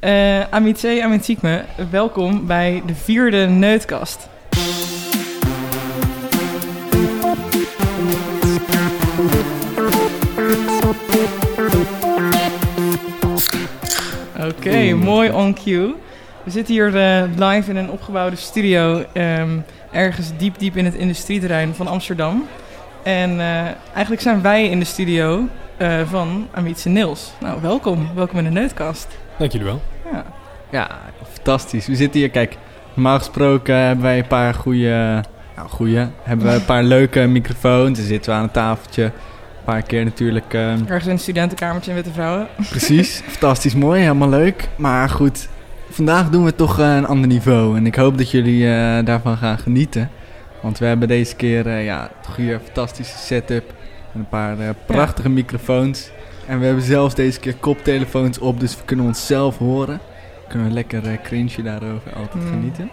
[0.00, 4.28] Uh, Amice, Amitziekme, welkom bij de vierde Neutkast.
[14.48, 15.94] Oké, mooi on cue.
[16.42, 20.94] We zitten hier uh, live in een opgebouwde studio, um, ergens diep diep in het
[20.94, 22.46] industrieterrein van Amsterdam.
[23.02, 23.60] En uh,
[23.92, 25.48] eigenlijk zijn wij in de studio
[25.78, 27.32] uh, van Amitse Nils.
[27.40, 28.08] Nou, welkom.
[28.14, 29.08] Welkom in de Neutkast.
[29.40, 29.82] Dank jullie wel.
[30.12, 30.24] Ja.
[30.70, 30.88] ja,
[31.32, 31.86] fantastisch.
[31.86, 32.56] We zitten hier, kijk,
[32.94, 35.24] normaal gesproken hebben wij een paar goede,
[35.56, 37.98] nou goede, hebben we een paar leuke microfoons.
[37.98, 39.04] Dan zitten we aan een tafeltje.
[39.04, 40.54] Een paar keer natuurlijk.
[40.54, 42.48] Uh, Ergens in een studentenkamertje in Witte Vrouwen.
[42.68, 44.68] Precies, fantastisch mooi, helemaal leuk.
[44.76, 45.48] Maar goed,
[45.90, 47.76] vandaag doen we toch uh, een ander niveau.
[47.76, 50.10] En ik hoop dat jullie uh, daarvan gaan genieten.
[50.62, 53.72] Want we hebben deze keer ja, toch hier een fantastische setup.
[54.12, 55.34] En een paar prachtige ja.
[55.34, 56.10] microfoons.
[56.50, 60.00] En we hebben zelfs deze keer koptelefoons op, dus we kunnen onszelf horen.
[60.48, 62.52] Kunnen we lekker uh, cringe daarover altijd Hmm.
[62.52, 62.90] genieten.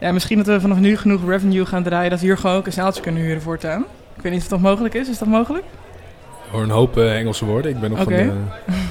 [0.00, 2.66] Ja, misschien dat we vanaf nu genoeg revenue gaan draaien dat we hier gewoon ook
[2.66, 3.84] een zaaltje kunnen huren voortaan.
[4.16, 5.08] Ik weet niet of dat mogelijk is.
[5.08, 5.64] Is dat mogelijk?
[6.44, 7.70] Ik hoor een hoop uh, Engelse woorden.
[7.70, 8.32] Ik ben nog van, de,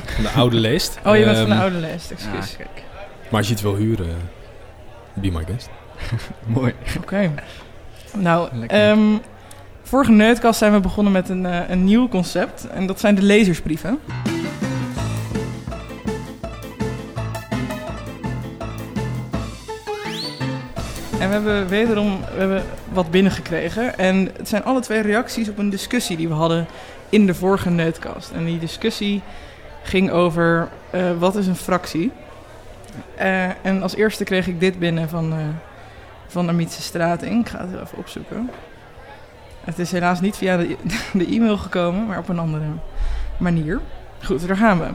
[0.05, 0.99] van de oude leest.
[1.05, 2.51] Oh, je bent van de Ehm, oude lijst, excuus.
[2.51, 2.83] Ja, kijk.
[3.29, 4.07] Maar als je het wil huren,
[5.13, 5.69] be my guest.
[6.45, 6.73] Mooi.
[7.01, 7.31] Oké.
[8.17, 8.97] Nou, Lekker.
[9.87, 12.67] Vorige Neutkast zijn we begonnen met een, eh, een nieuw concept.
[12.67, 13.99] En dat zijn de lezersbrieven.
[21.19, 23.97] En we hebben wederom we hebben wat binnengekregen.
[23.97, 26.67] En het zijn alle twee reacties op een discussie die we hadden
[27.09, 28.31] in de vorige Neutkast.
[28.31, 29.21] En die discussie
[29.83, 32.11] ging over eh, wat is een fractie.
[33.15, 35.39] Eh, en als eerste kreeg ik dit binnen van, eh
[36.27, 37.41] van Strating.
[37.41, 38.49] Ik ga het even opzoeken.
[39.65, 40.77] Het is helaas niet via de,
[41.13, 42.65] de e-mail gekomen, maar op een andere
[43.37, 43.81] manier.
[44.23, 44.87] Goed, daar gaan we.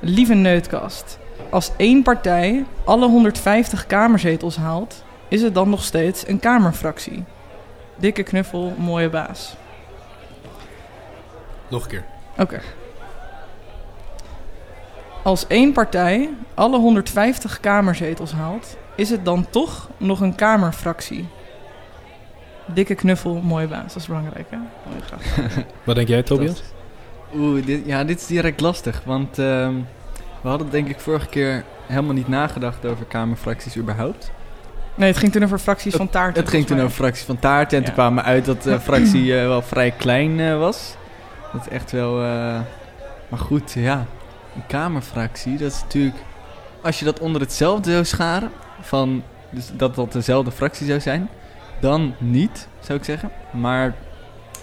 [0.00, 1.18] Lieve Neutkast.
[1.50, 7.24] Als één partij alle 150 kamerzetels haalt, is het dan nog steeds een kamerfractie.
[7.96, 9.54] Dikke knuffel, mooie baas.
[11.68, 12.04] Nog een keer.
[12.38, 12.60] Oké.
[15.22, 21.28] Als één partij alle 150 kamerzetels haalt, is het dan toch nog een kamerfractie.
[22.66, 23.92] Dikke knuffel, mooie baas.
[23.92, 24.56] Dat is belangrijk, hè?
[24.56, 25.54] Mooie graag.
[25.84, 26.62] Wat denk jij, Tobias?
[27.34, 29.02] Oeh, dit, ja, dit is direct lastig.
[29.04, 29.74] Want ehm,
[30.40, 34.30] we hadden denk ik vorige keer helemaal niet nagedacht over kamerfracties überhaupt.
[34.94, 36.36] Nee, het ging toen over fracties van taart.
[36.36, 37.72] Het ging toen over fracties van taart.
[37.72, 37.84] En Ja.
[37.84, 40.96] toen kwamen we uit dat de fractie eh, wel vrij klein eh, was.
[41.52, 42.22] Dat echt wel...
[42.22, 42.60] eh,
[43.28, 44.06] maar goed, ja.
[44.56, 46.16] Een kamerfractie, dat is natuurlijk...
[46.82, 48.50] Als je dat onder hetzelfde zou scharen...
[48.80, 51.28] Van, dus dat dat dezelfde fractie zou zijn...
[51.82, 53.30] Dan niet, zou ik zeggen.
[53.52, 53.94] Maar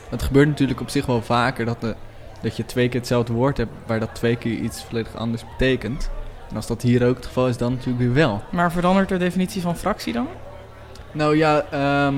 [0.10, 1.66] het gebeurt natuurlijk op zich wel vaker...
[1.66, 1.96] Dat, de,
[2.42, 3.72] dat je twee keer hetzelfde woord hebt...
[3.86, 6.10] Waar dat twee keer iets volledig anders betekent.
[6.50, 8.44] En als dat hier ook het geval is, dan natuurlijk weer wel.
[8.52, 10.28] Maar verandert de definitie van fractie dan?
[11.12, 12.14] Nou ja, ehm,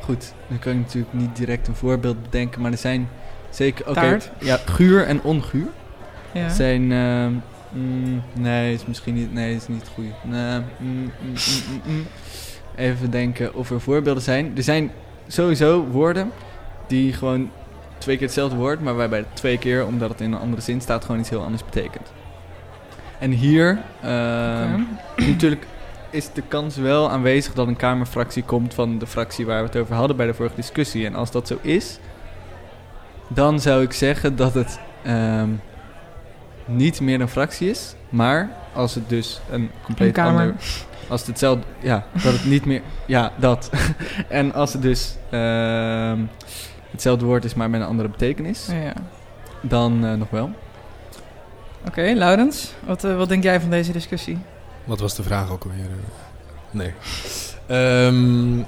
[0.00, 0.32] goed.
[0.48, 3.08] Dan kan ik natuurlijk niet direct een voorbeeld bedenken, maar er zijn
[3.50, 3.88] zeker...
[3.88, 5.68] Oké, ja, guur en onguur
[6.32, 6.48] Ja.
[6.48, 6.92] zijn...
[6.92, 7.32] ehm,
[7.72, 9.32] mm, nee, is misschien niet...
[9.32, 10.10] Nee, is niet het goede.
[10.22, 11.34] Nee, mm, mm,
[11.86, 12.06] mm.
[12.76, 14.52] Even denken of er voorbeelden zijn.
[14.56, 14.90] Er zijn
[15.26, 16.32] sowieso woorden
[16.86, 17.50] die gewoon
[17.98, 20.80] twee keer hetzelfde woord, maar waarbij het twee keer, omdat het in een andere zin
[20.80, 22.12] staat, gewoon iets heel anders betekent.
[23.18, 24.80] En hier, ehm,
[25.30, 25.66] natuurlijk
[26.10, 29.76] is de kans wel aanwezig dat een Kamerfractie komt van de fractie waar we het
[29.76, 31.06] over hadden bij de vorige discussie.
[31.06, 31.98] En als dat zo is,
[33.28, 35.48] dan zou ik zeggen dat het ehm,
[36.64, 37.94] niet meer een fractie is.
[38.08, 40.54] Maar als het dus een compleet Een ander...
[41.08, 41.64] Als het hetzelfde...
[41.80, 42.82] Ja, dat het niet meer...
[43.06, 43.70] Ja, dat.
[44.28, 46.18] en als het dus ehm,
[46.90, 48.92] hetzelfde woord is, maar met een andere betekenis, Ja,
[49.60, 50.50] dan eh, nog wel.
[51.86, 54.38] Oké, Laurens, wat, eh, wat denk jij van deze discussie?
[54.84, 55.86] Wat was de vraag ook alweer?
[56.70, 56.92] Nee.
[57.66, 58.62] Ehm,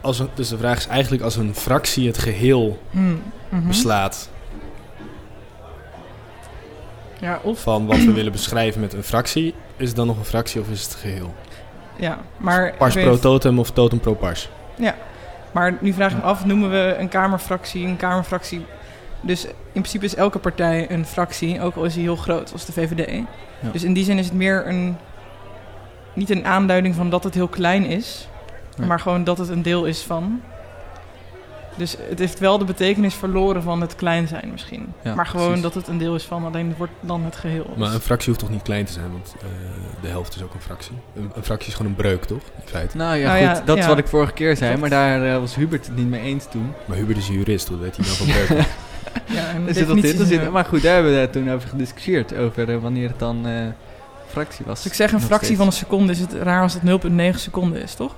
[0.00, 3.66] als een, dus de vraag is eigenlijk als een fractie het geheel Hmm, mhm.
[3.66, 4.28] beslaat
[7.22, 7.60] Ja, of...
[7.60, 10.68] van wat we willen beschrijven met een fractie, is het dan nog een fractie of
[10.70, 11.34] is het geheel?
[11.96, 12.74] Ja, maar...
[12.78, 14.48] Pars ik pro weet- totem of totem pro pars?
[15.52, 18.64] Maar nu vraag ik me af, noemen we een kamerfractie een kamerfractie...
[19.20, 22.64] Dus in principe is elke partij een fractie, ook al is die heel groot, zoals
[22.64, 23.22] de VVD.
[23.60, 23.70] Ja.
[23.72, 24.96] Dus in die zin is het meer een...
[26.14, 28.28] Niet een aanduiding van dat het heel klein is,
[28.76, 28.86] Nee.
[28.88, 30.40] maar gewoon dat het een deel is van.
[31.76, 34.92] Dus het heeft wel de betekenis verloren van het klein zijn misschien.
[35.02, 35.62] Ja, maar gewoon precies.
[35.62, 37.74] dat het een deel is van, alleen het wordt dan het geheel.
[37.76, 39.46] Maar een fractie hoeft toch niet klein te zijn, want eh,
[40.02, 40.92] de helft is ook een fractie.
[41.16, 42.42] Een, een fractie is gewoon een breuk, toch?
[42.42, 42.96] In feite.
[42.96, 43.56] Nou ja, Nou goed.
[43.56, 46.08] ja, dat is wat ik vorige keer zei, maar daar eh, was Hubert het niet
[46.08, 46.72] mee eens toen.
[46.84, 48.66] Maar Hubert is een jurist, hoe weet hij nou van breuk?
[49.38, 52.36] ja, en definities er zit- zijn- maar goed, daar hebben we het toen over gediscussieerd.
[52.36, 53.52] Over eh, wanneer het dan eh,
[54.28, 54.76] fractie was.
[54.76, 55.58] Als ik zeg een fractie steeds.
[55.58, 56.82] van een seconde, is het raar als het
[57.32, 58.14] 0,9 seconden is, toch?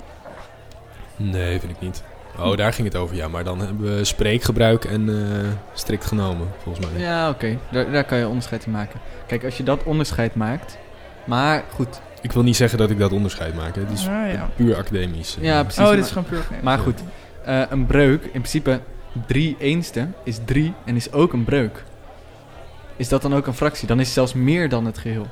[1.15, 2.03] Nee, vind ik niet.
[2.39, 3.27] Oh, daar ging het over, ja.
[3.27, 7.01] Maar dan hebben we spreekgebruik en eh, strikt genomen, volgens mij.
[7.01, 7.57] Ja, oké.
[7.71, 8.99] Daar, daar kan je onderscheid in maken.
[9.27, 10.77] Kijk, als je dat onderscheid maakt...
[11.25, 13.75] Maar goed, Ik wil niet zeggen dat ik dat onderscheid maak.
[13.75, 13.81] Hè.
[13.81, 14.49] Het is Ah, ja.
[14.55, 15.37] puur academisch.
[15.41, 15.83] Ja, precies.
[15.83, 16.55] Oh, dit is gewoon puur oké.
[16.63, 17.03] Maar goed,
[17.45, 18.79] eh, een breuk, in principe
[19.27, 21.83] drie eenste is drie en is ook een breuk.
[22.95, 23.87] Is dat dan ook een fractie?
[23.87, 25.27] Dan is het zelfs meer dan het geheel.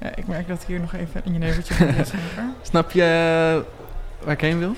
[0.00, 1.74] Ja, ik merk dat ik hier nog even in je nevertje.
[2.62, 3.83] Snap je eh,
[4.24, 4.74] waar ik heen wil?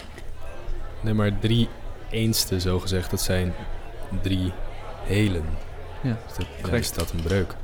[1.00, 1.68] Nee, maar drie
[2.10, 3.54] eenste, zo gezegd, dat zijn
[4.22, 4.52] drie
[5.04, 5.44] helen.
[6.02, 7.54] Ja, Dus dat, ja, is dat een breuk?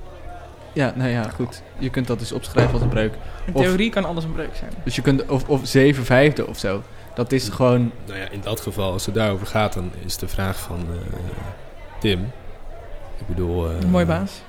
[0.73, 1.63] Ja, nou ja, goed.
[1.79, 3.15] Je kunt dat dus opschrijven als een breuk.
[3.47, 4.71] In Of- theorie kan alles een breuk zijn.
[4.85, 6.83] Dus je kunt, of, of zeven vijfde of zo.
[7.15, 10.29] Dat is gewoon, Nou ja, in dat geval, als het daarover gaat, dan is de
[10.29, 11.17] vraag van eh,
[12.01, 12.33] Tim.
[13.19, 13.71] Ik bedoel...
[13.71, 14.43] eh, mooi baas.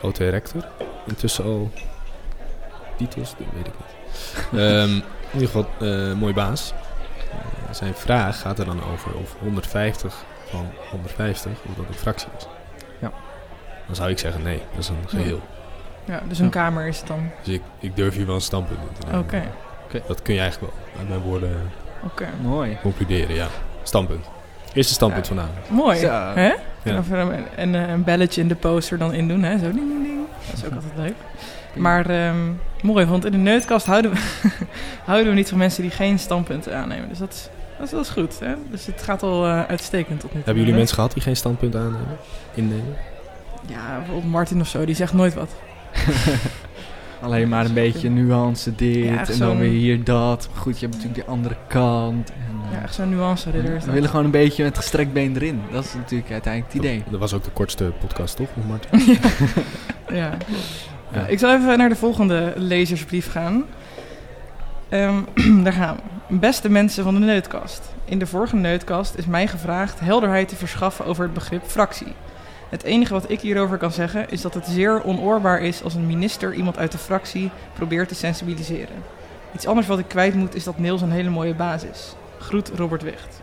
[0.00, 0.64] OT Rector.
[1.06, 1.70] Intussen al
[2.96, 4.60] titels, dat weet ik niet.
[4.60, 5.00] Ehm,
[5.32, 6.72] in ieder geval, eh, mooi baas.
[7.30, 10.14] Eh, zijn vraag gaat er dan over of 150
[10.50, 12.46] van 150, of dat een fractie is.
[12.98, 13.10] Ja.
[13.86, 15.40] Dan zou ik zeggen nee, dat is een geheel.
[16.04, 16.50] Ja, dus een Ja.
[16.50, 17.30] kamer is het dan.
[17.42, 20.06] Dus ik, ik durf hier wel een standpunt in te Oké, nemen.
[20.08, 21.70] Dat kun je eigenlijk wel uit mijn woorden
[22.04, 22.28] oké.
[22.42, 22.78] mooi.
[22.82, 23.46] concluderen, ja.
[23.82, 24.26] Standpunt.
[24.72, 25.34] Eerste standpunt Ja.
[25.34, 25.70] vanavond.
[25.70, 26.52] Mooi, hè?
[26.82, 26.98] Ja.
[26.98, 29.58] Of een, en, eh, een belletje in de poster dan in doen, hè?
[29.58, 30.20] Zo ding, ding, ding.
[30.50, 31.14] Dat is ook altijd leuk.
[31.74, 32.36] Maar ehm,
[32.82, 34.18] mooi, want in de neutkast houden we,
[35.04, 37.08] houden we niet van mensen die geen standpunten aannemen.
[37.08, 37.48] Dus dat is,
[37.78, 38.54] dat is, dat is goed, hè?
[38.70, 40.44] Dus het gaat al eh, uitstekend tot nu toe.
[40.44, 42.16] Hebben jullie mensen gehad die geen standpunt aannemen?
[42.54, 42.96] Innemen?
[43.66, 45.50] Ja, bijvoorbeeld Martin of zo, die zegt nooit wat.
[47.22, 50.48] Alleen maar een beetje nuance dit Ja, en dan weer hier dat.
[50.52, 52.30] Maar goed, je hebt natuurlijk die andere kant.
[52.30, 52.36] En,
[52.66, 55.34] eh, Ja, echt zo'n nuance ridder is we willen gewoon een beetje met gestrekt been
[55.36, 55.60] erin.
[55.72, 57.02] Dat is natuurlijk uiteindelijk het idee.
[57.10, 58.48] Dat was ook de kortste podcast, toch?
[58.54, 59.16] Met Martin?
[60.08, 60.16] Ja.
[60.18, 60.36] Ja.
[61.26, 63.64] Ik zal even naar de volgende lezersbrief gaan.
[64.88, 65.16] Ehm,
[65.64, 65.96] daar gaan
[66.28, 66.36] we.
[66.38, 67.94] Beste mensen van de Neutkast.
[68.04, 72.12] In de vorige Neutkast is mij gevraagd helderheid te verschaffen over het begrip fractie.
[72.68, 76.06] Het enige wat ik hierover kan zeggen is dat het zeer onoorbaar is als een
[76.06, 78.96] minister iemand uit de fractie probeert te sensibiliseren.
[79.54, 82.14] Iets anders wat ik kwijt moet is dat Niels een hele mooie baas is.
[82.38, 83.40] Groet Robert Wicht.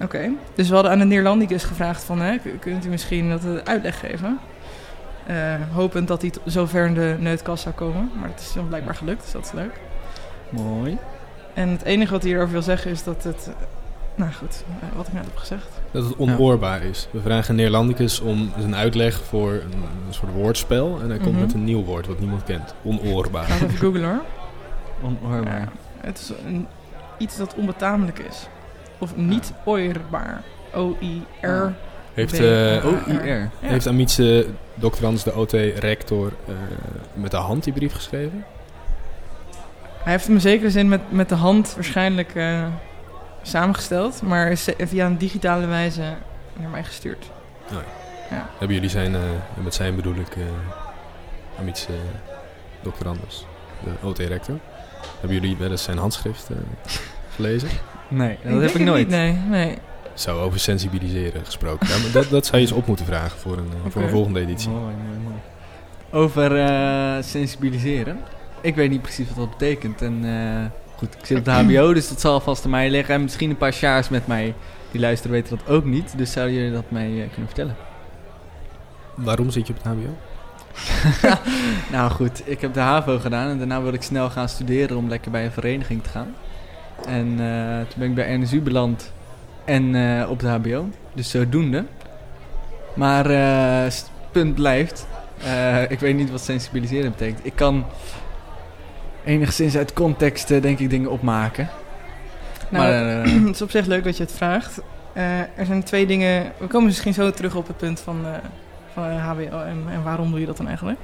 [0.00, 3.50] Oké, dus we hadden aan de Neerlandicus gevraagd van, hè, kunt u misschien dat eh,
[3.64, 4.38] uitleg geven?
[5.28, 8.10] Eh, hopend dat hij zover in de neutkast zou komen.
[8.20, 9.80] Maar het is dan blijkbaar gelukt, dus dat is leuk.
[10.48, 10.98] Mooi.
[11.54, 13.46] En het enige wat hij hierover wil zeggen is dat het...
[13.48, 13.64] eh,
[14.14, 15.66] nou goed, eh, wat ik net heb gezegd.
[15.90, 17.08] Dat het onoorbaar is.
[17.10, 19.72] We vragen Neerlandicus om zijn uitleg voor een,
[20.06, 20.98] een soort woordspel.
[21.02, 21.40] En hij komt Mhm.
[21.40, 22.74] met een nieuw woord wat niemand kent.
[22.84, 23.42] Onoorbaar.
[23.42, 24.20] Ik ga het even googlen hoor.
[25.22, 25.58] Onoorbaar.
[25.60, 25.68] Ja,
[26.00, 26.66] het is een,
[27.18, 28.46] iets dat onbetamelijk is.
[28.98, 30.42] Of niet oorbaar.
[30.74, 31.72] O-I-R.
[32.14, 33.26] Heeft, eh, O- O-I-R.
[33.26, 33.48] Ja.
[33.60, 34.46] heeft Amitse
[34.78, 36.54] doctorandus de OT rector eh,
[37.14, 38.44] met de hand die brief geschreven?
[40.02, 42.66] Hij heeft hem in zekere zin met, met de hand waarschijnlijk eh,
[43.42, 44.22] samengesteld.
[44.22, 46.02] Maar is eh, via een digitale wijze
[46.56, 47.30] naar mij gestuurd.
[48.58, 49.20] Hebben jullie zijn, eh,
[49.62, 50.44] met zijn bedoel ik uh,
[51.58, 51.92] Amitse
[52.82, 53.46] doctorandus,
[53.84, 54.58] de OT rector.
[55.20, 56.56] Hebben jullie wel eens zijn handschrift eh,
[57.34, 57.68] gelezen?
[58.08, 59.08] Nee, dat heb ik nooit.
[59.08, 59.78] niet, nee, nee.
[60.18, 61.88] Zo over sensibiliseren gesproken.
[61.88, 64.40] Ja, maar dat, dat zou je eens op moeten vragen voor een, voor een volgende
[64.40, 64.70] editie.
[64.70, 65.36] Mooi, mooi, mooi.
[66.10, 68.18] Over eh, sensibiliseren.
[68.60, 70.02] Ik weet niet precies wat dat betekent.
[70.02, 73.14] En eh, goed, ik zit op de HBO, dus dat zal vast aan mij liggen.
[73.14, 74.54] En misschien een paar sjaars met mij
[74.90, 76.18] die luisteren weten dat ook niet.
[76.18, 77.76] Dus zouden jullie dat mij eh, kunnen vertellen?
[79.14, 80.16] Waarom zit je op het HBO?
[81.92, 85.08] Nou goed, ik heb de HAVO gedaan en daarna wilde ik snel gaan studeren om
[85.08, 86.34] lekker bij een vereniging te gaan.
[87.06, 87.26] En
[87.88, 89.12] toen ben ik bij NSU beland
[89.68, 90.88] en eh, op de HBO.
[91.14, 91.84] Dus zodoende.
[92.94, 95.06] Maar eh, het punt blijft,
[95.44, 97.40] eh, ik weet niet wat sensibiliseren betekent.
[97.42, 97.84] Ik kan
[99.24, 101.68] enigszins uit context eh, denk ik dingen opmaken.
[102.68, 104.80] Nou, maar eh, het is op zich leuk dat je het vraagt.
[105.12, 106.52] Eh, er zijn twee dingen.
[106.58, 108.30] We komen misschien zo terug op het punt van, eh
[108.92, 110.98] van eh, HBO en, en waarom doe je dat dan eigenlijk.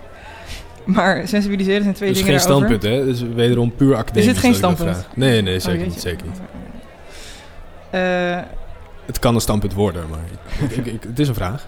[0.85, 2.69] Maar sensibiliseren zijn twee Dus dingen geen daarover.
[2.69, 3.05] standpunt, hè?
[3.05, 4.23] Dus wederom puur academisch.
[4.27, 5.07] Is het geen standpunt?
[5.15, 6.01] Nee, nee, Oh, zeker niet.
[6.01, 6.41] Zeker niet.
[7.99, 8.39] Eh,
[9.07, 10.19] Het kan een standpunt worden, maar
[10.69, 11.67] ik, ik, ik- het is een vraag.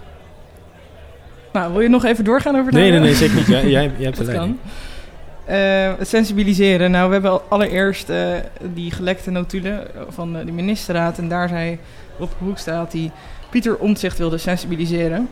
[1.53, 3.45] nou, wil je nog even doorgaan over het Nee, nee, nee, zeker niet.
[3.47, 4.57] Jij, jij, jij hebt de Dat leiding.
[4.61, 5.55] kan.
[5.55, 6.91] Eh, het sensibiliseren.
[6.91, 8.33] Nou, we hebben al allereerst eh,
[8.73, 11.17] die gelekte notulen van de, ministerraad.
[11.17, 11.79] En daar zei
[12.19, 13.11] op Hoekstra dat hij
[13.49, 15.29] Pieter Omtzigt wilde sensibiliseren.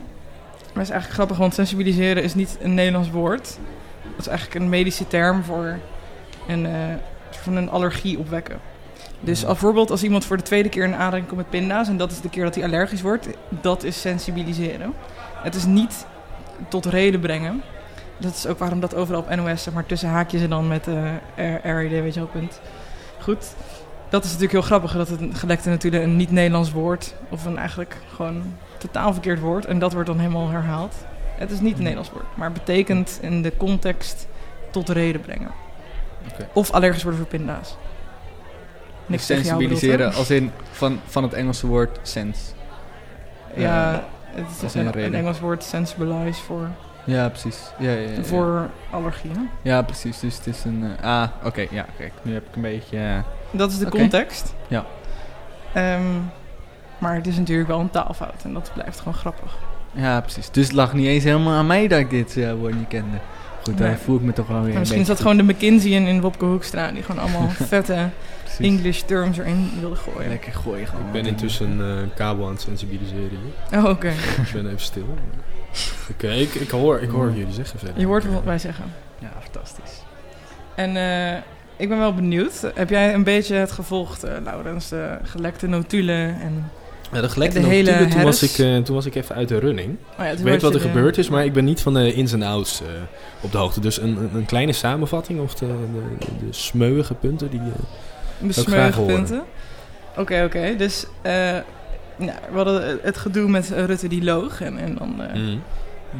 [0.60, 3.58] Maar dat is eigenlijk grappig, want sensibiliseren is niet een Nederlands woord.
[4.02, 5.78] Dat is eigenlijk een medische term voor
[6.48, 6.72] een, eh,
[7.30, 8.56] van een allergie opwekken.
[9.20, 11.88] Dus als bijvoorbeeld als iemand voor de tweede keer in aanraking komt met pinda's...
[11.88, 14.92] en dat is de keer dat hij allergisch wordt, dat is sensibiliseren.
[15.42, 16.06] Het is niet
[16.68, 17.62] tot reden brengen.
[18.18, 20.86] Dat is ook waarom dat overal op NOS, zeg maar, tussen haakjes en dan met
[21.62, 22.60] RID, weet je wel, punt.
[23.20, 23.54] Goed.
[24.08, 27.96] Dat is natuurlijk heel grappig, dat het gelekte natuurlijk een niet-Nederlands woord, of een eigenlijk
[28.14, 28.42] gewoon
[28.78, 30.94] totaal verkeerd woord, en dat wordt dan helemaal herhaald.
[31.36, 34.26] Het is niet een Nederlands woord, maar het betekent in de context
[34.70, 35.50] tot reden brengen.
[36.52, 37.76] Of allergisch worden voor pinda's.
[39.06, 42.40] Niks sensibiliseren als in van, van het Engelse woord sense.
[43.54, 46.68] Ja, het is een een, Engels woord sensibilize voor,
[47.04, 47.58] Ja, precies.
[47.78, 49.48] Ja, ja, ja, voor allergieën.
[49.62, 50.20] Ja, precies.
[50.20, 50.84] Dus het is een...
[51.00, 51.66] eh, ah, oké.
[51.70, 52.12] ja, kijk.
[52.22, 52.98] Nu heb ik een beetje...
[52.98, 53.18] eh,
[53.50, 54.54] Dat is de context.
[54.68, 54.84] Ja.
[55.72, 56.02] Ehm,
[56.98, 59.56] maar het is natuurlijk wel een taalfout en dat blijft gewoon grappig.
[59.92, 60.50] ja, precies.
[60.50, 63.16] Dus het lag niet eens helemaal aan mij dat ik dit eh, woord niet kende.
[63.62, 63.88] Goed, Nee.
[63.88, 66.06] daar voel ik me toch wel weer misschien is dat beetje gewoon de McKinsey in,
[66.06, 68.08] in Wopke Hoekstra die gewoon allemaal vette.
[68.46, 68.66] Precies.
[68.66, 70.28] English terms erin wilde gooien.
[70.28, 71.06] Lekker gooien gewoon.
[71.06, 73.30] Ik ben intussen eh, een kabel aan het sensibiliseren
[73.70, 73.78] hier.
[73.78, 74.08] Oh, oké.
[74.46, 75.06] Ik ben even stil.
[76.10, 78.00] Oké, ik, ik, hoor, ik hoor jullie zeggen verder.
[78.00, 78.84] Je hoort wat wij zeggen.
[79.18, 80.02] Ja, fantastisch.
[80.74, 81.38] En eh,
[81.76, 82.70] ik ben wel benieuwd.
[82.74, 84.88] Heb jij een beetje het gevolgd, eh Laurens?
[84.88, 86.70] De gelekte notulen en...
[87.12, 89.48] Ja, de gelekte De hele notulen, toen, was ik, eh, toen was ik even uit
[89.48, 89.96] de running.
[90.18, 92.32] Oh ja, Ik weet wat er gebeurd is, maar ik ben niet van de ins
[92.32, 92.86] en outs eh,
[93.40, 93.80] op de hoogte.
[93.80, 97.60] Dus een, een, een kleine samenvatting of de, de, de smeuïge punten die...
[98.42, 99.14] eh, Zou ik graag horen.
[99.14, 99.42] punten.
[100.16, 100.76] Oké, oké.
[100.76, 101.32] Dus eh,
[102.16, 104.60] nou, we hadden het gedoe met Rutte die loog.
[104.60, 105.62] En, en dan eh, mm.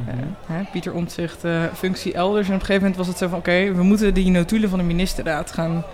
[0.07, 0.15] eh,
[0.47, 2.49] hè, Pieter Omtzigt eh, functie elders.
[2.49, 3.39] En op een gegeven moment was het zo van...
[3.39, 5.85] Oké, we moeten die notulen van de ministerraad gaan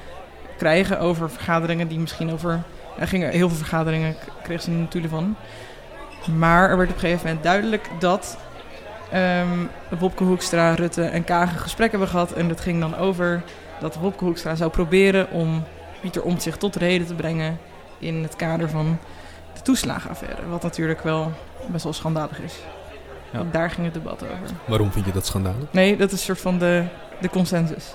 [0.59, 2.63] krijgen over vergaderingen die misschien over...
[2.99, 5.37] Er gingen heel veel vergaderingen, kreeg ze de notulen van.
[6.37, 8.39] Maar er werd op een gegeven moment duidelijk dat
[9.11, 9.49] ehm
[9.99, 12.33] Wopke Hoekstra, Rutte en Kagen gesprek hebben gehad.
[12.33, 13.43] En dat ging dan over
[13.81, 15.65] dat Wopke Hoekstra zou proberen om
[16.03, 17.59] Pieter Omtzigt tot reden te brengen
[17.99, 18.99] in het kader van
[19.55, 20.49] de toeslagenaffaire.
[20.49, 21.33] Wat natuurlijk wel
[21.67, 22.55] best wel schandalig is.
[23.33, 23.45] Ja.
[23.51, 24.57] Daar ging het debat over.
[24.65, 25.73] Waarom vind je dat schandalig?
[25.73, 26.85] Nee, dat is een soort van de,
[27.21, 27.95] de consensus.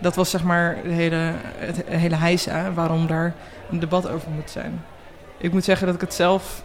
[0.00, 3.34] Dat was zeg maar de hele, het hele heisa waarom daar
[3.70, 4.84] een debat over moet zijn.
[5.38, 6.64] Ik moet zeggen dat ik het zelf...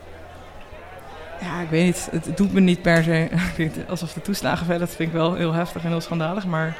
[1.42, 2.08] Ja, ik weet niet.
[2.12, 3.30] Het, doet me niet per se...
[3.90, 6.46] alsof de toeslagenaffaire, dat vind ik wel heel heftig en heel schandalig.
[6.46, 6.78] Maar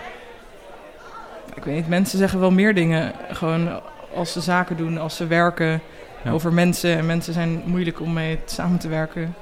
[1.56, 3.12] ik weet niet, mensen zeggen wel meer dingen.
[3.32, 3.82] Gewoon
[4.14, 5.82] als ze zaken doen, als ze werken
[6.24, 6.32] Ja.
[6.32, 6.98] over mensen.
[6.98, 9.36] En mensen zijn moeilijk om mee samen te werken.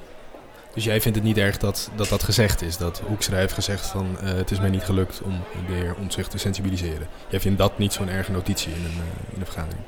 [0.74, 2.78] Dus jij vindt het niet erg dat dat, dat gezegd is?
[2.78, 6.32] Dat Hoekstra heeft gezegd van eh, het is mij niet gelukt om de heer Omtzigt
[6.32, 7.08] te sensibiliseren.
[7.28, 9.82] Jij vindt dat niet zo'n erge notitie in een, eh, in een vergadering?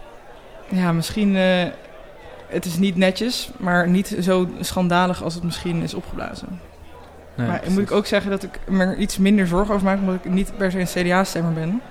[0.69, 1.35] Ja, misschien.
[1.35, 1.65] eh,
[2.47, 6.59] het is niet netjes, maar niet zo schandalig als het misschien is opgeblazen.
[7.35, 7.75] Nee, maar precies.
[7.77, 10.31] moet ik ook zeggen dat ik me er iets minder zorgen over maak, omdat ik
[10.31, 11.81] niet per se een CDA-stemmer ben.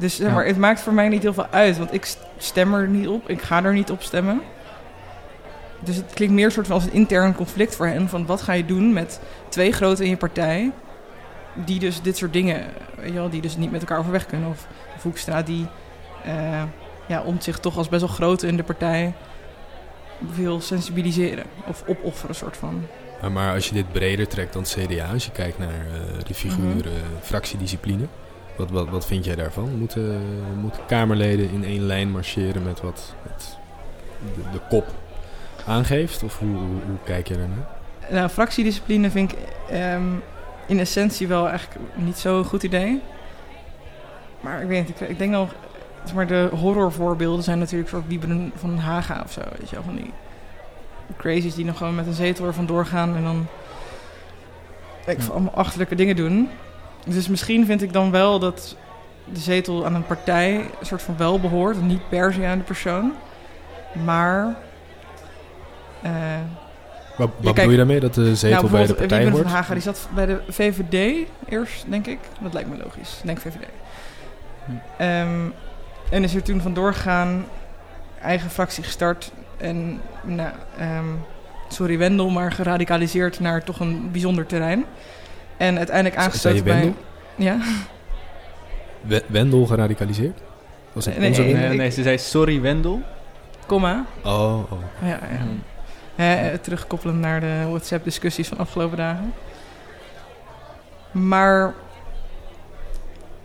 [0.00, 0.34] Dus zeg Ja.
[0.34, 3.28] maar, het maakt voor mij niet heel veel uit, want ik stem er niet op,
[3.28, 4.40] ik ga er niet op stemmen.
[5.80, 8.08] Dus het klinkt meer soort van als een intern conflict voor hen.
[8.08, 10.70] Van wat ga je doen met twee grote in je partij.
[11.54, 12.64] Die dus dit soort dingen,
[13.12, 14.48] wel, die dus niet met elkaar overweg kunnen.
[14.48, 14.66] Of
[14.98, 15.66] Voekstra die
[16.24, 16.62] eh
[17.06, 19.12] ja, om zich toch als best wel groot in de partij
[20.18, 21.44] wil sensibiliseren.
[21.66, 22.86] Of opofferen soort van.
[23.32, 26.34] Maar, als je dit breder trekt dan het CDA, als je kijkt naar eh, de
[26.34, 26.78] figuur Mhm.
[26.78, 26.92] eh,
[27.22, 28.06] fractiediscipline,
[28.60, 29.78] wat, wat, wat vind jij daarvan?
[29.78, 30.22] Moeten,
[30.60, 33.56] moeten Kamerleden in één lijn marcheren met wat het,
[34.34, 34.86] de, de kop
[35.66, 36.22] aangeeft?
[36.22, 37.66] Of hoe, hoe, hoe kijk je daarnaar?
[38.10, 39.38] Nou, fractiediscipline vind ik
[39.70, 40.08] ehm,
[40.66, 43.00] in essentie wel eigenlijk niet zo'n goed idee.
[44.40, 45.54] Maar ik weet niet, ik, ik denk nog...
[46.04, 49.40] zeg Maar de horrorvoorbeelden zijn natuurlijk voor Wieberen van Haga of zo.
[49.58, 50.12] Weet je wel, van die
[51.16, 53.46] crazies die nog gewoon met een zetel er vandoor gaan en dan...
[55.06, 55.32] Ik Ja.
[55.32, 56.48] allemaal achterlijke dingen doen.
[57.06, 58.76] Dus misschien vind ik dan wel dat
[59.32, 61.76] de zetel aan een partij een soort van wel behoort.
[61.76, 63.12] En niet per se aan de persoon.
[64.04, 64.54] Maar...
[66.02, 66.10] eh,
[67.16, 69.48] Wat, wat kijk- bedoel je daarmee, dat de zetel nou, bij de partij Wiebren wordt?
[69.48, 72.18] van Haga, die zat bij de VVD eerst, denk ik.
[72.40, 73.16] Dat lijkt me logisch.
[73.20, 73.66] Ik denk VVD.
[74.64, 74.72] Hm.
[75.02, 75.40] Ehm,
[76.10, 77.44] en is er toen vandoor gegaan,
[78.22, 79.32] eigen fractie gestart.
[79.56, 81.04] En, nou, ehm,
[81.68, 84.84] sorry Wendel, maar geradicaliseerd naar toch een bijzonder terrein.
[85.60, 86.72] En uiteindelijk aangesloten je bij...
[86.74, 86.94] Wendel?
[87.36, 87.58] Ja,
[89.00, 90.38] We- Wendel geradicaliseerd?
[90.92, 91.54] Was het Nee, onze nee?
[91.54, 93.00] Nee, nee, ze zei sorry Wendel.
[93.66, 94.04] komma.
[94.24, 94.78] Oh, oh.
[95.02, 95.18] Ja, ja.
[96.16, 99.32] Eh, terugkoppelend naar de WhatsApp-discussies van afgelopen dagen.
[101.10, 101.74] Maar,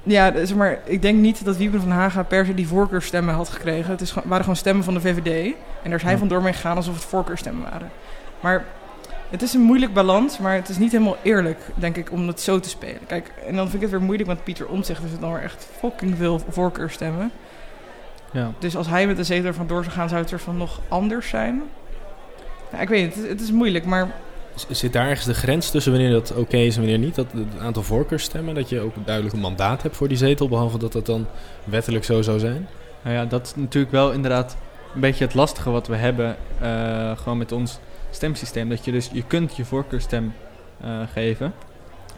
[0.03, 3.49] ja, zeg maar, ik denk niet dat Wieben van Haga per se die voorkeurstemmen had
[3.49, 3.91] gekregen.
[3.91, 5.45] Het is, waren gewoon stemmen van de VVD.
[5.83, 6.17] En daar is hij Ja.
[6.17, 7.89] vandoor mee gegaan alsof het voorkeurstemmen waren.
[8.39, 8.65] Maar
[9.35, 12.41] het is een moeilijk balans, maar het is niet helemaal eerlijk, denk ik, om het
[12.41, 12.99] zo te spelen.
[13.07, 15.41] Kijk, en dan vind ik het weer moeilijk, want Pieter Omtzigt is het dan weer
[15.41, 17.31] echt fucking veel voorkeurstemmen.
[18.31, 18.51] Ja.
[18.59, 20.79] Dus als hij met de zetel er vandoor zou gaan, zou het er van nog
[20.87, 21.63] anders zijn.
[22.71, 24.13] Ja, ik weet het, het is, het is moeilijk, maar
[24.69, 27.15] Zit daar ergens de grens tussen wanneer dat oké is en wanneer niet?
[27.15, 30.77] Dat het aantal voorkeurstemmen, dat je ook duidelijk een mandaat hebt voor die zetel, behalve
[30.77, 31.25] dat dat dan
[31.63, 32.67] wettelijk zo zou zijn?
[33.01, 34.57] Nou ja, dat is natuurlijk wel inderdaad
[34.93, 36.35] een beetje het lastige wat we hebben.
[36.59, 37.79] eh, gewoon met ons
[38.15, 38.69] stemsysteem.
[38.69, 40.33] Dat je dus, je kunt je voorkeurstem
[40.81, 41.53] eh, geven.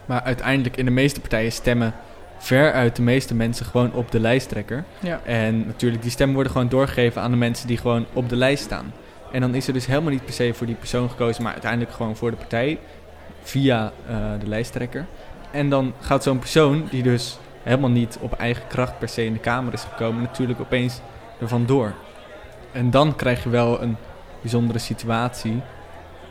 [0.05, 1.93] Maar uiteindelijk in de meeste partijen stemmen
[2.37, 4.83] veruit de meeste mensen gewoon op de lijsttrekker.
[4.99, 5.21] Ja.
[5.23, 8.63] En natuurlijk, die stemmen worden gewoon doorgegeven aan de mensen die gewoon op de lijst
[8.63, 8.93] staan.
[9.31, 11.91] En dan is er dus helemaal niet per se voor die persoon gekozen, maar uiteindelijk
[11.91, 12.79] gewoon voor de partij
[13.41, 15.05] via eh, de lijsttrekker.
[15.51, 19.33] En dan gaat zo'n persoon, die dus helemaal niet op eigen kracht per se in
[19.33, 20.99] de Kamer is gekomen, natuurlijk opeens
[21.39, 21.93] er vandoor.
[22.71, 23.97] En dan krijg je wel een
[24.41, 25.61] bijzondere situatie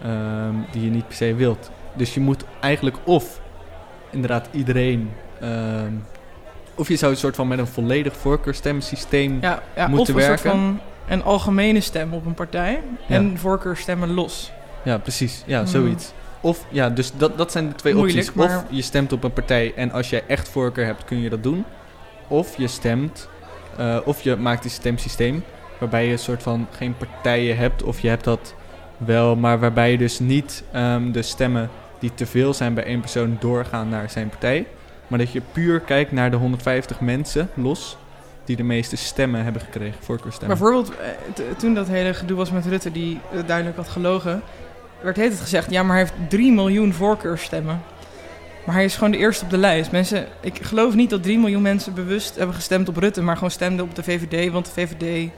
[0.07, 1.71] ehm, die je niet per se wilt.
[1.95, 3.41] Dus je moet eigenlijk of
[4.11, 5.11] inderdaad iedereen.
[5.41, 5.93] ehm,
[6.75, 10.27] of je zou een soort van met een volledig voorkeurstemsysteem Ja, ja Moeten of een
[10.29, 10.39] werken.
[10.39, 14.53] soort van een algemene stem op een partij en voorkeurstemmen los.
[14.85, 15.43] Ja, precies.
[15.47, 15.67] Ja, Hmm.
[15.67, 16.13] zoiets.
[16.41, 18.57] Of, ja, dus dat, dat zijn de twee Moeilijk, opties.
[18.57, 21.43] Of je stemt op een partij en als jij echt voorkeur hebt, kun je dat
[21.43, 21.65] doen.
[22.29, 23.29] Of je stemt,
[23.77, 25.45] eh, of je maakt een stemsysteem
[25.81, 27.83] waarbij je een soort van geen partijen hebt.
[27.83, 28.55] Of je hebt dat
[28.97, 33.01] wel, maar waarbij je dus niet ehm, de stemmen die te veel zijn bij één
[33.01, 34.67] persoon doorgaan naar zijn partij.
[35.07, 37.97] Maar dat je puur kijkt naar de 150 mensen los
[38.45, 40.59] die de meeste stemmen hebben gekregen, voorkeurstemmen.
[40.59, 44.43] Bijvoorbeeld, eh, toen dat hele gedoe was met Rutte, die eh, duidelijk had gelogen,
[45.01, 47.83] werd heet het gezegd, ja, maar hij heeft 3 miljoen voorkeurstemmen.
[48.67, 49.91] Maar hij is gewoon de eerste op de lijst.
[49.91, 53.51] Mensen, ik geloof niet dat 3 miljoen mensen bewust hebben gestemd op Rutte, maar gewoon
[53.51, 55.31] stemden op de VVD, want de VVD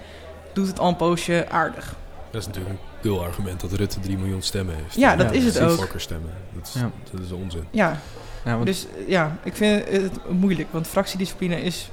[0.52, 1.94] doet het al een poosje aardig.
[2.30, 4.96] Dat is natuurlijk pul argument dat Rutte 3 miljoen stemmen heeft.
[4.96, 5.70] Ja, dat is het ook.
[5.70, 6.30] voorkeurstemmen.
[6.54, 6.90] Dat is, Ja.
[7.10, 7.64] dat is onzin.
[7.70, 8.00] Ja,
[8.44, 11.90] Ja, want- dus eh, ja, ik vind het moeilijk, want fractiediscipline is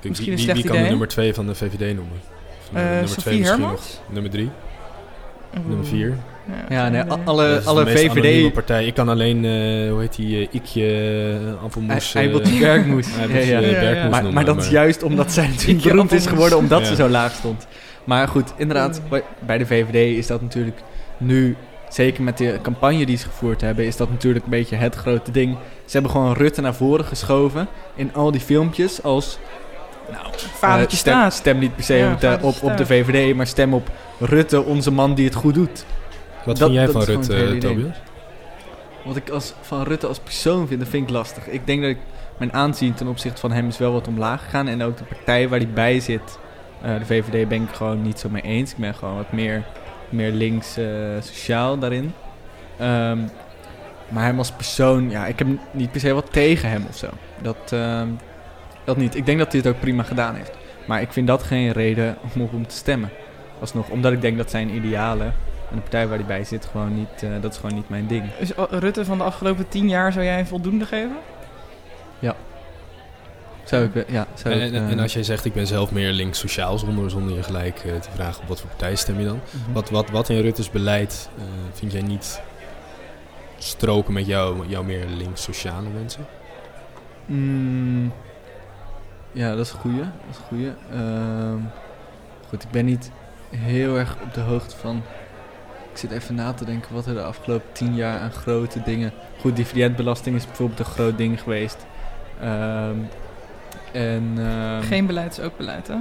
[0.00, 2.20] Kijk, Misschien een wie, wie slecht kan de nummer 2 van de VVD noemen?
[2.72, 3.80] Eh nummer Sophie twee misschien Hermans.
[4.06, 4.12] nog.
[4.14, 4.50] Nummer 3,
[5.58, 5.66] Oeh.
[5.66, 6.16] nummer 4.
[6.68, 8.52] ja, nee, alle, alle VVD...
[8.52, 8.86] partij.
[8.86, 12.12] Ik kan alleen, eh, hoe heet die, eh, Ikje, uh, Appelmoes...
[12.12, 13.06] Hij eh, wil die Bergmoes.
[13.10, 13.60] hij Ja.
[13.60, 16.86] Bergmoes Maar, noemen, maar dat is juist omdat zij natuurlijk beroemd is geworden omdat Ja.
[16.86, 17.66] ze zo laag stond.
[18.06, 19.00] Maar goed, inderdaad,
[19.46, 20.80] bij- de VVD is dat natuurlijk
[21.16, 21.56] nu,
[21.88, 25.30] zeker met de campagne die ze gevoerd hebben, is dat natuurlijk een beetje het grote
[25.30, 25.56] ding.
[25.84, 29.38] Ze hebben gewoon Rutte naar voren geschoven in al die filmpjes als...
[30.10, 31.32] Nou, Vadertje eh, stem, staat.
[31.34, 32.86] stem niet per se Ja, op, de, op, op de.
[32.86, 35.84] VVD, maar stem op Rutte, onze man die het goed doet.
[36.44, 37.58] Wat dat- vind jij van Rutte.
[37.58, 37.96] Tobias?
[39.04, 41.48] Wat ik als, van Rutte als persoon vind, dat vind ik lastig.
[41.48, 41.98] Ik denk dat ik,
[42.38, 44.68] mijn aanzien ten opzichte van hem is wel wat omlaag gegaan.
[44.68, 46.38] En ook de partij waar hij bij zit,
[46.82, 48.70] eh, de VVD, ben ik gewoon niet zo mee eens.
[48.70, 49.64] Ik ben gewoon wat meer,
[50.08, 50.86] meer links eh,
[51.20, 52.12] sociaal daarin.
[52.78, 53.18] Ehm,
[54.08, 57.08] maar hem als persoon, ja, ik heb niet per se wat tegen hem of zo.
[57.42, 58.08] Dat, ehm,
[58.84, 59.14] dat niet.
[59.14, 60.52] Ik denk dat hij het ook prima gedaan heeft.
[60.86, 63.10] Maar ik vind dat geen reden om op hem te stemmen.
[63.60, 65.34] Alsnog, omdat ik denk dat zijn idealen
[65.70, 68.06] en de partij waar hij bij zit gewoon niet, eh, dat is gewoon niet mijn
[68.06, 68.24] ding.
[68.38, 71.16] Is Rutte van de afgelopen tien jaar, zou jij een voldoende geven?
[73.66, 75.66] Zou ik, wel- ja, zou En, ik, en, eh, en als jij zegt, ik ben
[75.66, 78.94] zelf meer links sociaal, zonder, zonder je gelijk eh, te vragen op wat voor partij
[78.96, 79.40] stem je dan?
[79.50, 79.72] mhm.
[79.72, 82.40] Wat, wat, wat in Rutte's beleid eh, vind jij niet
[83.58, 86.26] stroken met jou, jouw meer links sociale mensen?
[87.26, 88.12] Mm,
[89.32, 89.98] ja, dat is een goeie.
[89.98, 90.72] Dat is een goeie.
[90.92, 91.58] Ehm,
[92.48, 93.10] goed, ik ben niet
[93.50, 95.02] heel erg op de hoogte van...
[95.92, 99.12] Ik zit even na te denken wat er de afgelopen tien jaar aan grote dingen...
[99.40, 101.86] Goed, dividendbelasting is bijvoorbeeld een groot ding geweest.
[102.40, 102.96] Ehm,
[103.96, 104.32] en...
[104.38, 105.96] ehm, Geen beleid is ook beleid, hè?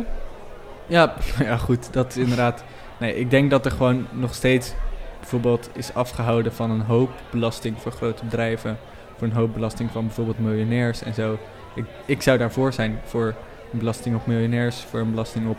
[0.88, 2.64] Ja, ja, goed, dat is inderdaad.
[3.00, 4.74] Nee, ik denk dat er gewoon nog steeds
[5.20, 8.78] bijvoorbeeld is afgehouden van een hoop belasting voor grote bedrijven.
[9.18, 11.38] Voor een hoop belasting van bijvoorbeeld miljonairs en zo.
[11.76, 13.34] Ik, ik zou daarvoor zijn voor
[13.72, 15.58] een belasting op miljonairs, voor een belasting op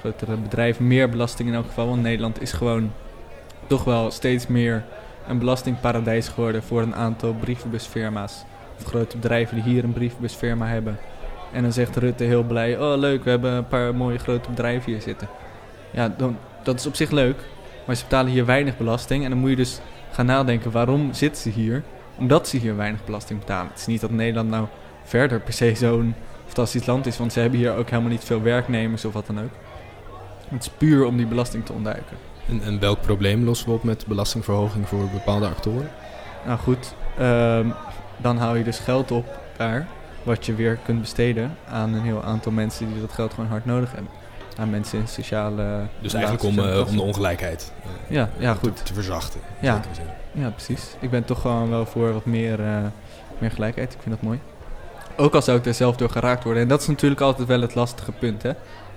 [0.00, 0.86] grotere bedrijven.
[0.86, 2.92] Meer belasting in elk geval, want Nederland is gewoon
[3.66, 4.84] toch wel steeds meer
[5.28, 8.44] een belastingparadijs geworden voor een aantal brievenbusfirma's.
[8.78, 10.98] Of grote bedrijven die hier een brievenbusfirma hebben.
[11.52, 14.92] En dan zegt Rutte heel blij: Oh, leuk, we hebben een paar mooie grote bedrijven
[14.92, 15.28] hier zitten.
[15.90, 17.36] Ja, dan, dat is op zich leuk.
[17.86, 19.24] Maar ze betalen hier weinig belasting.
[19.24, 21.82] En dan moet je dus gaan nadenken: waarom zitten ze hier?
[22.18, 23.70] Omdat ze hier weinig belasting betalen.
[23.70, 24.66] Het is niet dat Nederland nou
[25.04, 27.18] verder per se zo'n fantastisch land is.
[27.18, 29.50] Want ze hebben hier ook helemaal niet veel werknemers of wat dan ook.
[30.48, 32.16] Het is puur om die belasting te ontduiken.
[32.48, 35.90] En, en welk probleem lossen we op met belastingverhoging voor bepaalde actoren?
[36.46, 37.66] Nou goed, ehm,
[38.16, 39.88] dan hou je dus geld op daar.
[40.22, 43.64] Wat je weer kunt besteden aan een heel aantal mensen die dat geld gewoon hard
[43.64, 44.10] nodig hebben.
[44.56, 45.80] Aan mensen in sociale.
[46.00, 48.86] Dus eigenlijk om, eh, om de ongelijkheid eh, Ja, ja, te, goed.
[48.86, 49.40] te verzachten.
[49.60, 49.80] Ja.
[50.32, 50.94] Ja, precies.
[51.00, 52.76] Ik ben toch gewoon wel voor wat meer, eh,
[53.38, 53.92] meer gelijkheid.
[53.92, 54.40] Ik vind dat mooi.
[55.16, 56.62] Ook al zou ik er zelf door geraakt worden.
[56.62, 58.50] En dat is natuurlijk altijd wel het lastige punt, hè.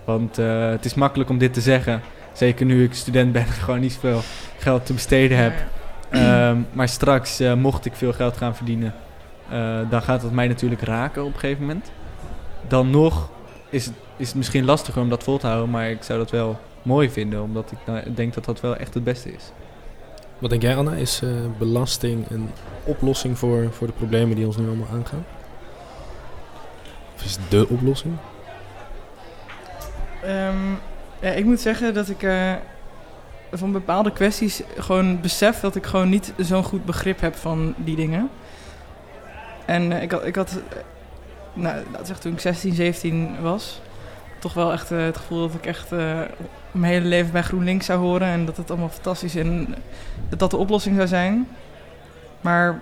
[0.03, 2.01] Want eh, het is makkelijk om dit te zeggen.
[2.33, 4.21] Zeker nu ik student ben en gewoon niet zoveel
[4.57, 5.53] geld te besteden heb.
[6.09, 8.93] Ehm, maar straks, eh, mocht ik veel geld gaan verdienen,
[9.49, 11.91] eh, dan gaat dat mij natuurlijk raken op een gegeven moment.
[12.67, 13.29] Dan nog
[13.69, 16.31] is het, is het misschien lastiger om dat vol te houden, maar ik zou dat
[16.31, 19.51] wel mooi vinden, omdat ik nou, denk dat dat wel echt het beste is.
[20.39, 20.91] Wat denk jij, Anna?
[20.91, 22.49] Is eh, belasting een
[22.83, 25.25] oplossing voor, voor de problemen die ons nu allemaal aangaan?
[27.15, 28.13] Of is het de oplossing?
[30.23, 30.71] Ehm,
[31.19, 32.53] ja, ik moet zeggen dat ik eh,
[33.51, 37.95] van bepaalde kwesties gewoon besef dat ik gewoon niet zo'n goed begrip heb van die
[37.95, 38.29] dingen.
[39.65, 40.59] En eh, ik had, ik had
[41.53, 43.81] nou, dat zegt toen ik 16, 17 was,
[44.39, 46.19] toch wel echt eh, het gevoel dat ik echt eh,
[46.71, 49.75] mijn hele leven bij GroenLinks zou horen en dat het allemaal fantastisch en
[50.29, 51.47] dat dat de oplossing zou zijn.
[52.41, 52.81] Maar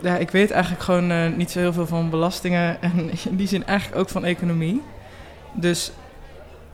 [0.00, 3.66] ja, ik weet eigenlijk gewoon niet zo heel veel van belastingen en in die zin
[3.66, 4.82] eigenlijk ook van economie.
[5.52, 5.92] Dus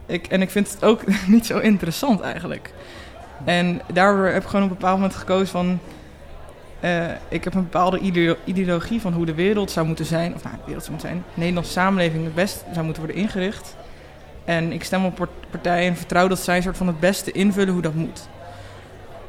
[0.06, 2.72] ik, en ik vind het ook niet zo interessant eigenlijk.
[3.44, 5.78] En daardoor heb ik gewoon op een bepaald moment gekozen van...
[6.80, 10.34] eh, ik heb een bepaalde ideo- ideologie van hoe de wereld zou moeten zijn.
[10.34, 11.24] Of nou, de wereld zou moeten zijn.
[11.34, 13.76] De Nederlandse samenleving het best zou moeten worden ingericht.
[14.44, 17.72] En ik stem op part- partijen en vertrouw dat zij soort van het beste invullen
[17.72, 18.28] hoe dat moet.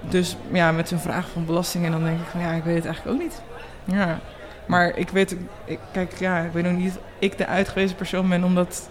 [0.10, 2.86] Dus ja, met zo'n vraag van belastingen, dan denk ik van ja, ik weet het
[2.86, 3.42] eigenlijk ook niet.
[3.84, 4.20] Ja,
[4.66, 5.36] maar ik weet,
[5.66, 8.90] ik, kijk, ja, ik weet ook niet of ik de uitgewezen persoon ben om dat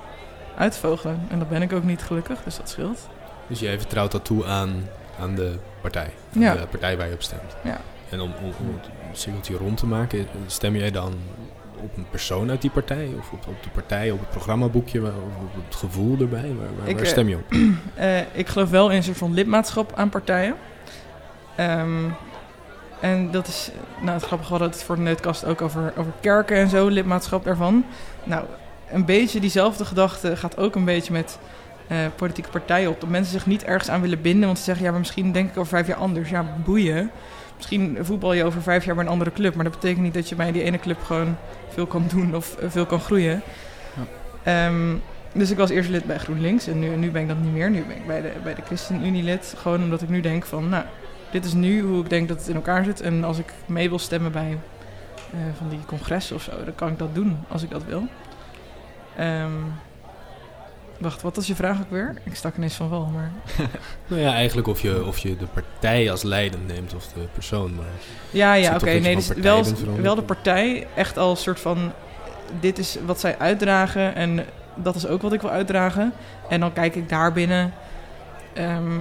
[0.56, 1.20] uit te vogelen.
[1.30, 3.08] En dat ben ik ook niet gelukkig, dus dat scheelt.
[3.46, 4.70] Dus jij vertrouwt dat toe aan,
[5.20, 6.10] aan de partij?
[6.34, 6.54] Aan Ja.
[6.54, 7.56] De partij waar je op stemt?
[7.64, 7.80] Ja.
[8.10, 11.14] En om, om, om het cirkeltje rond te maken, stem jij dan
[11.82, 13.10] op een persoon uit die partij?
[13.18, 15.08] Of op, op de partij, op het programmaboekje, of
[15.56, 16.54] op het gevoel erbij?
[16.58, 17.44] Waar, waar, Ik, waar eh, stem je op?
[17.94, 20.54] Eh, ik geloof wel in een soort van lidmaatschap aan partijen.
[21.56, 22.04] Ehm,
[23.00, 23.70] en dat is,
[24.00, 26.88] nou het grappige, we hadden het voor de netkast ook over, over kerken en zo,
[26.88, 27.84] lidmaatschap daarvan.
[28.24, 28.44] Nou,
[28.90, 31.38] een beetje diezelfde gedachte gaat ook een beetje met
[31.86, 33.00] eh, politieke partijen op.
[33.00, 35.50] Dat mensen zich niet ergens aan willen binden, want ze zeggen, ja, maar misschien denk
[35.50, 36.30] ik over vijf jaar anders.
[36.30, 37.10] Ja, boeien.
[37.60, 40.28] Misschien voetbal je over vijf jaar bij een andere club, maar dat betekent niet dat
[40.28, 41.36] je bij die ene club gewoon
[41.68, 43.42] veel kan doen of eh, veel kan groeien.
[44.42, 44.94] Ehm,
[45.32, 47.70] dus ik was eerst lid bij GroenLinks en nu, nu ben ik dat niet meer.
[47.70, 49.54] Nu ben ik bij de, bij de ChristenUnie lid.
[49.56, 50.84] Gewoon omdat ik nu denk van, nou,
[51.30, 53.00] dit is nu hoe ik denk dat het in elkaar zit.
[53.00, 54.58] En als ik mee wil stemmen bij
[55.32, 58.02] eh, van die congressen of zo, dan kan ik dat doen als ik dat wil.
[59.16, 59.52] Ehm,
[61.00, 62.14] wacht, wat was je vraag ook weer?
[62.22, 63.30] Ik stak ineens van wel, maar...
[64.06, 67.74] Nou ja, eigenlijk of je, of je de partij als leidend neemt of de persoon.
[67.74, 67.84] Maar
[68.30, 68.90] Ja, ja, oké.
[68.90, 69.64] Nee, dus wel,
[70.00, 71.92] wel de partij echt als soort van...
[72.60, 76.12] Dit is wat zij uitdragen en dat is ook wat ik wil uitdragen.
[76.48, 77.72] En dan kijk ik daar binnen...
[78.52, 78.98] ehm,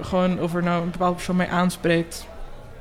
[0.00, 2.26] gewoon of er nou een bepaalde persoon mij aanspreekt.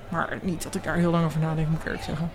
[0.10, 2.32] Maar niet dat ik daar heel lang over nadenk, moet ik eerlijk zeggen.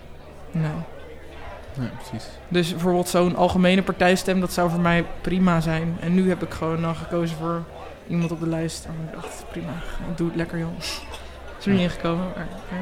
[1.74, 1.88] Nee.
[1.88, 2.28] Ja, precies.
[2.48, 5.96] Dus bijvoorbeeld zo'n algemene partijstem, dat zou voor mij prima zijn.
[6.00, 7.62] En nu heb ik gewoon dan gekozen voor
[8.06, 8.84] iemand op de lijst.
[8.84, 9.72] En ik dacht, prima,
[10.10, 10.78] ik doe het lekker joh.
[11.58, 12.76] Is er niet ingekomen, maar ja.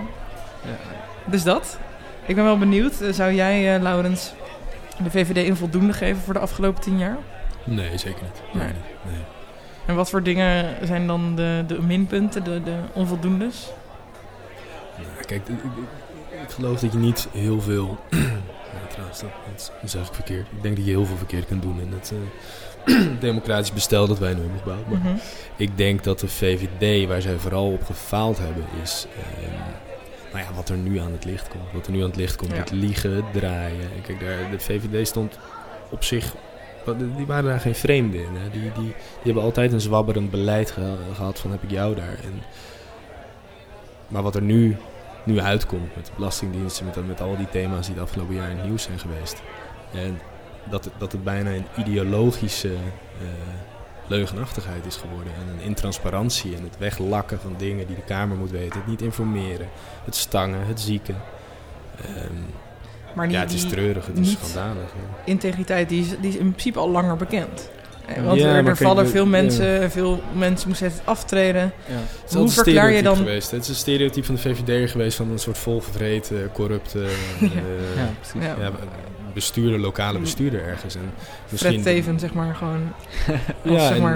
[0.70, 0.76] Ja.
[1.30, 1.78] Dus dat.
[2.26, 3.00] Ik ben wel benieuwd.
[3.00, 4.32] Eh, Zou jij, eh, Laurens,
[5.02, 7.16] de VVD een voldoende geven voor de afgelopen tien jaar?
[7.64, 8.42] nee, zeker niet.
[8.52, 8.72] Nee, Nee.
[8.72, 9.12] niet.
[9.12, 9.20] nee.
[9.86, 13.70] En wat voor dingen zijn dan de, de minpunten, de, de onvoldoendes?
[14.96, 17.98] Nou, kijk, ik, ik- ik geloof dat je niet heel veel.
[18.74, 19.30] Nou, trouwens, dat,
[19.80, 20.46] dat zeg ik verkeerd.
[20.56, 22.12] Ik denk dat je heel veel verkeerd kunt doen in het
[22.86, 24.86] eh, democratisch bestel dat wij nu hebben gebouwd.
[24.88, 25.14] Maar Mhm.
[25.56, 29.06] ik denk dat de VVD, waar zij vooral op gefaald hebben, is.
[29.16, 29.52] ehm,
[30.32, 31.64] nou ja, wat er nu aan het licht komt.
[31.72, 32.56] Wat er nu aan het licht komt, Ja.
[32.56, 33.80] het liegen, het draaien.
[33.96, 35.38] En kijk, daar, de VVD stond
[35.90, 36.34] op zich.
[37.16, 38.34] Die waren daar geen vreemden in.
[38.36, 38.50] Hè.
[38.50, 42.16] Die, die, die hebben altijd een zwabberend beleid ge- gehad van heb ik jou daar.
[42.24, 42.42] En,
[44.08, 44.76] maar wat er nu,
[45.24, 48.56] nu uitkomt met de belastingdiensten, met, met al die thema's die het afgelopen jaar in
[48.56, 49.42] het nieuws zijn geweest.
[49.94, 50.18] En
[50.70, 53.26] dat, het- dat het bijna een ideologische eh,
[54.06, 55.32] leugenachtigheid is geworden.
[55.34, 58.78] En een intransparantie en het weglakken van dingen die de Kamer moet weten.
[58.78, 59.68] Het niet informeren,
[60.04, 61.16] het stangen, het zieken.
[62.04, 62.32] Ehm,
[63.14, 64.88] Maar die, ja, het is treurig, het is schandalig.
[64.92, 65.22] ja.
[65.24, 67.70] integriteit, die is, die is in principe al langer bekend.
[68.16, 69.30] Eh, Want Ja, er, er vallen de- veel ja.
[69.30, 71.62] mensen, veel mensen moesten het aftreden.
[71.86, 71.94] Ja.
[71.94, 73.50] Het is Hoe verklaar je stereotype dan- Geweest.
[73.50, 77.02] Het is een stereotype van de VVD'er geweest van een soort volgevreten, corrupte
[77.40, 77.48] eh,
[77.96, 78.48] ja, precies.
[78.48, 78.56] Ja.
[78.64, 78.70] ja,
[79.34, 80.94] bestuurder, lokale bestuurder ergens.
[80.94, 81.10] En
[81.56, 82.80] Fred Teven, zeg maar, gewoon.
[83.62, 84.14] Ja, zeg en, maar,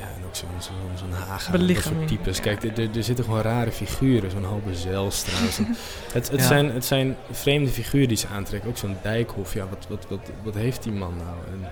[0.00, 1.50] ja, en ook zo'n zo, zo'n Haga.
[1.52, 2.08] Dat Belichaming.
[2.08, 2.40] soort types.
[2.40, 4.30] Kijk, er, zitten gewoon rare figuren.
[4.30, 5.36] Zo'n Halbe Zijlstra.
[5.56, 5.76] zo'n-
[6.12, 6.46] het, het, Ja.
[6.46, 8.70] zijn, het zijn vreemde figuren die ze aantrekken.
[8.70, 9.54] Ook zo'n Dijkhoff.
[9.54, 11.36] Ja, wat, wat, wat, wat heeft die man nou?
[11.52, 11.68] En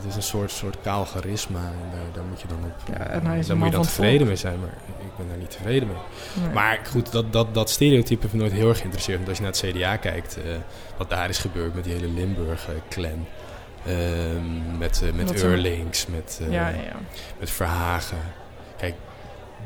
[0.00, 1.58] het is een soort, soort kaal charisma.
[1.58, 2.72] En daar, daar moet je dan op...
[2.96, 4.60] Ja, en hij is daar moet je dan tevreden mee zijn.
[4.60, 5.96] Maar ik ben daar niet tevreden mee.
[6.44, 6.52] nee.
[6.54, 9.16] Maar goed, dat, dat, dat stereotype heeft me nooit heel erg geïnteresseerd.
[9.16, 10.42] Want als je naar het CDA kijkt, eh,
[10.96, 13.26] wat daar is gebeurd met die hele Limburg-clan.
[14.78, 16.96] met, eh, met Wat zo- Eurlings, met, eh, ja, ja.
[17.38, 18.18] met Verhagen.
[18.76, 18.94] Kijk,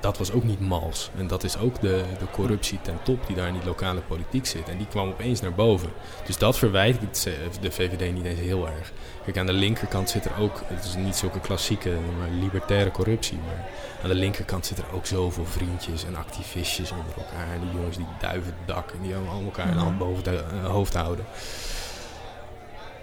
[0.00, 1.10] dat was ook niet mals.
[1.18, 4.46] En dat is ook de, de corruptie ten top die daar in die lokale politiek
[4.46, 4.68] zit.
[4.68, 5.88] En die kwam opeens naar boven.
[6.26, 7.12] Dus dat verwijt ik
[7.60, 8.92] de VVD niet eens heel erg.
[9.24, 13.38] Kijk, aan de linkerkant zit er ook, het is niet zulke klassieke maar libertaire corruptie,
[13.46, 13.66] maar
[14.02, 17.54] aan de linkerkant zit er ook zoveel vriendjes en activistjes onder elkaar.
[17.54, 20.44] En die jongens die duiven het dak en die allemaal elkaar een hand boven het
[20.52, 21.24] uh, hoofd houden.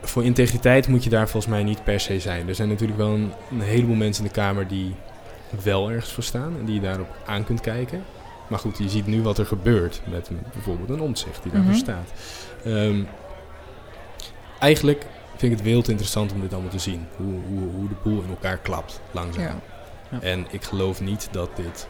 [0.02, 2.48] Voor integriteit moet je daar volgens mij niet per se zijn.
[2.48, 4.96] Er zijn natuurlijk wel een, een heleboel mensen in de Kamer die
[5.64, 8.04] wel ergens voor staan en die je daarop aan kunt kijken.
[8.48, 11.78] Maar goed, je ziet nu wat er gebeurt met bijvoorbeeld een omzicht die daarvoor mm
[11.78, 12.12] staat.
[12.66, 13.08] Um,
[14.60, 15.06] eigenlijk
[15.42, 17.08] vind ik het wereld interessant om dit allemaal te zien.
[17.16, 19.44] Hoe, hoe, hoe de boel in elkaar klapt, langzaam.
[19.44, 19.60] Ja.
[20.12, 20.22] Ja.
[20.22, 21.88] En ik geloof niet dat dit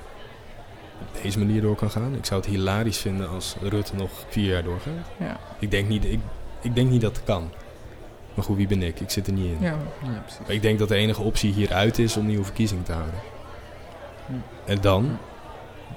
[1.01, 2.15] op deze manier door kan gaan.
[2.15, 5.07] Ik zou het hilarisch vinden als Rutte nog vier jaar doorgaat.
[5.19, 5.39] Ja.
[5.59, 6.19] Ik, denk niet, ik,
[6.61, 7.51] ik denk niet dat het kan.
[8.33, 8.99] Maar goed, wie ben ik?
[8.99, 9.57] Ik zit er niet in.
[9.59, 9.77] Ja.
[10.03, 13.19] Ja, maar ik denk dat de enige optie hieruit is om nieuwe verkiezingen te houden.
[14.65, 15.17] En dan,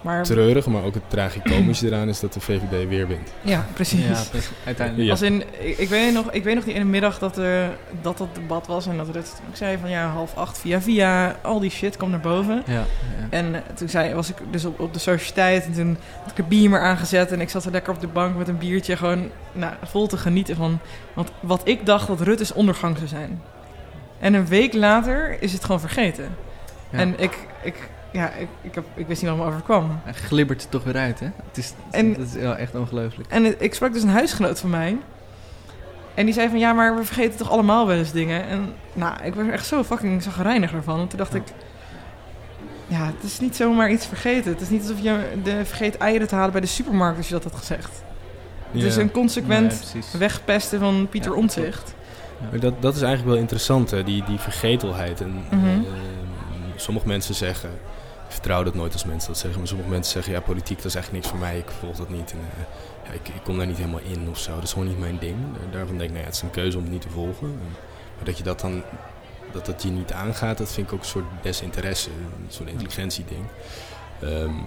[0.05, 3.33] maar, treurig, maar ook het tragicomische eraan is dat de VVD weer wint.
[3.41, 4.07] Ja, precies.
[4.07, 5.11] Ja, uiteindelijk.
[5.11, 5.45] Als in,
[5.77, 8.87] ik, weet nog, ik weet nog die ene middag dat, er, dat dat debat was
[8.87, 12.11] en dat het ik zei van ja, half acht via via, al die shit komt
[12.11, 12.63] naar boven.
[12.67, 12.85] Ja, ja.
[13.31, 16.49] En toen zei, was ik dus op, op de sociëteit en toen had ik een
[16.49, 19.73] beamer aangezet en ik zat er lekker op de bank met een biertje gewoon nou,
[19.83, 20.79] vol te genieten van
[21.15, 23.43] want wat ik dacht dat Rutte's ondergang zou zijn.
[24.19, 26.37] En een week later is het gewoon vergeten.
[26.91, 30.01] En ik, ik, ja, ik, ik, heb, ik wist niet wat me overkwam.
[30.05, 31.27] Hij glibbert het toch weer uit, hè?
[31.49, 33.29] Het is, en, dat is wel echt ongelooflijk.
[33.29, 34.99] En ik sprak dus een huisgenoot van mij.
[36.15, 38.47] En die zei van, ja, maar we vergeten toch allemaal wel eens dingen.
[38.47, 40.97] En nou, ik was echt zo fucking zagrijnig ervan.
[40.97, 41.43] Want toen dacht ik,
[42.87, 44.53] ja, het is niet zomaar iets vergeten.
[44.53, 47.35] Het is niet alsof je de vergeet eieren te halen bij de supermarkt als je
[47.35, 48.03] dat had gezegd.
[48.71, 51.95] Het is een consequent wegpesten van Pieter ja, Omtzigt.
[52.61, 54.05] Dat, dat is eigenlijk wel interessant, hè?
[54.05, 55.21] Die, die vergetelheid.
[55.21, 55.67] En, mhm.
[55.67, 55.81] eh,
[56.77, 57.71] sommige mensen zeggen
[58.35, 59.59] vertrouw dat nooit als mensen dat zeggen.
[59.59, 61.59] Maar sommige mensen zeggen, ja, politiek dat is echt niks voor mij.
[61.59, 62.33] Ik volg dat niet.
[62.33, 62.65] En, uh,
[63.05, 64.55] ja, ik, ik, kom daar niet helemaal in of zo.
[64.55, 65.37] Dat is gewoon niet mijn ding.
[65.73, 67.49] daarvan denk ik, nou ja, het is een keuze om het niet te volgen.
[68.17, 68.83] maar dat je dat dan,
[69.53, 72.11] dat dat je niet aangaat, dat vind ik ook een soort desinteresse.
[72.49, 73.45] Zo'n intelligentieding.
[74.23, 74.67] Um,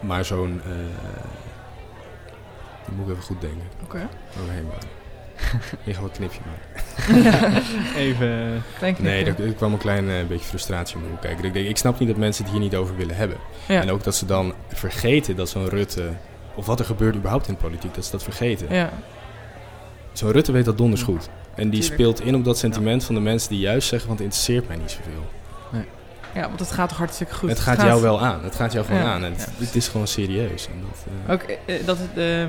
[0.00, 0.60] maar zo'n...
[0.66, 0.72] Uh,
[2.96, 3.66] moet ik even goed denken.
[3.82, 3.96] Oké.
[3.96, 4.08] Okay.
[4.42, 4.97] Overheen bouwen.
[5.84, 7.62] Je gaat een knipje maken.
[7.96, 8.62] Even.
[8.80, 11.44] Denk nee, er, kwam een klein uh, beetje frustratie om de kijken.
[11.44, 13.36] Ik, denk, ik snap niet dat mensen het hier niet over willen hebben.
[13.66, 16.10] En ook dat ze dan vergeten dat zo'n Rutte.
[16.54, 18.74] Of wat er gebeurt überhaupt in de politiek, dat ze dat vergeten.
[18.74, 18.90] Ja.
[20.12, 21.28] Zo'n Rutte weet dat donders goed.
[21.54, 24.24] En die speelt in op dat sentiment van de mensen die juist zeggen: van het
[24.24, 25.26] interesseert mij niet zoveel.
[26.38, 27.48] Ja, want het gaat toch hartstikke goed.
[27.48, 28.44] Het gaat, jou wel aan.
[28.44, 29.24] Het gaat jou gewoon aan.
[29.24, 30.68] En het, is gewoon serieus.
[30.68, 31.32] En dat, uh...
[31.32, 32.44] Ook uh, dat, uh,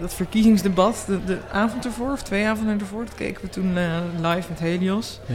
[0.00, 3.98] dat verkiezingsdebat, de, de, avond ervoor, of twee avonden ervoor, dat keken we toen eh,
[4.16, 5.20] live met Helios.
[5.26, 5.34] Ja.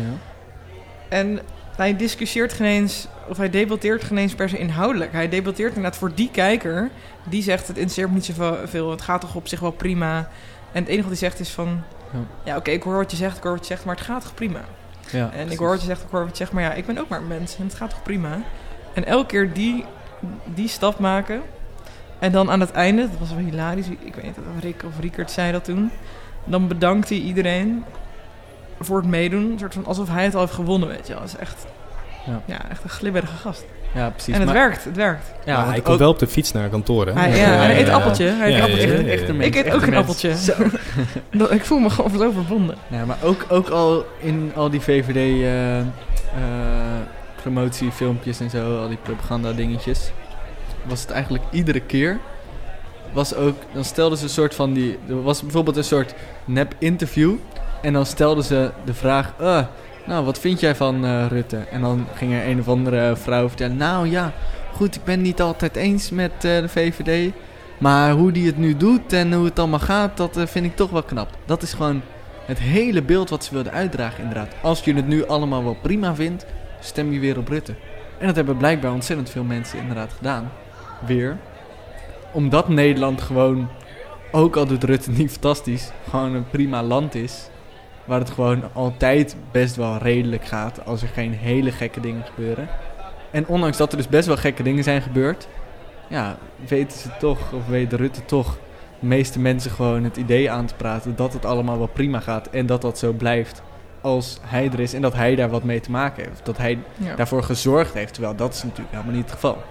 [1.10, 1.40] En
[1.76, 5.12] hij discussieert geen eens, of hij debatteert geen eens per se inhoudelijk.
[5.12, 6.90] Hij debatteert inderdaad voor die kijker,
[7.30, 10.18] die zegt het interesseert me niet zoveel, het gaat toch op zich wel prima.
[10.72, 13.18] En het enige wat hij zegt is van, ja, ja oké, ik hoor wat je
[13.18, 14.62] zegt, ik hoor wat je zegt, maar het gaat toch prima.
[15.16, 16.86] Ja, en ik hoor wat je zegt, ik hoor wat je zegt, maar ja, ik
[16.86, 18.38] ben ook maar een mens en het gaat toch prima.
[18.94, 19.86] En elke keer die,
[20.46, 21.42] die stap maken.
[22.20, 25.00] En dan aan het einde, dat was wel hilarisch, ik weet niet of Rick of
[25.00, 25.92] Riekert zei dat toen.
[26.44, 27.84] Dan bedankt hij iedereen
[28.80, 29.52] voor het meedoen.
[29.52, 31.22] Een soort van alsof hij het al heeft gewonnen, weet je wel.
[31.22, 31.66] Dat is echt,
[32.26, 32.42] ja.
[32.46, 33.66] ja echt een glibberige gast.
[33.96, 34.34] Ja, precies.
[34.34, 35.34] En het werkt, het werkt.
[35.46, 37.14] Ja, hij komt wel op de fiets naar kantoor, hè?
[37.14, 38.26] Hij, ja, hij eet appeltje.
[38.26, 39.12] Hij eet appeltje.
[39.12, 40.30] Echt, een ik eet ook een appeltje.
[41.50, 42.76] ik voel me gewoon zo verbonden.
[42.88, 45.86] Ja, maar ook, ook al in al die VVD uh, uh,
[47.42, 50.12] promotiefilmpjes en zo, al die propaganda dingetjes,
[50.84, 52.20] was het eigenlijk iedere keer
[53.16, 56.14] was ook, dan stelden ze een soort van die, er was bijvoorbeeld een soort
[56.46, 57.34] nep interview
[57.82, 59.60] en dan stelden ze de vraag, uh,
[60.06, 61.58] nou, wat vind jij van uh, Rutte?
[61.58, 64.34] En dan ging er een of andere vrouw vertellen, nou ja,
[64.74, 67.34] goed, ik ben niet altijd eens met uh, de VVD.
[67.78, 70.76] Maar hoe die het nu doet en hoe het allemaal gaat, dat uh, vind ik
[70.76, 71.30] toch wel knap.
[71.46, 72.02] Dat is gewoon
[72.46, 74.56] het hele beeld wat ze wilden uitdragen, inderdaad.
[74.62, 76.46] Als je het nu allemaal wel prima vindt,
[76.80, 77.76] stem je weer op Rutte.
[78.18, 80.52] En dat hebben blijkbaar ontzettend veel mensen inderdaad gedaan.
[81.06, 81.38] Weer.
[82.32, 83.70] Omdat Nederland gewoon,
[84.32, 87.50] ook al doet Rutte niet fantastisch, gewoon een prima land is
[88.06, 92.68] Waar het gewoon altijd best wel redelijk gaat als er geen hele gekke dingen gebeuren.
[93.32, 95.48] En ondanks dat er dus best wel gekke dingen zijn gebeurd,
[96.10, 96.38] ja,
[96.68, 98.58] weten ze toch, of weet Rutte toch,
[99.00, 102.48] de meeste mensen gewoon het idee aan te praten dat het allemaal wel prima gaat
[102.48, 103.62] en dat dat zo blijft
[104.02, 106.46] als hij er is en dat hij daar wat mee te maken heeft.
[106.46, 106.80] Dat hij
[107.16, 109.64] daarvoor gezorgd heeft, terwijl dat is natuurlijk helemaal niet het geval.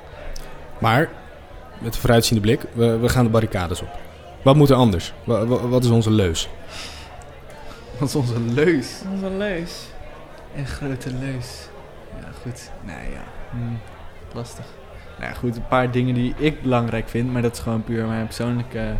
[0.78, 1.08] Maar,
[1.78, 3.88] met de vooruitziende blik, we, we gaan de barricades op.
[4.42, 5.12] Wat moet er anders?
[5.24, 6.48] Wat, wat is onze leus?
[7.98, 9.02] Dat is onze leus.
[9.12, 9.86] Onze leus.
[10.56, 11.68] Een grote leus.
[12.20, 12.70] Ja, goed.
[12.84, 13.24] Nee, ja.
[13.50, 14.64] Hm, lastig.
[15.18, 18.06] Nou ja, goed, een paar dingen die ik belangrijk vind, maar dat is gewoon puur
[18.06, 18.94] mijn persoonlijke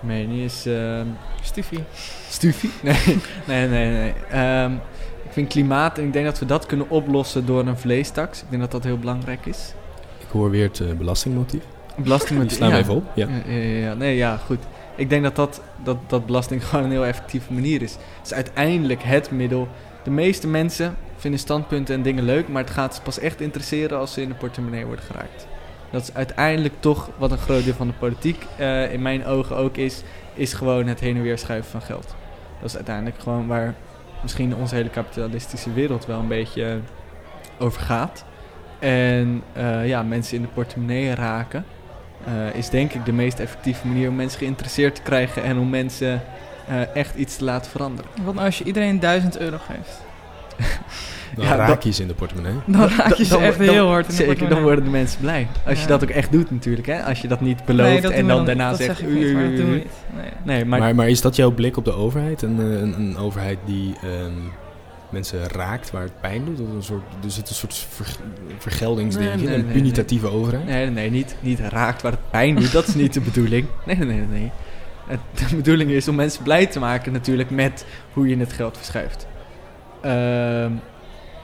[0.00, 0.66] mening, is...
[0.66, 1.06] ehm,
[1.42, 1.84] Stufie.
[2.28, 2.70] Stufie?
[2.82, 3.90] Nee, nee, nee.
[3.90, 4.14] nee.
[4.30, 4.72] Ehm,
[5.24, 8.42] ik vind klimaat en ik denk dat we dat kunnen oplossen door een vleestaks.
[8.42, 9.72] Ik denk dat dat heel belangrijk is.
[10.18, 11.62] Ik hoor weer het eh, belastingmotief.
[11.96, 13.04] Belasting Die slaan we even op.
[13.14, 13.28] Ja.
[13.28, 13.94] Ja, ja, ja, ja.
[13.94, 14.58] Nee, ja, goed.
[14.98, 17.92] Ik denk dat, dat, dat, dat belasting gewoon een heel effectieve manier is.
[17.92, 19.68] Het is uiteindelijk het middel.
[20.04, 23.98] De meeste mensen vinden standpunten en dingen leuk, maar het gaat ze pas echt interesseren
[23.98, 25.46] als ze in de portemonnee worden geraakt.
[25.90, 29.56] Dat is uiteindelijk toch wat een groot deel van de politiek eh, in mijn ogen
[29.56, 30.02] ook is,
[30.34, 32.14] is gewoon het heen en weer schuiven van geld.
[32.60, 33.74] Dat is uiteindelijk gewoon waar
[34.22, 36.74] misschien onze hele kapitalistische wereld wel een beetje eh,
[37.58, 38.24] over gaat.
[38.78, 41.64] En eh, ja, mensen in de portemonnee raken
[42.26, 45.70] eh, is denk ik de meest effectieve manier om mensen geïnteresseerd te krijgen en om
[45.70, 46.22] mensen
[46.68, 48.10] eh, echt iets te laten veranderen.
[48.22, 50.00] Wat nou als je iedereen 1000 euro geeft?
[51.36, 52.52] Dan Ja, raak je ze in de portemonnee.
[52.66, 54.90] Dan raak je ze Dan- echt dan- heel hard in de Zeker, dan worden de
[54.90, 55.46] mensen blij.
[55.66, 56.86] Als je dat ook echt doet natuurlijk.
[56.86, 57.02] Hè?
[57.02, 58.98] Als je dat niet belooft Nee, dat en dan daarna dat zegt...
[58.98, 59.86] zeg ik niet, maar dat doen we "Oei, niet.
[60.16, 60.30] Nee.
[60.56, 62.42] Nee, maar, Maar, maar, is dat jouw blik op de overheid?
[62.42, 64.32] Een, eh, een, een overheid die ehm,
[65.10, 66.60] mensen raakt waar het pijn doet?
[66.60, 68.16] Of een soort, er zit een soort ver,
[68.58, 70.64] vergeldingsding Nee, in, nee, een nee, punitatieve overheid?
[70.64, 72.72] Nee, nee, nee, niet, niet raakt waar het pijn doet.
[72.72, 73.66] Dat is niet de bedoeling.
[73.86, 74.50] Nee, nee, nee, nee.
[75.06, 78.76] Het, de bedoeling is om mensen blij te maken natuurlijk met hoe je het geld
[78.76, 79.26] verschuift.
[80.00, 80.72] Ehm,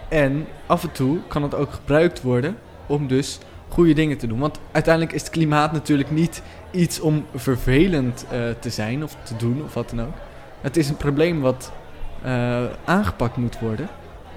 [0.09, 4.38] en af en toe kan het ook gebruikt worden om dus goede dingen te doen.
[4.38, 9.37] Want uiteindelijk is het klimaat natuurlijk niet iets om vervelend eh, te zijn of te
[9.37, 10.14] doen of wat dan ook.
[10.61, 11.72] Het is een probleem wat
[12.25, 13.89] eh, aangepakt moet worden,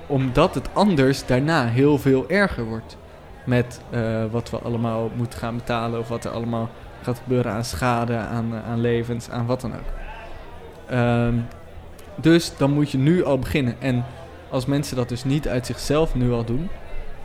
[0.08, 2.98] omdat het anders daarna heel veel erger wordt
[3.46, 6.70] met eh, wat we allemaal moeten gaan betalen of wat er allemaal
[7.02, 9.90] gaat gebeuren aan schade, aan, eh, aan levens, aan wat dan ook.
[10.90, 11.36] Ehm,
[12.16, 13.76] dus dan moet je nu al beginnen.
[13.80, 14.06] En
[14.50, 16.70] als mensen dat dus niet uit zichzelf nu al doen,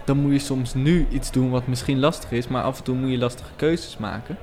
[0.04, 2.96] dan moet je soms nu iets doen wat misschien lastig is, maar af en toe
[2.96, 4.36] moet je lastige keuzes maken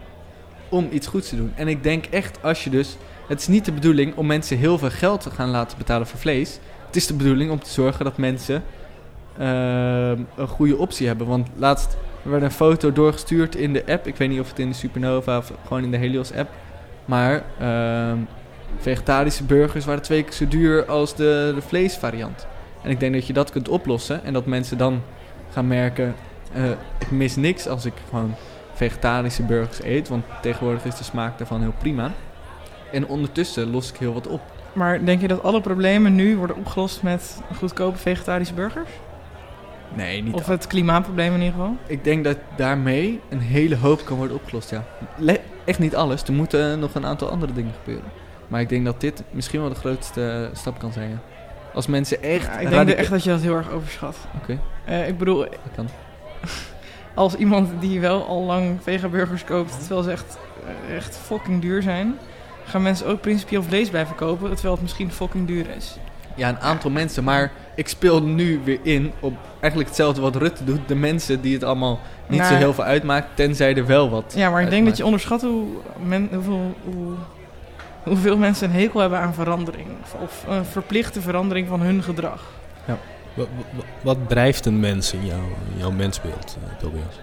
[0.70, 1.52] om iets goeds te doen.
[1.56, 2.98] En ik denk echt als je dus,
[3.30, 6.20] het is niet de bedoeling om mensen heel veel geld te gaan laten betalen voor
[6.20, 6.60] vlees.
[6.86, 8.64] Het is de bedoeling om te zorgen dat mensen
[9.38, 11.28] ehm, een goede optie hebben.
[11.28, 14.08] Want laatst werd een foto doorgestuurd in de app.
[14.08, 16.50] Ik weet niet of het in de Supernova of gewoon in de Helios app.
[17.06, 18.18] Maar ehm,
[18.80, 22.48] vegetarische burgers waren twee keer zo duur als de, de vleesvariant.
[22.84, 24.24] En ik denk dat je dat kunt oplossen.
[24.24, 25.02] En dat mensen dan
[25.52, 26.16] gaan merken...
[26.54, 28.36] eh, ik mis niks als ik gewoon
[28.74, 30.08] vegetarische burgers eet.
[30.08, 32.12] Want tegenwoordig is de smaak daarvan heel prima.
[32.92, 34.42] En ondertussen los ik heel wat op.
[34.74, 38.90] Maar denk je dat alle problemen nu worden opgelost met goedkope vegetarische burgers?
[39.96, 41.76] Nee, niet Of het klimaatprobleem in ieder geval?
[41.88, 44.84] Ik denk dat daarmee een hele hoop kan worden opgelost, ja.
[45.18, 46.24] Le- echt niet alles.
[46.24, 48.12] Er moeten nog een aantal andere dingen gebeuren.
[48.48, 51.20] Maar ik denk dat dit misschien wel de grootste stap kan zijn, ja.
[51.74, 52.46] Als mensen echt...
[52.46, 54.18] Ja, ik denk echt dat je dat heel erg overschat.
[54.42, 55.88] Oké, Eh, ik bedoel, dat kan.
[57.14, 60.38] als iemand die wel al lang vegaburgers koopt, terwijl ze echt,
[60.88, 62.18] eh, echt fucking duur zijn,
[62.70, 65.98] gaan mensen ook principieel vlees blijven kopen, terwijl het misschien fucking duur is.
[66.36, 67.24] Ja, een aantal mensen.
[67.24, 70.88] Maar ik speel nu weer in op eigenlijk hetzelfde wat Rutte doet.
[70.88, 74.50] De mensen die het allemaal niet zo heel veel uitmaakt, tenzij er wel wat Ja,
[74.50, 75.68] maar ik denk dat je onderschat hoe
[76.04, 77.14] men, hoeveel, hoe,
[78.04, 79.88] hoeveel mensen een hekel hebben aan verandering.
[80.04, 82.42] Of, of een verplichte verandering van hun gedrag.
[83.34, 87.20] Wat, wat, wat drijft een mens in jouw, in jouw mensbeeld, eh, Tobias?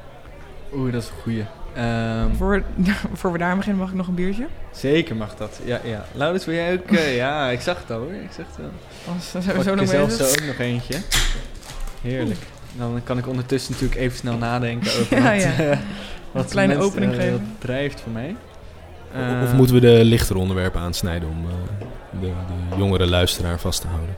[0.73, 1.45] Oeh, dat is een goeie.
[1.77, 2.63] Ehm, Voor,
[3.19, 4.47] voor we daar beginnen, mag ik nog een biertje?
[4.73, 5.61] zeker mag dat.
[5.65, 6.05] Ja, ja.
[6.13, 6.91] Laurens, wil jij ook...
[6.97, 8.13] eh, ja, ik zag het al hoor.
[8.13, 8.71] Ik zag het al.
[9.09, 10.95] Anders zijn we zo ik nog er zelf zo ook nog eentje.
[12.03, 12.41] Heerlijk.
[12.79, 15.53] Dan kan ik ondertussen natuurlijk even snel nadenken over Ja, wat, ja.
[15.71, 15.79] eh,
[16.33, 17.33] wat Een kleine mensen, opening eh, geven.
[17.33, 18.37] wat drijft voor mij.
[19.15, 22.27] of Eh, moeten we de lichtere onderwerpen aansnijden om eh, de,
[22.71, 24.15] de jongere luisteraar vast te houden?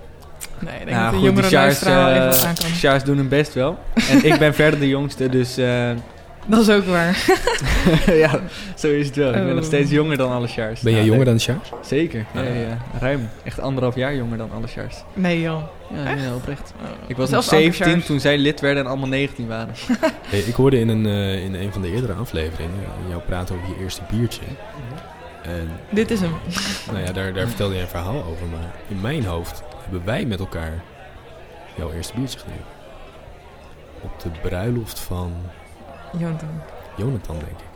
[0.59, 2.71] Nee, ik denk nou dat de goed, jongere luisteraar even wat aan kan.
[2.71, 3.79] Sjaars doen hun best wel.
[4.11, 5.91] En ik ben verder de jongste, dus eh,
[6.51, 7.25] Dat is ook waar.
[8.25, 8.41] ja,
[8.77, 9.29] zo is het wel.
[9.29, 9.63] Ik ben nog Oh.
[9.65, 10.81] steeds jonger dan alle Sjaars.
[10.81, 11.69] Ben jij jonger dan Sjaars?
[11.83, 12.47] Zeker, ja, Ah.
[12.47, 12.79] ja, ja.
[13.01, 13.29] ruim.
[13.45, 14.97] Echt anderhalf jaar jonger dan alle Sjaars.
[15.15, 15.63] Nee joh.
[15.95, 16.73] Ja, ja, oprecht.
[16.83, 16.89] Oh.
[17.07, 18.07] Ik was nog Zelfs Anke 17 Sjaars.
[18.07, 19.75] toen zij lid werden en allemaal 19 waren.
[20.29, 23.55] Hey, ik hoorde in een, eh, in een van de eerdere afleveringen eh, jou praten
[23.57, 24.43] over je eerste biertje.
[25.43, 26.33] En Dit is hem.
[26.93, 28.47] nou ja, daar, daar vertelde je een verhaal over.
[28.51, 30.83] Maar in mijn hoofd hebben wij met elkaar
[31.77, 32.65] jouw eerste biertje gedronken.
[34.01, 35.33] Op de bruiloft van
[36.17, 36.49] Jonathan.
[36.97, 37.67] Jonathan, denk ik.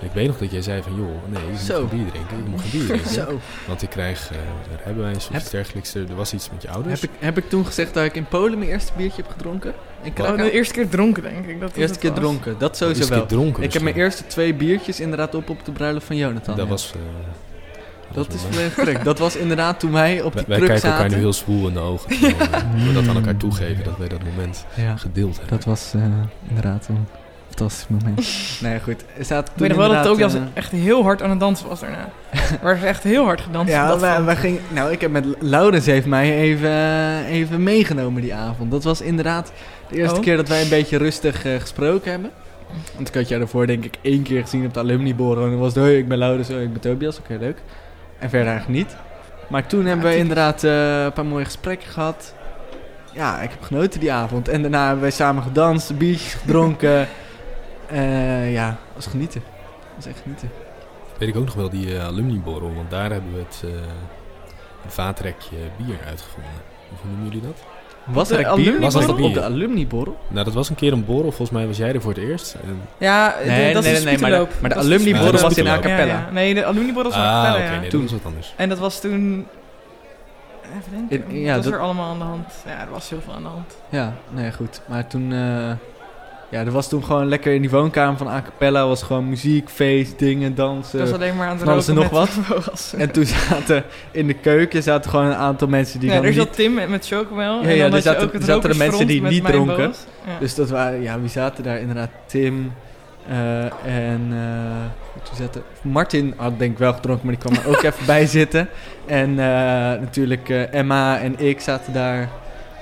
[0.00, 1.86] Ik weet nog dat jij zei van, joh, nee, je moet Zo.
[1.86, 2.36] geen bier drinken.
[2.36, 3.10] Je moet geen bier drinken.
[3.10, 3.38] Zo.
[3.66, 4.38] Want ik krijg uh,
[4.84, 5.94] rijbewijs of Heb- iets dergelijks.
[5.94, 7.00] Er was iets met je ouders.
[7.00, 9.72] Heb ik, heb ik toen gezegd dat ik in Polen mijn eerste biertje heb gedronken?
[10.02, 10.36] In Oh, Krakau?
[10.36, 11.60] de eerste keer dronken denk ik.
[11.60, 13.38] Dat eerste keer dronken, dat sowieso eerste keer wel.
[13.38, 16.56] dronken Ik heb mijn eerste twee biertjes inderdaad op op de bruiloft van Jonathan.
[16.56, 16.70] Dat ja.
[16.70, 16.92] was...
[16.94, 17.00] eh,
[18.14, 18.52] dat was is mooi.
[18.52, 19.04] volledig correct.
[19.04, 21.16] Dat was inderdaad toen wij op Wij, die wij kruk kijken elkaar zaten.
[21.16, 22.10] nu heel zwoel in de ogen.
[22.86, 25.56] We dat aan elkaar toegeven, dat wij dat moment Ja, gedeeld hebben.
[25.56, 26.02] dat was eh,
[26.48, 27.06] inderdaad toen.
[27.58, 28.28] Fantastisch moment.
[28.62, 29.04] nee, goed.
[29.18, 31.68] Er staat Ik weet nog wel dat Tobias inderdaad, echt heel hard aan het dansen
[31.68, 32.08] was daarna.
[32.62, 33.72] Waar ze echt heel hard gedanst.
[33.72, 38.22] Ja, dat wij, gingen, nou, ik heb met Laurens heeft mij even, eh, even meegenomen
[38.22, 38.70] die avond.
[38.70, 39.52] Dat was inderdaad
[39.88, 40.22] de eerste Oh.
[40.22, 42.30] keer dat wij een beetje rustig eh, gesproken hebben.
[42.94, 45.44] Want ik had jou daarvoor denk ik één keer gezien op de alumni-borrel.
[45.44, 47.18] En dan was het, hoi, ik ben Laurens, hoi, ik ben Tobias.
[47.18, 47.58] Oké, leuk.
[48.18, 48.96] En verder eigenlijk niet.
[49.48, 52.34] Maar toen hebben we inderdaad eh, een paar mooie gesprekken gehad.
[53.12, 54.48] Ja, ik heb genoten die avond.
[54.48, 57.08] En daarna hebben wij samen gedanst, biertjes gedronken.
[57.90, 59.42] Eh, ja, was genieten.
[59.96, 60.50] was echt genieten.
[61.18, 62.74] Weet ik ook nog wel, die eh alumniborrel.
[62.74, 63.70] Want daar hebben we het eh
[64.84, 66.52] een vaatrekje bier uitgevonden.
[66.88, 67.56] Hoe noemen jullie dat?
[68.04, 68.80] Was De er bier?
[68.80, 70.18] Was op de alumni-borrel?
[70.28, 71.28] Nou, dat was een keer een borrel.
[71.32, 72.54] Volgens mij was jij er voor het eerst.
[72.54, 75.50] En, Ja, de- Nee, dat nee, is nee, maar de- maar de alumni-borrel was in
[75.50, 75.84] Spieterloop.
[75.84, 76.12] A cappella.
[76.12, 76.30] Ja, ja.
[76.32, 77.88] Nee, de alumni-borrel was in a ah, ja.
[77.88, 78.02] Toen.
[78.02, 78.54] was wat anders.
[78.56, 79.46] En dat was toen...
[80.78, 82.52] Even denken, In- ja, was dat- er allemaal aan de hand?
[82.66, 83.76] Ja, er was heel veel aan de hand.
[83.88, 84.80] Ja, nee, goed.
[84.86, 85.32] Maar toen...
[85.32, 85.70] eh,
[86.50, 88.86] ja, er was toen gewoon lekker in die woonkamer van A Cappella.
[88.86, 90.98] was gewoon muziek, feest, dingen, dansen.
[90.98, 92.10] was alleen maar aan het roken nog
[92.48, 92.92] Boas.
[92.98, 96.32] En toen zaten in de keuken zaten gewoon een aantal mensen die ja, dan er
[96.32, 97.62] zat Tim met, met Chocomel.
[97.62, 99.94] Ja, en ja, dan er zaten- ook er mensen die niet dronken.
[100.26, 100.38] Ja.
[100.40, 101.02] Dus dat waren...
[101.02, 101.78] Ja, wie zaten daar?
[101.78, 102.72] Inderdaad Tim...
[103.28, 103.64] eh,
[104.10, 107.68] en eh, goed, wie zaten, Martin had denk ik wel gedronken, maar die kwam er
[107.76, 108.68] ook even bij zitten.
[109.06, 112.28] En eh, natuurlijk eh, Emma en ik zaten daar.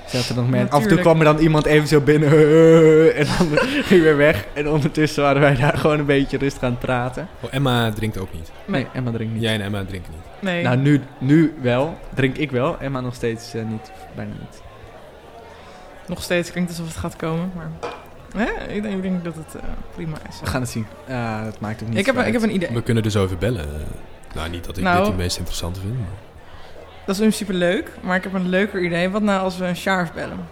[0.07, 2.29] Zaten er nog af en toe kwam er dan iemand even zo binnen.
[3.15, 4.45] en dan ging weer weg.
[4.53, 7.27] En ondertussen waren wij daar gewoon een beetje rustig aan het praten.
[7.41, 8.51] Oh, Emma drinkt ook niet.
[8.65, 9.43] Nee, Nee, Emma drinkt niet.
[9.43, 10.21] Jij en Emma drinken niet.
[10.41, 10.63] nee.
[10.63, 11.97] Nou, nu, nu wel.
[12.13, 12.77] Drink ik wel.
[12.79, 13.91] Emma nog steeds eh, niet.
[14.15, 14.61] Bijna niet.
[16.07, 17.51] nog steeds klinkt alsof het gaat komen.
[17.55, 17.69] Maar
[18.45, 18.73] hè?
[18.73, 19.61] Ik, denk, ik denk dat het eh,
[19.95, 20.39] prima is.
[20.39, 20.85] We gaan het zien.
[21.07, 22.69] Ja, dat maakt ook niet ik, heb, een- ik heb een idee.
[22.73, 23.61] We kunnen dus over bellen.
[23.63, 24.97] Eh, nou, niet dat ik Nou.
[24.97, 25.93] dit het meest interessante vind.
[25.93, 26.07] maar-
[27.07, 29.09] Dat is in principe leuk, maar ik heb een leuker idee.
[29.09, 30.47] Wat nou als we een Sjaars bellen?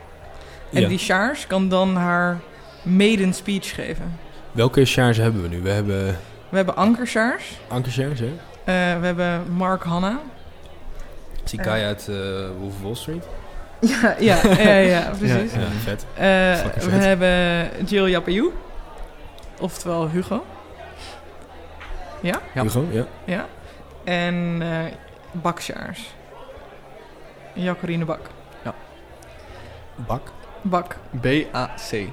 [0.73, 0.87] En Ja.
[0.87, 2.39] die Sjaars kan dan haar
[2.81, 4.19] maiden speech geven.
[4.51, 5.61] Welke charge hebben we nu?
[5.61, 6.17] We hebben
[6.49, 7.59] We hebben Anker Sjaars.
[7.67, 8.29] Anker charge, hè?
[8.63, 10.19] Eh, we hebben Mark Hanna.
[11.43, 12.15] Zie Kai uit eh
[12.59, 13.23] Wolf of Wall Street.
[13.81, 15.53] Ja, ja, ja, ja, precies.
[15.53, 16.05] Ja, vet.
[16.13, 16.23] Eh,
[16.83, 17.03] we vet.
[17.03, 18.53] hebben Jill Japayou.
[19.59, 20.45] Oftewel Hugo.
[22.21, 22.39] Ja?
[22.53, 22.61] Ja.
[22.61, 23.05] Hugo, ja.
[23.25, 23.45] Ja.
[24.03, 24.91] En eh
[25.31, 26.13] Bak Sjaars.
[27.55, 28.19] Jacqueline Bak.
[30.07, 30.31] Bak.
[30.61, 30.97] Bak.
[31.21, 32.07] B-A-C.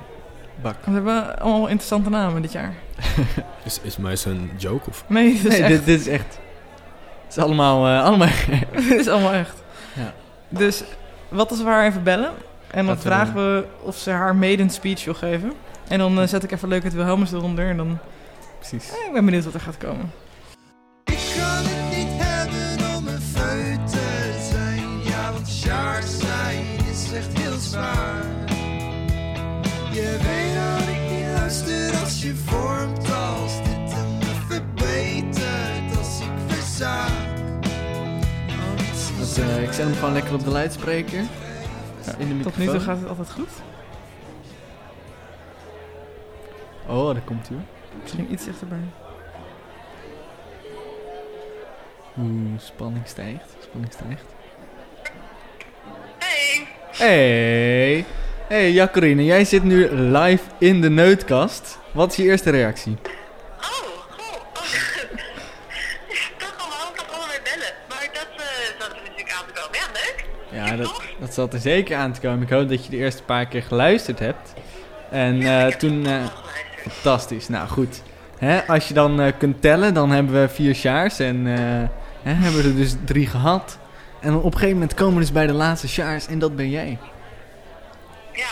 [0.62, 0.76] Bak.
[0.84, 2.74] We hebben allemaal interessante namen dit jaar.
[3.64, 5.04] Is, is mij zo'n joke of...
[5.06, 5.68] Nee, dit is Nee, echt.
[5.68, 6.38] dit, dit is echt...
[7.24, 7.86] Het is allemaal...
[7.86, 8.28] eh, allemaal
[8.72, 9.62] Dit is allemaal echt.
[9.94, 10.12] Ja.
[10.48, 10.82] Dus
[11.28, 12.32] wat als we haar even bellen?
[12.70, 15.52] En dan vragen we of ze haar maiden speech wil geven.
[15.88, 17.68] En dan eh, zet ik even leuk het Wilhelmus eronder.
[17.68, 17.98] En dan
[18.58, 18.90] precies.
[18.90, 20.10] eh, ik ben benieuwd wat er gaat komen.
[39.36, 41.18] Dat, eh, ik zet hem gewoon lekker op de luidspreker.
[42.06, 42.64] Ja, in de Tot microfoon.
[42.64, 43.48] nu toe gaat het altijd goed.
[46.86, 47.56] Oh, daar komt hij.
[47.56, 47.66] hoor.
[48.02, 48.78] Misschien iets dichterbij.
[52.18, 53.56] Oeh, spanning stijgt.
[53.62, 54.24] Spanning stijgt.
[56.18, 58.04] Hey, Hey.
[58.48, 61.78] Hey, Jacqueline, jij zit nu live in de neutkast.
[61.92, 62.96] Wat is je eerste reactie?
[63.56, 63.62] oh,
[64.10, 64.34] goh.
[64.34, 64.62] Oh.
[66.38, 67.72] Toch allemaal, ik kan allemaal weer bellen.
[67.88, 69.78] Maar dat eh zat er natuurlijk aan te komen.
[69.78, 70.24] Ja, leuk.
[70.66, 72.42] Ja, dat, dat zat er zeker aan te komen.
[72.42, 74.52] Ik hoop dat je de eerste paar keer geluisterd hebt.
[75.10, 76.06] En eh, toen...
[76.06, 76.24] eh,
[76.88, 77.48] fantastisch.
[77.48, 78.02] Nou, goed.
[78.38, 81.18] Hè, als je dan eh, kunt tellen, dan hebben we vier sjaars.
[81.18, 81.88] En eh,
[82.22, 83.78] hè, hebben we er dus drie gehad.
[84.20, 86.26] En op een gegeven moment komen we dus bij de laatste sjaars.
[86.26, 86.98] En dat ben jij.
[88.32, 88.46] Ja.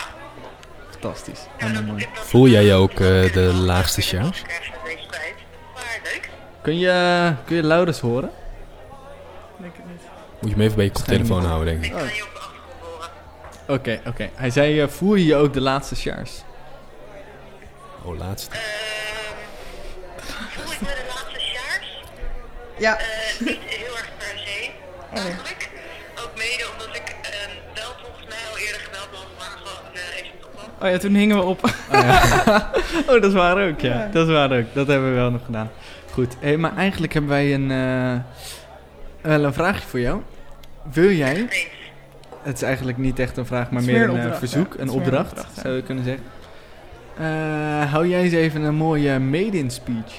[0.89, 1.39] Fantastisch.
[1.59, 2.07] ja mooi.
[2.13, 4.41] dat, Voel jij ook eh, de laagste leuk.
[6.61, 8.29] Kun je, kun je Laurens horen?
[10.41, 11.97] Moet je hem even bij je koptelefoon houden, denk Ik ik.
[11.97, 13.79] ga je op de achtergrond horen.
[13.79, 14.29] Oké, oké.
[14.33, 16.31] Hij zei, eh, voer je ook de laatste sjaars?
[18.03, 18.55] Oh, laatste.
[18.55, 18.61] Ehm,
[20.49, 22.01] voel ik me de laatste sjaars?
[22.77, 22.97] Ja.
[22.97, 23.05] Eh,
[23.39, 24.69] niet heel erg per se,
[25.13, 25.69] eigenlijk.
[26.23, 30.19] Ook mede omdat ik ehm, wel volgens mij al eerder gebeld had, maar gewoon eh,
[30.19, 30.29] even.
[30.81, 31.63] Oh ja, toen hingen we op.
[31.65, 32.71] Oh, ja.
[33.07, 34.09] oh, dat is waar ook, ja.
[34.11, 34.65] Dat is waar ook.
[34.73, 35.71] Dat hebben we wel nog gedaan.
[36.11, 36.35] Goed.
[36.39, 38.19] Hey, maar eigenlijk hebben wij een, eh,
[39.31, 40.21] wel een vraagje voor jou.
[40.91, 41.47] Wil jij...
[42.41, 44.73] Het is eigenlijk niet echt een vraag, maar meer een, eh, opdracht, verzoek.
[44.73, 44.81] ja.
[44.81, 45.61] Een opdracht, opdracht, ja.
[45.61, 46.23] zou je kunnen zeggen.
[47.17, 50.13] Eh, hou jij eens even een mooie maiden speech.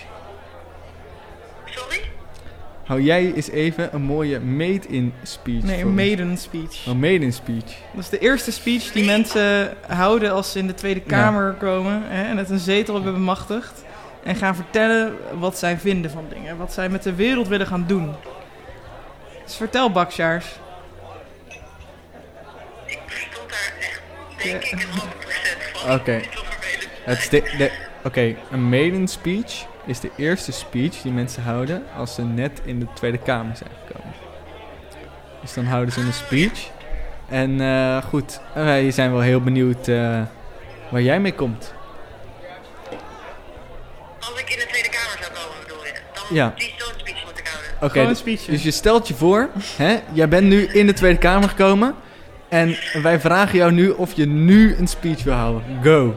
[1.64, 2.00] Sorry?
[2.84, 5.62] hou jij eens even een mooie made-in speech.
[5.62, 6.86] Nee, een maiden speech.
[6.86, 7.76] Een made-in speech.
[7.94, 12.02] Dat is de eerste speech die mensen houden als ze in de Tweede Kamer komen
[12.04, 13.84] hè, en het een zetel hebben bemachtigd.
[14.24, 17.84] En gaan vertellen wat zij vinden van dingen, wat zij met de wereld willen gaan
[17.86, 18.10] doen.
[19.52, 20.46] Dus vertel, Baksjaars.
[22.84, 24.00] Ik verstond daar echt,
[24.42, 24.68] denk Ja.
[24.68, 25.94] ik, een half procent van.
[25.94, 26.20] Oké.
[28.04, 32.78] Oké, een maiden speech is de eerste speech die mensen houden als ze net in
[32.78, 34.14] de Tweede Kamer zijn gekomen.
[35.40, 36.68] Dus dan houden ze een speech.
[37.28, 40.20] En eh, goed, wij zijn wel heel benieuwd eh,
[40.90, 41.74] waar jij mee komt.
[44.20, 45.92] Als ik in de Tweede Kamer zou komen, bedoel je?
[46.14, 46.52] Dan Ja.
[46.56, 47.21] die zo'n speech.
[47.82, 48.50] Oké, Gewoon een d- speechje.
[48.52, 51.94] dus je stelt je voor, hè, jij bent nu in de Tweede Kamer gekomen.
[52.48, 55.62] En wij vragen jou nu of je nu een speech wil houden.
[55.82, 56.14] Go.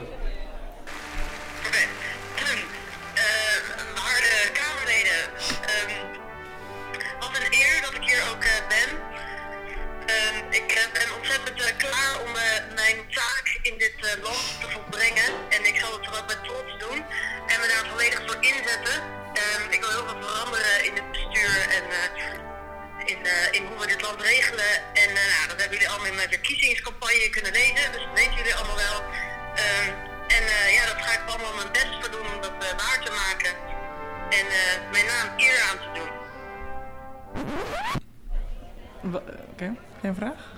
[39.55, 40.53] Oké, geen vraag?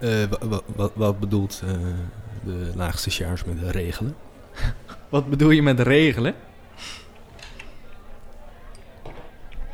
[0.00, 1.70] Eh, wa- wa- wat, wat bedoelt eh,
[2.44, 4.16] de laagste sjaars met regelen?
[5.08, 6.34] Wat bedoel je met regelen?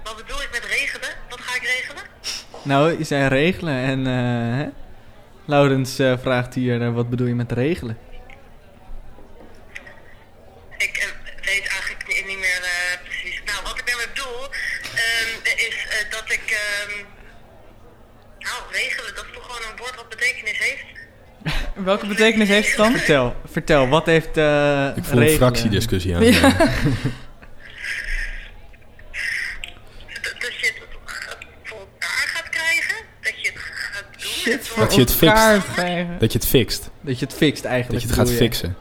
[0.02, 1.08] Wat bedoel ik met regelen?
[1.28, 2.02] Wat ga ik regelen?
[2.64, 4.68] Nou, je zei regelen en eh hè?
[5.44, 7.98] Laurens vraagt hier, wat bedoel je met regelen?
[10.76, 11.06] Ik eh,
[11.44, 13.42] weet eigenlijk ni- niet meer eh, precies.
[13.44, 14.42] Nou, wat ik daarmee bedoel,
[15.04, 16.44] ehm, is eh, dat ik.
[16.62, 17.04] ehm,
[18.38, 20.84] nou, regelen, dat is toch gewoon een woord wat betekenis heeft.
[21.74, 22.92] Welke betekenis heeft het dan?
[22.92, 25.36] Vertel, vertel, wat heeft eh Ik voel een regelen?
[25.36, 26.22] fractiediscussie aan.
[26.24, 26.40] Ja.
[30.22, 30.74] Dat, dat je het
[31.62, 34.20] voor elkaar gaat krijgen, dat je het gaat doen.
[34.30, 35.22] Shit, voor Dat je het fixt.
[35.34, 36.16] elkaar krijgen.
[36.18, 36.90] Dat je het fixt.
[37.00, 38.00] Dat je het fixt Dat eigenlijk.
[38.02, 38.76] je het gaat bedoel fixen.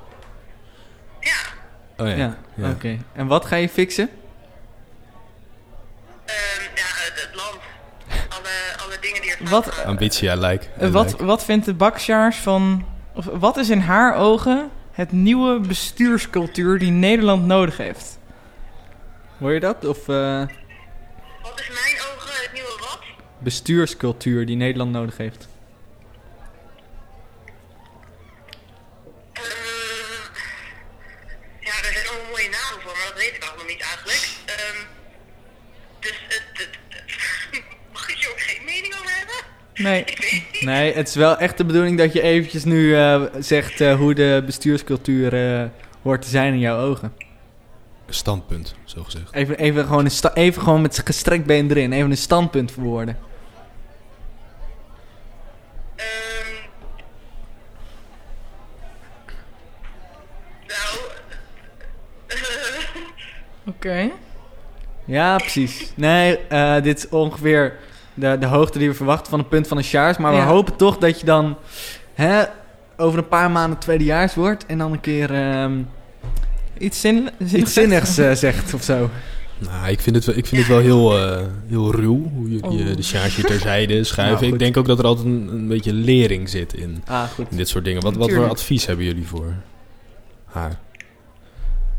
[1.20, 1.32] Ja,
[1.98, 2.16] Oh ja.
[2.16, 2.70] Ja, ja.
[2.70, 2.98] oké.
[3.14, 4.10] En wat ga je fixen?
[6.26, 6.36] ehm,
[6.76, 7.58] ja het, het land.
[8.30, 9.84] Alle, alle dingen die er Wat-.
[9.86, 10.66] Ambitie, I like.
[10.66, 11.26] I Eh, Wat, like.
[11.26, 12.86] wat vindt de Baksjaars van...
[13.22, 18.20] Of wat is in haar ogen het nieuwe bestuurscultuur die Nederland nodig heeft?
[19.38, 19.86] Hoor je dat?
[19.86, 20.48] Of eh,
[21.42, 23.00] Wat is in mijn ogen het nieuwe wat?
[23.40, 25.48] bestuurscultuur die Nederland nodig heeft?
[29.34, 29.42] Eh,
[31.60, 34.30] ja, daar zijn allemaal mooie namen voor, maar dat weet ik allemaal niet eigenlijk.
[34.46, 34.78] Ehm,
[36.00, 36.70] dus het,
[37.94, 39.36] mag ik hier ook geen mening over hebben?
[39.74, 40.04] Nee.
[40.04, 40.51] Ik weet niet.
[40.66, 44.14] Nee, het is wel echt de bedoeling dat je eventjes nu eh, zegt eh, hoe
[44.14, 45.68] de bestuurscultuur eh,
[46.01, 47.14] hoort te zijn in jouw ogen.
[48.09, 49.34] Standpunt, zo gezegd.
[49.34, 51.91] Even, even, gewoon, een sta- even gewoon met gestrekt been erin.
[51.93, 53.18] Even een standpunt verwoorden.
[55.95, 56.05] Ehm,
[60.68, 60.97] nou,
[63.68, 64.09] Oké.
[65.05, 65.91] Ja, precies.
[65.95, 67.78] Nee, eh, dit is ongeveer
[68.14, 70.18] de, de hoogte die we verwachten van een punt van een sjaars.
[70.18, 70.45] Maar we Ja.
[70.45, 71.55] hopen toch dat je dan
[72.14, 72.43] hè,
[72.97, 74.66] over een paar maanden tweedejaars wordt.
[74.66, 75.74] En dan een keer ehm,
[76.78, 79.09] Iets, zin, iets zinnigs eh, zegt of zo.
[79.57, 82.55] Nou, ik vind het wel, ik vind het wel heel, eh, heel ruw, hoe je,
[82.55, 82.95] je Oh.
[82.95, 84.41] de charge terzijde schuiven.
[84.41, 87.45] Nou, ik denk ook dat er altijd een, een beetje lering zit in, Ah, goed.
[87.49, 88.01] in dit soort dingen.
[88.01, 89.53] Wat, wat voor advies hebben jullie voor
[90.45, 90.80] haar?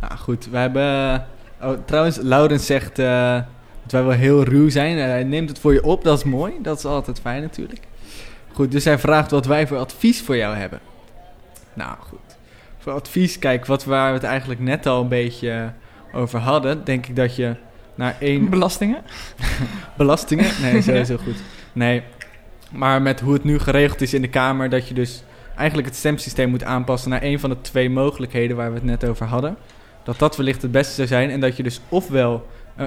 [0.01, 0.49] Nou, goed.
[0.51, 1.25] We hebben...
[1.63, 3.39] Oh, trouwens, Laurens zegt eh,
[3.83, 4.99] dat wij wel heel ruw zijn.
[4.99, 6.53] Eh, hij neemt het voor je op, dat is mooi.
[6.63, 7.81] Dat is altijd fijn natuurlijk.
[8.53, 10.81] Goed, dus hij vraagt wat wij voor advies voor jou hebben.
[11.75, 12.19] Nou, goed.
[12.79, 15.73] Voor advies, kijk, wat waar we het eigenlijk net al een beetje
[16.13, 16.85] over hadden...
[16.85, 17.55] denk ik dat je
[17.95, 18.49] naar één...
[18.51, 19.03] Belastingen?
[19.97, 20.51] Belastingen?
[20.63, 21.37] Nee, sowieso goed.
[21.73, 22.03] Nee,
[22.71, 24.71] maar met hoe het nu geregeld is in de Kamer...
[24.71, 25.23] dat je dus
[25.57, 27.11] eigenlijk het stemsysteem moet aanpassen...
[27.11, 29.57] naar een van de twee mogelijkheden waar we het net over hadden.
[30.03, 31.31] Dat dat wellicht het beste zou zijn.
[31.31, 32.47] En dat je dus ofwel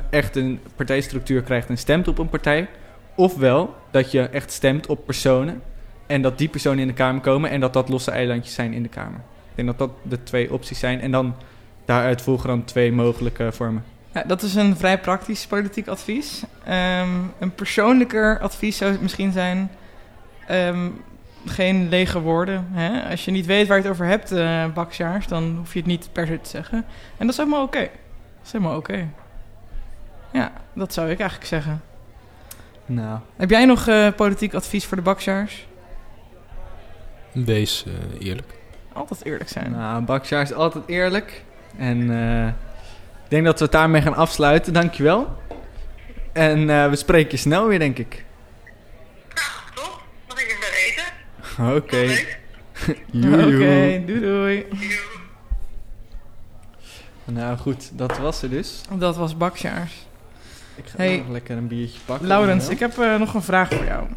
[0.10, 2.68] echt een partijstructuur krijgt en stemt op een partij...
[3.16, 5.62] ofwel dat je echt stemt op personen...
[6.08, 7.50] en dat die personen in de Kamer komen...
[7.50, 9.20] en dat dat losse eilandjes zijn in de Kamer.
[9.50, 11.02] Ik denk dat dat de twee opties zijn.
[11.02, 11.36] En dan
[11.86, 13.84] daaruit volgen dan twee mogelijke vormen.
[14.14, 16.44] Ja, dat is een vrij praktisch politiek advies.
[16.64, 17.10] Ehm,
[17.40, 19.72] een persoonlijker advies zou misschien zijn...
[20.48, 20.90] ehm,
[21.46, 22.68] geen lege woorden.
[22.72, 23.10] Hè?
[23.10, 25.28] Als je niet weet waar je het over hebt, eh baksjaars...
[25.28, 26.78] dan hoef je het niet per se te zeggen.
[27.18, 27.80] En dat is helemaal oké.
[27.80, 29.08] Dat is helemaal oké.
[30.36, 31.82] Ja, dat zou ik eigenlijk zeggen.
[32.86, 35.68] Nou, Heb jij nog eh, politiek advies voor de bakjaars?
[37.32, 38.54] Wees eh, eerlijk.
[38.94, 39.72] Altijd eerlijk zijn.
[39.72, 41.44] nou Baksjaar is altijd eerlijk.
[41.78, 42.48] En eh,
[43.24, 44.74] ik denk dat we het daarmee gaan afsluiten.
[44.74, 45.38] Dankjewel.
[46.34, 48.26] En eh, we spreken je snel weer, denk ik.
[49.34, 50.02] Nou, top.
[50.28, 51.76] Mag ik even eten?
[51.76, 52.24] Oké.
[53.12, 53.46] Leuk.
[53.56, 54.66] Oké, doei doei.
[57.26, 58.82] Nou goed, dat was er dus.
[58.98, 60.06] Dat was bakjaars.
[60.76, 62.28] Ik ga Hey, nog lekker een biertje pakken.
[62.28, 64.08] Laurens, ik heb eh, nog een vraag voor jou.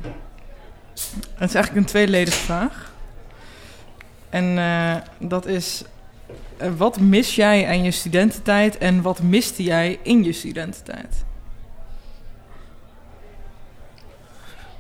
[1.35, 2.93] Het is eigenlijk een tweeledige vraag.
[4.29, 4.97] En eh,
[5.29, 5.85] dat is...
[6.57, 11.25] eh, wat mis jij aan je studententijd en wat miste jij in je studententijd?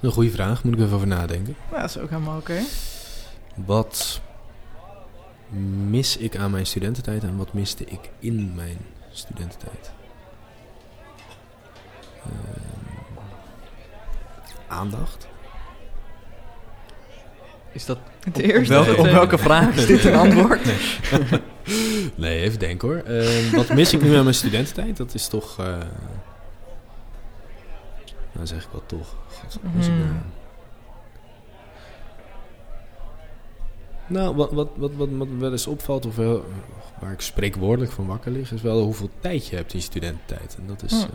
[0.01, 1.57] Een goede vraag, moet ik even over nadenken.
[1.71, 2.61] Nou, dat is ook helemaal oké.
[3.55, 4.21] Wat
[5.89, 8.77] mis ik aan mijn studententijd en wat miste ik in mijn
[9.13, 9.91] studententijd?
[12.29, 13.23] Ehm,
[14.69, 15.27] aandacht.
[17.73, 18.79] Is dat Het op, eerste...
[18.79, 20.61] op welke, op eh, welke vraag is dit een antwoord?
[22.15, 22.97] Nee, even denken hoor.
[22.99, 24.97] Ehm, wat mis ik nu aan mijn studententijd?
[24.97, 25.59] Dat is toch...
[25.59, 25.77] eh
[28.33, 29.15] nou zeg ik wel toch.
[29.29, 30.01] God, wat mis ik Hmm.
[30.03, 30.15] nou?
[34.07, 36.45] Nou, wat, wat, wat, wat, wat wel eens opvalt, of wel,
[37.01, 40.57] waar ik spreekwoordelijk van wakker lig, is wel hoeveel tijd je hebt in je studententijd.
[40.61, 41.01] En dat is, Hmm.
[41.03, 41.09] eh,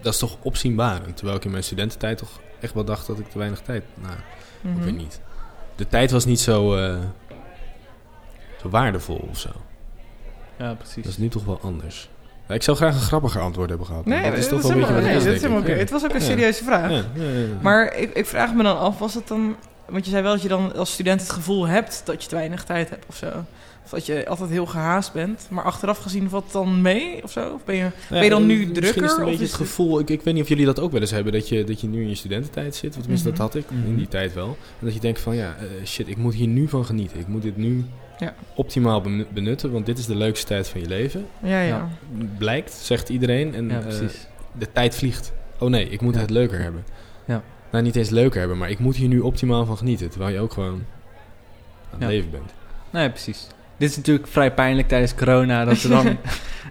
[0.00, 1.16] dat is toch opzienbarend.
[1.16, 3.84] Terwijl ik in mijn studententijd toch echt wel dacht dat ik te weinig tijd...
[3.94, 4.14] Nou,
[4.76, 5.20] ik weet niet.
[5.76, 6.98] De tijd was niet zo, eh,
[8.60, 9.50] zo waardevol of zo.
[10.58, 11.02] Ja, precies.
[11.02, 12.08] Dat is nu toch wel anders.
[12.48, 14.04] Ik zou graag een grappiger antwoord hebben gehad.
[14.04, 15.72] Nee, dat is dat toch wel een beetje wat nee, het dat is, helemaal oké.
[15.72, 16.24] Het was ook een Ja.
[16.26, 16.90] serieuze vraag.
[16.90, 17.46] Ja, ja, ja, ja.
[17.62, 19.56] Maar ik, ik vraag me dan af, was het dan...
[19.88, 22.34] Want je zei wel dat je dan als student het gevoel hebt dat je te
[22.34, 23.44] weinig tijd hebt of zo.
[23.86, 25.46] Of dat je altijd heel gehaast bent.
[25.50, 27.52] Maar achteraf gezien valt het dan mee of zo?
[27.54, 27.82] Of ben je...
[27.82, 29.98] Ja, ben je dan nu Misschien is drukker, het een beetje het gevoel...
[30.00, 31.32] Ik, ik weet niet of jullie dat ook wel eens hebben...
[31.32, 32.90] dat je, dat je nu in je studententijd zit.
[32.90, 33.36] Want Tenminste, Mhm.
[33.38, 33.86] dat had ik Mhm.
[33.86, 34.56] in die tijd wel.
[34.78, 35.36] En dat je denkt van...
[35.36, 37.18] Ja, eh, shit, ik moet hier nu van genieten.
[37.18, 37.84] Ik moet dit nu
[38.18, 38.34] Ja.
[38.54, 39.72] optimaal benu- benutten.
[39.72, 41.26] Want dit is de leukste tijd van je leven.
[41.42, 41.66] Ja, ja.
[41.66, 41.88] Ja.
[42.38, 43.54] Blijkt, zegt iedereen.
[43.54, 44.26] En ja, eh, precies.
[44.58, 45.32] de tijd vliegt.
[45.58, 46.20] Oh nee, ik moet Ja.
[46.20, 46.84] het leuker hebben.
[47.24, 47.42] Ja.
[47.70, 50.10] Nou, niet eens leuker hebben, maar ik moet hier nu optimaal van genieten.
[50.10, 52.06] Terwijl je ook gewoon aan het Ja.
[52.06, 52.50] leven bent.
[52.90, 53.46] Nee, precies.
[53.76, 56.06] Dit is natuurlijk vrij pijnlijk tijdens corona dat er dan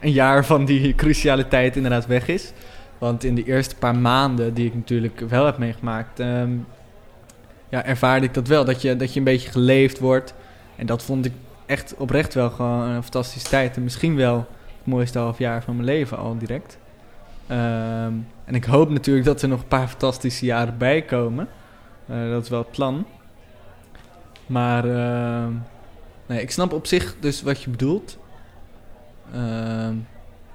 [0.02, 2.52] een jaar van die cruciale tijd inderdaad weg is.
[2.98, 6.52] Want in de eerste paar maanden die ik natuurlijk wel heb meegemaakt, ehm,
[7.70, 8.66] ja, ervaarde ik dat wel.
[8.66, 10.34] Dat je, dat je een beetje geleefd wordt.
[10.76, 11.34] En dat vond ik
[11.66, 13.76] echt oprecht wel gewoon een fantastische tijd.
[13.76, 14.48] En misschien wel het
[14.84, 16.78] mooiste half jaar van mijn leven al direct.
[17.48, 18.14] Ehm,
[18.46, 21.48] en ik hoop natuurlijk dat er nog een paar fantastische jaren bij komen.
[22.08, 23.06] Eh, dat is wel het plan.
[24.46, 25.52] Maar ehm,
[26.28, 28.18] nee, ik snap op zich dus wat je bedoelt.
[29.34, 29.94] Ehm,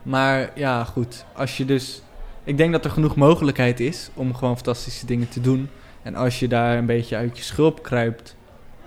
[0.02, 1.24] maar ja, goed.
[1.32, 2.02] Als je dus.
[2.44, 5.68] Ik denk dat er genoeg mogelijkheid is om gewoon fantastische dingen te doen.
[6.02, 8.36] En als je daar een beetje uit je schulp kruipt.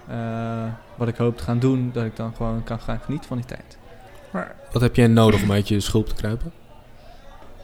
[0.08, 0.64] eh,
[0.96, 3.46] wat ik hoop te gaan doen, dat ik dan gewoon kan gaan genieten van die
[3.46, 3.78] tijd.
[4.32, 6.52] Maar Wat heb jij nodig om uit je schulp te kruipen?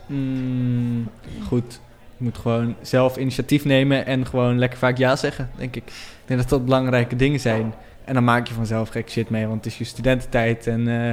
[0.07, 1.09] Mm,
[1.47, 1.79] goed.
[2.17, 5.83] Je moet gewoon zelf initiatief nemen en gewoon lekker vaak ja zeggen, denk ik.
[5.87, 5.93] Ik
[6.25, 7.73] denk dat dat belangrijke dingen zijn.
[8.09, 10.67] En dan maak je vanzelf gek shit mee, want het is je studententijd.
[10.67, 11.11] En eh,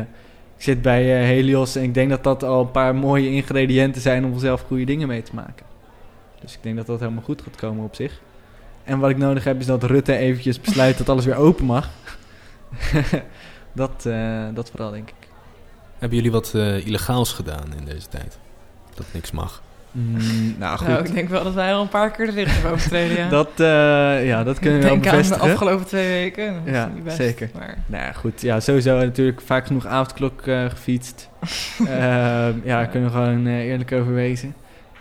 [0.57, 4.03] ik zit bij eh, Helios en ik denk dat dat al een paar mooie ingrediënten
[4.03, 5.67] zijn om zelf goede dingen mee te maken.
[6.41, 8.21] Dus ik denk dat dat helemaal goed gaat komen op zich.
[8.85, 11.91] En wat ik nodig heb is dat Rutte eventjes besluit dat alles weer open mag.
[13.73, 15.29] dat, eh, dat vooral, denk ik.
[15.99, 18.39] Hebben jullie wat illegaals gedaan in deze tijd?
[18.95, 19.63] Dat niks mag.
[19.99, 22.55] Mm, nou goed, nou, ik denk wel dat wij al een paar keer de richting
[22.55, 23.29] hebben overtreden, ja.
[23.39, 25.53] dat, eh, ja, dat kunnen we wel denk aan de bevestigen.
[25.53, 26.55] afgelopen twee weken.
[26.65, 27.51] Ja, niet best, zeker.
[27.55, 28.41] Maar Nou ja, goed.
[28.41, 31.29] Ja, sowieso natuurlijk vaak genoeg avondklok eh, gefietst.
[31.89, 34.55] Ehm, ja, kunnen we gewoon eh, eerlijk over wezen.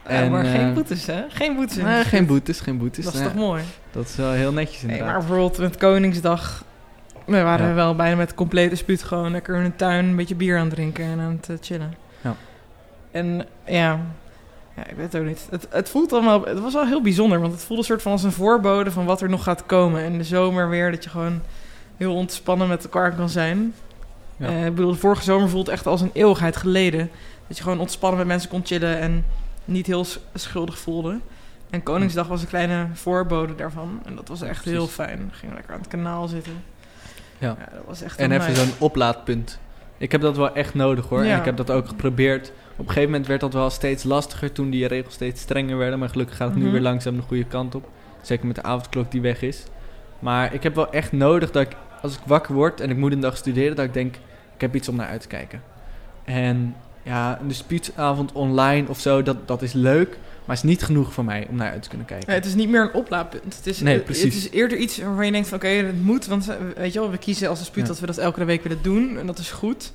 [0.10, 1.22] Ja, maar geen boetes, hè?
[1.30, 1.78] Geen boetes.
[1.78, 3.06] Nee, geen boetes, geen boetes.
[3.06, 3.64] Dat is Nee, toch mooi?
[3.92, 5.08] dat is wel heel netjes Nee, inderdaad.
[5.08, 6.64] maar bijvoorbeeld met Koningsdag...
[7.26, 7.74] We waren Ja.
[7.74, 10.06] wel bijna met complete spuut gewoon lekker in een tuin...
[10.06, 11.94] een beetje bier aan het drinken en aan het chillen.
[12.22, 12.36] Ja.
[13.12, 14.00] En ja...
[14.76, 15.48] Ja, ik weet het ook niet.
[15.50, 16.46] Het, het voelt allemaal...
[16.46, 18.92] Het was wel heel bijzonder, want het voelde een soort van als een voorbode...
[18.92, 20.04] van wat er nog gaat komen.
[20.04, 21.42] En de zomer weer, dat je gewoon
[21.98, 23.74] heel ontspannen met elkaar kan zijn.
[24.38, 24.48] Ja.
[24.48, 27.10] Eh, ik bedoel, de vorige zomer voelt echt als een eeuwigheid geleden.
[27.48, 29.26] Dat je gewoon ontspannen met mensen kon chillen en
[29.66, 31.20] niet heel schuldig voelde.
[31.70, 34.02] En Koningsdag was een kleine voorbode daarvan.
[34.06, 34.72] En dat was echt precies.
[34.72, 35.18] heel fijn.
[35.18, 36.64] We gingen lekker aan het kanaal zitten.
[37.38, 37.58] Ja.
[37.74, 39.60] dat was echt En even zo'n oplaadpunt.
[39.98, 41.26] Ik heb dat wel echt nodig hoor.
[41.26, 41.32] Ja.
[41.34, 42.52] En ik heb dat ook geprobeerd.
[42.78, 46.00] Op een gegeven moment werd dat wel steeds lastiger toen die regels steeds strenger werden.
[46.00, 46.72] Maar gelukkig gaat het nu Mhm.
[46.72, 47.90] weer langzaam de goede kant op.
[48.22, 49.64] Zeker met de avondklok die weg is.
[50.20, 53.12] Maar ik heb wel echt nodig dat ik, als ik wakker word en ik moet
[53.12, 54.16] een dag studeren, dat ik denk,
[54.56, 55.62] ik heb iets om naar uit te kijken.
[56.24, 60.18] En ja, een dispuutavond online of zo, dat, dat is leuk.
[60.46, 62.28] Maar is niet genoeg voor mij om naar uit te kunnen kijken.
[62.30, 63.56] Ja, het is niet meer een oplaadpunt.
[63.56, 64.24] Het is, Nee, het- precies.
[64.24, 66.26] Het is eerder iets waarvan je denkt van oké, het moet.
[66.26, 67.88] Want eh, weet je wel, we kiezen als dispuut Ja.
[67.88, 69.18] dat we dat elke week willen doen.
[69.20, 69.94] En dat is goed.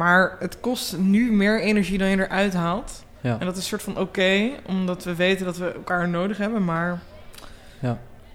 [0.00, 3.04] Maar het kost nu meer energie dan je eruit haalt.
[3.20, 3.36] Ja.
[3.38, 6.64] En dat is een soort van oké, omdat we weten dat we elkaar nodig hebben.
[6.64, 7.00] Maar,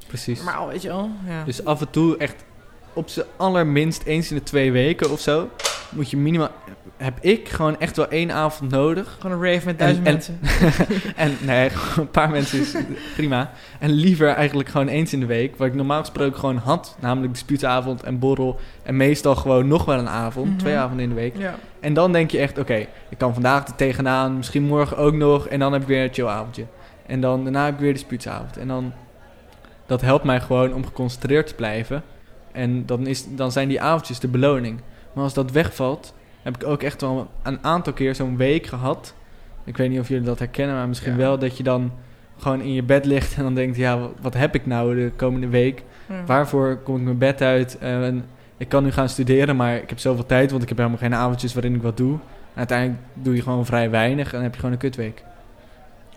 [0.07, 0.43] Precies.
[0.43, 1.09] maar al weet je wel.
[1.27, 1.43] Ja.
[1.43, 2.43] Dus af en toe echt
[2.93, 5.49] op z'n allerminst eens in de twee weken of zo...
[5.89, 6.49] moet je minimaal...
[6.97, 9.17] heb ik gewoon echt wel één avond nodig...
[9.19, 10.39] Gewoon een rave met duizend en- mensen.
[11.15, 12.75] En nee, een paar mensen is
[13.15, 13.51] prima.
[13.79, 15.55] En liever eigenlijk gewoon eens in de week.
[15.55, 16.97] Wat ik normaal gesproken gewoon had.
[16.99, 18.59] Namelijk dispuutavond en borrel.
[18.83, 20.47] En meestal gewoon nog wel een avond.
[20.49, 20.57] Mhm.
[20.57, 21.37] Twee avonden in de week.
[21.37, 21.55] Ja.
[21.79, 22.75] En dan denk je echt, oké,
[23.09, 24.37] ik kan vandaag er tegenaan.
[24.37, 25.47] Misschien morgen ook nog.
[25.47, 26.65] En dan heb ik weer een chillavondje.
[27.05, 28.57] En dan daarna heb ik weer dispuutsavond.
[28.57, 28.93] En dan...
[29.85, 32.03] Dat helpt mij gewoon om geconcentreerd te blijven.
[32.51, 34.79] En dan, is, dan zijn die avondjes de beloning.
[35.15, 36.13] Maar als dat wegvalt...
[36.41, 39.13] heb ik ook echt wel een aantal keer zo'n week gehad...
[39.63, 41.17] Ik weet niet of jullie dat herkennen, maar misschien Ja.
[41.17, 41.91] wel dat je dan
[42.37, 45.47] gewoon in je bed ligt en dan denkt, ja, wat, heb ik nou de komende
[45.47, 45.83] week?
[46.09, 46.23] Ja.
[46.25, 47.77] Waarvoor kom ik mijn bed uit?
[47.77, 48.25] Eh, en
[48.57, 51.13] ik kan nu gaan studeren, maar ik heb zoveel tijd, want ik heb helemaal geen
[51.15, 52.13] avondjes waarin ik wat doe.
[52.13, 52.19] En
[52.57, 55.23] uiteindelijk doe je gewoon vrij weinig en dan heb je gewoon een kutweek.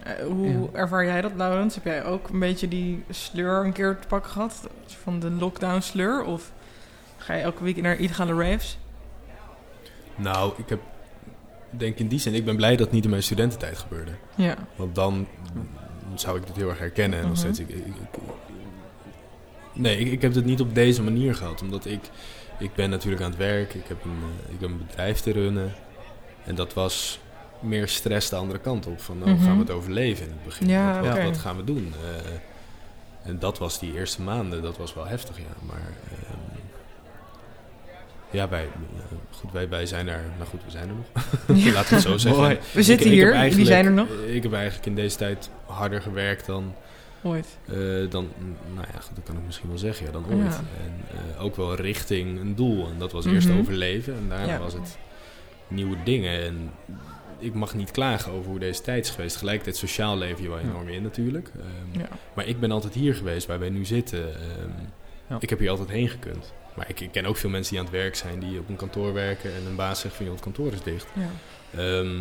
[0.03, 1.75] Eh, hoe ervaar jij dat, Laurens?
[1.75, 4.69] Heb jij ook een beetje die sleur een keer te pakken gehad?
[4.87, 6.23] Van de lockdown sleur?
[6.25, 6.53] Of
[7.17, 8.79] ga je elke week naar illegale raves?
[10.19, 10.81] Nou, ik heb,
[11.71, 14.11] denk in die zin, ik ben blij dat het niet in mijn studententijd gebeurde.
[14.35, 14.55] Ja.
[14.77, 15.27] Want dan
[16.15, 17.19] zou ik dit heel erg herkennen.
[17.19, 17.41] En nog Mhm.
[17.53, 18.21] steeds, ik, ik, ik-
[19.73, 21.63] nee, ik, ik heb het niet op deze manier gehad.
[21.63, 22.01] Omdat ik,
[22.59, 23.75] ik ben natuurlijk aan het werk.
[23.75, 24.11] Ik heb, een,
[24.47, 25.73] eh, ik heb een bedrijf te runnen.
[26.45, 27.21] En dat was
[27.61, 29.01] meer stress de andere kant op.
[29.01, 29.45] Van, nou, Mhm.
[29.45, 30.69] gaan we het overleven in het begin?
[30.69, 31.25] Ja, wat, wat, oké.
[31.25, 31.93] wat gaan we doen?
[32.03, 35.45] Eh, en dat was die eerste maanden, dat was wel heftig, ja.
[35.67, 36.48] Maar ehm,
[38.31, 38.69] ja, wij, eh,
[39.31, 41.07] goed, wij, wij zijn er, nou goed, we zijn er nog.
[41.65, 41.73] Ja.
[41.73, 42.43] Laten we het zo zeggen.
[42.43, 42.59] Mooi.
[42.73, 44.09] We zitten Ik- hier, eigenlijk- zijn er nog.
[44.27, 46.75] Ik heb eigenlijk in deze tijd harder gewerkt dan,
[47.23, 47.59] Ooit.
[47.67, 47.75] eh,
[48.11, 48.29] dan
[48.75, 50.35] nou ja, goed, dat kan ik misschien wel zeggen, ja, dan Ja.
[50.35, 50.55] ooit.
[50.57, 52.87] En eh, ook wel richting een doel.
[52.87, 53.59] En dat was eerst Mhm.
[53.59, 54.59] overleven en daarna Ja.
[54.59, 54.99] was het
[55.69, 56.43] nieuwe dingen.
[56.43, 56.71] En
[57.39, 59.33] ik mag niet klagen over hoe deze tijd is geweest.
[59.33, 61.51] Tegelijkertijd sociaal leven je wel enorm in natuurlijk.
[61.95, 62.05] Ehm.
[62.35, 64.35] Maar ik ben altijd hier geweest waar wij nu zitten.
[64.35, 65.37] Ehm.
[65.41, 66.53] Ik heb hier altijd heen gekund.
[66.79, 68.77] Maar ik, ik ken ook veel mensen die aan het werk zijn, die op een
[68.77, 71.07] kantoor werken en een baas zegt van joh, het kantoor is dicht.
[71.13, 71.29] Ja.
[71.81, 72.17] Ehm,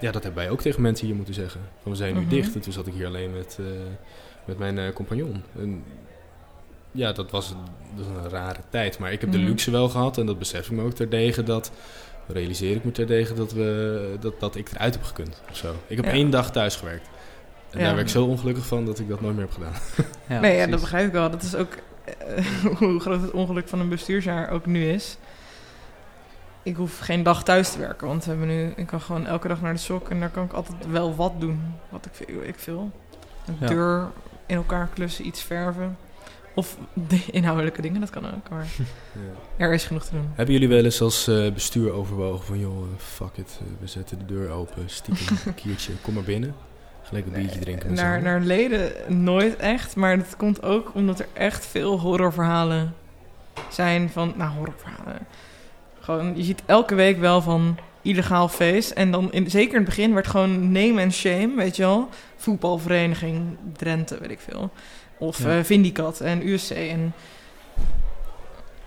[0.00, 1.60] ja, dat hebben wij ook tegen mensen hier moeten zeggen.
[1.82, 2.28] Van we zijn nu Mhm.
[2.28, 2.54] dicht.
[2.54, 3.66] En toen zat ik hier alleen met, eh,
[4.44, 5.42] met mijn eh, compagnon.
[5.58, 5.84] En
[6.92, 7.54] ja, dat was,
[7.96, 8.98] dat was een rare tijd.
[8.98, 9.38] Maar ik heb Mhm.
[9.38, 10.18] de luxe wel gehad.
[10.18, 11.42] En dat besef ik me ook terdege.
[11.42, 11.72] Dat
[12.26, 15.42] realiseer ik me terdege dat, we, dat, dat ik eruit heb gekund.
[15.50, 15.74] Of zo.
[15.86, 16.10] Ik heb Ja.
[16.12, 17.08] één dag thuis gewerkt.
[17.70, 17.84] En Ja.
[17.84, 19.72] daar werd ik zo ongelukkig van dat ik dat nooit meer heb gedaan.
[20.28, 20.70] Ja, nee, ja, precies.
[20.70, 21.30] dat begrijp ik wel.
[21.30, 21.72] Dat is ook
[22.78, 25.16] hoe groot het ongeluk van een bestuursjaar ook nu is.
[26.62, 29.48] Ik hoef geen dag thuis te werken, want we hebben nu, ik kan gewoon elke
[29.48, 31.60] dag naar de sok en daar kan ik altijd wel wat doen.
[31.88, 32.90] Wat ik, veel- ik wil.
[33.46, 33.66] Een Ja.
[33.66, 34.10] deur
[34.46, 35.96] in elkaar klussen, iets verven.
[36.54, 38.48] Of de inhoudelijke dingen, dat kan ook.
[38.50, 38.66] Maar
[39.56, 40.30] er is genoeg te doen.
[40.34, 42.58] Hebben jullie wel eens als eh, bestuur overwogen van...
[42.58, 46.22] joh, eh, fuck it, eh, we zetten de deur open, stiekem een kiertje, kom maar
[46.22, 46.54] binnen.
[47.12, 47.94] Een biertje drinken.
[47.94, 48.92] Naar, naar leden
[49.24, 52.94] nooit echt, maar dat komt ook omdat er echt veel horrorverhalen
[53.68, 55.26] zijn van, nou horrorverhalen.
[56.00, 59.88] Gewoon, je ziet elke week wel van illegaal feest en dan in, zeker in het
[59.88, 62.08] begin werd gewoon name and shame, weet je wel.
[62.36, 64.70] Voetbalvereniging Drenthe, weet ik veel.
[65.18, 65.58] Of Ja.
[65.58, 67.12] eh, Vindicat en USC en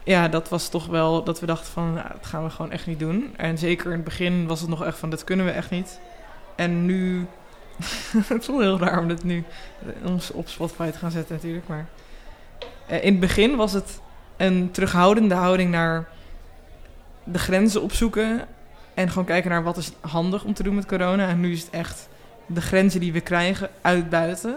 [0.04, 2.88] ja, dat was toch wel dat we dachten van, nou, dat gaan we gewoon echt
[2.88, 3.34] niet doen.
[3.38, 6.00] En zeker in het begin was het nog echt van, dat kunnen we echt niet.
[6.56, 7.26] En nu
[8.34, 9.44] het voelt heel raar om dit nu
[9.86, 11.68] eh, ons op Spotify te gaan zetten natuurlijk.
[11.68, 11.88] Maar
[12.88, 14.02] eh, in het begin was het
[14.38, 16.08] een terughoudende houding naar
[17.24, 18.48] de grenzen opzoeken.
[18.94, 21.28] En gewoon kijken naar wat is handig om te doen met corona.
[21.28, 22.10] En nu is het echt
[22.46, 24.56] de grenzen die we krijgen uitbuiten.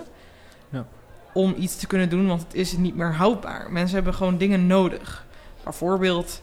[0.69, 0.87] Ja.
[1.33, 3.73] Om iets te kunnen doen, want het is niet meer houdbaar.
[3.73, 5.27] Mensen hebben gewoon dingen nodig.
[5.65, 6.43] Bijvoorbeeld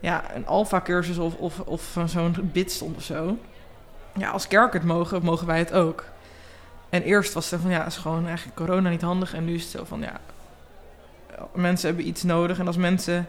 [0.00, 3.38] ja, een alfa-cursus of, of, of zo'n bidstond of zo.
[4.18, 6.04] Ja, als kerken het mogen, mogen wij het ook.
[6.88, 9.34] En eerst was het van, ja, is gewoon eigenlijk corona niet handig.
[9.34, 10.20] En nu is het zo van, ja,
[11.54, 12.58] mensen hebben iets nodig.
[12.58, 13.28] En als mensen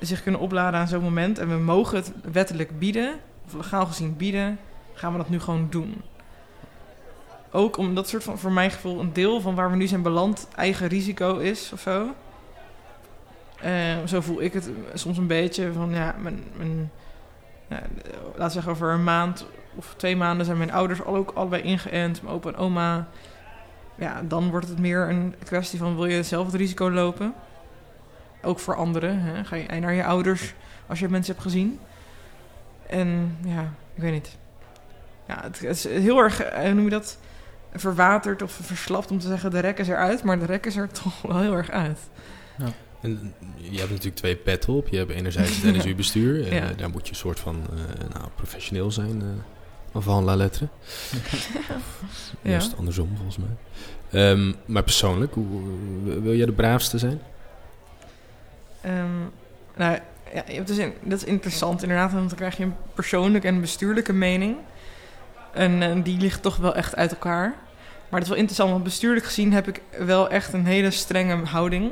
[0.00, 1.38] zich kunnen opladen aan zo'n moment...
[1.38, 3.14] en we mogen het wettelijk bieden,
[3.46, 4.58] of legaal gezien bieden...
[4.94, 6.02] gaan we dat nu gewoon doen.
[7.50, 10.02] Ook om dat soort van, voor mijn gevoel, een deel van waar we nu zijn
[10.02, 10.48] beland...
[10.56, 12.14] eigen risico is, of zo.
[13.60, 16.44] Eh, zo voel ik het soms een beetje van, ja, mijn...
[16.56, 16.90] mijn
[17.68, 21.62] laten we zeggen over een maand of twee maanden zijn mijn ouders al ook allebei
[21.62, 23.08] ingeënt, mijn opa en oma.
[23.94, 27.34] Ja, dan wordt het meer een kwestie van wil je zelf het risico lopen?
[28.42, 29.20] Ook voor anderen.
[29.20, 29.44] Hè?
[29.44, 30.54] Ga je naar je ouders
[30.86, 31.78] als je mensen hebt gezien.
[32.86, 34.36] En ja, ik weet niet.
[35.28, 37.18] Ja, het, is heel erg, eh, hoe noem je dat?
[37.74, 40.22] Verwaterd of verslapt om te zeggen de rek is eruit.
[40.22, 41.98] Maar de rek is er toch wel heel erg uit.
[43.00, 44.88] En je hebt natuurlijk twee petten op.
[44.88, 46.42] Je hebt enerzijds het NSU-bestuur.
[46.46, 46.72] eh, Ja.
[46.76, 49.22] Daar moet je een soort van eh, nou, professioneel zijn.
[49.22, 49.28] eh
[49.94, 50.68] van la lettre.
[52.42, 52.50] Ja.
[52.50, 53.48] Juist andersom, volgens mij.
[54.30, 55.60] Ehm, maar persoonlijk, hoe,
[56.22, 57.20] wil jij de braafste zijn?
[58.80, 59.18] Ehm,
[59.76, 59.98] nou,
[60.34, 63.46] ja, je hebt dus in- dat is interessant inderdaad, want dan krijg je een persoonlijke
[63.48, 64.56] en een bestuurlijke mening.
[65.52, 67.54] En eh, die ligt toch wel echt uit elkaar.
[68.08, 71.44] Maar het is wel interessant, want bestuurlijk gezien heb ik wel echt een hele strenge
[71.44, 71.90] houding.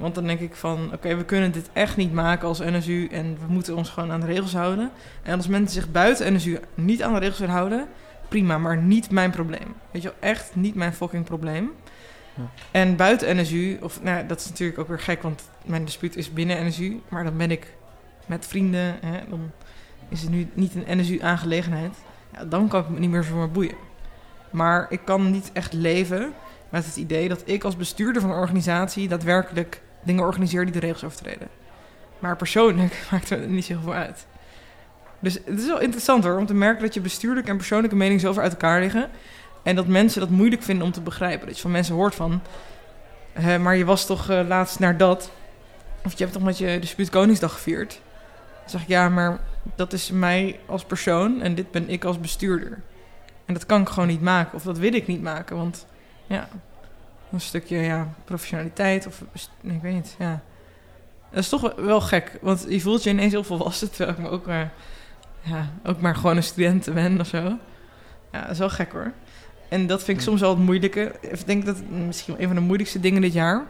[0.00, 3.36] Want dan denk ik van, oké, we kunnen dit echt niet maken als NSU en
[3.46, 4.90] we moeten ons gewoon aan de regels houden.
[5.22, 7.88] En als mensen zich buiten NSU niet aan de regels willen houden,
[8.28, 9.74] prima, maar niet mijn probleem.
[9.90, 11.70] Weet je wel, echt niet mijn fucking probleem.
[12.34, 12.42] Ja.
[12.70, 16.32] En buiten NSU, of nou, dat is natuurlijk ook weer gek, want mijn dispuut is
[16.32, 17.74] binnen NSU, maar dan ben ik
[18.26, 19.50] met vrienden, hè, dan
[20.08, 21.94] is het nu niet een NSU-aangelegenheid.
[22.32, 23.74] Ja, dan kan ik me niet meer zo meer boeien.
[24.50, 26.32] Maar ik kan niet echt leven
[26.68, 30.80] met het idee dat ik als bestuurder van een organisatie daadwerkelijk dingen organiseer die de
[30.80, 31.48] regels overtreden.
[32.18, 34.26] Maar persoonlijk maakt het niet zo heel veel uit.
[35.18, 38.20] Dus het is wel interessant hoor, om te merken dat je bestuurlijke en persoonlijke mening
[38.20, 39.10] zo ver uit elkaar liggen.
[39.62, 41.46] En dat mensen dat moeilijk vinden om te begrijpen.
[41.46, 42.42] Dat je van mensen hoort van,
[43.32, 45.30] "Hè, maar je was toch eh, laatst naar dat.
[46.04, 48.00] Of je hebt toch met je dispuut Koningsdag gevierd.
[48.60, 49.40] Dan zeg ik, ja, maar
[49.74, 52.78] dat is mij als persoon en dit ben ik als bestuurder.
[53.44, 55.86] En dat kan ik gewoon niet maken, of dat wil ik niet maken, want
[56.26, 56.48] ja,
[57.32, 59.22] een stukje ja, professionaliteit of
[59.60, 60.40] nee, ik weet niet, ja.
[61.30, 64.28] Dat is toch wel- gek, want je voelt je ineens heel volwassen, terwijl ik me
[64.28, 64.60] ook, eh,
[65.42, 67.58] ja, ook maar gewoon een student ben of zo.
[68.32, 69.12] Ja, dat is wel gek hoor.
[69.68, 71.12] En dat vind ik soms wel het moeilijke.
[71.20, 71.76] Ik denk dat
[72.06, 73.66] misschien een van de moeilijkste dingen dit jaar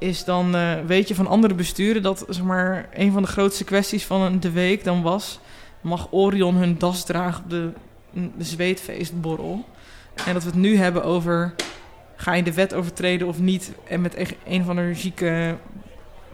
[0.00, 3.64] is dan eh, weet je van andere besturen dat zeg maar een van de grootste
[3.64, 5.40] kwesties van de week dan was
[5.80, 7.70] mag Orion hun das dragen op de,
[8.12, 9.64] de zweetfeestborrel
[10.26, 11.54] en dat we het nu hebben over
[12.20, 15.56] ga je de wet overtreden of niet en met een van de zieke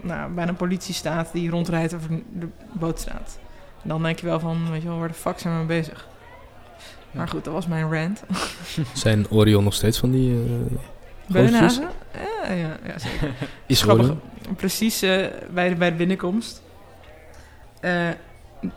[0.01, 3.39] nou bijna politiestaat die rondrijdt over de bootstraat
[3.83, 6.07] dan denk je wel van weet je wel waar de fuck zijn we mee bezig
[7.11, 8.23] maar goed dat was mijn rant
[8.93, 10.33] Zijn Orion nog steeds van die...
[10.33, 10.77] eh
[11.27, 11.89] Beunhazen?
[12.13, 13.33] Ja, ja, ja zeker.
[13.65, 14.13] is Grappig.
[14.55, 16.61] Precies eh, bij, de, bij de binnenkomst
[17.79, 18.09] eh,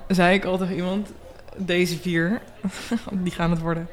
[0.08, 1.12] zei ik al tegen iemand:
[1.56, 2.40] deze vier,
[3.24, 3.88] die gaan het worden.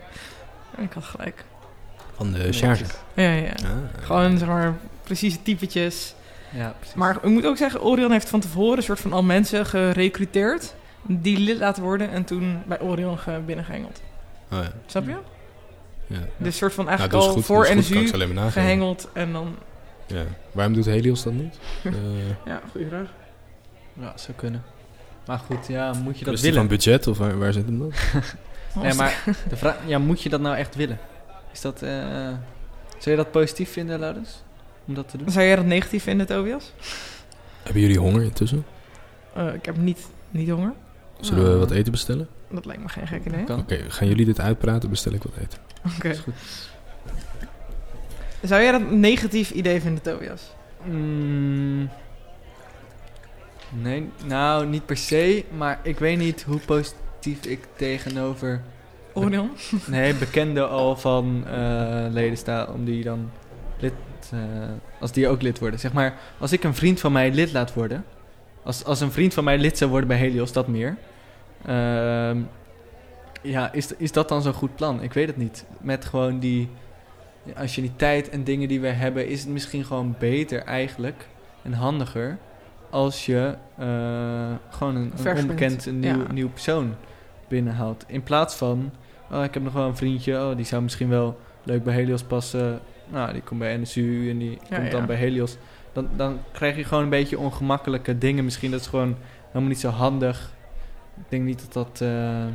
[0.77, 1.45] En ik had gelijk.
[2.17, 2.83] Van de charge.
[3.13, 3.49] Ja, ja.
[3.63, 4.03] Ah.
[4.05, 6.15] Gewoon zeg maar precieze typetjes.
[6.49, 6.95] Ja, precies.
[6.95, 10.75] Maar ik moet ook zeggen: Orion heeft van tevoren een soort van al mensen gerecruiteerd
[11.01, 14.01] die lid laten worden en toen bij Orion ge- binnengehengeld.
[14.51, 14.71] Oh, ja.
[14.85, 15.15] Snap je?
[16.07, 16.17] Ja.
[16.37, 18.51] Dus een soort van Nou, eigenlijk is al goed, voor is nageven.
[18.51, 19.55] gehengeld en dan.
[20.05, 20.23] Ja.
[20.51, 21.59] Waarom doet Helios dat niet?
[21.83, 21.91] Eh
[22.45, 23.07] Ja, goede vraag.
[23.93, 24.63] Ja, zou kunnen.
[25.25, 26.67] Maar goed, ja, moet je dat kwestie willen?
[26.67, 27.91] van budget of waar, waar zit hem dan?
[28.83, 30.97] Nee, maar de vraag, ja, moet je dat nou echt willen?
[31.57, 31.89] Is dat, eh,
[32.97, 34.43] zou je dat positief vinden, Laurens?
[34.85, 35.29] Om dat te doen?
[35.31, 36.73] Zou jij dat negatief vinden, Tobias?
[37.63, 38.65] Hebben jullie honger intussen?
[39.33, 40.73] Eh, ik heb niet, niet honger.
[41.19, 41.59] Zullen we Ah.
[41.59, 42.27] wat eten bestellen?
[42.49, 43.57] Dat lijkt me geen gek idee.
[43.57, 44.89] Oké, gaan jullie dit uitpraten?
[44.89, 45.59] Bestel ik wat eten.
[45.97, 46.09] Oké.
[46.09, 46.33] Is goed.
[48.41, 50.41] Zou jij dat een negatief idee vinden, Tobias?
[50.83, 51.89] Mm,
[53.69, 55.45] nee, nou, niet per se.
[55.57, 58.61] Maar ik weet niet hoe positief ik tegenover
[59.87, 62.67] Nee, bekenden al van eh, leden sta.
[62.73, 63.29] Om die dan
[63.79, 63.93] lid...
[64.31, 64.39] eh,
[64.99, 65.79] als die ook lid worden.
[65.79, 68.05] Zeg maar, als ik een vriend van mij lid laat worden...
[68.63, 70.97] Als, als een vriend van mij lid zou worden bij Helios, dat meer.
[71.65, 72.37] Ehm,
[73.41, 75.01] ja, is, is dat dan zo'n goed plan?
[75.01, 75.65] Ik weet het niet.
[75.81, 76.69] Met gewoon die
[77.53, 81.27] agiliteit en dingen die we hebben, is het misschien gewoon beter eigenlijk
[81.61, 82.37] en handiger
[82.89, 83.87] als je eh,
[84.69, 86.31] gewoon een, een onbekend, een nieuw, ja.
[86.31, 86.95] nieuw persoon
[87.47, 88.03] binnenhaalt.
[88.07, 88.91] In plaats van,
[89.31, 92.23] oh, ik heb nog wel een vriendje, oh, die zou misschien wel leuk bij Helios
[92.23, 92.79] passen.
[93.09, 95.05] Nou, die komt bij NSU en die Ja, komt dan ja.
[95.05, 95.57] bij Helios.
[95.93, 98.43] Dan, dan krijg je gewoon een beetje ongemakkelijke dingen.
[98.43, 99.15] Misschien dat is gewoon
[99.47, 100.51] helemaal niet zo handig.
[101.17, 102.45] Ik denk niet dat dat, eh,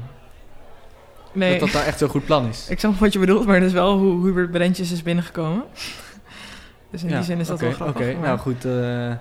[1.32, 2.68] Nee, dat, dat nou echt zo'n goed plan is.
[2.70, 5.64] ik snap wat je bedoelt, maar dat is wel hoe Hubert Brentjes is binnengekomen.
[6.90, 8.02] Dus in Ja, die zin is dat wel grappig.
[8.02, 8.64] Oké, maar- nou goed.
[8.64, 9.12] eh,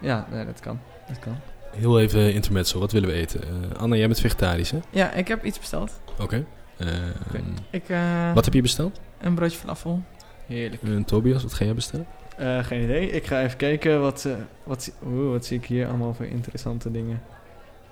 [0.00, 0.80] ja, nee, dat kan.
[1.08, 1.36] Dat kan.
[1.76, 3.42] Heel even intermezzo, wat willen we eten?
[3.42, 4.78] Eh, Anna, jij bent vegetarisch, hè?
[4.90, 6.00] Ja, ik heb iets besteld.
[6.22, 6.44] Oké.
[6.76, 6.86] Eh,
[7.28, 7.40] Oké.
[7.70, 9.00] Ik, eh, Wat heb je besteld?
[9.20, 10.02] Een broodje falafel.
[10.46, 10.82] Heerlijk.
[10.82, 12.06] En Tobias, wat ga jij bestellen?
[12.36, 13.10] Eh, geen idee.
[13.10, 14.32] Ik ga even kijken wat, eh,
[14.64, 17.22] wat, zie- oeh, wat zie ik hier allemaal voor interessante dingen.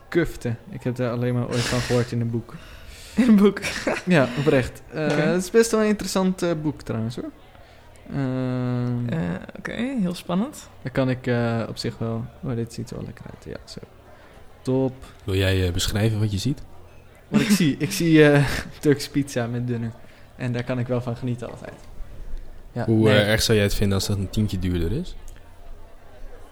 [0.09, 0.55] Kufte.
[0.71, 2.55] Ik heb daar alleen maar ooit van gehoord in een boek.
[3.17, 3.61] In een boek.
[4.07, 4.83] Ja, oprecht.
[4.93, 5.07] Eh.
[5.17, 7.31] Het is best wel een interessant boek trouwens hoor.
[8.11, 9.19] Ehm, Eh,
[9.59, 10.69] Oké, heel spannend.
[10.83, 12.25] Daar kan ik eh, op zich wel...
[12.43, 13.45] Oh, dit ziet er wel lekker uit.
[13.45, 13.79] Ja, zo.
[14.63, 14.93] Top.
[15.25, 16.63] Wil jij eh, beschrijven wat je ziet?
[17.29, 18.45] Wat ik zie, ik zie eh
[18.81, 19.91] Turks pizza met dunner.
[20.37, 21.75] En daar kan ik wel van genieten altijd.
[22.73, 25.17] Ja, Hoe nee, eh, erg zou jij het vinden als dat een tientje duurder is?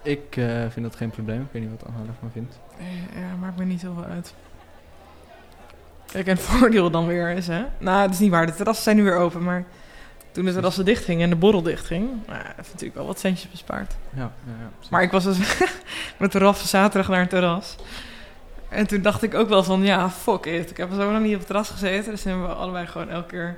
[0.03, 1.41] Ik eh, vind dat geen probleem.
[1.41, 2.59] Ik weet niet wat Anna ervan vindt.
[2.79, 4.35] Eh, Ja, maakt me niet zoveel uit.
[6.13, 7.65] Kijk, en het voordeel dan weer is, hè...
[7.79, 8.47] Nou, het is niet waar.
[8.47, 9.65] De terrassen zijn nu weer open, maar...
[10.33, 12.09] Toen de terrassen dichtgingen en de borrel dichtging...
[12.27, 13.95] Nou, heeft natuurlijk wel wat centjes bespaard.
[14.15, 14.71] Ja, ja, ja.
[14.91, 15.39] Maar ik was dus
[16.19, 17.77] met de Raf zaterdag naar een terras.
[18.69, 20.71] En toen dacht ik ook wel van, ja, fuck it.
[20.71, 22.11] Ik heb zo lang niet op het terras gezeten.
[22.11, 23.57] Dus hebben we allebei gewoon elke keer...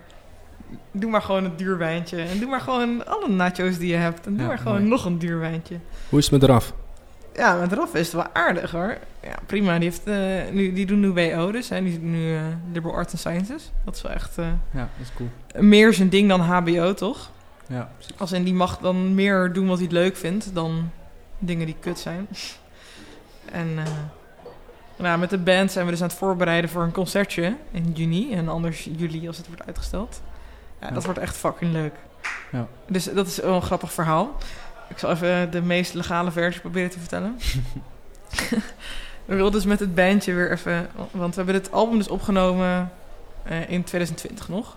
[0.91, 2.23] Doe maar gewoon een duur wijntje.
[2.23, 4.27] En doe maar gewoon alle nachos die je hebt.
[4.27, 4.89] En doe Ja, maar gewoon mooi.
[4.89, 5.77] nog een duur wijntje.
[6.09, 6.73] Hoe is het met Raf?
[7.35, 8.97] Ja, met Raf is het wel aardig hoor.
[9.23, 9.79] Ja, prima.
[9.79, 11.69] Die, heeft, eh, nu, die doen nu WO dus.
[11.69, 11.83] Hè.
[11.83, 12.43] Die doen nu eh,
[12.73, 13.71] Liberal Arts and Sciences.
[13.85, 15.29] Dat is wel echt eh, ja, dat is cool.
[15.69, 17.31] meer zijn ding dan HBO, toch?
[17.67, 18.19] Ja, precies.
[18.19, 20.91] Als in die mag dan meer doen wat hij leuk vindt dan
[21.39, 22.27] dingen die kut zijn.
[23.53, 23.69] en
[24.99, 28.33] nou, met de band zijn we dus aan het voorbereiden voor een concertje in juni.
[28.33, 30.21] En anders juli als het wordt uitgesteld.
[30.81, 31.95] Ja, dat wordt echt fucking leuk.
[32.53, 32.67] Ja.
[32.87, 34.37] Dus dat is wel een grappig verhaal.
[34.89, 37.39] Ik zal even de meest legale versie proberen te vertellen.
[39.25, 40.91] we wilden dus met het bandje weer even...
[41.11, 42.93] Want we hebben het album dus opgenomen
[43.43, 44.77] eh, in 2020 nog.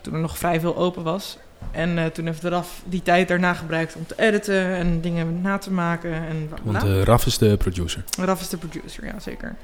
[0.00, 1.38] Toen er nog vrij veel open was.
[1.70, 5.58] En eh, toen heeft RAF die tijd daarna gebruikt om te editen en dingen na
[5.58, 6.12] te maken.
[6.12, 6.50] En.
[6.62, 8.04] Want eh, Raf is de producer.
[8.20, 9.54] Raf is de producer, ja zeker.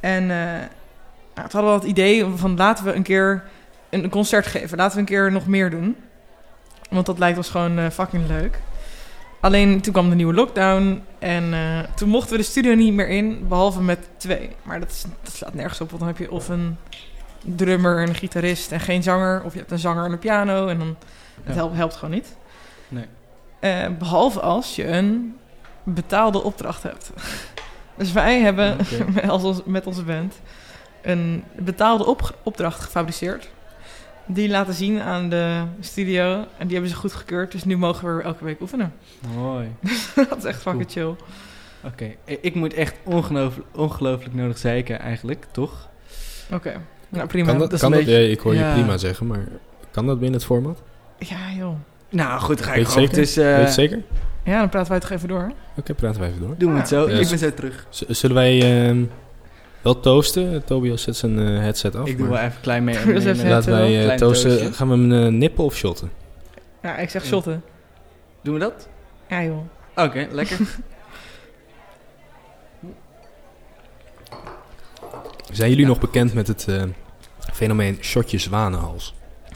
[0.00, 3.42] En nou, toen hadden we het idee van laten we een keer
[3.90, 4.76] een, concert geven.
[4.76, 5.96] Laten we een keer nog meer doen.
[6.90, 8.60] Want dat lijkt ons gewoon fucking leuk.
[9.40, 11.54] Alleen toen kwam de nieuwe lockdown en
[11.94, 14.50] toen mochten we de studio niet meer in, behalve met twee.
[14.62, 16.76] Maar dat, is, dat slaat nergens op, want dan heb je of een
[17.54, 20.66] drummer en een gitarist en geen zanger, of je hebt een zanger en een piano
[20.66, 20.96] en dan het
[21.46, 21.52] Ja.
[21.54, 22.36] helpt, helpt gewoon niet.
[22.88, 23.04] Nee.
[23.60, 25.36] Eh, behalve als je een
[25.84, 27.10] betaalde opdracht hebt.
[27.98, 29.04] dus wij hebben Oké.
[29.14, 30.34] met, als ons, met onze band
[31.02, 33.48] een betaalde op, opdracht gefabriceerd.
[34.28, 36.44] Die laten zien aan de studio.
[36.58, 37.52] En die hebben ze goed gekeurd.
[37.52, 38.94] Dus nu mogen we elke week oefenen.
[39.34, 39.74] Mooi.
[40.28, 41.14] dat is echt fucking chill.
[41.84, 45.88] Oké, ik moet echt ongelooflijk, ongelooflijk nodig zeiken eigenlijk, toch?
[46.52, 46.80] Oké.
[47.08, 47.46] Nou, prima.
[47.50, 48.66] Kan dat, kan een dat beetje- ja, ik hoor ja.
[48.68, 49.44] je prima zeggen, maar
[49.90, 50.82] kan dat binnen het format?
[51.18, 51.74] Ja, joh.
[52.08, 53.08] Nou goed, dan ga Weet ik je gewoon.
[53.08, 53.22] zeker?
[53.22, 54.02] Dus, eh, Weet je het zeker?
[54.44, 55.52] Ja, dan praten wij toch even door.
[55.76, 56.54] Oké, praten we even door.
[56.58, 57.10] Doen we het zo.
[57.10, 57.18] Ja.
[57.18, 57.86] Ik ben zo terug.
[57.90, 59.04] Z- zullen wij ehm,
[59.82, 60.64] wel toasten?
[60.64, 62.06] Tobias zet zijn eh, headset af.
[62.08, 62.94] Ik doe maar wel even klein mee.
[63.48, 64.50] Laten wij eh, toasten.
[64.50, 64.72] toastje.
[64.72, 66.10] Gaan we hem eh, nippen of shotten?
[66.82, 67.28] Ja, ik zeg Ja.
[67.28, 67.62] shotten.
[68.42, 68.88] Doen we dat?
[69.28, 69.58] Ja, joh.
[69.96, 70.58] Oké, lekker.
[75.52, 75.90] Zijn jullie Ja.
[75.90, 76.82] nog bekend met het eh,
[77.52, 79.14] fenomeen shotje zwanenhals?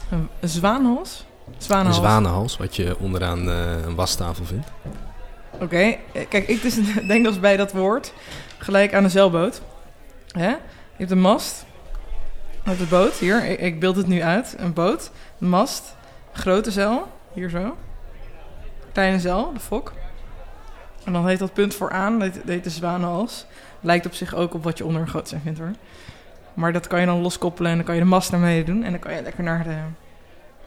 [0.09, 1.25] Een een zwaanhals?
[1.47, 1.95] Een Zwaanhals.
[1.95, 4.67] zwanenhals, wat je onderaan eh, een wastafel vindt.
[5.59, 6.75] Oké, eh, kijk, ik dus
[7.07, 8.13] denk dus bij dat woord
[8.57, 9.61] gelijk aan een zeilboot.
[10.31, 10.47] Hè?
[10.47, 10.57] Je
[10.97, 11.65] hebt een mast
[12.63, 14.55] uit de boot, hier, ik, ik beeld het nu uit.
[14.57, 15.95] Een boot, een mast,
[16.33, 17.75] grote zeil, hier zo.
[18.91, 19.93] Kleine zeil, de fok.
[21.03, 23.45] En dan heet dat punt vooraan, dat heet de zwanenhals.
[23.81, 25.71] Lijkt op zich ook op wat je onder een groot zijn vindt hoor.
[26.53, 28.83] Maar dat kan je dan loskoppelen en dan kan je de mast naar beneden doen.
[28.83, 29.77] En dan kan je lekker naar de,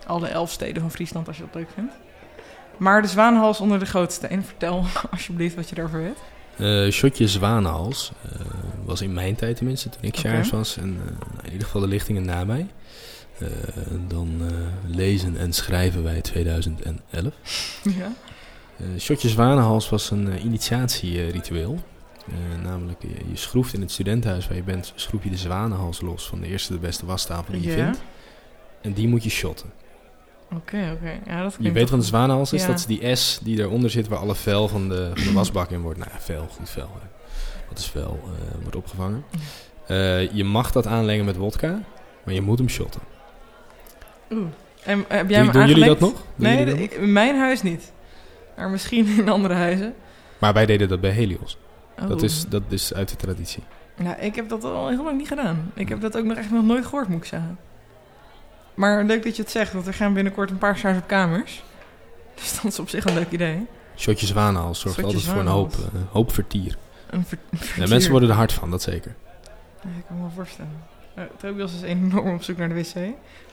[0.06, 1.92] alle elf steden van Friesland als je dat leuk vindt.
[2.76, 4.44] Maar de zwaanhals onder de gootsteen.
[4.44, 6.18] Vertel alsjeblieft wat je daarvoor weet.
[6.56, 8.40] Eh shotje zwanenhals eh,
[8.84, 10.16] was in mijn tijd tenminste, toen ik.
[10.16, 10.76] Sjaars was.
[10.76, 12.66] En eh, nou, in ieder geval de lichtingen nabij.
[13.38, 13.48] Eh,
[14.08, 14.42] dan
[14.86, 17.34] lezen en schrijven wij 2011.
[17.98, 18.12] Ja.
[18.98, 21.78] Shotje zwanenhals was een initiatieritueel.
[22.29, 26.01] Eh, namelijk, je, je schroeft in het studentenhuis waar je bent, schroef je de zwanenhals
[26.01, 27.85] los van de eerste de beste wastafel die je Ja.
[27.85, 28.03] vindt.
[28.81, 29.70] En die moet je shotten.
[30.55, 31.18] Oké, oké.
[31.27, 32.61] Ja, dat Je weet wat een zwanenhals is?
[32.61, 32.66] Ja.
[32.66, 35.70] Dat is die S die eronder zit waar alle vel van de, van de wasbak
[35.70, 35.99] in wordt.
[35.99, 36.91] Nou ja, vel, goed vel.
[37.68, 38.20] Wat is vel?
[38.25, 39.25] eh, wordt opgevangen.
[39.87, 41.81] Eh, je mag dat aanlengen met wodka,
[42.25, 43.01] maar je moet hem shotten.
[44.31, 44.47] Oeh.
[44.85, 46.12] En eh, heb jij Doen, jullie dat nog?
[46.12, 46.91] Doen Nee, jullie dat de- nog?
[46.93, 47.93] ik- in mijn huis niet.
[48.57, 49.95] Maar misschien in andere huizen.
[50.39, 51.59] Maar wij deden dat bij Helios.
[52.09, 52.22] Dat, Oh.
[52.22, 53.62] is, dat is uit de traditie.
[53.97, 55.70] Nou, ik heb dat al heel lang niet gedaan.
[55.74, 57.59] Ik heb dat ook nog echt nog nooit gehoord, moet ik zeggen.
[58.74, 61.62] Maar leuk dat je het zegt, want er gaan binnenkort een paar stars op kamers.
[62.34, 63.66] Dus dat is op zich een leuk idee.
[63.97, 66.76] Shotje zwanenhals zorgt Shotje altijd voor een hoop, eh, hoop vertier.
[67.11, 67.88] Een ver- Ja, vertier.
[67.88, 69.14] mensen worden er hard van, dat zeker.
[69.82, 70.82] Ja, ik kan me wel voorstellen.
[71.18, 72.95] Uh, Tobias is enorm op zoek naar de wc.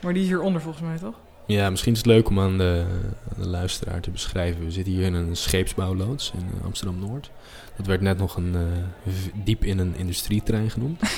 [0.02, 1.16] Maar die is hieronder volgens mij, toch?
[1.46, 2.86] Ja, misschien is het leuk om aan de,
[3.36, 4.64] aan de luisteraar te beschrijven.
[4.66, 7.32] We zitten hier in een scheepsbouwloods in eh, Amsterdam-Noord.
[7.82, 9.12] Dat werd net nog een, eh,
[9.44, 11.02] diep in een industrieterrein genoemd.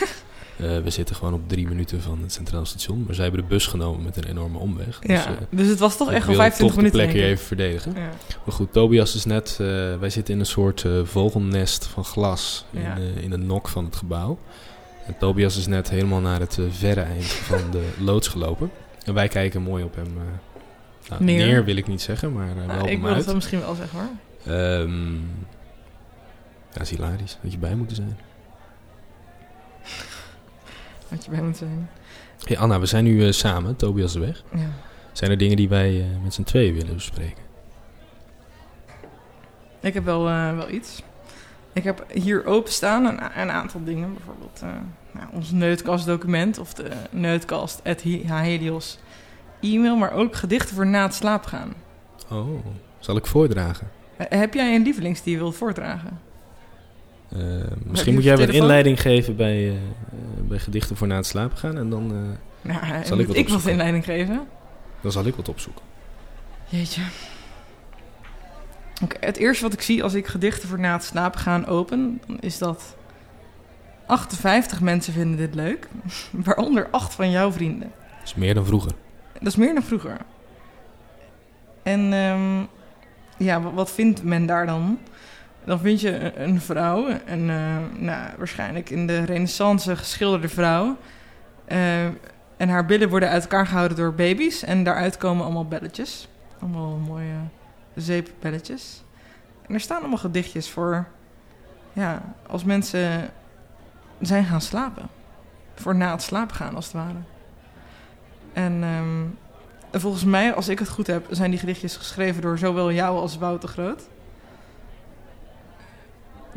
[0.57, 3.03] Eh, we zitten gewoon op drie minuten van het Centraal Station.
[3.05, 4.99] Maar zij hebben de bus genomen met een enorme omweg.
[4.99, 6.99] Dus, Ja, eh, dus het was toch ik echt wel wil 25 toch de minuten.
[6.99, 7.38] plek hier denk ik.
[7.38, 7.93] even verdedigen.
[7.95, 8.09] Ja.
[8.45, 9.55] Maar goed, Tobias is net...
[9.99, 12.95] wij zitten in een soort vogelnest van glas in, Ja.
[13.22, 14.38] in de nok van het gebouw.
[15.05, 18.72] En Tobias is net helemaal naar het verre eind van de loods gelopen.
[19.05, 20.07] En wij kijken mooi op hem
[21.09, 21.45] nou, Neer.
[21.47, 21.66] neer.
[21.66, 24.09] wil ik niet zeggen, maar eh, wel Nou, ik wil het misschien wel zeggen hoor.
[24.53, 24.91] Ehm
[26.74, 27.38] ja, is hilarisch.
[27.41, 28.17] Had je bij moeten zijn.
[31.09, 31.89] Had je bij moet zijn.
[32.43, 33.76] Hey Anna, we zijn nu eh, samen.
[33.76, 34.43] Tobias is weg.
[34.55, 34.69] Ja.
[35.11, 37.43] Zijn er dingen die wij eh, met z'n tweeën willen bespreken?
[39.80, 41.03] Ik heb wel, eh, wel iets.
[41.74, 44.13] Ik heb hier openstaan een, een aantal dingen.
[44.13, 44.61] Bijvoorbeeld
[45.11, 48.99] nou, ons Neutkast-document of de Neutkast Helios
[49.61, 49.95] e-mail.
[49.95, 51.74] Maar ook gedichten voor na het slaap gaan.
[52.32, 52.65] Oh,
[52.99, 53.89] zal ik voordragen?
[54.17, 56.19] Heb jij een lievelings die je wilt voordragen?
[57.36, 57.41] Eh,
[57.84, 59.75] misschien moet jij wat inleiding geven bij, eh,
[60.47, 61.77] bij gedichten voor na het slapen gaan.
[61.77, 62.17] En dan, eh,
[62.61, 64.47] Nou, Zal ik wat ik wat inleiding geven?
[65.01, 65.84] dan zal ik wat opzoeken.
[66.65, 67.01] Jeetje.
[69.03, 72.21] Oké, het eerste wat ik zie als ik gedichten voor na het slapen gaan open,
[72.27, 72.95] dan is dat
[74.05, 75.88] 58 mensen vinden dit leuk,
[76.45, 77.91] waaronder 8 van jouw vrienden.
[78.19, 78.91] Dat is meer dan vroeger.
[79.34, 80.17] Dat is meer dan vroeger.
[81.84, 82.65] En ehm,
[83.38, 84.99] ja, wat vindt men daar dan?
[85.66, 90.97] Dan vind je een, vrouw, een eh, nou, waarschijnlijk in de renaissance geschilderde vrouw.
[91.66, 92.05] Eh,
[92.57, 94.64] en haar billen worden uit elkaar gehouden door baby's.
[94.64, 96.28] En daaruit komen allemaal belletjes.
[96.59, 97.36] Allemaal mooie
[97.95, 99.03] zeepbelletjes.
[99.68, 101.05] En er staan allemaal gedichtjes voor...
[101.93, 103.30] Ja, als mensen
[104.22, 105.07] zijn gaan slapen.
[105.76, 107.18] Voor na het slapen gaan, als het ware.
[108.53, 112.91] En ehm, volgens mij, als ik het goed heb, zijn die gedichtjes geschreven door zowel
[112.91, 114.01] jou als Wouter Groot.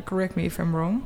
[0.05, 1.01] Correct me if I'm wrong.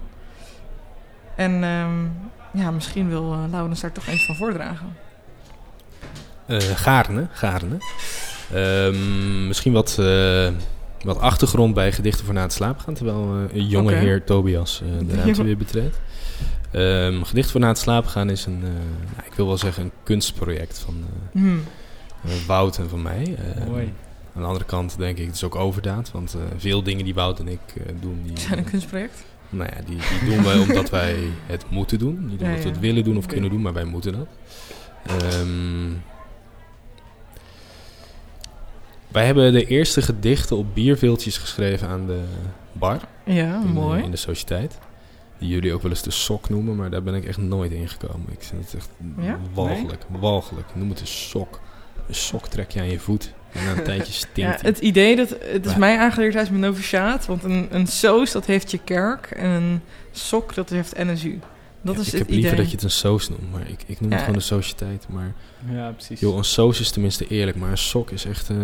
[1.37, 2.05] En ehm,
[2.53, 4.97] ja, misschien wil uh, Laurens daar toch eens van voordragen.
[6.47, 7.77] Eh gaarne, gaarne.
[8.55, 10.49] Ehm, misschien wat, eh,
[11.05, 12.95] wat achtergrond bij gedichten voor na het slapen gaan.
[12.95, 16.01] Terwijl eh, een jonge heer Tobias eh, de ruimte weer betreedt.
[16.71, 18.71] Ehm gedicht voor na het slapen gaan is een, eh,
[19.17, 21.63] nou, ik wil wel zeggen, een kunstproject van Hmm.
[22.25, 23.37] eh, Wout en van mij.
[23.57, 23.93] Eh, Mooi.
[24.35, 26.11] Aan de andere kant denk ik, het is ook overdaad.
[26.11, 29.25] Want eh, veel dingen die Wout en ik eh, doen, die, Zijn een kunstproject?
[29.49, 31.17] nou ja, die, die doen wij omdat wij
[31.47, 32.27] het moeten doen.
[32.27, 34.27] Niet Ja, omdat we het willen doen of kunnen doen, maar wij moeten dat.
[35.07, 35.93] Ehm,
[39.09, 42.21] wij hebben de eerste gedichten op bierveeltjes geschreven aan de
[42.73, 43.01] bar.
[43.25, 44.03] Ja, in, mooi.
[44.03, 44.79] in de sociëteit.
[45.39, 47.89] Die jullie ook wel eens de sok noemen, maar daar ben ik echt nooit in
[47.89, 48.27] gekomen.
[48.33, 49.39] Ik vind het echt Ja?
[49.53, 50.67] walgelijk, walgelijk.
[50.75, 51.61] Noem het een sok.
[52.09, 55.17] Een sok trek je aan je voet en na een tijdje stinkt Ja, het idee,
[55.17, 57.27] dat, het is mij aangeleerd tijdens mijn noviciaat.
[57.27, 59.27] Want een, een soos, dat heeft je kerk.
[59.31, 59.81] En een
[60.13, 61.39] sok, dat heeft NSU.
[61.83, 62.61] Dat Ja, is ik het heb liever idee.
[62.63, 65.07] dat je het een soos noemt, maar ik, ik noem het gewoon de sociëteit.
[65.09, 65.33] Maar
[65.73, 66.21] Ja, precies.
[66.21, 68.57] joh, een soos is tenminste eerlijk, maar een sok is echt eh,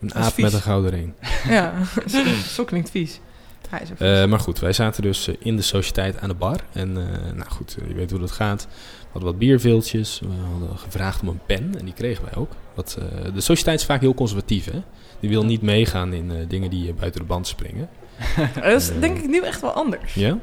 [0.00, 0.44] een aap vies.
[0.44, 1.12] met een gouden ring.
[1.48, 1.74] Ja,
[2.46, 3.20] sok klinkt vies.
[3.68, 3.88] Hij is.
[4.22, 6.60] Eh, maar goed, wij zaten dus eh, in de sociëteit aan de bar.
[6.72, 8.66] En eh, nou goed, je weet hoe dat gaat.
[8.70, 10.20] We hadden wat bierveeltjes.
[10.20, 12.52] We hadden gevraagd om een pen en die kregen wij ook.
[12.76, 14.82] Wat, eh, de sociëteit is vaak heel conservatief, hè?
[15.20, 17.88] Die wil niet meegaan in eh, dingen die eh, buiten de band springen.
[18.54, 20.14] dat is denk ik nu echt wel anders.
[20.14, 20.38] Ja?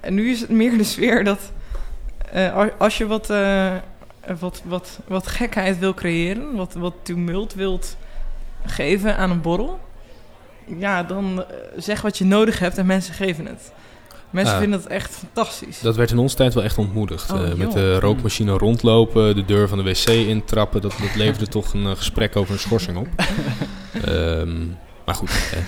[0.00, 1.52] En nu is het meer de sfeer dat
[2.78, 3.26] als je wat,
[4.38, 7.96] wat, wat, wat gekheid wil creëren, wat, wat tumult wilt
[8.64, 9.80] geven aan een borrel,
[10.78, 11.44] ja, dan
[11.76, 13.72] zeg wat je nodig hebt en mensen geven het.
[14.30, 14.60] Mensen Ah.
[14.60, 15.80] vinden het echt fantastisch.
[15.80, 17.32] Dat werd in onze tijd wel echt ontmoedigd.
[17.32, 20.80] Oh, Eh, met de rookmachine rondlopen, de deur van de wc intrappen.
[20.80, 23.08] Dat, dat leverde toch een eh, gesprek over een schorsing op.
[24.04, 24.58] Ehm,
[25.06, 25.58] maar goed, eh,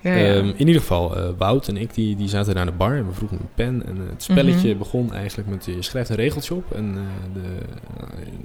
[0.00, 0.34] ja, ja.
[0.34, 2.96] Ehm, in ieder geval, eh, Wout en ik die, die zaten daar aan de bar
[2.96, 3.82] en we vroegen een pen.
[3.86, 4.78] En het spelletje Mhm.
[4.78, 6.72] begon eigenlijk met, je schrijft een regeltje op.
[6.74, 6.94] En
[7.32, 7.40] de,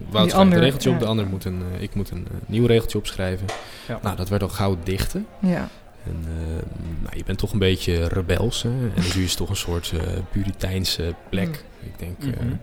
[0.09, 3.47] Wout schrijft een regeltje op, de ander moet een, ik moet een nieuw regeltje opschrijven.
[3.87, 3.99] Ja.
[4.01, 5.25] Nou, dat werd al gauw dichten.
[5.39, 5.69] ja.
[6.05, 6.63] En eh,
[7.03, 8.63] nou, je bent toch een beetje rebels.
[8.63, 8.69] Hè?
[8.69, 9.99] En dus is toch een soort eh
[10.31, 11.47] puriteinse plek.
[11.47, 11.87] Mm.
[11.89, 12.55] Ik denk eh, Mhm.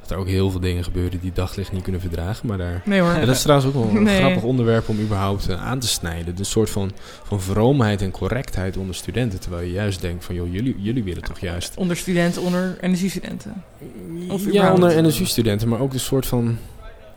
[0.00, 2.46] dat er ook heel veel dingen gebeuren die daglicht niet kunnen verdragen.
[2.46, 3.12] Maar daar Nee hoor.
[3.12, 4.18] ja, dat is trouwens ook wel een Nee.
[4.18, 6.36] grappig onderwerp om überhaupt aan te snijden.
[6.36, 6.92] De soort van,
[7.22, 9.40] van vroomheid en correctheid onder studenten.
[9.40, 11.76] Terwijl je juist denkt van, joh, jullie, jullie willen toch juist...
[11.76, 13.62] Onder studenten, onder energiestudenten.
[14.28, 16.58] Of ja, onder NSU-studenten, maar ook de soort van...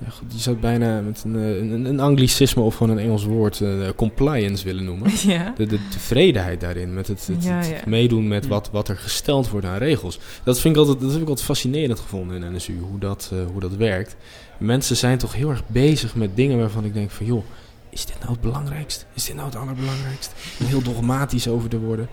[0.05, 3.03] Ja, goed, die zou het bijna met een, eh, een, een anglicisme of gewoon een
[3.03, 5.11] Engels woord eh, compliance willen noemen.
[5.33, 5.53] ja.
[5.57, 7.81] De, de tevredenheid daarin, met het, het, Ja, het ja.
[7.85, 10.19] meedoen met wat, wat er gesteld wordt aan regels.
[10.43, 13.39] Dat, vind ik altijd, dat heb ik altijd fascinerend gevonden in NSU, hoe dat, eh,
[13.51, 14.15] hoe dat werkt.
[14.57, 17.25] Mensen zijn toch heel erg bezig met dingen waarvan ik denk van...
[17.25, 17.43] joh,
[17.89, 19.05] is dit nou het belangrijkst?
[19.13, 20.33] Is dit nou het allerbelangrijkst?
[20.59, 22.09] Om heel dogmatisch over te worden.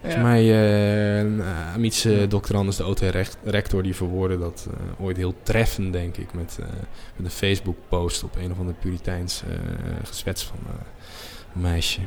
[0.00, 2.56] Volgens mij, uh, Amiets uh, Dr.
[2.56, 6.66] Anders, de OT-rector, die verwoordde dat uh, ooit heel treffend, denk ik, met, uh,
[7.16, 9.42] met een Facebook-post op een of ander Puriteins
[10.04, 10.56] gezwets van
[11.54, 12.00] een meisje.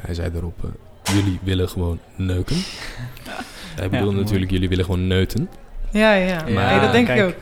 [0.00, 0.54] hij zei daarop,
[1.02, 2.56] jullie willen gewoon neuken.
[3.80, 5.48] hij bedoelde Ja, natuurlijk, jullie willen gewoon neuten.
[5.90, 6.46] Ja, ja.
[6.46, 7.18] Ja, Nee, dat denk kijk.
[7.18, 7.34] ik ook.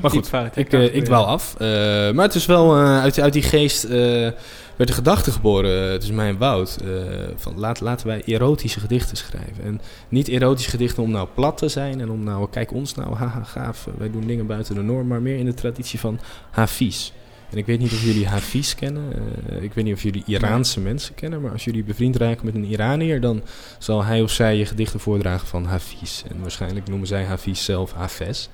[0.00, 1.04] Maar goed, fout, ik, eh, ik gebeuren.
[1.04, 1.54] dwaal af.
[1.58, 1.66] Eh,
[2.12, 4.28] maar het is wel eh, uit, uit die geest eh,
[4.76, 6.76] werd de gedachte geboren eh, tussen mij en Wout.
[6.76, 6.88] eh,
[7.36, 9.64] van laat, laten wij erotische gedichten schrijven.
[9.64, 13.14] En niet erotische gedichten om nou plat te zijn en om nou, kijk ons nou,
[13.20, 15.06] haha gaaf, eh, wij doen dingen buiten de norm.
[15.06, 16.20] Maar meer in de traditie van
[16.50, 17.10] Hafiz.
[17.50, 19.12] En ik weet niet of jullie Hafiz kennen.
[19.60, 21.40] ik weet niet of jullie Iraanse mensen kennen.
[21.40, 23.42] Maar als jullie bevriend raken met een Iranier, dan
[23.78, 26.22] zal hij of zij je gedichten voordragen van Hafiz.
[26.28, 28.48] En waarschijnlijk noemen zij Hafiz zelf Hafez.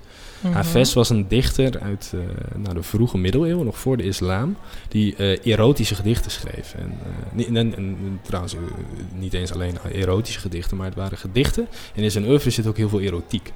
[0.51, 2.21] Hafez was een dichter uit eh,
[2.57, 4.57] nou, de vroege middeleeuwen, nog voor de islam,
[4.89, 6.75] die eh, erotische gedichten schreef.
[6.75, 8.57] En, en trouwens,
[9.15, 11.69] niet eens alleen erotische gedichten, maar het waren gedichten.
[11.95, 13.53] En in zijn oeuvre zit ook heel veel erotiek.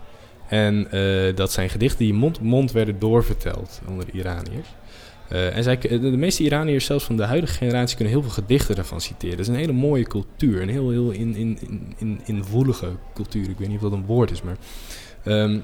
[0.48, 0.88] En
[1.34, 4.68] dat zijn gedichten die mond op mond werden doorverteld onder de Iraniërs.
[5.28, 8.74] Eh, en zij, de, meeste Iraniërs, zelfs van de huidige generatie, kunnen heel veel gedichten
[8.74, 9.36] daarvan citeren.
[9.36, 10.62] Dat is een hele mooie cultuur.
[10.62, 11.58] Een heel, heel in, in,
[11.98, 12.44] in, in,
[13.14, 13.50] cultuur.
[13.50, 14.56] Ik weet niet of dat een woord is, maar...
[15.24, 15.58] ehm,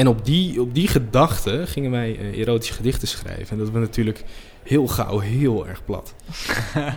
[0.00, 3.48] en op die, op die gedachte gingen wij eh, erotische gedichten schrijven.
[3.50, 4.24] En dat was natuurlijk
[4.62, 6.14] heel gauw heel erg plat.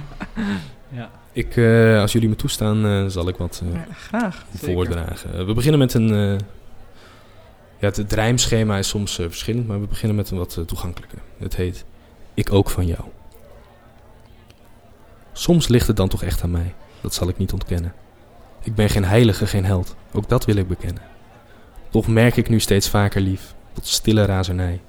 [0.96, 1.12] Ja.
[1.32, 4.46] Ik, eh, als jullie me toestaan, eh, zal ik wat Ja, graag.
[4.52, 4.74] Zeker.
[4.74, 5.46] voordragen.
[5.46, 6.08] We beginnen met een...
[7.80, 11.20] ja, het, het rijmschema is soms verschillend, maar we beginnen met een wat toegankelijker.
[11.38, 11.86] Het heet
[12.34, 13.04] Ik ook van jou.
[15.32, 16.74] Soms ligt het dan toch echt aan mij.
[17.02, 17.94] Dat zal ik niet ontkennen.
[18.64, 19.96] Ik ben geen heilige, geen held.
[20.12, 21.13] Ook dat wil ik bekennen.
[21.94, 24.82] Toch merk ik nu steeds vaker lief, tot stille razernij.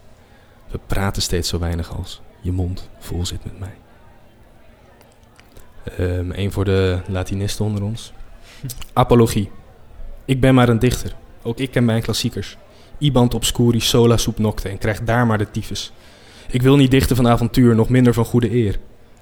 [0.71, 3.75] We praten steeds zo weinig als je mond vol zit met mij.
[5.85, 8.13] Ehm een voor de Latinisten onder ons.
[8.93, 9.51] Apologie.
[10.25, 11.15] Ik ben maar een dichter.
[11.43, 12.57] Ook ik ken mijn klassiekers.
[12.99, 15.93] Ibant obscuri sola sub nocte en krijg daar maar de tyfus.
[16.49, 18.79] Ik wil niet dichten van avontuur, nog minder van goede eer.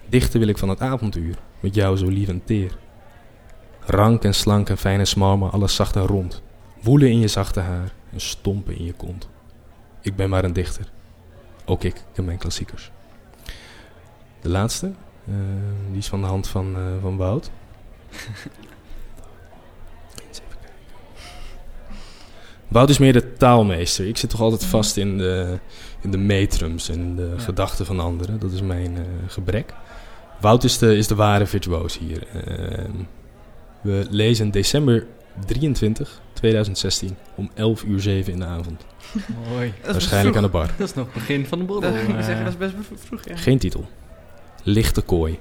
[0.09, 2.77] Dichten wil ik van het avontuur, met jou zo lief en teer.
[3.81, 6.43] Rank en slank en fijn en smal, maar alles zacht en rond.
[6.83, 9.29] Woelen in je zachte haar en stompen in je kont.
[10.01, 10.87] Ik ben maar een dichter.
[11.65, 12.91] Ook ik ken mijn klassiekers.
[14.41, 14.87] De laatste,
[15.27, 15.35] eh,
[15.89, 17.51] die is van de hand van, eh, van Wout.
[20.29, 20.75] Eens even kijken.
[22.69, 24.07] Wout is meer de taalmeester.
[24.09, 25.59] Ik zit toch altijd vast in de,
[26.01, 27.43] in de metrums en de Ja.
[27.43, 28.39] gedachten van anderen.
[28.41, 29.75] Dat is mijn eh, gebrek.
[30.41, 32.27] Wout is de, is de ware virtuoos hier.
[32.27, 32.91] Ehm,
[33.81, 35.07] we lezen december
[35.47, 38.85] 23, 2016 om 11 uur 7 in de avond.
[39.51, 39.73] Mooi.
[39.85, 40.71] Waarschijnlijk aan de bar.
[40.77, 41.93] Dat is nog het begin van de borrel.
[41.93, 42.25] Dat, ik eh.
[42.25, 43.37] zeggen, dat is best vroeg, vroeg ja.
[43.37, 43.89] Geen titel.
[44.63, 45.39] Lichte kooi.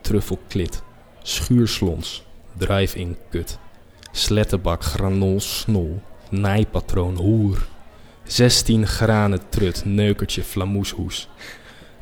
[0.00, 0.82] Truffelklit.
[1.22, 2.24] Schuurslons.
[2.56, 3.58] Drive-in kut.
[4.10, 6.02] Slettenbak granol snol.
[6.30, 7.66] Naaipatroon hoer.
[8.24, 9.84] 16 granen trut.
[9.84, 11.28] Neukertje flamoeshoes.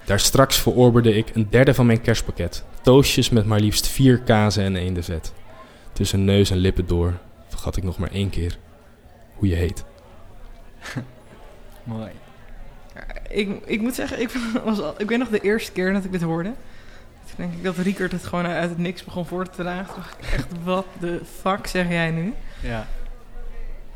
[0.04, 2.64] Daar straks verorberde ik een derde van mijn kerstpakket.
[2.82, 5.32] Toastjes met maar liefst vier kazen en één de vet.
[5.92, 7.14] Tussen neus en lippen door
[7.60, 8.58] vergat ik nog maar één keer
[9.34, 9.84] hoe je heet.
[11.84, 12.10] Mooi.
[13.28, 14.30] Ik, ik moet zeggen, ik,
[14.64, 16.52] was al, ik weet nog de eerste keer dat ik dit hoorde.
[17.26, 19.94] Toen denk ik dat Riekert het gewoon uit het niks begon voor te dragen.
[19.94, 22.34] Toen dacht ik echt, wat de fuck zeg jij nu?
[22.60, 22.86] Ja.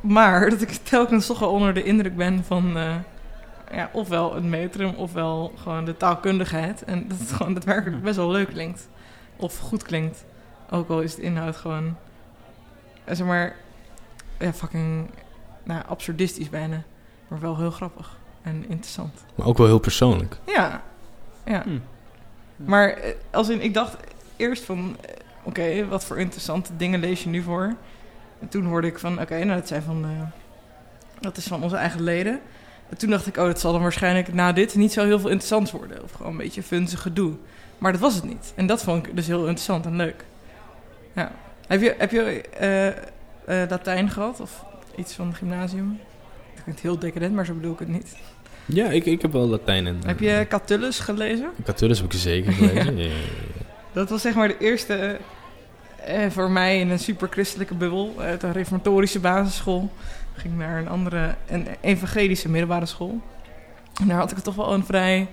[0.00, 2.76] Maar dat ik telkens toch wel onder de indruk ben van...
[2.76, 2.94] eh,
[3.72, 6.84] ja, ofwel het metrum, ofwel gewoon de taalkundigheid.
[6.84, 8.88] En dat het gewoon daadwerkelijk best wel leuk klinkt.
[9.36, 10.24] Of goed klinkt.
[10.70, 11.96] Ook al is de inhoud gewoon...
[13.04, 13.56] eh, zeg maar...
[14.38, 15.10] Ja, fucking...
[15.62, 16.82] Nou, absurdistisch bijna.
[17.28, 18.16] Maar wel heel grappig.
[18.42, 19.24] En interessant.
[19.34, 20.36] Maar ook wel heel persoonlijk.
[20.46, 20.82] Ja.
[21.44, 21.62] Ja.
[21.62, 21.78] Hm.
[22.56, 23.96] Maar eh, als in, ik dacht
[24.36, 25.10] eerst van, eh,
[25.42, 27.74] oké, wat voor interessante dingen lees je nu voor?
[28.40, 30.26] En toen hoorde ik van, oké, nou dat zijn van, eh,
[31.20, 32.40] dat is van onze eigen leden.
[32.88, 35.30] En toen dacht ik, oh, dat zal dan waarschijnlijk na dit niet zo heel veel
[35.30, 36.02] interessants worden.
[36.02, 37.32] Of gewoon een beetje funzig gedoe.
[37.78, 38.52] Maar dat was het niet.
[38.56, 40.24] En dat vond ik dus heel interessant en leuk.
[41.12, 41.32] Ja.
[41.74, 42.88] Heb je, heb je eh,
[43.62, 44.40] eh, Latijn gehad?
[44.40, 44.64] Of
[44.96, 46.00] iets van het gymnasium?
[46.54, 48.16] Dat klinkt heel decadent, maar zo bedoel ik het niet.
[48.64, 50.00] Ja, ik, ik heb wel Latijn en...
[50.06, 51.50] Heb je Catullus gelezen?
[51.64, 52.96] Catullus heb ik zeker gelezen.
[53.08, 53.10] ja.
[53.92, 55.18] Dat was zeg maar de eerste
[56.04, 58.14] eh, voor mij in een super christelijke bubbel.
[58.18, 59.90] Uit een reformatorische basisschool.
[60.34, 63.20] Ik ging naar een andere, een evangelische middelbare school.
[64.00, 65.28] En daar had ik toch wel een vrij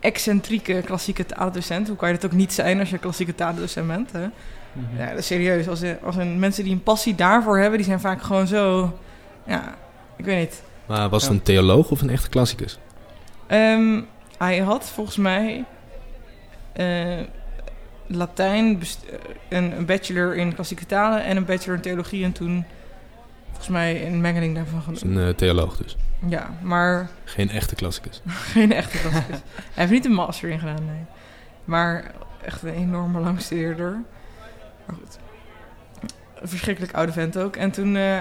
[0.00, 1.88] excentrieke klassieke taaldocent.
[1.88, 4.12] Hoe kan je dat ook niet zijn als je klassieke taaldocent bent?
[4.12, 4.26] Hè?
[4.72, 4.96] Mhm.
[5.02, 5.68] Ja, dat is serieus.
[5.68, 8.98] Als, een- als een, mensen die een passie daarvoor hebben, die zijn vaak gewoon zo...
[9.46, 9.74] Ja,
[10.16, 10.62] ik weet niet.
[10.86, 12.78] Maar was het een theoloog of een echte klassicus?
[13.46, 14.00] Ehm,
[14.38, 15.64] hij had volgens mij.
[16.72, 17.18] eh,
[18.06, 19.18] Latijn, best- eh,
[19.58, 22.24] een, een bachelor in klassieke talen en een bachelor in theologie.
[22.24, 22.64] En toen
[23.46, 24.94] volgens mij een mengeling daarvan doen.
[24.94, 25.96] is een eh, theoloog dus.
[26.28, 28.22] Ja, maar Geen echte klassicus.
[28.54, 29.38] geen echte klassicus.
[29.54, 31.04] Hij heeft niet een master in gedaan, nee.
[31.64, 32.10] Maar
[32.44, 33.90] echt een enorm lang gestudeerder.
[33.90, 34.19] Maar goed.
[36.40, 37.56] Een verschrikkelijk oude vent ook.
[37.56, 38.20] En toen, eh,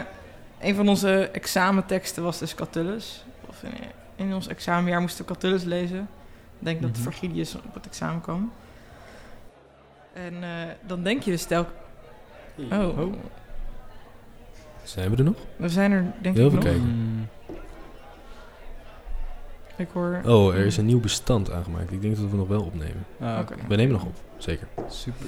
[0.60, 3.26] een van onze examenteksten was dus Catullus.
[3.46, 3.72] Of in,
[4.16, 6.00] in ons examenjaar moesten we Catullus lezen.
[6.60, 7.02] Ik denk dat Mhm.
[7.02, 8.52] Virgilius op het examen kwam.
[10.14, 10.50] En eh,
[10.88, 11.74] dan denk je dus telkens...
[12.72, 13.14] Oh, Oh.
[14.84, 15.36] Zijn we er nog?
[15.56, 16.72] we zijn er denk Heel ik veel nog.
[16.72, 17.30] kijken.
[19.76, 20.22] Ik hoor...
[20.26, 21.92] Oh, er is een nieuw bestand aangemaakt.
[21.92, 23.06] Ik denk dat we nog wel opnemen.
[23.20, 23.40] Ah.
[23.68, 24.68] We nemen nog op, zeker.
[24.90, 25.26] Super.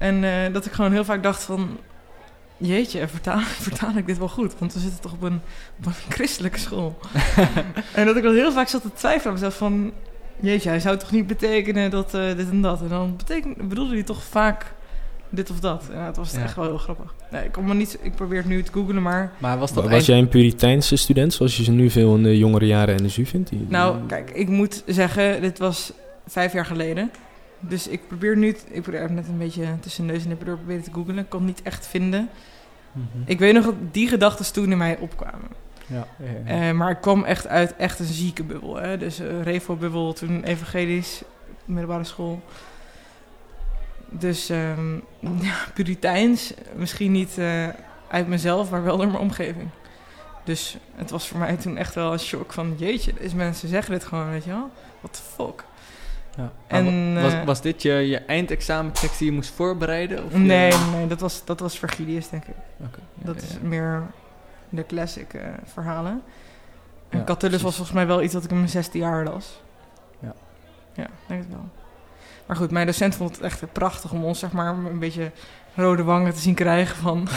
[0.00, 1.78] En eh, dat ik gewoon heel vaak dacht van...
[2.56, 4.54] Jeetje, vertaal, vertaal ik dit wel goed?
[4.58, 5.40] Want we zitten toch op een,
[5.78, 6.98] op een christelijke school.
[7.94, 9.92] en dat ik dan heel vaak zat te twijfelen aan mezelf van...
[10.40, 12.80] Jeetje, hij zou toch niet betekenen dat eh, dit en dat?
[12.80, 14.72] En dan betekent, bedoelde hij toch vaak
[15.28, 15.84] dit of dat?
[15.92, 16.42] En het was Ja.
[16.42, 17.14] echt wel heel grappig.
[17.30, 19.32] Nee, ik, kom maar niet, ik probeer het nu te googlen, maar...
[19.38, 22.22] Maar was dat Was eind- jij een Puriteinse student, zoals je ze nu veel in
[22.22, 23.50] de jongere jaren NSU vindt?
[23.50, 25.92] Die- Nou, kijk, ik moet zeggen, dit was
[26.26, 27.10] vijf jaar geleden.
[27.60, 28.56] Dus ik probeer nu...
[28.70, 31.18] Ik probeer net een beetje tussen neus en lippen door proberen te googlen.
[31.18, 32.28] Ik kon het niet echt vinden.
[32.92, 33.22] Mhm.
[33.24, 35.48] Ik weet nog dat die gedachten toen in mij opkwamen.
[35.86, 36.68] Ja, ja, ja.
[36.68, 38.76] Eh, maar ik kwam echt uit echt een zieke bubbel.
[38.76, 38.98] Hè?
[38.98, 41.22] Dus eh Revo-bubbel, toen evangelisch,
[41.64, 42.42] middelbare school.
[44.08, 44.94] Dus ehm
[45.48, 47.68] ja, puriteins, misschien niet eh,
[48.08, 49.68] uit mezelf, maar wel door mijn omgeving.
[50.44, 52.74] Dus het was voor mij toen echt wel een shock van...
[52.76, 54.70] Jeetje, deze mensen zeggen dit gewoon, weet je wel?
[55.00, 55.64] What the fuck?
[56.36, 56.52] Ja.
[56.66, 60.24] En, was, eh, was dit je, je eindexamentekst die je moest voorbereiden?
[60.24, 62.54] Of je- Nee, nee, dat was, dat was Virgilius, denk ik.
[62.76, 64.02] Ja, Dat ja, is meer
[64.68, 65.42] de classic eh,
[65.72, 66.22] verhalen.
[67.08, 69.60] En Catullus was volgens mij wel iets dat ik in mijn zesde jaar las.
[70.18, 70.34] Ja.
[70.94, 71.68] Ja, ik denk het wel.
[72.46, 75.30] Maar goed, mijn docent vond het echt prachtig om ons zeg maar een beetje
[75.74, 77.28] rode wangen te zien krijgen van...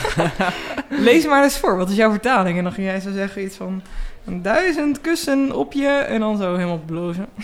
[0.90, 2.58] Lees maar eens voor, wat is jouw vertaling?
[2.58, 3.82] En dan ging jij zo zeggen iets van...
[4.26, 7.26] Een duizend kussen op je en dan zo helemaal blozen.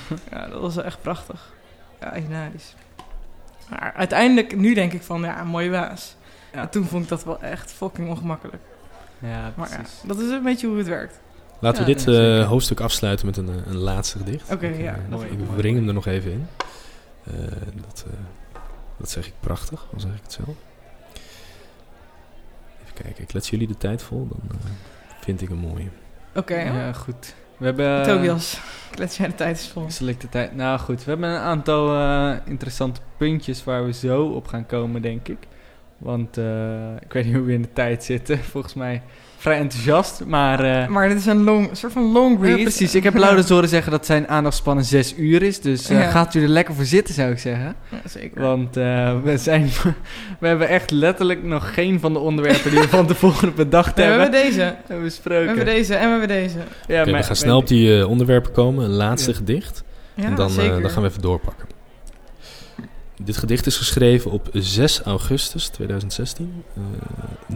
[0.32, 1.52] ja, dat was wel echt prachtig.
[2.00, 2.74] Ja, hilarisch.
[3.70, 6.16] Maar uiteindelijk, nu denk ik van, ja, een mooie waas.
[6.52, 6.60] Ja.
[6.60, 8.62] En toen vond ik dat wel echt fucking ongemakkelijk.
[9.18, 10.00] Ja, Maar ja, precies.
[10.04, 11.20] dat is een beetje hoe het werkt.
[11.58, 14.52] Laten we Ja, dit eh, hoofdstuk afsluiten met een, eh, een laatste gedicht.
[14.52, 15.56] Oké, ik, ja, eh, vind ik mooi.
[15.56, 16.46] breng hem er nog even in.
[17.24, 17.34] Eh,
[17.86, 18.12] dat, eh,
[18.96, 20.48] dat zeg ik prachtig, al zeg ik het zelf.
[22.82, 24.70] Even kijken, ik let jullie de tijd vol, dan eh,
[25.20, 25.88] vind ik een mooie.
[26.34, 27.34] Oké, Ja, goed.
[27.62, 28.02] We hebben...
[28.02, 28.60] Tobias,
[28.90, 29.86] klets jij de tijd is vol.
[29.98, 30.54] De tijd...
[30.54, 35.02] Nou goed, we hebben een aantal eh, interessante puntjes waar we zo op gaan komen,
[35.02, 35.38] denk ik.
[35.98, 38.38] Want eh, ik weet niet hoe we in de tijd zitten.
[38.52, 39.02] Volgens mij
[39.42, 40.60] vrij enthousiast, maar...
[40.82, 42.60] eh, Maar dit is een, long, een soort van long ja, read.
[42.62, 45.60] precies, ik heb Laurens horen zeggen dat zijn aandachtspannen zes uur is.
[45.60, 46.10] Dus eh, Ja.
[46.10, 47.74] gaat u er lekker voor zitten, zou ik zeggen.
[47.88, 48.40] Ja, zeker.
[48.42, 49.68] Want eh, we, zijn,
[50.40, 54.06] we hebben echt letterlijk nog geen van de onderwerpen die we van tevoren bedacht Nee,
[54.06, 56.58] we hebben, hebben deze, hebben we hebben deze en we hebben deze.
[56.86, 58.84] Ja, Oké, maar- we gaan snel op die eh, onderwerpen komen.
[58.84, 59.36] Een laatste Ja.
[59.36, 59.84] gedicht.
[60.14, 61.66] Ja, en dan, eh, dan gaan we even doorpakken.
[63.24, 66.62] Dit gedicht is geschreven op 6 augustus 2016.
[66.76, 66.82] eh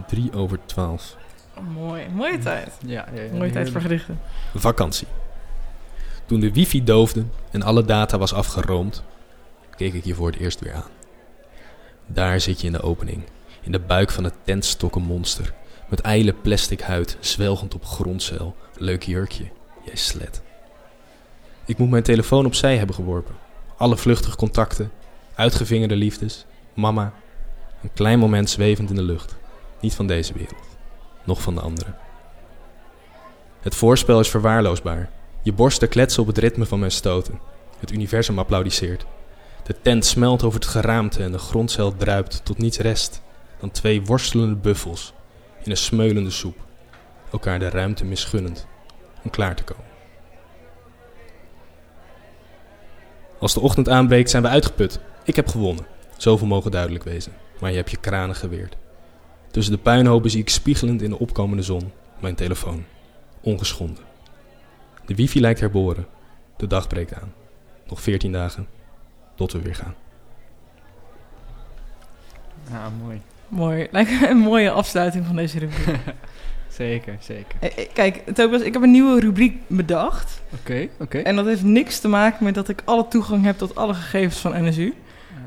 [0.06, 1.16] 3 over 12.
[1.62, 2.72] Mooi, mooie tijd.
[2.86, 4.20] Ja, ja, ja, Mooie tijd voor gedichten.
[4.54, 5.06] Vakantie.
[6.26, 9.02] Toen de wifi doofde en alle data was afgeroomd,
[9.76, 10.90] keek ik je voor het eerst weer aan.
[12.06, 13.22] Daar zit je in de opening,
[13.60, 15.54] in de buik van het tentstokkenmonster,
[15.88, 19.44] met ijle plastic huid, zwelgend op grondcel, leuk jurkje,
[19.84, 20.42] jij slet.
[21.64, 23.34] Ik moet mijn telefoon opzij hebben geworpen.
[23.76, 24.90] Alle vluchtige contacten,
[25.34, 27.12] uitgevingerde liefdes, mama,
[27.82, 29.36] een klein moment zwevend in de lucht.
[29.80, 30.75] Niet van deze wereld,
[31.26, 31.94] nog van de andere.
[33.60, 35.10] Het voorspel is verwaarloosbaar.
[35.42, 37.40] Je borsten kletsen op het ritme van mijn stoten.
[37.78, 39.06] Het universum applaudisseert.
[39.62, 43.22] De tent smelt over het geraamte en de grondcel druipt tot niets rest
[43.60, 45.12] dan twee worstelende buffels
[45.62, 46.56] in een smeulende soep,
[47.32, 48.66] elkaar de ruimte misgunnend
[49.22, 49.84] om klaar te komen.
[53.38, 55.00] Als de ochtend aanbreekt zijn we uitgeput.
[55.24, 55.86] Ik heb gewonnen.
[56.16, 57.32] Zoveel mogen duidelijk wezen.
[57.60, 58.76] Maar je hebt je kranen geweerd.
[59.56, 62.84] Tussen de puinhopen zie ik spiegelend in de opkomende zon mijn telefoon.
[63.40, 64.04] Ongeschonden.
[65.06, 66.06] De wifi lijkt herboren.
[66.56, 67.32] De dag breekt aan.
[67.88, 68.66] Nog 14 dagen
[69.34, 69.94] tot we weer gaan.
[72.70, 73.20] Ja, mooi.
[73.48, 73.88] Mooi.
[73.90, 75.96] Lijkt me een mooie afsluiting van deze rubriek.
[76.68, 77.58] Zeker, zeker.
[77.60, 80.40] Eh, eh, Kijk, Tobias, ik heb een nieuwe rubriek bedacht.
[80.60, 81.18] Oké, oké.
[81.18, 84.38] En dat heeft niks te maken met dat ik alle toegang heb tot alle gegevens
[84.38, 84.94] van NSU.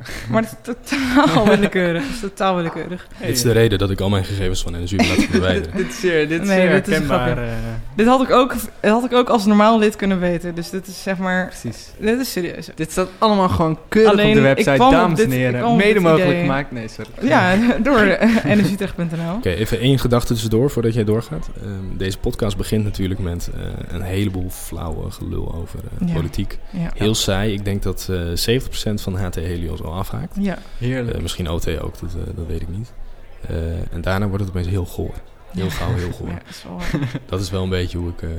[0.32, 2.02] Maar het is totaal willekeurig.
[2.04, 3.08] Het is totaal willekeurig.
[3.20, 5.78] Dit is de reden dat ik al mijn gegevens van NSU laat verwijderen.
[5.78, 7.38] dit is zeer, dit is Nee, zeer dit herkenbaar.
[7.38, 7.54] eh,
[7.96, 10.56] Dit had ik ook, dit had ik ook als normaal lid kunnen weten.
[10.56, 11.48] Dus dit is zeg maar...
[11.48, 11.88] precies.
[12.00, 12.68] Dit is serieus.
[12.76, 15.76] Dit staat allemaal gewoon keurig Alleen, op de ik website, dames en heren.
[15.76, 16.42] Mede mogelijk idee.
[16.42, 16.72] gemaakt.
[16.72, 17.10] Nee, sorry.
[17.22, 19.34] Ja, door eh, energietech.nl.
[19.36, 21.50] Oké, even één gedachte tussendoor voordat jij doorgaat.
[21.62, 26.14] Ehm, deze podcast begint natuurlijk met eh, een heleboel flauwe gelul over eh, Ja.
[26.14, 26.58] politiek.
[26.70, 26.92] Ja.
[26.96, 27.54] Heel saai.
[27.54, 30.36] Ik denk dat eh 70% van HT Helios afhaakt.
[30.40, 30.58] Ja.
[30.78, 31.16] Heerlijk.
[31.16, 32.94] Eh, misschien OT ook, dat, eh, dat weet ik niet.
[33.48, 35.14] Eh, en daarna wordt het opeens heel goor.
[35.52, 35.72] Heel Ja.
[35.72, 36.28] gauw, heel goor.
[36.34, 38.30] Ja, dat is wel- Dat is wel een beetje hoe ik, eh,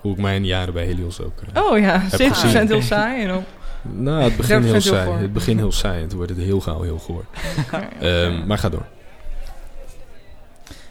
[0.00, 1.32] hoe ik mijn jaren bij Helios ook...
[1.54, 2.66] Oh ja, 7% gezien.
[2.66, 3.24] heel saai.
[3.26, 3.44] En
[3.82, 5.22] Nou, het begin 30% heel saai.
[5.22, 7.24] Het begin heel saai en toen wordt het heel gauw heel goor.
[8.00, 8.86] Ehm, maar ga door.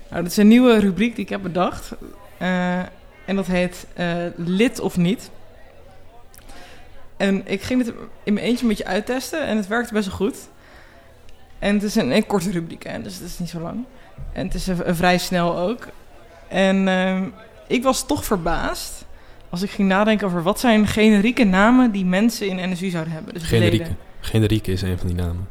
[0.10, 1.92] Nou, dat is een nieuwe rubriek die ik heb bedacht.
[2.38, 2.78] Eh,
[3.26, 5.30] en dat heet eh, Lid of Niet.
[7.18, 10.16] En ik ging het in mijn eentje een beetje uittesten en het werkte best wel
[10.16, 10.38] goed.
[11.60, 13.86] En het is een, een korte rubriek, hè, dus het is niet zo lang.
[14.32, 15.88] En het is een, een vrij snel ook.
[16.48, 17.24] En ehm,
[17.68, 19.06] ik was toch verbaasd
[19.50, 23.34] als ik ging nadenken over wat zijn generieke namen die mensen in NSU zouden hebben.
[23.34, 23.78] Dus Generieke.
[23.78, 23.98] leden.
[24.20, 25.48] Generieke is een van die namen.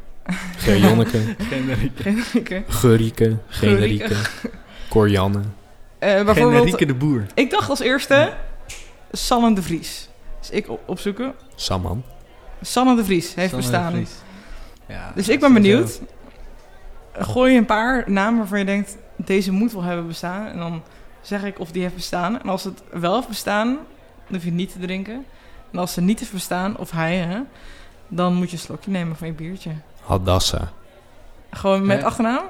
[0.57, 1.19] Gerjonneke,
[1.49, 2.03] Generieke.
[2.03, 2.63] Generieke.
[2.67, 4.15] Gerieke, Generieke,
[4.89, 5.39] Corianne.
[5.99, 7.25] Eh, bijvoorbeeld, Generieke de boer.
[7.33, 8.33] Ik dacht als eerste
[9.11, 10.09] Sanne de Vries.
[10.47, 11.33] Dus ik op- opzoeken.
[11.55, 12.03] Samman.
[12.61, 13.91] Sanne de Vries heeft Sanne de bestaan.
[13.91, 14.11] Vries.
[14.87, 16.01] Ja, Dus ik ben benieuwd.
[17.13, 20.47] Gooi een paar namen waarvan je denkt, deze moet wel hebben bestaan.
[20.47, 20.81] En dan
[21.21, 22.41] zeg ik of die heeft bestaan.
[22.41, 23.77] En als het wel heeft bestaan, dan
[24.33, 25.25] hoef je het niet te drinken.
[25.71, 27.39] En als het niet heeft bestaan, of hij, hè,
[28.07, 29.71] dan moet je een slokje nemen van je biertje.
[30.05, 30.71] Hadassa.
[31.51, 32.43] Gewoon met achternaam.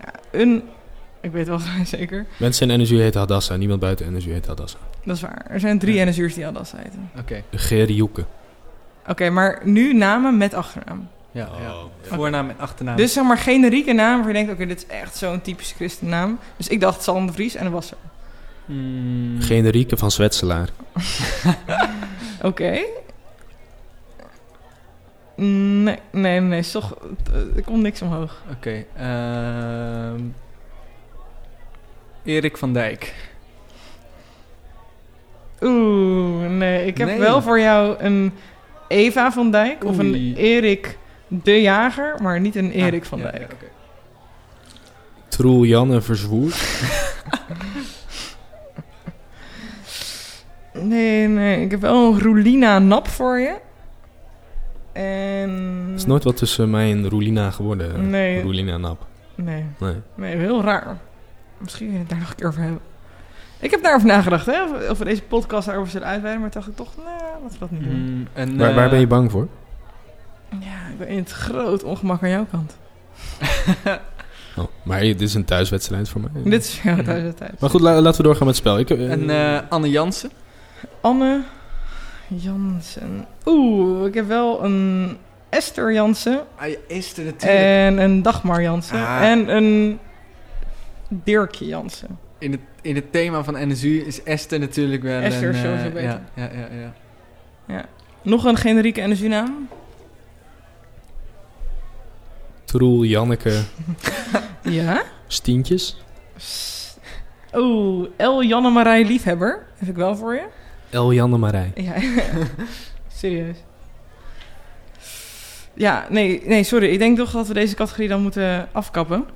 [0.00, 0.62] Ja, een,
[1.20, 2.26] ik weet wel zeker.
[2.38, 3.56] Mensen in NSU heten Hadassa.
[3.56, 4.78] Niemand buiten NSU heet Hadassa.
[5.08, 5.44] Dat is waar.
[5.48, 6.04] Er zijn drie Ja.
[6.04, 7.10] NSU'ers die Adas heten.
[7.18, 8.24] Oké, Gerjoeke.
[9.06, 11.08] Oké, maar nu namen met achternaam.
[11.30, 11.72] ja, ja.
[11.74, 12.96] Oh, Voornaam en achternaam.
[12.96, 16.38] Dus zeg maar generieke naam waar je denkt, oké, dit is echt zo'n typische christennaam.
[16.56, 17.96] Dus ik dacht Salm de Vries en dat was er.
[18.66, 20.68] Mm, Generieke van Zwetselaar.
[22.42, 22.78] Oké.
[25.36, 26.96] Nee, nee, nee, toch,
[27.56, 28.42] er komt niks omhoog.
[28.50, 28.84] Oké.
[28.96, 30.20] ehm,
[32.24, 33.27] Erik van Dijk.
[35.62, 37.18] Oeh, nee, ik heb Nee.
[37.18, 38.32] wel voor jou een
[38.88, 40.34] Eva van Dijk of een.
[40.36, 40.98] Erik
[41.28, 43.56] de Jager, maar niet een Erik Ah, van ja, Dijk.
[43.60, 43.66] ja.
[45.28, 46.56] Troel Janne Verzwoerd.
[50.72, 53.54] Nee, nee, ik heb wel een Roelina Nap voor je.
[54.92, 55.84] En...
[55.88, 58.10] Er is nooit wat tussen mij en Roelina geworden.
[58.10, 58.42] Nee.
[58.42, 59.06] Roelina Nap.
[59.34, 59.94] Nee, Nee.
[60.14, 60.98] nee, heel raar.
[61.58, 62.80] Misschien wil je het daar nog een keer over hebben.
[63.60, 66.68] Ik heb daarover nagedacht, hè, of- of we deze podcast daarover zullen uitweiden, maar dacht
[66.68, 67.06] ik toch, nee,
[67.42, 67.92] laten we dat niet doen.
[68.00, 69.48] Mm, en, Waar, waar eh, ben je bang voor?
[70.50, 72.76] Ja, ik ben in het groot ongemak aan jouw kant.
[74.56, 76.42] Oh, maar dit is een thuiswedstrijd voor mij.
[76.50, 77.60] Dit is jouw thuis tijd.
[77.60, 78.78] Maar goed, la- laten we doorgaan met het spel.
[78.78, 80.30] Ik, eh, En eh, Anne Jansen.
[81.00, 81.42] Anne
[82.28, 83.26] Jansen.
[83.46, 85.16] Oeh, ik heb wel een
[85.48, 87.60] Esther Jansen Ah, je is er natuurlijk.
[87.62, 89.22] en een Dagmar Jansen Ah.
[89.22, 89.98] en een
[91.08, 92.18] Dirkje Jansen.
[92.38, 95.54] in, het, in het thema van NSU is Esther natuurlijk wel Esther een...
[95.54, 96.02] is eh, sowieso beter.
[96.02, 96.92] Ja, ja, ja,
[97.66, 97.88] ja.
[98.22, 99.68] Nog een generieke NSU-naam?
[102.64, 103.62] Troel, Janneke,
[104.62, 105.02] Ja.
[105.26, 105.96] Stientjes.
[107.54, 109.66] Oeh, El Janne Marij Liefhebber.
[109.76, 110.46] Heb ik wel voor je.
[110.90, 111.72] El Janne Marij.
[111.74, 111.94] Ja,
[113.20, 113.56] serieus.
[115.74, 116.88] Ja, nee, nee, sorry.
[116.88, 119.26] Ik denk toch dat we deze categorie dan moeten afkappen.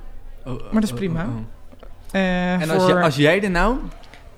[0.45, 1.23] Oh, oh, Maar dat is oh, prima.
[1.23, 1.37] oh,
[2.13, 3.77] Eh, En als, voor- je, als jij er nou...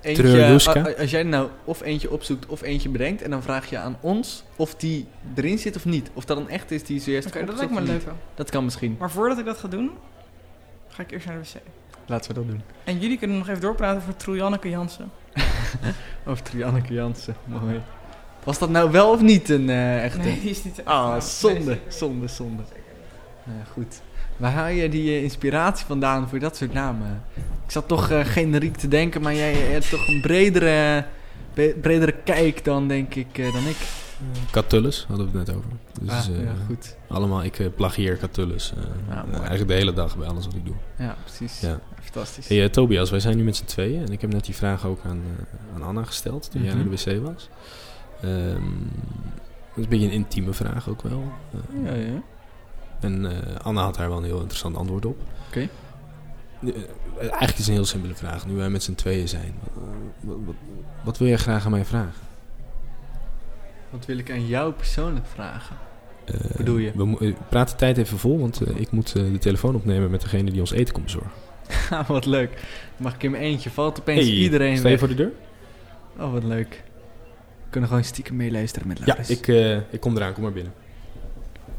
[0.02, 0.60] Eentje,
[1.00, 3.22] als jij er nou of eentje opzoekt of eentje bedenkt...
[3.22, 6.10] en dan vraag je aan ons of die erin zit of niet.
[6.14, 8.04] Of dat een echt is die zojuist Oké, dat lijkt me leuk.
[8.36, 8.96] Dat kan misschien.
[9.00, 9.92] Maar voordat ik dat ga doen,
[10.88, 11.62] ga ik eerst naar de wc.
[12.06, 12.62] Laten we dat doen.
[12.84, 15.12] En jullie kunnen nog even doorpraten over Troejanneke Jansen.
[16.28, 17.36] Over Trianneke Jansen.
[17.46, 17.82] Mooi.
[18.44, 20.18] Was dat nou wel of niet een eh, echte?
[20.20, 20.88] Nee, die is niet echt.
[20.88, 22.64] Ah, zonde, nee, zonde, zonde.
[23.44, 24.02] Nou ja, goed.
[24.38, 27.24] Waar haal je die eh, inspiratie vandaan voor dat soort namen?
[27.66, 31.06] Ik zat toch eh, generiek te denken, maar jij hebt toch een bredere,
[31.82, 33.78] bredere kijk dan, denk ik, eh, dan ik.
[34.52, 35.70] Catullus hadden we het net over.
[36.02, 36.96] Dus ah, eh, ja, goed.
[37.08, 38.74] allemaal, ik eh, plagieer Catullus.
[38.78, 39.38] eh, Ja, eh, mooi.
[39.38, 40.76] eigenlijk de hele dag bij alles wat ik doe.
[40.98, 41.60] Ja, precies.
[41.60, 41.80] Ja.
[42.02, 42.48] Fantastisch.
[42.48, 44.06] Hey, eh, Tobias, wij zijn nu met z'n tweeën.
[44.06, 46.80] En ik heb net die vraag ook aan, eh, aan Anna gesteld toen jij Mhm.
[46.90, 47.50] naar de wc was.
[48.22, 51.24] Ehm, dat is een beetje een intieme vraag ook wel.
[51.54, 52.22] Eh, ja, ja.
[53.06, 55.18] En eh, Anna had daar wel een heel interessant antwoord op.
[55.48, 55.60] Oké.
[55.60, 56.72] Eh,
[57.20, 58.48] eigenlijk is het een heel simpele vraag.
[58.48, 59.54] Nu wij met z'n tweeën zijn.
[59.64, 59.82] eh,
[60.20, 60.56] wat, wat,
[61.04, 62.24] wat wil jij graag aan mij vragen?
[63.90, 65.76] Wat wil ik aan jou persoonlijk vragen?
[66.26, 66.92] Eh, bedoel je?
[67.20, 70.60] We praat de tijd even vol, want ik moet de telefoon opnemen met degene die
[70.60, 71.32] ons eten komt bezorgen.
[71.90, 72.64] Ah, wat leuk.
[72.98, 73.70] Mag ik in mijn eentje?
[73.70, 75.32] Valt opeens Hey, iedereen sta je voor de deur?
[76.20, 76.84] Oh, wat leuk.
[77.64, 79.30] We kunnen gewoon stiekem meeluisteren met Ja, Laurens.
[79.30, 79.48] ik,
[79.92, 80.34] ik kom eraan.
[80.34, 80.74] Kom maar binnen.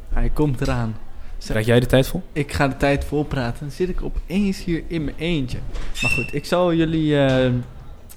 [0.09, 0.97] Hij komt eraan.
[1.39, 2.23] Krijg jij de tijd vol?
[2.33, 3.61] Ik ga de tijd volpraten.
[3.61, 5.59] Dan zit ik opeens hier in mijn eentje.
[6.03, 7.53] Maar goed, ik zal jullie, eh,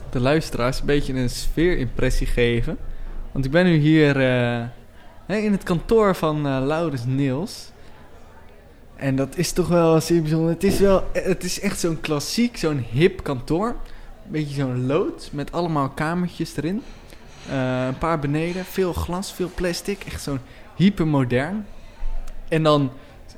[0.09, 2.77] de luisteraars, een beetje een sfeerimpressie geven.
[3.31, 4.21] Want ik ben nu hier
[5.27, 7.71] eh, in het kantoor van eh Laurens Niels.
[8.95, 10.49] En dat is toch wel zeer bijzonder.
[10.49, 13.67] Het is, wel, het is echt zo'n klassiek, zo'n hip kantoor.
[13.67, 16.81] Een beetje zo'n loods met allemaal kamertjes erin.
[17.51, 20.03] Een paar beneden, veel glas, veel plastic.
[20.03, 20.39] Echt zo'n
[20.75, 21.65] hypermodern.
[22.47, 22.91] En dan,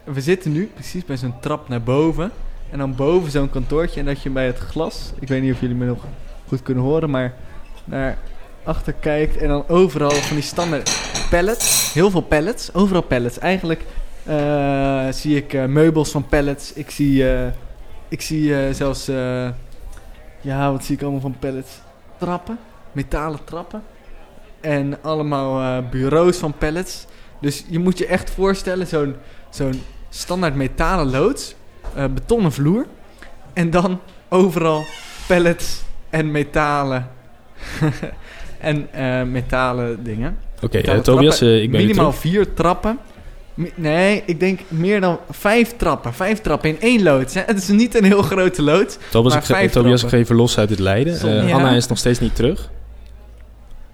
[0.03, 2.31] we zitten nu precies bij zo'n trap naar boven.
[2.69, 3.99] En dan boven zo'n kantoortje.
[3.99, 6.05] En dat je bij het glas, ik weet niet of jullie me nog
[6.47, 7.33] goed kunnen horen, maar
[7.83, 8.17] naar
[8.63, 9.37] achter kijkt.
[9.37, 11.93] En dan overal van die standaard pallets.
[11.93, 13.39] Heel veel pallets, overal pallets.
[13.39, 13.85] Eigenlijk
[14.23, 16.73] eh, zie ik eh, meubels van pallets.
[16.73, 17.51] Ik zie, eh,
[18.07, 19.05] ik zie zelfs,
[20.41, 21.71] ja, wat zie ik allemaal van pallets?
[22.17, 22.59] Trappen,
[22.91, 23.83] metalen trappen.
[24.59, 27.05] En allemaal bureaus van pallets.
[27.39, 29.15] Dus je moet je echt voorstellen, zo'n
[29.51, 31.55] zo'n standaard metalen loods,
[31.95, 32.85] eh, betonnen vloer.
[33.53, 33.99] En dan
[34.29, 34.85] overal
[35.27, 37.07] pallets en metalen.
[38.59, 40.37] en eh, metalen dingen.
[40.61, 42.99] Oké, eh, Metalen Tobias, ik ben Minimaal vier trappen.
[43.75, 46.13] Nee, ik denk meer dan vijf trappen.
[46.13, 47.33] Vijf trappen in één loods.
[47.33, 47.41] hè.
[47.45, 48.97] Het is niet een heel grote loods.
[49.09, 51.45] Tobias, maar ik, vijf Tobias, ik ga even los uit het lijden.
[51.47, 51.53] Ja.
[51.53, 52.69] Anna is nog steeds niet terug.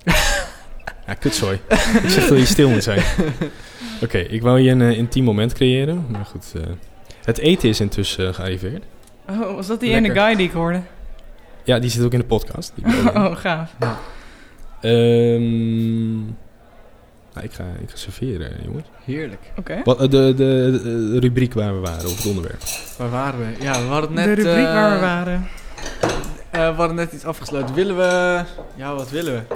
[1.07, 1.59] ja, kutzooi.
[2.03, 3.01] ik zeg dat je stil moet zijn.
[4.03, 6.05] Oké, ik wou je een eh, intiem moment creëren.
[6.09, 6.61] Maar goed, eh,
[7.23, 8.83] het eten is intussen eh, gearriveerd.
[9.29, 10.11] Oh, was dat die Lekker.
[10.11, 10.81] ene guy die ik hoorde?
[11.63, 12.71] Ja, die zit ook in de podcast.
[12.75, 12.85] Die.
[13.13, 13.71] Oh, gaaf.
[14.81, 16.15] Ehm,
[17.33, 18.87] nou, ik, ga, ik ga serveren, jongens.
[19.05, 19.51] Heerlijk.
[19.57, 19.81] Oké.
[19.83, 22.61] Wat, de, de, de rubriek waar we waren, of het onderwerp.
[22.97, 23.63] Waar waren we?
[23.63, 24.25] Ja, we hadden net...
[24.25, 25.47] de rubriek waar we waren.
[26.51, 27.75] eh, we hadden net iets afgesloten.
[27.75, 28.41] Willen we...
[28.75, 29.55] Ja, wat willen we?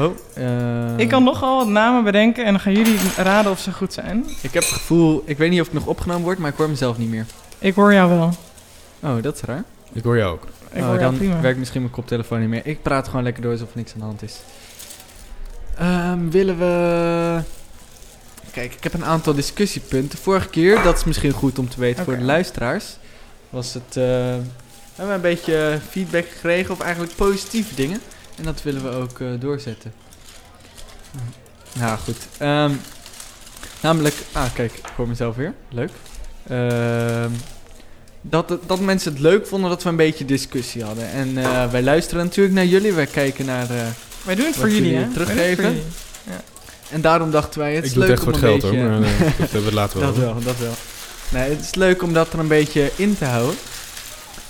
[0.00, 3.72] Oh, eh, Ik kan nogal wat namen bedenken en dan gaan jullie raden of ze
[3.72, 4.24] goed zijn.
[4.40, 5.22] Ik heb het gevoel...
[5.24, 7.26] Ik weet niet of het nog opgenomen wordt, maar ik hoor mezelf niet meer.
[7.58, 8.30] Ik hoor jou wel.
[9.02, 9.64] Oh, dat is raar.
[9.92, 10.42] Ik hoor jou ook.
[10.72, 11.40] Ik oh, hoor jou dan prima.
[11.40, 12.66] werkt misschien mijn koptelefoon niet meer.
[12.66, 14.36] Ik praat gewoon lekker door alsof er niks aan de hand is.
[15.78, 17.40] Ehm, willen we...
[18.52, 20.18] Kijk, ik heb een aantal discussiepunten.
[20.18, 22.84] Vorige keer, dat is misschien goed om te weten voor de luisteraars,
[23.50, 23.96] was het...
[23.96, 24.02] eh,
[24.94, 28.00] we hebben een beetje feedback gekregen, of eigenlijk positieve dingen.
[28.40, 29.92] En dat willen we ook eh, doorzetten.
[31.78, 32.16] Nou, goed.
[32.38, 32.72] Ehm,
[33.80, 34.14] namelijk...
[34.32, 35.54] Ah, kijk, ik hoor mezelf weer.
[35.68, 35.90] Leuk.
[36.48, 37.30] Ehm,
[38.20, 41.10] dat, het- dat mensen het leuk vonden dat we een beetje discussie hadden.
[41.10, 42.92] En eh, wij luisteren natuurlijk naar jullie.
[42.92, 43.70] Wij kijken naar...
[43.70, 43.86] eh,
[44.22, 45.08] Wij doen het voor jullie, hè?
[45.12, 45.62] teruggeven?
[45.64, 46.40] Wij doen het voor jullie.
[46.90, 48.70] en daarom dachten wij, het is ik doe het leuk echt voor om het een
[48.70, 49.18] geld hoor, beetje...
[49.18, 50.08] maar eh, dat hebben we later wel.
[50.08, 50.74] dat wel, dat wel.
[51.28, 53.54] Nee, het is leuk om dat er een beetje in te houden.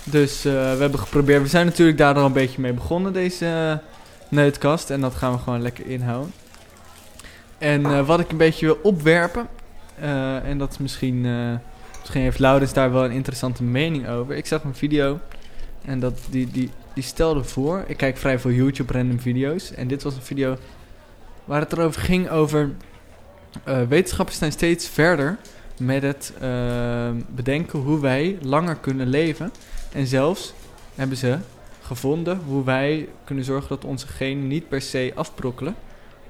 [0.03, 1.41] Dus eh, we hebben geprobeerd...
[1.41, 3.87] We zijn natuurlijk daar al een beetje mee begonnen, deze eh,
[4.29, 4.89] neutkast.
[4.89, 6.33] En dat gaan we gewoon lekker inhouden.
[7.57, 9.47] En eh, wat ik een beetje wil opwerpen...
[10.43, 11.21] en dat is misschien...
[11.99, 14.35] misschien heeft Laurens daar wel een interessante mening over.
[14.35, 15.19] Ik zag een video...
[15.85, 17.83] En dat, die, die, die stelde voor...
[17.87, 19.73] Ik kijk vrij veel YouTube random video's.
[19.73, 20.57] En dit was een video...
[21.45, 22.69] Waar het erover ging over...
[23.87, 25.37] wetenschappers zijn steeds verder
[25.77, 26.33] met het
[27.35, 29.51] bedenken hoe wij langer kunnen leven.
[29.91, 30.53] En zelfs
[30.95, 31.37] hebben ze
[31.81, 35.75] gevonden hoe wij kunnen zorgen dat onze genen niet per se afbrokkelen.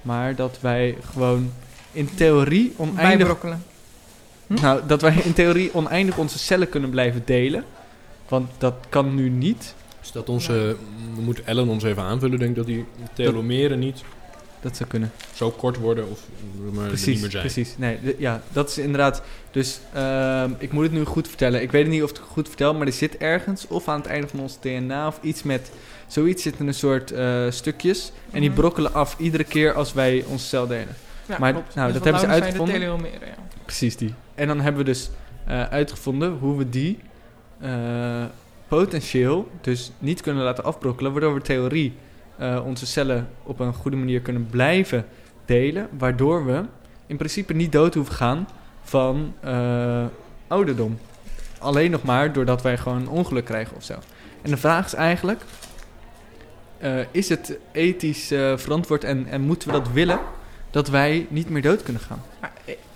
[0.02, 1.52] Maar dat wij gewoon
[1.92, 3.18] in theorie oneindig...
[3.18, 3.64] Bijbrokkelen.
[4.48, 4.54] Hm?
[4.62, 7.64] Nou, dat wij in theorie oneindig onze cellen kunnen blijven delen.
[8.28, 9.74] Want dat kan nu niet.
[10.00, 10.76] Dus dat onze,
[11.16, 14.04] we moeten Ellen ons even aanvullen, denk ik dat die telomeren niet
[14.62, 15.12] Dat zou kunnen.
[15.34, 16.20] zo kort worden of
[16.72, 17.44] maar er Precies, niet meer zijn.
[17.44, 17.76] precies.
[17.78, 19.22] Nee, ja, dat is inderdaad.
[19.52, 21.61] Dus ehm, ik moet het nu goed vertellen.
[21.61, 24.07] Ik weet niet of ik het goed vertel, maar er zit ergens, of aan het
[24.10, 25.72] einde van ons DNA, of iets met.
[26.07, 28.11] Zoiets zitten een soort eh, stukjes.
[28.32, 28.60] En die Mhm.
[28.60, 30.95] brokkelen af iedere keer als wij onze cel delen.
[31.26, 31.76] Ja, Maar, klopt.
[31.76, 32.73] nou, Dus dat hebben ze uitgevonden.
[32.76, 33.36] De telomeren, ja.
[33.65, 34.14] Precies die.
[34.36, 35.10] En dan hebben we dus
[35.48, 36.99] eh, uitgevonden hoe we die
[37.60, 38.23] eh,
[38.68, 41.11] potentieel dus niet kunnen laten afbrokkelen.
[41.11, 41.94] Waardoor we theorie
[42.65, 45.06] onze cellen op een goede manier kunnen blijven
[45.45, 45.88] delen.
[45.98, 46.61] Waardoor we
[47.07, 48.48] in principe niet dood hoeven gaan
[48.91, 50.05] van eh,
[50.47, 50.99] ouderdom.
[51.59, 53.93] Alleen nog maar doordat wij gewoon een ongeluk krijgen of zo.
[54.41, 55.41] En de vraag is eigenlijk...
[56.77, 60.19] eh, is het ethisch eh, verantwoord en, en moeten we dat willen...
[60.72, 62.23] dat wij niet meer dood kunnen gaan?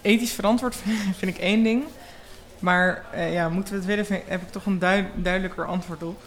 [0.02, 0.76] Ethisch verantwoord
[1.20, 1.84] vind ik één ding.
[2.60, 6.22] Maar ja, moeten we het willen, vind- heb ik toch een duid- duidelijker antwoord op.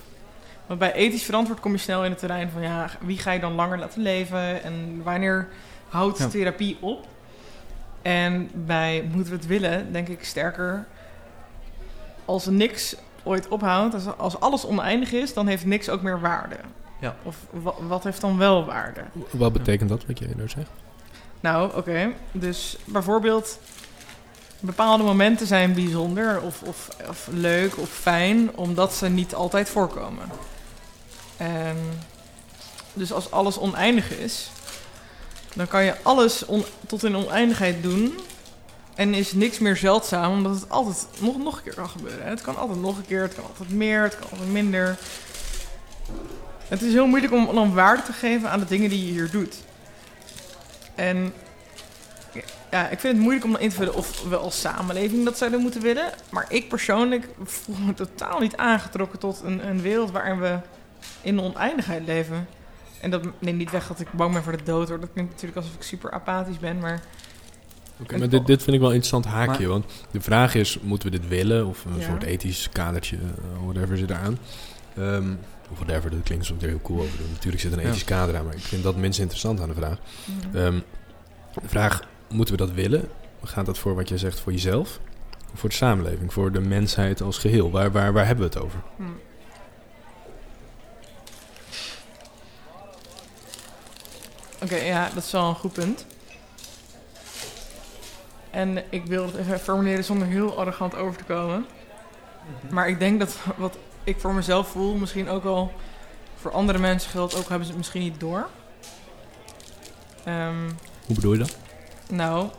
[0.66, 2.62] Want bij ethisch verantwoord kom je snel in het terrein van...
[2.62, 5.48] ja, wie ga je dan langer laten leven en wanneer
[5.88, 6.26] houdt Ja.
[6.28, 7.06] therapie op?
[8.09, 10.86] En bij moeten we het willen, denk ik sterker.
[12.24, 16.20] Als er niks ooit ophoudt, als, als alles oneindig is, dan heeft niks ook meer
[16.20, 16.56] waarde.
[17.01, 17.16] Ja.
[17.22, 19.01] Of wa- wat heeft dan wel waarde?
[19.30, 20.70] Wat betekent dat, wat jij nou zegt?
[21.40, 22.12] Nou, oké.
[22.32, 23.59] Dus bijvoorbeeld,
[24.60, 30.28] bepaalde momenten zijn bijzonder of, of, of leuk of fijn, omdat ze niet altijd voorkomen.
[31.36, 31.76] En
[32.93, 34.51] dus als alles oneindig is,
[35.54, 36.44] dan kan je alles
[36.86, 38.18] tot in oneindigheid doen.
[38.94, 42.26] En is niks meer zeldzaam, omdat het altijd nog, nog een keer kan gebeuren.
[42.26, 44.96] Het kan altijd nog een keer, het kan altijd meer, het kan altijd minder.
[46.68, 49.30] Het is heel moeilijk om dan waarde te geven aan de dingen die je hier
[49.30, 49.56] doet.
[50.94, 51.32] En
[52.70, 55.60] ja, ik vind het moeilijk om in te vullen of we als samenleving dat zouden
[55.60, 56.12] moeten willen.
[56.30, 60.58] Maar ik persoonlijk voel me totaal niet aangetrokken tot een, een wereld waarin we
[61.20, 62.48] in de oneindigheid leven.
[63.00, 65.00] En dat neemt niet weg dat ik bang ben voor de dood hoor.
[65.00, 67.00] Dat klinkt natuurlijk alsof ik super apathisch ben, maar
[68.00, 69.60] Oké, maar dit, dit vind ik wel een interessant haakje.
[69.62, 71.66] Maar- want de vraag is, moeten we dit willen?
[71.66, 72.06] Of een Ja.
[72.06, 74.38] soort ethisch kadertje, eh, whatever zit eraan.
[74.96, 75.32] Ehm
[75.70, 77.18] of whatever, dat klinkt er heel cool over.
[77.32, 77.90] Natuurlijk zit er een Ja.
[77.90, 79.98] ethisch kader aan, maar ik vind dat minst interessant aan de vraag.
[80.54, 80.78] Ehm,
[81.62, 83.08] de vraag, moeten we dat willen?
[83.42, 85.00] Gaat dat voor wat jij zegt voor jezelf?
[85.52, 86.32] Of voor de samenleving?
[86.32, 87.70] Voor de mensheid als geheel?
[87.70, 88.78] Waar, waar, waar hebben we het over?
[88.96, 89.02] Hm.
[94.62, 96.06] Oké, ja, dat is wel een goed punt.
[98.51, 101.66] En ik wil het even formuleren zonder heel arrogant over te komen.
[102.70, 105.72] Maar ik denk dat wat ik voor mezelf voel, misschien ook al
[106.40, 108.48] voor andere mensen geldt, ook hebben ze het misschien niet door.
[110.24, 110.66] Ehm,
[111.06, 111.56] Hoe bedoel je dat?
[112.09, 112.48] nou.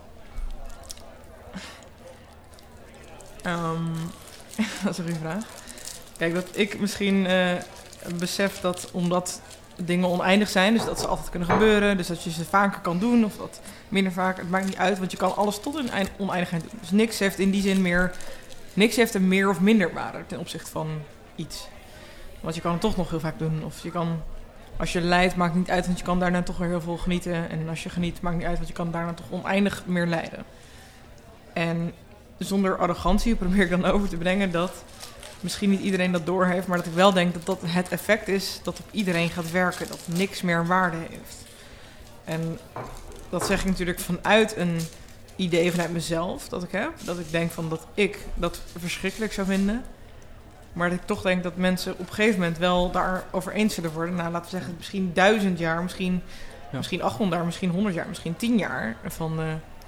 [3.42, 3.94] Ehm,
[4.84, 5.44] dat is een goede vraag.
[6.18, 7.54] Kijk, dat ik misschien eh,
[8.16, 9.42] besef dat omdat
[9.86, 13.00] dingen oneindig zijn, dus dat ze altijd kunnen gebeuren, dus dat je ze vaker kan
[13.00, 16.10] doen of dat minder vaak, het maakt niet uit, want je kan alles tot eind-
[16.18, 16.80] oneindigheid doen.
[16.80, 18.12] Dus niks heeft in die zin meer,
[18.74, 20.88] niks heeft een meer of minder waarde ten opzichte van
[21.36, 21.68] iets.
[22.40, 24.22] Want je kan het toch nog heel vaak doen, of je kan,
[24.78, 27.50] als je lijdt, maakt niet uit, want je kan daarna toch weer heel veel genieten.
[27.50, 30.44] En als je geniet, maakt niet uit, want je kan daarna toch oneindig meer lijden.
[31.54, 31.94] En
[32.38, 34.84] zonder arrogantie probeer ik dan over te brengen dat
[35.42, 38.60] misschien niet iedereen dat doorheeft, maar dat ik wel denk dat dat het effect is
[38.64, 41.38] dat op iedereen gaat werken, dat niks meer waarde heeft.
[42.24, 42.60] En
[43.30, 44.80] dat zeg ik natuurlijk vanuit een
[45.36, 49.48] idee vanuit mezelf dat ik heb, dat ik denk van dat ik dat verschrikkelijk zou
[49.48, 49.84] vinden.
[50.74, 53.92] Maar dat ik toch denk dat mensen op een gegeven moment wel daarover eens zullen
[53.94, 54.16] worden.
[54.16, 56.22] Nou, laten we zeggen, misschien duizend jaar, misschien,
[56.72, 56.78] Ja.
[56.78, 58.96] misschien 800 jaar, misschien 100 jaar, misschien 10 jaar.
[59.06, 59.46] Van eh,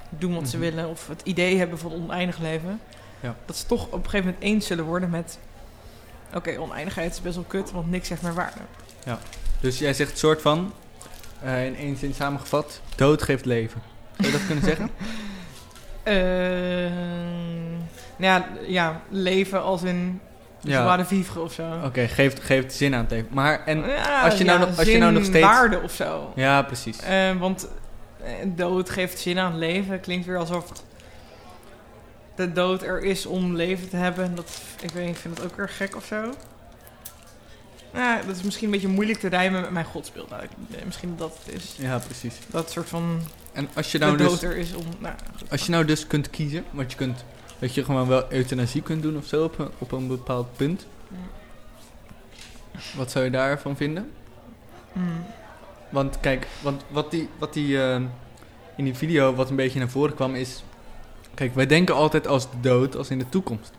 [0.08, 0.64] doen wat ze Mhm.
[0.66, 2.80] willen of het idee hebben van oneindig leven.
[3.22, 3.34] Ja.
[3.46, 5.38] Dat ze toch op een gegeven moment eens zullen worden met...
[6.34, 8.58] Oké, oneindigheid is best wel kut, want niks heeft meer waarde.
[9.60, 10.72] Dus jij zegt soort van,
[11.42, 13.82] eh, in één zin samengevat, dood geeft leven.
[14.16, 14.90] Zou je dat kunnen zeggen?
[18.16, 20.20] Nou ja, ja, leven als in
[20.60, 20.84] Ja.
[20.84, 21.80] joie de vivre of zo.
[21.84, 23.28] Oké, geeft, geeft zin aan het leven.
[23.30, 25.92] Maar, en, Ja, als je nou ja, nog- als je nou nog steeds- waarde of
[25.92, 26.32] zo.
[26.34, 27.00] ja, precies.
[27.00, 27.68] Eh, want
[28.44, 30.00] dood geeft zin aan het leven.
[30.00, 30.72] Klinkt weer alsof
[32.46, 34.34] de dood er is om leven te hebben.
[34.34, 36.34] Dat, ik weet niet, ik vind dat ook weer gek of zo.
[37.94, 40.30] Ja, dat is misschien een beetje moeilijk te rijmen met mijn godsbeeld.
[40.30, 40.42] Nou,
[40.84, 41.74] misschien dat het is.
[41.78, 42.34] Ja, precies.
[42.46, 43.20] Dat soort van
[43.52, 44.84] En als je de nou dood dus, er is om...
[44.98, 45.14] Nou,
[45.50, 47.24] als je nou dus kunt kiezen, want je kunt,
[47.58, 50.86] dat je gewoon wel euthanasie kunt doen of zo op een, op een bepaald punt.
[52.96, 54.10] Wat zou je daarvan vinden?
[54.92, 55.24] Mm.
[55.88, 58.00] Want kijk, want wat die, wat die eh,
[58.76, 60.62] in die video wat een beetje naar voren kwam is...
[61.34, 63.72] Kijk, wij denken altijd als de dood als in de toekomst.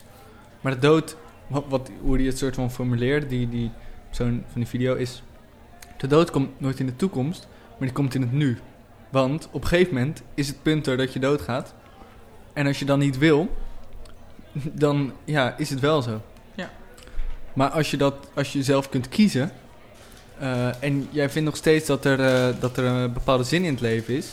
[0.62, 1.16] Maar de dood,
[1.48, 3.72] wat, wat, hoe die het soort van formuleerde, die, die
[4.08, 5.24] persoon van die video, is...
[5.98, 8.58] De dood komt nooit in de toekomst, maar die komt in het nu.
[9.10, 11.74] Want op een gegeven moment is het punt er dat je doodgaat.
[12.54, 13.56] En als je dan niet wil,
[14.72, 16.22] dan ja, is het wel zo.
[16.56, 16.72] Ja.
[17.54, 19.52] Maar als je, dat, als je zelf kunt kiezen...
[20.40, 23.72] eh, en jij vindt nog steeds dat er, eh, dat er een bepaalde zin in
[23.72, 24.28] het leven is...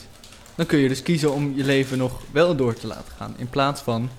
[0.61, 3.35] dan kun je dus kiezen om je leven nog wel door te laten gaan.
[3.37, 4.11] In plaats van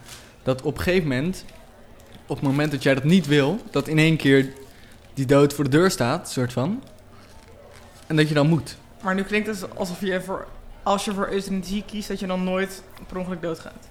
[0.44, 1.46] dat op een gegeven moment...
[2.28, 3.60] op het moment dat jij dat niet wil...
[3.72, 4.54] dat in één keer
[5.14, 6.84] die dood voor de deur staat, soort van...
[8.08, 8.78] en dat je dan moet.
[9.02, 10.48] Maar nu klinkt het alsof je voor...
[10.84, 13.88] Als je voor euthanasie kiest, dat je dan nooit per ongeluk doodgaat.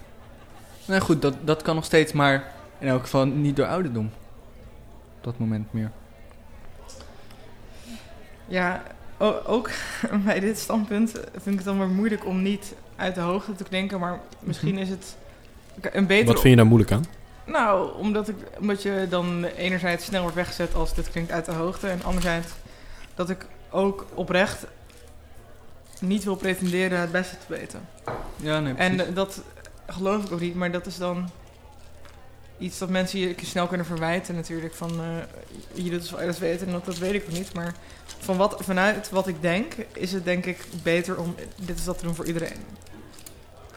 [0.85, 4.11] Nou goed, dat, dat kan nog steeds, maar in elk geval niet door ouderdom.
[5.17, 5.91] Op dat moment meer.
[8.47, 8.83] Ja,
[9.45, 9.69] ook
[10.25, 13.63] bij dit standpunt vind ik het dan weer moeilijk om niet uit de hoogte te
[13.63, 13.99] klinken.
[13.99, 15.15] Maar misschien is het
[15.81, 16.25] een betere...
[16.25, 17.05] Wat vind je daar moeilijk aan?
[17.45, 21.51] Nou, omdat, ik, omdat je dan enerzijds snel wordt weggezet als dit klinkt uit de
[21.51, 21.87] hoogte.
[21.87, 22.47] En anderzijds
[23.15, 24.65] dat ik ook oprecht
[25.99, 27.87] niet wil pretenderen het beste te weten.
[28.35, 29.13] Ja, nee, En precies.
[29.13, 29.41] dat
[29.87, 31.29] geloof ik ook niet, maar dat is dan
[32.61, 34.73] iets dat mensen je snel kunnen verwijten natuurlijk.
[34.73, 37.53] Van, eh je doet dus alles weten en dat, dat weet ik ook niet.
[37.53, 37.73] Maar
[38.19, 41.97] van wat, vanuit wat ik denk, is het denk ik beter om dit is dat
[41.97, 42.59] te doen voor iedereen.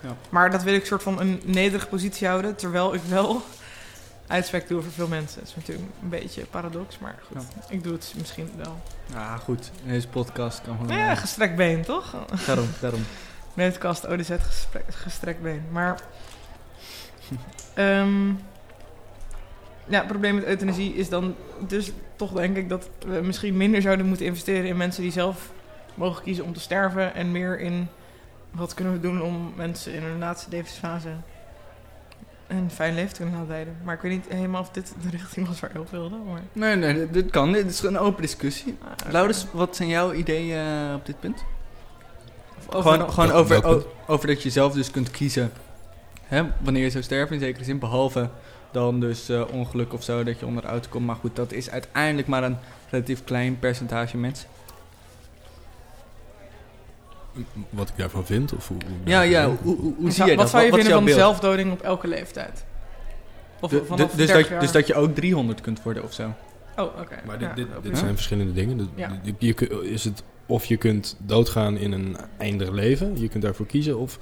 [0.01, 0.17] Ja.
[0.29, 3.43] Maar dat wil ik soort van een nederige positie houden, terwijl ik wel
[4.27, 5.41] uitspraak doe voor veel mensen.
[5.41, 7.43] Dat is natuurlijk een beetje paradox, maar goed.
[7.69, 8.83] Ik doe het misschien wel.
[9.15, 9.71] Ah, goed.
[9.87, 10.97] Deze podcast kan gewoon...
[10.97, 12.15] Ja, eh, gestrekt been, toch?
[12.47, 13.05] daarom, daarom.
[13.55, 15.65] Netkast ODZ gesprek, gestrekt been.
[15.71, 16.01] Maar.
[17.75, 18.31] ehm,
[19.87, 21.35] ja, het probleem met euthanasie is dan
[21.69, 25.53] dus toch denk ik dat we misschien minder zouden moeten investeren in mensen die zelf
[25.95, 27.15] mogen kiezen om te sterven.
[27.15, 27.89] En meer in
[28.51, 31.09] wat kunnen we doen om mensen in hun laatste levensfase
[32.47, 33.77] een fijn leven te kunnen laten leiden.
[33.85, 36.17] Maar ik weet niet helemaal of dit de richting was waar ik op wilde.
[36.17, 37.53] Maar, Nee, nee, dit- kan.
[37.53, 38.77] Dit is een open discussie.
[38.83, 39.11] Ah.
[39.13, 41.45] Laurens, wat zijn jouw ideeën eh, op dit punt?
[42.59, 45.53] Of over- gewoon gewoon over, over dat je zelf dus kunt kiezen
[46.25, 47.79] hè, wanneer je zou sterven in zekere zin.
[47.79, 48.29] Behalve
[48.75, 51.07] dan dus eh, ongeluk of zo, dat je onder de auto komt.
[51.07, 52.57] Maar goed, dat is uiteindelijk maar een
[52.91, 54.49] relatief klein percentage mensen.
[57.71, 58.53] Wat ik daarvan vind?
[58.55, 60.51] Of hoe, hoe Ja, ja, hoe- hoe, zie je wat dat?
[60.51, 61.17] zou je Wat vinden van beeld?
[61.19, 62.65] zelfdoding op elke leeftijd?
[63.61, 64.61] Of Du- vanaf du- dus, 30 dat, jaar?
[64.61, 66.33] dus dat je ook 300 kunt worden of zo.
[66.77, 67.17] Oh, oké.
[67.27, 68.91] Maar dit, Ja, dit, dit zijn verschillende dingen.
[68.95, 69.21] Ja.
[69.39, 73.99] Je, is het of je kunt doodgaan in een eindig leven, je kunt daarvoor kiezen,
[73.99, 74.19] of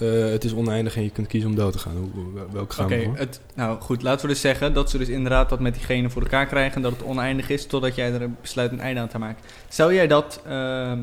[0.00, 1.96] eh, het is oneindig en je kunt kiezen om dood te gaan.
[1.96, 5.08] Hoe, welke gaan Oké, we het- nou goed, laten we dus zeggen dat ze dus
[5.08, 8.22] inderdaad dat met diegene voor elkaar krijgen en dat het oneindig is totdat jij er
[8.22, 9.42] een besluit een einde aan te maken.
[9.68, 10.98] Zou jij dat ehm,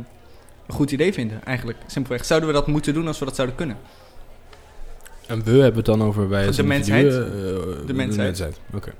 [0.67, 1.77] een goed idee vinden, eigenlijk?
[1.87, 2.25] Simpelweg.
[2.25, 3.77] Zouden we dat moeten doen als we dat zouden kunnen?
[5.27, 7.03] En we hebben het dan over wij als De mensheid.
[7.05, 8.59] individuen, eh, De mensheid.
[8.73, 8.91] Oké.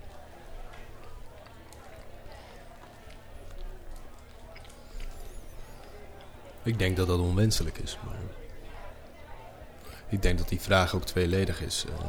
[6.63, 7.97] Ik denk dat dat onwenselijk is.
[8.05, 8.15] Maar
[10.09, 11.85] ik denk dat die vraag ook tweeledig is.
[11.99, 12.05] Eh,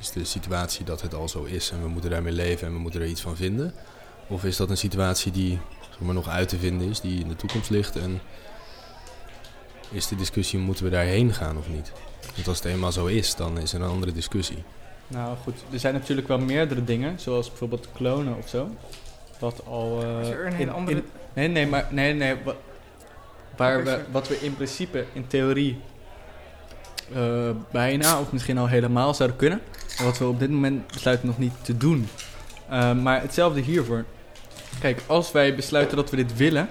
[0.00, 2.78] is de situatie dat het al zo is en we moeten daarmee leven en we
[2.78, 3.74] moeten er iets van vinden?
[4.26, 5.58] Of is dat een situatie die
[5.90, 7.96] zeg maar, nog uit te vinden is, die in de toekomst ligt?
[7.96, 8.20] En
[9.90, 11.92] is de discussie, moeten we daarheen gaan of niet?
[12.34, 14.62] Want als het eenmaal zo is, dan is er een andere discussie.
[15.08, 18.68] Nou goed, er zijn natuurlijk wel meerdere dingen, zoals bijvoorbeeld klonen of zo.
[19.38, 20.02] Wat al.
[20.02, 20.96] eh, Is er een in- hele andere...
[20.96, 21.04] in-
[21.34, 22.36] nee, nee, maar nee, nee.
[22.44, 22.54] wa-
[23.56, 25.80] waar we, wat we in principe, in theorie,
[27.14, 29.60] eh, bijna of misschien al helemaal zouden kunnen.
[29.98, 32.08] En wat we op dit moment besluiten nog niet te doen.
[32.68, 34.04] Eh, maar hetzelfde hiervoor.
[34.80, 36.68] Kijk, als wij besluiten dat we dit willen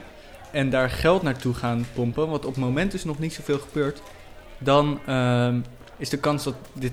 [0.51, 4.01] en daar geld naartoe gaan pompen, wat op het moment dus nog niet zoveel gebeurt,
[4.57, 5.59] dan ehm,
[5.97, 6.91] is de kans dat dit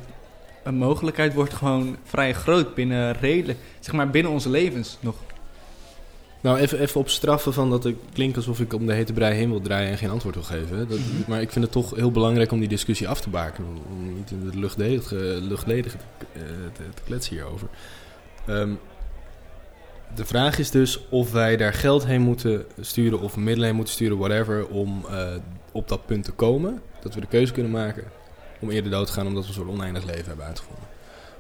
[0.63, 5.15] een mogelijkheid wordt gewoon vrij groot binnen redelijk, zeg maar binnen onze levens nog.
[6.49, 9.35] Nou, even, even op straffen van dat het klinkt alsof ik om de hete brei
[9.35, 10.79] heen wil draaien en geen antwoord wil geven.
[10.89, 11.03] Dat, Mhm.
[11.27, 13.65] Maar ik vind het toch heel belangrijk om die discussie af te baken.
[13.65, 16.41] Om om niet in het luchtledige, luchtledige te, eh,
[16.73, 17.69] te, te kletsen hierover.
[18.47, 18.71] Ehm,
[20.15, 23.95] de vraag is dus of wij daar geld heen moeten sturen of middelen heen moeten
[23.95, 25.27] sturen, whatever, om eh,
[25.73, 26.81] op dat punt te komen.
[27.03, 28.05] Dat we de keuze kunnen maken
[28.61, 30.85] om eerder dood te gaan omdat we een soort oneindig leven hebben uitgevonden.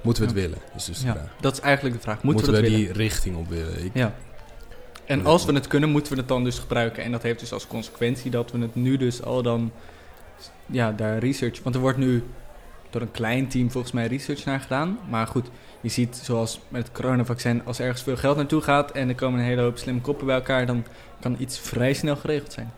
[0.03, 0.45] Moeten we het Ja.
[0.47, 1.31] willen, is dus de Ja, vraag.
[1.41, 2.23] dat is eigenlijk de vraag.
[2.23, 3.85] Moeten, Moeten, we die richting op willen?
[3.85, 3.93] Ik, willen?
[3.95, 4.15] Ja.
[5.09, 7.03] En als we het kunnen, moeten we het dan dus gebruiken.
[7.03, 9.73] En dat heeft dus als consequentie dat we het nu dus al dan...
[10.67, 11.63] Ja, daar research...
[11.63, 12.25] Want er wordt nu
[12.91, 14.99] door een klein team volgens mij research naar gedaan.
[15.09, 15.47] Maar goed,
[15.81, 17.65] je ziet zoals met het coronavaccin...
[17.65, 20.35] als ergens veel geld naartoe gaat en er komen een hele hoop slimme koppen bij
[20.35, 20.67] elkaar...
[20.67, 20.85] dan
[21.21, 22.73] kan iets vrij snel geregeld zijn.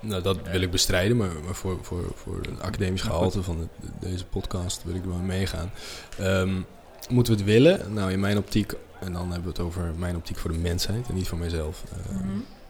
[0.00, 3.68] Nou, dat wil ik bestrijden, maar, maar voor, voor, voor een academisch gehalte van
[4.00, 5.70] deze podcast wil ik er wel meegaan.
[6.18, 6.60] Ehm,
[7.08, 7.92] moeten we het willen?
[7.92, 11.08] Nou, in mijn optiek, en dan hebben we het over mijn optiek voor de mensheid
[11.08, 12.26] en niet voor mijzelf, eh, Mhm.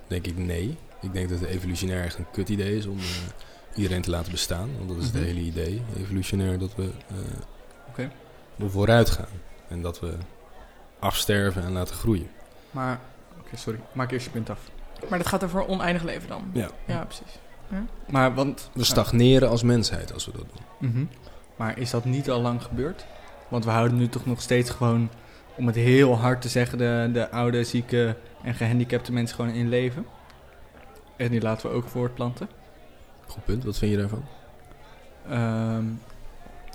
[0.07, 0.77] denk ik nee.
[1.01, 3.05] Ik denk dat het evolutionair echt een kut idee is om eh,
[3.75, 4.69] iedereen te laten bestaan.
[4.77, 5.17] Want dat is Mhm.
[5.17, 7.17] het hele idee, evolutionair, dat we, eh,
[7.89, 8.11] Oké.
[8.57, 9.29] we vooruit gaan.
[9.69, 10.13] En dat we
[10.99, 12.29] afsterven en laten groeien.
[12.71, 13.01] Maar,
[13.39, 13.81] oké, sorry.
[13.93, 14.61] Maak eerst je punt af.
[15.09, 16.51] Maar dat gaat over oneindig leven dan?
[16.53, 16.69] Ja.
[16.87, 17.39] Ja, precies.
[18.11, 18.71] Maar, want...
[18.73, 20.45] We stagneren als mensheid als we dat
[20.79, 20.91] doen.
[20.91, 21.05] Mhm.
[21.57, 23.07] Maar is dat niet al lang gebeurd?
[23.49, 25.11] Want we houden nu toch nog steeds gewoon,
[25.61, 29.69] om het heel hard te zeggen, de, de oude, zieke en gehandicapte mensen gewoon in
[29.69, 30.07] leven.
[31.17, 32.49] En die laten we ook voortplanten.
[33.27, 34.25] Goed punt, wat vind je daarvan?
[35.29, 35.85] Ehm,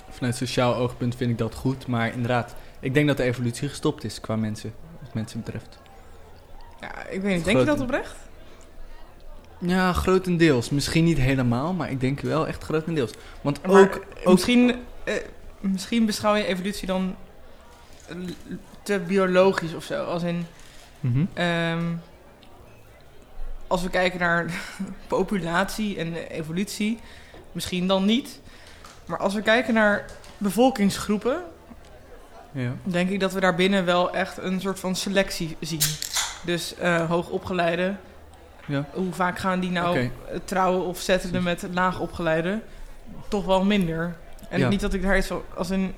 [0.10, 1.88] vanuit sociaal oogpunt vind ik dat goed.
[1.88, 5.80] Maar inderdaad, ik denk dat de evolutie gestopt is qua mensen, wat mensen betreft.
[6.82, 7.46] Ja, ik weet niet.
[7.46, 8.16] Denk je dat oprecht?
[9.58, 10.70] Ja, grotendeels.
[10.70, 13.12] Misschien niet helemaal, maar ik denk wel echt grotendeels.
[13.42, 14.06] Want ook...
[14.24, 15.14] ook Misschien, eh,
[15.60, 17.16] misschien beschouw je evolutie dan
[18.86, 20.04] te biologisch of zo.
[20.04, 20.46] Als in...
[21.00, 21.26] Mhm.
[21.34, 21.84] ehm,
[23.68, 24.46] als we kijken naar
[25.08, 27.00] populatie en evolutie,
[27.52, 28.40] misschien dan niet.
[29.06, 30.06] Maar als we kijken naar
[30.38, 31.44] bevolkingsgroepen,
[32.52, 32.72] Ja.
[32.84, 35.82] denk ik dat we daarbinnen wel echt een soort van selectie zien.
[36.46, 37.96] Dus eh hoogopgeleide,
[38.66, 38.86] Ja.
[38.94, 40.10] hoe vaak gaan die nou
[40.44, 42.62] trouwen of settelen met laagopgeleide?
[43.28, 44.16] Toch wel minder.
[44.50, 44.70] En Ja.
[44.70, 45.94] niet dat ik daar iets als een,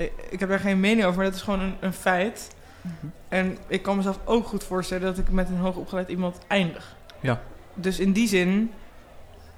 [0.00, 2.50] ik, ik heb daar geen mening over, maar dat is gewoon een, een feit.
[2.80, 3.06] Mhm.
[3.28, 6.96] En ik kan mezelf ook goed voorstellen dat ik met een hoogopgeleid iemand eindig.
[7.20, 7.40] Ja.
[7.74, 8.70] Dus in die zin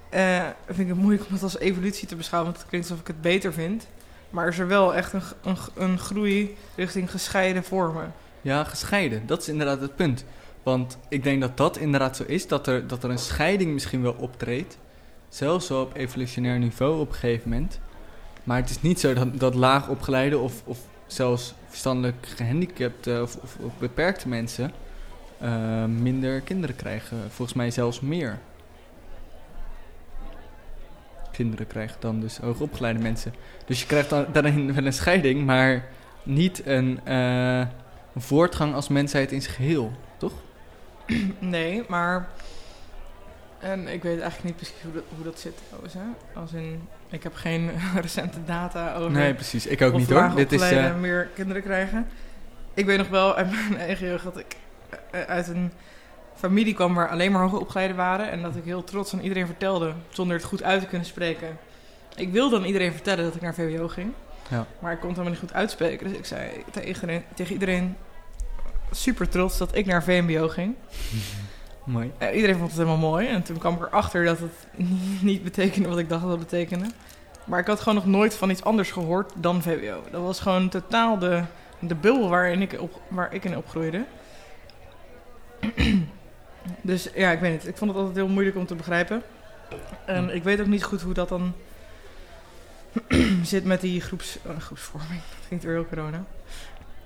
[0.09, 3.03] eh, vind ik het moeilijk om het als evolutie te beschouwen, want het klinkt alsof
[3.07, 3.87] ik het beter vind.
[4.31, 8.13] Maar is er wel echt een, een, een groei richting gescheiden vormen.
[8.41, 9.27] Ja, gescheiden.
[9.27, 10.25] Dat is inderdaad het punt.
[10.63, 14.03] Want ik denk dat dat inderdaad zo is, dat er, dat er een scheiding misschien
[14.03, 14.79] wel optreedt.
[15.29, 17.81] Zelfs op evolutionair niveau op een gegeven moment.
[18.45, 23.37] Maar het is niet zo dat, dat laag opgeleide of, of zelfs verstandelijk gehandicapte of,
[23.37, 24.73] of, beperkte mensen
[25.39, 27.19] eh, minder kinderen krijgen.
[27.29, 28.39] Volgens mij zelfs meer
[31.33, 33.35] kinderen krijgen dan dus hoogopgeleide mensen.
[33.65, 35.89] Dus je krijgt daarin wel een scheiding, maar
[36.23, 37.69] niet eh, een
[38.17, 40.33] voortgang als mensheid in zijn geheel, toch?
[41.39, 42.29] Nee, maar...
[43.63, 45.95] En ik weet eigenlijk niet precies hoe dat, hoe dat zit trouwens.
[45.95, 46.41] Hè?
[46.41, 47.71] Als in, ik heb geen
[48.01, 49.11] recente data over...
[49.11, 49.67] Nee, precies.
[49.67, 50.33] Ik ook niet hoor.
[50.35, 50.61] Dit is.
[50.71, 52.07] eh, meer kinderen krijgen.
[52.75, 54.57] Ik weet nog wel uit mijn eigen jeugd dat ik
[55.11, 55.73] eh, uit een
[56.35, 58.31] familie kwam waar alleen maar hoogopgeleiden waren.
[58.31, 61.59] En dat ik heel trots aan iedereen vertelde, zonder het goed uit te kunnen spreken.
[62.17, 64.13] Ik wilde aan iedereen vertellen dat ik naar VWO ging.
[64.49, 64.67] Ja.
[64.79, 66.09] Maar ik kon het helemaal niet goed uitspreken.
[66.09, 67.97] Dus ik zei tegen iedereen, tegen iedereen
[68.91, 70.75] super trots dat ik naar VMBO ging.
[71.85, 72.13] mooi.
[72.35, 73.29] Iedereen vond het helemaal mooi.
[73.29, 74.67] En toen kwam ik erachter dat het
[75.23, 76.87] niet betekende wat ik dacht dat het betekende.
[77.45, 80.03] Maar ik had gewoon nog nooit van iets anders gehoord dan VWO.
[80.11, 81.43] Dat was gewoon totaal de,
[81.79, 84.05] de bubbel waarin ik, op, waar ik in opgroeide.
[86.81, 87.67] dus ja, ik weet het.
[87.67, 89.23] Ik vond het altijd heel moeilijk om te begrijpen.
[90.05, 91.55] En ik weet ook niet goed hoe dat dan
[93.43, 95.21] zit met die groeps, eh, groepsvorming.
[95.21, 96.25] Dat klinkt weer heel corona.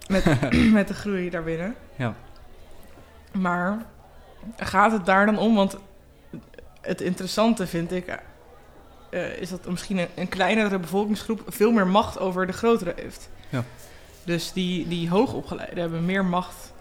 [0.08, 0.24] Met,
[0.72, 1.74] met de groei daarbinnen.
[1.96, 2.14] Ja.
[3.32, 3.86] Maar
[4.56, 5.54] gaat het daar dan om?
[5.54, 5.76] Want
[6.80, 8.18] het interessante vind ik...
[9.10, 13.28] eh, is dat misschien een, een kleinere bevolkingsgroep veel meer macht over de grotere heeft.
[13.48, 13.64] Ja.
[14.24, 16.72] Dus die, die hoogopgeleiden hebben meer macht,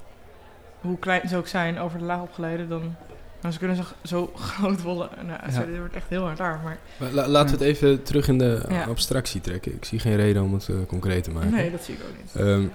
[0.82, 2.95] hoe klein ze ook zijn, over de laagopgeleiden dan...
[3.41, 5.10] Nou, ze kunnen zo, zo groot worden.
[5.26, 5.52] Nou, Ja.
[5.52, 6.77] sorry, dit wordt echt heel hard daar, maar...
[6.98, 8.84] Maar la- laten we het even terug in de Ja.
[8.84, 9.73] abstractie trekken.
[9.76, 11.52] Ik zie geen reden om het eh, concreet te maken.
[11.52, 12.45] Nee, dat zie ik ook niet.
[12.48, 12.65] Ehm,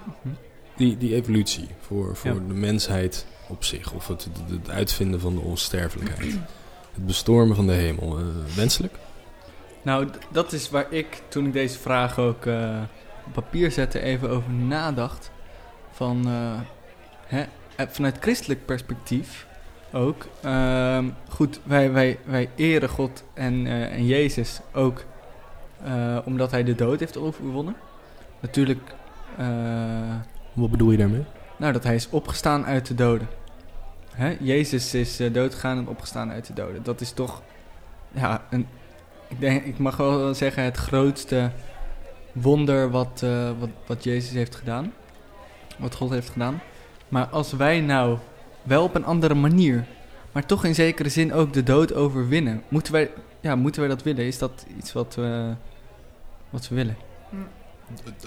[0.75, 2.37] die, die evolutie voor, voor Ja.
[2.47, 6.37] de mensheid op zich, of het, het, uitvinden van de onsterfelijkheid,
[6.93, 8.25] het bestormen van de hemel, eh,
[8.55, 8.95] wenselijk?
[9.81, 12.81] Nou, dat is waar ik, toen ik deze vraag ook eh,
[13.25, 15.31] op papier zette, even over nadacht.
[15.91, 16.59] Van, eh,
[17.25, 17.43] hè,
[17.87, 19.47] vanuit christelijk perspectief
[19.93, 20.25] ook.
[20.41, 25.03] ehm, goed, wij, wij, wij eren God en, en Jezus ook
[26.25, 27.75] omdat hij de dood heeft overwonnen.
[28.39, 28.93] Natuurlijk,
[30.53, 31.23] Wat bedoel je daarmee?
[31.57, 33.27] nou, dat hij is opgestaan uit de doden.
[34.11, 34.35] Hè?
[34.39, 36.83] Jezus is eh, doodgegaan en opgestaan uit de doden.
[36.83, 37.41] Dat is toch,
[38.11, 38.67] ja, een,
[39.27, 41.51] ik, denk, ik mag wel zeggen het grootste
[42.31, 44.93] wonder wat, eh, wat, wat Jezus heeft gedaan.
[45.77, 46.61] Wat God heeft gedaan.
[47.09, 48.17] Maar als wij nou
[48.63, 49.85] wel op een andere manier,
[50.31, 54.03] maar toch in zekere zin ook de dood overwinnen, moeten wij, ja, moeten wij dat
[54.03, 54.25] willen?
[54.25, 55.53] Is dat iets wat we,
[56.49, 56.95] wat we willen?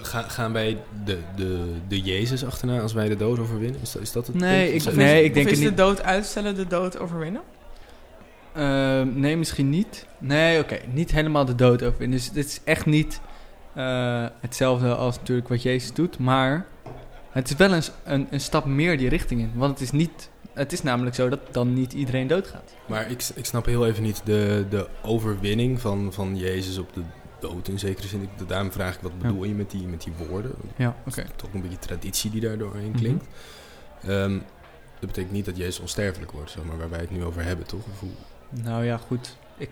[0.01, 3.81] Ga, gaan wij de, de, de Jezus achterna als wij de dood overwinnen?
[3.81, 4.81] Is dat, is dat het Nee, punt?
[4.81, 7.41] ik- Of- nee, is, ik denk is het de dood uitstellen de dood overwinnen?
[8.53, 10.05] Ehm, nee, misschien niet.
[10.17, 10.77] Nee, oké.
[10.93, 12.17] Niet helemaal de dood overwinnen.
[12.17, 13.21] Dus dit is echt niet
[13.73, 16.17] eh, hetzelfde als natuurlijk wat Jezus doet.
[16.19, 16.65] Maar
[17.31, 19.51] het is wel een, een, een stap meer die richting in.
[19.55, 22.73] Want het is, niet, het is namelijk zo dat dan niet iedereen doodgaat.
[22.87, 27.01] Maar ik, ik snap heel even niet de, de overwinning van, van Jezus op de
[27.47, 28.21] dood in zekere zin.
[28.21, 30.51] Ik, daarom vraag ik, wat bedoel je met die, met die woorden?
[30.75, 31.21] Ja, oké.
[31.21, 31.29] Mhm.
[31.35, 33.25] Toch een beetje traditie die daar doorheen klinkt.
[34.01, 34.37] Ehm,
[34.99, 37.65] dat betekent niet dat Jezus onsterfelijk wordt, zeg maar, waar wij het nu over hebben,
[37.67, 37.79] toch?
[37.91, 38.09] Of hoe,
[38.63, 39.37] Nou ja, goed.
[39.57, 39.69] Ik,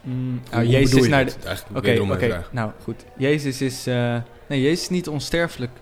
[0.00, 1.34] mm, hoe nou, Jezus is naar de,
[1.74, 2.44] Oké.
[2.50, 3.04] Nou, goed.
[3.16, 4.16] Jezus is, eh,
[4.48, 5.72] nee, Jezus is niet onsterfelijk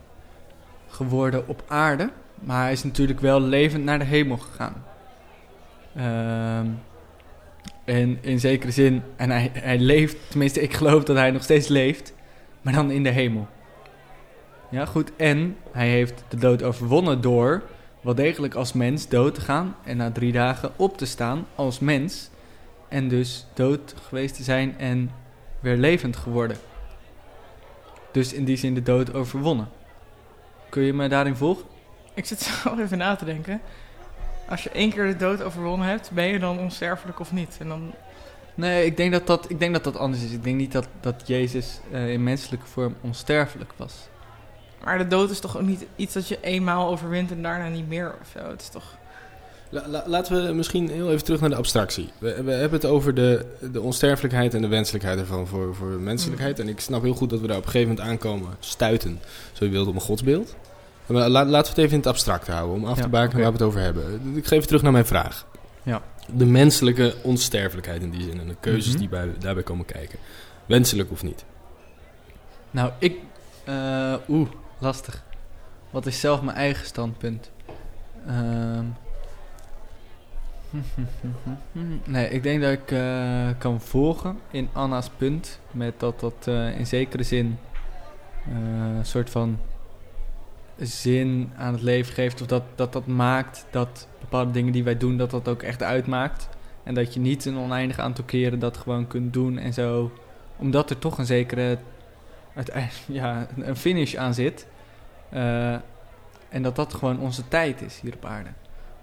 [0.88, 4.84] geworden op aarde, maar hij is natuurlijk wel levend naar de hemel gegaan.
[5.94, 6.66] Ehm,
[7.84, 12.14] en in zekere zin, en hij, leeft, tenminste ik geloof dat hij nog steeds leeft,
[12.62, 13.48] maar dan in de hemel.
[14.70, 15.12] Ja, goed.
[15.16, 17.62] En hij heeft de dood overwonnen door
[18.00, 21.78] wel degelijk als mens dood te gaan en na drie dagen op te staan als
[21.78, 22.30] mens.
[22.88, 25.10] En dus dood geweest te zijn en
[25.60, 26.56] weer levend geworden.
[28.12, 29.68] Dus in die zin de dood overwonnen.
[30.68, 31.64] Kun je me daarin volgen?
[32.14, 33.60] Ik zit zo even na te denken.
[34.48, 37.56] Als je één keer de dood overwonnen hebt, ben je dan onsterfelijk of niet?
[37.60, 37.92] En dan,
[38.54, 40.32] Nee, ik denk dat dat, ik denk dat, dat anders is.
[40.32, 43.94] Ik denk niet dat, dat Jezus eh, in menselijke vorm onsterfelijk was.
[44.84, 47.88] maar de dood is toch ook niet iets dat je eenmaal overwint en daarna niet
[47.88, 48.50] meer of zo?
[48.50, 48.96] Het is toch...
[49.68, 52.10] La- la- laten we misschien heel even terug naar de abstractie.
[52.18, 55.98] We, we hebben het over de, de onsterfelijkheid en de wenselijkheid ervan voor, voor de
[55.98, 56.58] menselijkheid.
[56.58, 59.20] En ik snap heel goed dat we daar op een gegeven moment aankomen, stuiten,
[59.52, 60.54] zo je wilt, op een godsbeeld.
[61.06, 63.10] Maar la- laten we het even in het abstract houden, om af te oké.
[63.10, 64.36] waar we het over hebben.
[64.36, 65.46] Ik geef terug naar mijn vraag.
[65.82, 66.02] Ja.
[66.34, 68.98] De menselijke onsterfelijkheid in die zin en de keuzes Mhm.
[68.98, 70.18] die bij, daarbij komen kijken.
[70.66, 71.44] Wenselijk of niet?
[72.70, 73.16] Nou, ik...
[73.64, 74.48] eh, Oeh,
[74.78, 75.22] lastig.
[75.90, 77.50] Wat is zelf mijn eigen standpunt?
[78.26, 78.84] Ehm.
[82.04, 85.58] Nee, ik denk dat ik eh, kan volgen in Anna's punt.
[85.70, 87.58] Met dat dat eh, in zekere zin
[88.54, 89.58] een soort van
[90.78, 92.40] zin aan het leven geeft.
[92.40, 95.82] Of dat, dat dat maakt dat bepaalde dingen die wij doen, dat dat ook echt
[95.82, 96.48] uitmaakt.
[96.84, 100.12] En dat je niet een oneindig aantal keren dat gewoon kunt doen en zo.
[100.56, 101.78] Omdat er toch een zekere
[102.54, 104.66] uiteindelijk ja, een- een finish aan zit.
[105.28, 105.72] Eh,
[106.48, 108.50] en dat dat gewoon onze tijd is hier op aarde.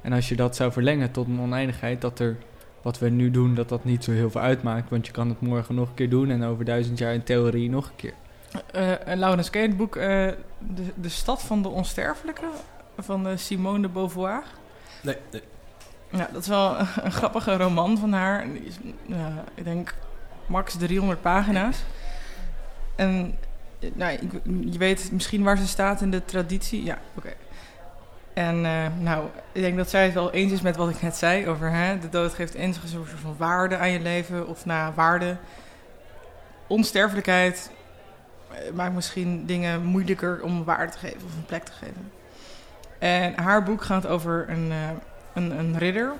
[0.02, 2.38] En als je dat zou verlengen tot een oneindigheid, dat er
[2.82, 4.90] wat we nu doen, dat dat niet zo heel veel uitmaakt.
[4.90, 7.70] Want je kan het morgen nog een keer doen en over duizend jaar in theorie
[7.70, 8.14] nog een keer.
[8.72, 10.28] Eh en Laurens, ken je het boek eh,
[10.58, 12.46] de, de Stad van de Onsterfelijke
[12.98, 14.44] van eh, Simone de Beauvoir?
[15.02, 15.44] Nee, nee.
[16.12, 18.46] Ja, dat is wel een grappige roman van haar.
[18.64, 18.78] Is,
[19.56, 19.94] ik denk,
[20.46, 21.84] max 300 pagina's.
[22.96, 23.38] En
[23.80, 24.32] eh, nou, ik,
[24.72, 26.84] je weet misschien waar ze staat in de traditie.
[26.84, 27.34] Ja, oké.
[28.34, 31.16] En eh, nou, ik denk dat zij het wel eens is met wat ik net
[31.16, 34.48] zei over hè, de dood geeft enige soort van waarde aan je leven.
[34.48, 35.38] Of na waarde.
[36.68, 37.79] Onsterfelijkheid eh,
[38.74, 42.12] maakt misschien dingen moeilijker om waarde te geven of een plek te geven.
[43.00, 44.90] En haar boek gaat over een, eh,
[45.34, 46.14] een, een ridder.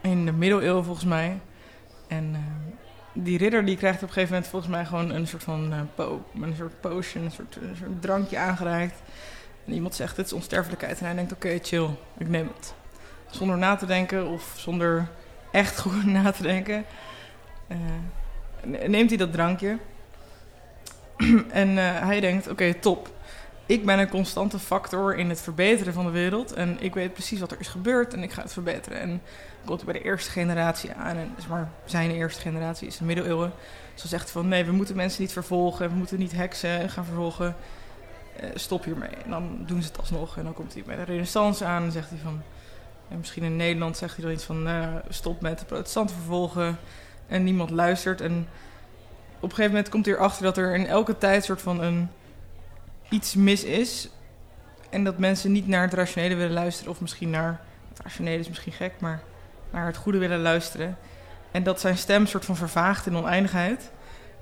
[0.00, 1.38] In de middeleeuwen volgens mij.
[2.06, 2.40] En eh,
[3.12, 5.78] die ridder die krijgt op een gegeven moment volgens mij gewoon een soort van eh,
[5.94, 9.00] po een soort potion, een soort, een drankje aangereikt.
[9.66, 10.98] En iemand zegt, dit is onsterfelijkheid.
[10.98, 11.88] En hij denkt, oké, chill,
[12.18, 12.74] ik neem het.
[13.30, 15.08] Zonder na te denken of zonder
[15.52, 16.84] echt goed na te denken.
[17.66, 17.76] eh,
[18.64, 19.78] ne- neemt hij dat drankje.
[21.50, 23.14] en eh, hij denkt, oké, top.
[23.66, 26.52] Ik ben een constante factor in het verbeteren van de wereld.
[26.52, 29.00] En ik weet precies wat er is gebeurd en ik ga het verbeteren.
[29.00, 29.22] En
[29.64, 31.16] komt hij bij de eerste generatie aan.
[31.16, 33.52] En zeg maar, zijn eerste generatie is de middeleeuwen.
[33.94, 35.88] Zo zegt hij van, nee, we moeten mensen niet vervolgen.
[35.88, 37.56] We moeten niet heksen gaan vervolgen.
[38.36, 39.16] Eh, stop hiermee.
[39.24, 40.36] En dan doen ze het alsnog.
[40.36, 42.42] En dan komt hij bij de renaissance aan en zegt hij van...
[43.08, 44.68] En misschien in Nederland zegt hij dan iets van...
[44.68, 46.78] eh, stop met de protestanten vervolgen.
[47.26, 48.20] En niemand luistert.
[48.20, 48.48] En
[49.50, 52.08] een gegeven moment komt hij erachter dat er in elke tijd soort van een
[53.08, 54.10] iets mis is.
[54.90, 56.92] En dat mensen niet naar het rationele willen luisteren.
[56.92, 57.60] Of misschien naar...
[57.88, 59.22] Het rationele is misschien gek, maar
[59.70, 60.96] naar het goede willen luisteren.
[61.50, 63.90] En dat zijn stem soort van vervaagt in oneindigheid.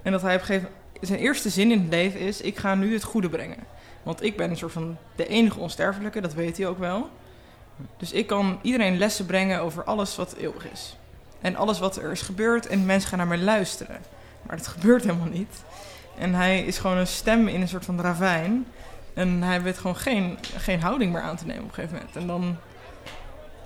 [0.02, 0.68] En dat hij op een gegeven
[1.00, 2.40] Zijn eerste zin in het leven is...
[2.40, 3.58] Ik ga nu het goede brengen.
[4.02, 6.20] Want ik ben een soort van de enige onsterfelijke.
[6.20, 7.10] Dat weet hij ook wel.
[7.96, 10.96] Dus ik kan iedereen lessen brengen over alles wat eeuwig is.
[11.40, 12.66] En alles wat er is gebeurd.
[12.66, 14.00] En mensen gaan naar mij luisteren.
[14.46, 15.62] Maar dat gebeurt helemaal niet.
[16.18, 18.66] En hij is gewoon een stem in een soort van ravijn.
[19.14, 22.16] En hij weet gewoon geen, geen houding meer aan te nemen op een gegeven moment.
[22.16, 22.56] En dan...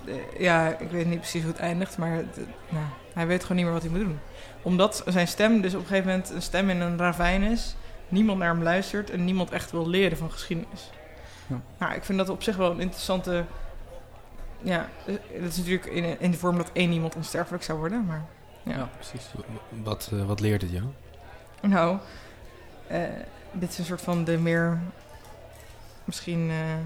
[0.05, 2.37] eh, Ja, ik weet niet precies hoe het eindigt, maar het-
[2.69, 4.19] nou, hij weet gewoon niet meer wat hij moet doen.
[4.61, 7.75] Omdat zijn stem dus op een gegeven moment een stem in een ravijn is,
[8.07, 10.91] niemand naar hem luistert en niemand echt wil leren van geschiedenis.
[11.47, 11.55] Ja.
[11.77, 13.45] Nou, ik vind dat op zich wel een interessante.
[14.61, 18.05] Ja, eh, dat is natuurlijk in, in de vorm dat één iemand onsterfelijk zou worden,
[18.05, 18.23] maar
[18.69, 18.77] ja.
[18.77, 19.31] Ja, precies.
[19.69, 20.83] Wat, eh, wat leert het jou?
[21.61, 21.97] Nou,
[22.87, 23.01] eh,
[23.51, 24.79] dit is een soort van de meer.
[26.03, 26.49] Misschien.
[26.49, 26.77] eh,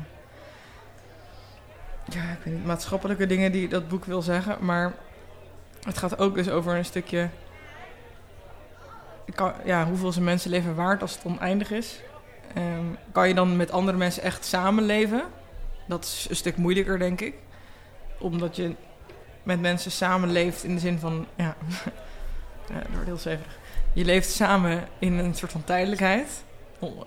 [2.15, 4.57] ja, ik weet niet, maatschappelijke dingen die dat boek wil zeggen.
[4.65, 4.93] Maar
[5.83, 7.29] het gaat ook dus over een stukje.
[9.35, 12.01] Kan, ja, hoeveel is een mensenleven waard als het oneindig is?
[12.53, 15.23] Ehm, kan je dan met andere mensen echt samenleven?
[15.87, 17.35] Dat is een stuk moeilijker, denk ik.
[18.19, 18.75] Omdat je
[19.43, 21.25] met mensen samenleeft in de zin van.
[22.67, 23.57] Ja, dat wordt heel zweverig.
[23.93, 26.43] Je leeft samen in een soort van tijdelijkheid,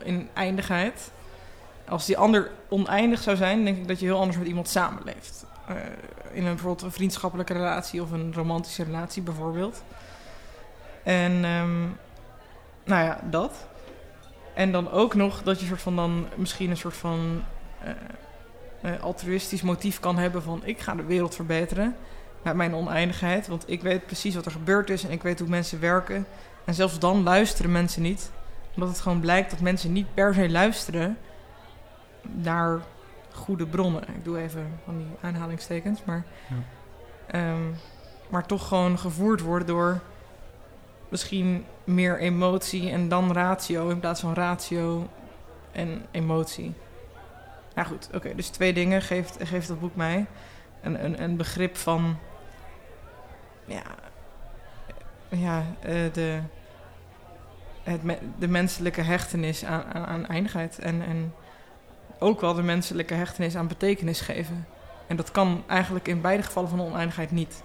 [0.03, 1.11] in eindigheid.
[1.89, 5.47] Als die ander oneindig zou zijn, denk ik dat je heel anders met iemand samenleeft.
[5.69, 5.75] Eh,
[6.33, 9.83] in een, bijvoorbeeld een vriendschappelijke relatie of een romantische relatie bijvoorbeeld.
[11.03, 11.83] En ehm,
[12.85, 13.67] nou ja, dat.
[14.55, 17.43] En dan ook nog dat je soort van dan misschien een soort van
[17.81, 17.91] eh,
[18.81, 21.97] eh, altruïstisch motief kan hebben van ik ga de wereld verbeteren
[22.47, 23.47] met mijn oneindigheid.
[23.47, 26.27] Want ik weet precies wat er gebeurd is en ik weet hoe mensen werken.
[26.65, 28.31] En zelfs dan luisteren mensen niet.
[28.75, 31.19] Omdat het gewoon blijkt dat mensen niet per se luisteren
[32.23, 32.81] naar
[33.33, 34.03] goede bronnen.
[34.03, 36.57] Ik doe even van die aanhalingstekens, maar, Ja.
[37.27, 37.63] ehm,
[38.29, 40.01] maar toch gewoon gevoerd worden door
[41.09, 45.09] misschien meer emotie en dan ratio in plaats van ratio
[45.73, 46.73] en emotie.
[47.75, 50.27] Nou goed, oké, dus twee dingen geeft, geeft dat boek mij.
[50.83, 52.19] Een, een, een begrip van,
[53.67, 53.83] ja,
[55.29, 56.39] ja eh, de,
[57.83, 60.79] het, me- de menselijke hechtenis aan, aan, aan eindigheid.
[60.79, 61.35] En, en
[62.19, 64.67] ook wel de menselijke hechtenis aan betekenis geven.
[65.07, 67.63] En dat kan eigenlijk in beide gevallen van oneindigheid niet.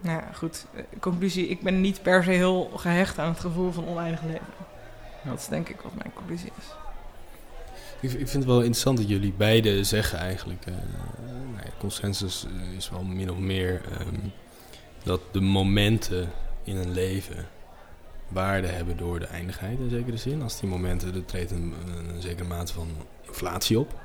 [0.00, 0.66] Nou ja, goed.
[0.74, 4.46] eh, Conclusie, ik ben niet per se heel gehecht aan het gevoel van oneindig leven.
[5.22, 6.64] Dat is denk ik wat mijn conclusie is.
[8.00, 10.66] Ik, ik vind het wel interessant dat jullie beide zeggen eigenlijk.
[10.66, 10.72] eh
[11.54, 12.46] nou ja, consensus
[12.76, 14.14] is wel min of meer ehm,
[15.08, 16.30] dat de momenten
[16.64, 17.46] in een leven
[18.28, 20.42] waarde hebben door de eindigheid in zekere zin.
[20.42, 21.74] Als die momenten, er treedt een,
[22.14, 22.88] een zekere mate van
[23.26, 24.00] inflatie op.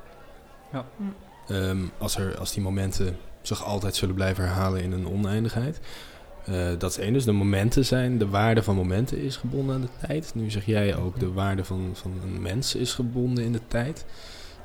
[0.71, 0.85] Ja.
[0.97, 1.53] Hm.
[1.53, 5.80] Ehm, als, er, als die momenten zich altijd zullen blijven herhalen in een oneindigheid.
[6.45, 7.13] Eh, dat is één.
[7.13, 10.35] Dus de momenten zijn, de waarde van momenten is gebonden aan de tijd.
[10.35, 14.05] Nu zeg jij ook, de waarde van, van een mens is gebonden in de tijd.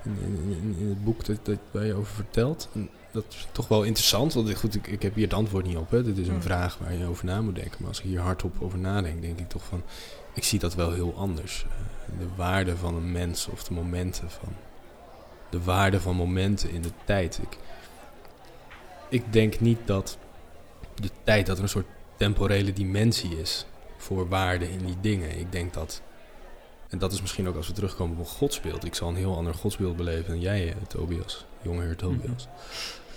[0.05, 2.69] In, in, in, in het boek dat, dat waar je over vertelt.
[2.75, 5.67] En dat is toch wel interessant, want ik- goed, ik, ik heb hier het antwoord
[5.67, 5.91] niet op.
[5.91, 6.03] Hè.
[6.03, 6.43] Dit is een Mm.
[6.43, 7.77] vraag waar je over na moet denken.
[7.79, 9.83] Maar als ik hier hardop over nadenk, denk ik toch van...
[10.35, 11.65] Ik zie dat wel heel anders.
[11.69, 14.49] Eh, de waarde van een mens of de momenten van...
[15.51, 17.39] De waarde van momenten in de tijd.
[17.43, 17.59] Ik,
[19.09, 20.19] ik denk niet dat
[20.95, 21.87] de tijd, dat er een soort
[22.17, 23.67] temporele dimensie is
[23.97, 25.39] voor waarde in die dingen.
[25.39, 26.03] Ik denk dat,
[26.89, 28.85] en dat is misschien ook als we terugkomen op een godsbeeld.
[28.85, 32.49] Ik zal een heel ander godsbeeld beleven dan jij, eh, Tobias, jongeheer Tobias.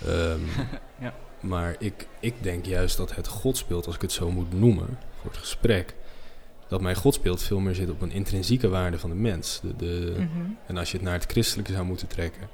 [0.06, 0.40] Ehm,
[1.00, 1.14] Ja.
[1.40, 5.30] Maar ik, ik denk juist dat het godsbeeld, als ik het zo moet noemen voor
[5.30, 5.94] het gesprek,
[6.68, 9.60] dat mijn godsbeeld veel meer zit op een intrinsieke waarde van de mens.
[9.62, 10.28] De, de, Mhm.
[10.66, 12.48] en als je het naar het christelijke zou moeten trekken,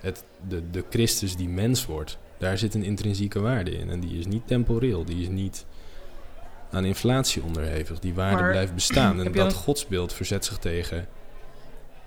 [0.00, 3.90] het, de, de Christus die mens wordt, daar zit een intrinsieke waarde in.
[3.90, 5.64] En die is niet temporeel, die is niet
[6.70, 7.98] aan inflatie onderhevig.
[7.98, 9.20] Die waarde Maar blijft bestaan.
[9.24, 11.06] En dat godsbeeld verzet zich tegen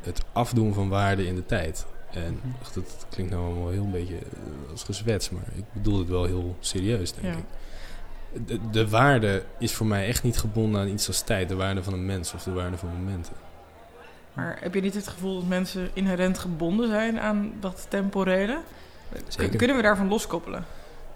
[0.02, 1.86] het afdoen van waarde in de tijd.
[2.14, 2.54] En Mhm.
[2.62, 6.08] ach, dat klinkt nou allemaal heel een beetje eh, als gezwets, maar ik bedoel het
[6.08, 7.40] wel heel serieus, denk Ja.
[7.40, 7.46] ik.
[8.48, 11.50] De, de waarde is voor mij echt niet gebonden aan iets als tijd.
[11.50, 13.34] De waarde van een mens of de waarde van momenten.
[14.34, 18.60] Maar heb je niet het gevoel dat mensen inherent gebonden zijn aan dat temporele?
[19.28, 19.50] Zeker.
[19.50, 20.66] Kun- Kunnen we daarvan loskoppelen?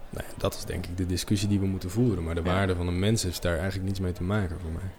[0.09, 2.23] Nou dat is denk ik de discussie die we moeten voeren.
[2.23, 2.53] Maar de Ja.
[2.53, 4.89] waarde van een mens heeft daar eigenlijk niets mee te maken voor mij.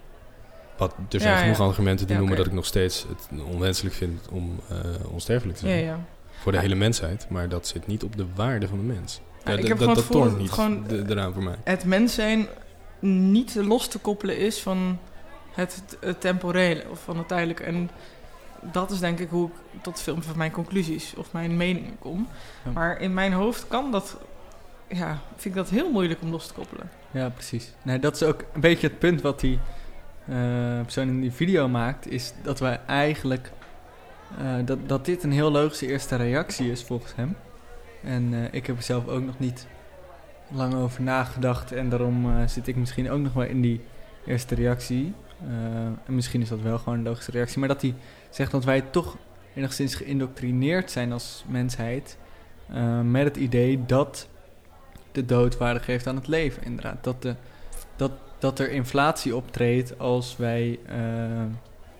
[0.79, 1.65] Wat, er zijn Ja, genoeg ja.
[1.65, 4.77] argumenten die Ja, noemen dat ik nog steeds het onwenselijk vind om eh,
[5.11, 5.85] onsterfelijk te zijn.
[5.85, 6.01] ja.
[6.43, 6.65] Voor de Ja.
[6.65, 7.27] hele mensheid.
[7.29, 9.21] Maar dat zit niet op de waarde van de mens.
[9.45, 11.55] Ja, ik d- heb dat toont niet het gewoon- de- eraan voor mij.
[11.65, 12.47] Het mens zijn
[13.01, 14.99] niet los te koppelen is van
[15.53, 17.63] het, het temporele of van het tijdelijke.
[17.63, 17.91] En
[18.73, 22.29] dat is denk ik hoe ik tot veel van mijn conclusies of mijn meningen kom.
[22.65, 22.71] Ja.
[22.71, 24.17] Maar in mijn hoofd kan dat,
[24.89, 26.91] ja, vind ik dat heel moeilijk om los te koppelen.
[27.11, 27.73] Ja, precies.
[27.83, 29.59] Nee, dat is ook een beetje het punt wat die
[30.83, 32.11] persoon in die video maakt.
[32.11, 33.51] Is dat wij eigenlijk...
[34.39, 37.37] eh, dat, dat dit een heel logische eerste reactie is volgens hem.
[38.03, 39.67] En eh, ik heb er zelf ook nog niet
[40.51, 41.73] lang over nagedacht.
[41.73, 43.81] En daarom eh, zit ik misschien ook nog wel in die
[44.27, 45.15] eerste reactie.
[45.41, 47.59] Eh, en misschien is dat wel gewoon een logische reactie.
[47.59, 47.95] Maar dat hij
[48.31, 49.17] zegt dat wij toch
[49.55, 52.17] enigszins geïndoctrineerd zijn als mensheid.
[52.73, 54.29] eh, met het idee dat
[55.13, 57.05] de dood waarde geeft aan het leven, inderdaad.
[57.05, 57.35] Dat, de,
[57.97, 58.13] dat,
[58.47, 60.99] dat er inflatie optreedt als wij eh,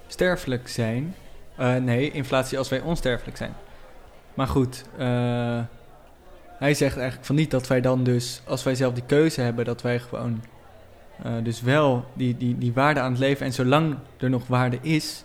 [0.07, 1.15] sterfelijk zijn.
[1.57, 3.53] Eh, nee, inflatie als wij onsterfelijk zijn.
[4.35, 5.61] Maar goed, eh,
[6.59, 9.65] hij zegt eigenlijk van niet dat wij dan dus, als wij zelf die keuze hebben,
[9.65, 10.43] dat wij gewoon
[11.43, 13.47] dus wel die, die, die waarde aan het leven.
[13.47, 15.25] En zolang er nog waarde is,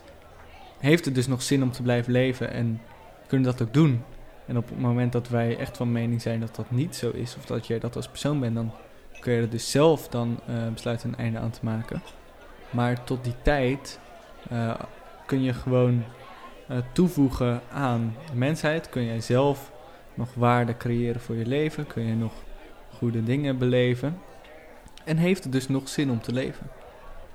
[0.80, 2.82] heeft het dus nog zin om te blijven leven en
[3.28, 4.04] kunnen dat ook doen.
[4.46, 7.36] En op het moment dat wij echt van mening zijn dat dat niet zo is,
[7.38, 8.72] of dat jij dat als persoon bent, dan
[9.22, 12.02] kun je er dus zelf dan eh, besluiten een einde aan te maken.
[12.70, 14.00] Maar tot die tijd
[14.50, 14.74] eh,
[15.26, 16.04] kun je gewoon
[16.68, 18.90] eh, toevoegen aan de mensheid.
[18.90, 19.72] Kun jij zelf
[20.14, 21.88] nog waarde creëren voor je leven.
[21.88, 22.34] Kun je nog
[22.98, 24.18] goede dingen beleven.
[25.04, 26.68] En heeft het dus nog zin om te leven.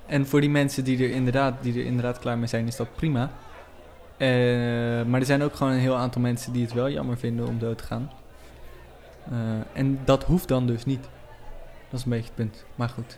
[0.05, 2.95] En voor die mensen die er inderdaad, die er inderdaad klaar mee zijn, is dat
[2.95, 3.31] prima.
[5.07, 7.59] Maar er zijn ook gewoon een heel aantal mensen die het wel jammer vinden om
[7.59, 8.11] dood te gaan.
[9.73, 11.07] En dat hoeft dan dus niet.
[11.89, 12.65] Dat is een beetje het punt.
[12.75, 13.17] Maar goed.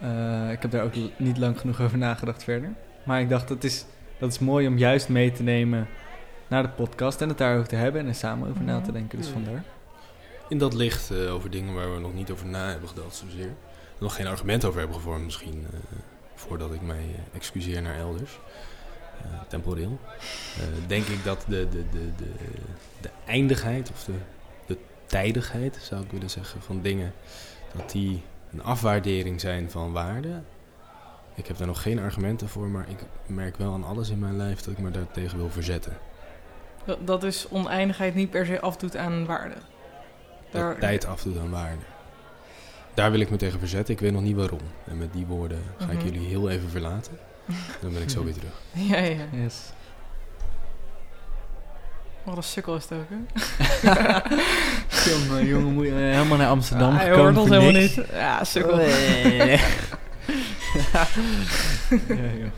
[0.00, 2.70] Eh, ik heb daar ook niet lang genoeg over nagedacht verder.
[3.04, 3.84] Maar ik dacht, dat is,
[4.18, 5.88] dat is mooi om juist mee te nemen
[6.48, 9.18] naar de podcast en het daarover te hebben en er samen over na te denken.
[9.18, 9.64] Dus vandaar.
[10.48, 13.50] In dat licht eh, over dingen waar we nog niet over na hebben gedacht zozeer.
[13.98, 15.66] Nog geen argument over hebben gevormd misschien.
[15.72, 15.78] eh,
[16.34, 17.04] voordat ik mij
[17.34, 18.38] excuseer naar elders.
[19.48, 19.98] temporeel,
[20.58, 22.30] eh, denk ik dat de, de, de, de,
[23.00, 24.12] de eindigheid of de
[25.06, 27.12] tijdigheid, zou ik willen zeggen, van dingen,
[27.74, 28.22] dat die
[28.52, 30.40] een afwaardering zijn van waarde.
[31.34, 34.36] Ik heb daar nog geen argumenten voor, maar ik merk wel aan alles in mijn
[34.36, 35.96] lijf dat ik me daartegen wil verzetten.
[36.84, 39.54] Dat, dat is oneindigheid niet per se afdoet aan waarde.
[40.50, 41.82] Dat Daar- tijd afdoet aan waarde.
[42.94, 43.94] Daar wil ik me tegen verzetten.
[43.94, 44.60] Ik weet nog niet waarom.
[44.84, 46.04] En met die woorden ga ik Mhm.
[46.04, 47.18] jullie heel even verlaten.
[47.80, 48.60] Dan ben ik zo weer terug.
[48.90, 49.24] Ja, ja.
[49.32, 49.72] Yes.
[52.24, 53.16] Wat een sukkel is het ook, hè?
[55.10, 57.96] jongen, jongen, moet je helemaal naar Amsterdam Ah, hij gekomen hoort ons voor helemaal niks.
[57.96, 58.06] niet.
[58.12, 58.76] Ja, sukkel.
[58.76, 59.48] Nee.
[62.08, 62.50] ja, joh.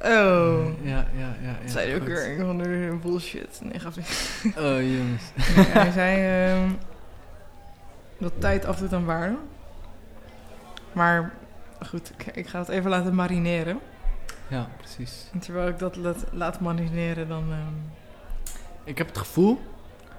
[0.00, 0.66] Oh.
[0.82, 1.36] Ja, ja, ja.
[1.42, 1.56] ja.
[1.62, 2.12] Dat zei hij ook goed.
[2.12, 3.60] weer een van bullshit.
[3.62, 4.56] Nee, gaf niet.
[4.56, 5.22] Oh, jongens.
[5.56, 6.70] Nee, hij zei ehm,
[8.18, 9.36] dat tijd afdoet aan waarde.
[10.92, 11.32] Maar
[11.86, 13.78] goed, ik, ik ga het even laten marineren.
[14.48, 15.28] Ja, precies.
[15.32, 17.44] En terwijl ik dat laat, laat marineren, dan...
[17.50, 17.74] ehm,
[18.86, 19.60] Ik heb het gevoel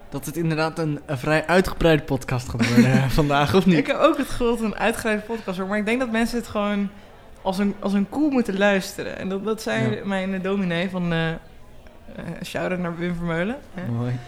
[0.10, 3.78] dat het inderdaad een, een vrij uitgebreide podcast gaat worden eh, vandaag, of niet?
[3.78, 5.70] Ik heb ook het gevoel dat het een uitgebreide podcast wordt.
[5.70, 6.90] Maar ik denk dat mensen het gewoon
[7.42, 9.18] als een, als een koe moeten luisteren.
[9.18, 10.06] En dat, dat zei Ja.
[10.06, 11.14] mijn dominee van...
[11.14, 11.30] eh,
[12.44, 13.58] shout-out naar Wim Vermeulen.
[13.74, 13.92] Hè?
[13.92, 14.20] Mooi.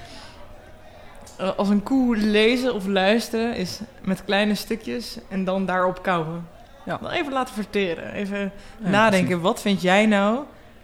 [1.57, 6.48] Als een koe lezen of luisteren is met kleine stukjes en dan daarop kauwen.
[6.86, 6.98] Ja.
[7.02, 8.11] Dan even laten verteren.
[8.11, 8.40] Even
[8.84, 9.28] Ja, nadenken.
[9.28, 9.44] precies.
[9.44, 10.40] Wat vind jij nou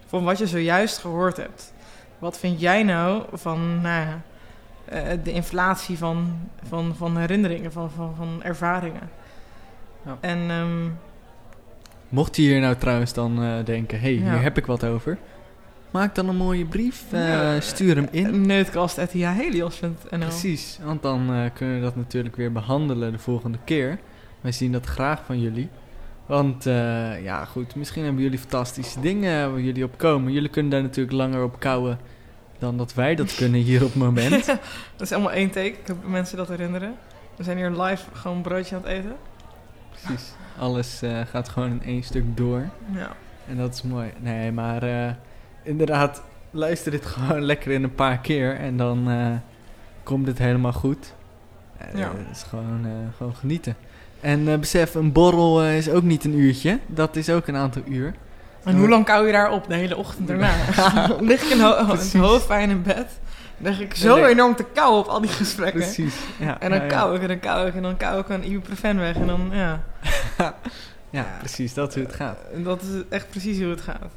[0.08, 1.74] van wat je zojuist gehoord hebt?
[2.20, 4.08] Wat vind jij nou van nou,
[4.86, 6.34] eh, de inflatie van,
[6.68, 9.10] van, van herinneringen, van, van, van ervaringen?
[10.06, 10.18] Ja.
[10.20, 10.90] En ehm,
[12.10, 14.32] Mocht je hier nou trouwens dan eh, denken, hé, hey, Ja.
[14.34, 15.18] hier heb ik wat over.
[15.92, 18.46] Maak dan een mooie brief, eh, Ja, stuur hem in.
[18.46, 24.00] Neutkast.helios.nl Precies, want dan kunnen we dat natuurlijk weer behandelen de volgende keer.
[24.42, 25.70] Wij zien dat graag van jullie.
[26.26, 30.32] Want eh, ja, goed, misschien hebben jullie fantastische dingen waar jullie op komen.
[30.32, 32.00] Jullie kunnen daar natuurlijk langer op kouwen
[32.60, 34.46] dan dat wij dat kunnen hier op het moment.
[34.46, 34.60] dat
[34.98, 35.68] is allemaal één take.
[35.68, 36.96] Ik heb mensen dat herinneren.
[37.36, 39.16] We zijn hier live gewoon een broodje aan het eten.
[39.90, 40.34] Precies.
[40.60, 42.70] Alles eh, gaat gewoon in één stuk door.
[42.94, 43.12] Ja.
[43.48, 44.12] En dat is mooi.
[44.20, 45.14] Nee, maar eh,
[45.64, 49.10] inderdaad, luister dit gewoon lekker in een paar keer en dan
[50.04, 51.14] komt het helemaal goed.
[51.96, 52.12] Ja.
[52.16, 52.88] Het is gewoon,
[53.18, 53.76] gewoon genieten.
[54.26, 56.80] En eh, besef, een borrel eh, is ook niet een uurtje.
[56.88, 58.14] Dat is ook een aantal uur.
[58.64, 59.68] En hoe lang kou je daar op?
[59.68, 60.54] De hele ochtend daarna.
[61.20, 61.96] lig ik in, ho
[62.28, 63.08] hoofdpijn in bed.
[63.58, 65.82] Dan ik zo enorm te kou op al die gesprekken.
[65.82, 66.16] Precies.
[66.40, 68.46] Ja, En dan ja, kou ik en dan kou ik en dan kou ik een
[68.52, 69.16] ibuprofen weg.
[69.16, 69.84] En dan, ja.
[71.10, 71.26] Ja.
[71.40, 71.74] precies.
[71.74, 72.38] Dat is hoe het gaat.
[72.54, 74.12] En dat is echt precies hoe het gaat.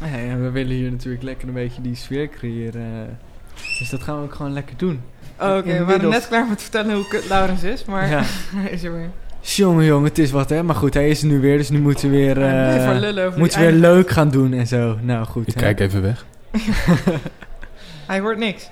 [0.00, 3.18] Ja, we willen hier natuurlijk lekker een beetje die sfeer creëren.
[3.78, 5.02] Dus dat gaan we ook gewoon lekker doen.
[5.40, 7.84] Oh, Oké, we waren net klaar met vertellen hoe kut Laurens is.
[7.84, 8.26] Maar
[8.70, 9.10] is er weer.
[9.40, 10.62] Jongen, jongen, het is wat hè.
[10.62, 13.32] Maar goed, hij is er nu weer, dus nu moeten we weer, eh, even lullen
[13.38, 14.98] weer leuk gaan doen en zo.
[15.00, 15.48] Nou goed.
[15.48, 15.60] Ik hè.
[15.60, 16.24] kijk even weg.
[18.06, 18.70] Hij hoort niks.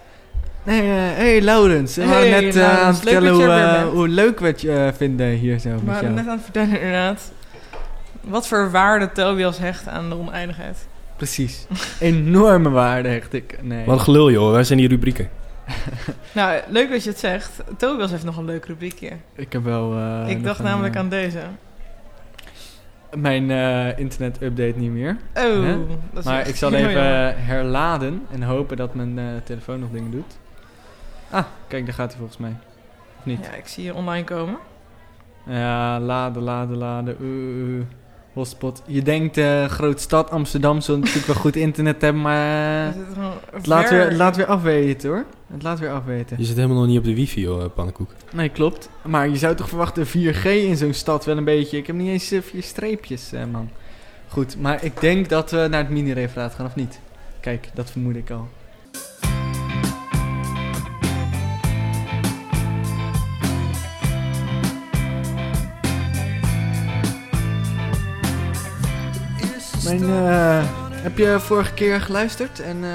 [0.62, 1.97] Nee, eh, hey Laurens.
[1.97, 5.59] We waren Hey, net eh, Laurens, aan het vertellen hoe, leuk we het vinden hier
[5.59, 7.32] zo We waren net aan het vertellen inderdaad.
[8.20, 10.86] Wat voor waarde Tobias hecht aan de oneindigheid.
[11.16, 11.66] Precies.
[12.01, 13.59] Enorme waarde hecht ik.
[13.62, 13.85] Nee.
[13.85, 15.28] Wat een gelul joh, wij zijn die rubrieken.
[16.35, 17.62] Nou, leuk dat je het zegt.
[17.77, 19.11] Tobias heeft nog een leuk rubriekje.
[19.35, 19.95] Ik heb wel...
[19.97, 21.40] eh, ik dacht een, namelijk eh, aan deze.
[23.16, 25.16] Mijn eh, internet-update niet meer.
[25.35, 25.77] Oh, Hè?
[26.12, 27.35] dat is Maar ik zal even jammer.
[27.47, 30.39] herladen en hopen dat mijn telefoon nog dingen doet.
[31.31, 32.57] Ah, kijk, daar gaat hij volgens mij.
[33.19, 33.45] Of niet?
[33.45, 34.59] Ja, ik zie je online komen.
[35.47, 37.16] Ja, laden, laden, laden.
[37.20, 37.85] Uh, uh,
[38.39, 38.82] hotspot.
[38.86, 42.94] Je denkt, eh grote stad Amsterdam zal natuurlijk wel goed internet hebben, maar eh,
[43.52, 45.24] het laat weer, laat weer afweten hoor.
[45.52, 46.36] Het laat weer afweten.
[46.39, 48.10] Je zit helemaal nog niet op de wifi joh, eh, pannenkoek.
[48.32, 48.89] Nee, klopt.
[49.02, 51.77] Maar je zou toch verwachten 4G in zo'n stad wel een beetje.
[51.77, 53.70] Ik heb niet eens vier streepjes, eh, man.
[54.28, 57.01] Goed, maar ik denk dat we naar het mini-referaat gaan, of niet?
[57.40, 58.48] Kijk, dat vermoed ik al.
[69.89, 72.90] Mijn, eh, heb je vorige keer geluisterd en eh,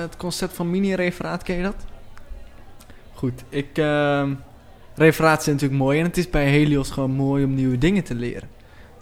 [0.00, 1.84] het concept van mini-referaat, ken je dat?
[3.14, 3.78] Goed, ik...
[3.78, 4.30] ehm
[4.98, 8.14] referaat zijn natuurlijk mooi en het is bij Helios gewoon mooi om nieuwe dingen te
[8.14, 8.48] leren.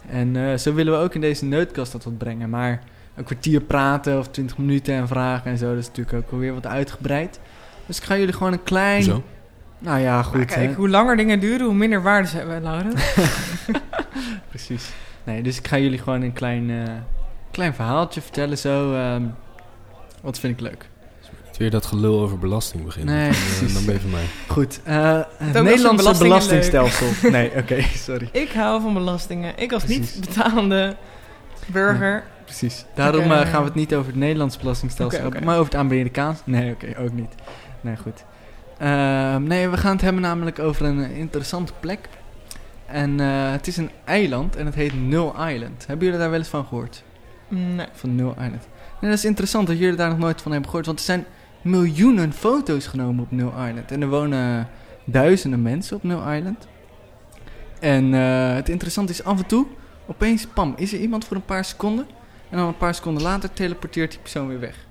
[0.09, 2.49] En eh, zo willen we ook in deze neukast dat wat brengen.
[2.49, 2.83] Maar
[3.15, 6.53] een kwartier praten of 20 minuten en vragen en zo, dat is natuurlijk ook alweer
[6.53, 7.39] wat uitgebreid.
[7.85, 9.03] Dus ik ga jullie gewoon een klein...
[9.03, 9.23] Zo.
[9.79, 10.45] Nou ja, Maar goed.
[10.45, 10.75] kijk, hè.
[10.75, 13.13] hoe langer dingen duren, hoe minder waarde ze hebben, Laurens.
[14.49, 14.89] Precies.
[15.23, 16.93] Nee, dus ik ga jullie gewoon een klein, eh,
[17.51, 18.93] klein verhaaltje vertellen zo.
[18.93, 19.23] ehm,
[20.21, 20.89] wat vind ik leuk.
[21.57, 23.15] Weer dat gelul over belasting beginnen.
[23.15, 24.25] Nee, dan, eh, dan ben je van mij.
[24.47, 27.07] Goed, eh, het Nederlandse belastingstelsel.
[27.31, 28.29] Nee, oké, sorry.
[28.31, 29.53] ik hou van belastingen.
[29.57, 30.15] Ik als Precies.
[30.15, 30.95] niet betalende
[31.67, 32.23] Burger.
[32.43, 32.85] Precies.
[32.95, 35.43] Daarom eh, gaan we het niet over het Nederlands belastingstelsel oké.
[35.43, 36.39] maar over het Amerikaans.
[36.43, 37.35] Nee, oké, ook niet.
[37.81, 38.23] Nee, goed.
[38.77, 41.99] Ehm, nee, we gaan het hebben namelijk over een interessante plek.
[42.85, 45.87] En eh, het is een eiland en het heet Null Island.
[45.87, 47.03] Hebben jullie daar wel eens van gehoord?
[47.47, 47.87] Nee.
[47.91, 48.67] Van Null Island.
[49.01, 50.85] Nee, dat is interessant dat jullie daar nog nooit van hebben gehoord.
[50.87, 51.25] Want er zijn
[51.61, 53.91] miljoenen foto's genomen op Null Island.
[53.91, 54.67] En er wonen
[55.05, 56.67] duizenden mensen op Null Island.
[57.79, 59.65] En eh, het interessante is af en toe,
[60.07, 62.07] opeens, pam, is er iemand voor een paar seconden.
[62.49, 64.85] En dan een paar seconden later teleporteert die persoon weer weg.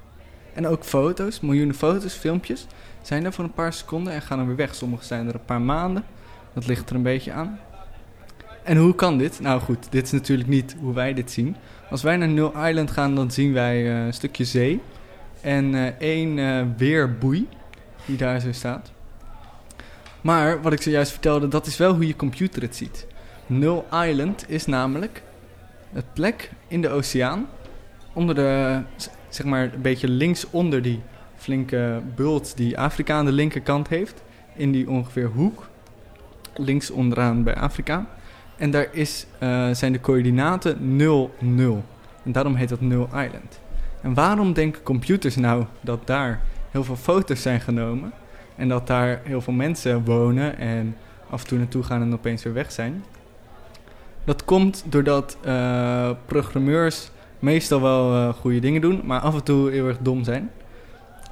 [0.55, 2.67] En ook foto's, miljoenen foto's, filmpjes,
[3.03, 4.75] zijn er voor een paar seconden en gaan dan weer weg.
[4.75, 6.05] Sommige zijn er een paar maanden.
[6.53, 7.59] Dat ligt er een beetje aan.
[8.63, 9.41] En hoe kan dit?
[9.41, 11.57] Nou goed, dit is natuurlijk niet hoe wij dit zien.
[11.91, 14.81] Als wij naar Null Island gaan, dan zien wij eh, een stukje zee.
[15.41, 17.49] En eh, één eh, weerboei
[18.05, 18.93] die daar zo staat.
[20.21, 23.07] Maar wat ik zojuist vertelde, dat is wel hoe je computer het ziet.
[23.47, 25.23] Null Island is namelijk
[25.93, 27.47] het plek in de oceaan.
[28.13, 28.81] Onder de,
[29.29, 31.03] zeg maar, een beetje links onder die
[31.37, 34.23] flinke bult die Afrika aan de linkerkant heeft.
[34.55, 35.69] In die ongeveer hoek.
[36.55, 38.07] Links onderaan bij Afrika.
[38.57, 41.85] En daar is, eh, zijn de coördinaten 0, 0.
[42.25, 43.61] En daarom heet dat Null Island.
[44.01, 48.13] En waarom denken computers nou dat daar heel veel foto's zijn genomen?
[48.57, 50.97] En dat daar heel veel mensen wonen en
[51.31, 53.05] af en toe naartoe gaan en opeens weer weg zijn?
[54.25, 59.71] Dat komt doordat eh, programmeurs meestal wel eh, goede dingen doen, maar af en toe
[59.71, 60.51] heel erg dom zijn.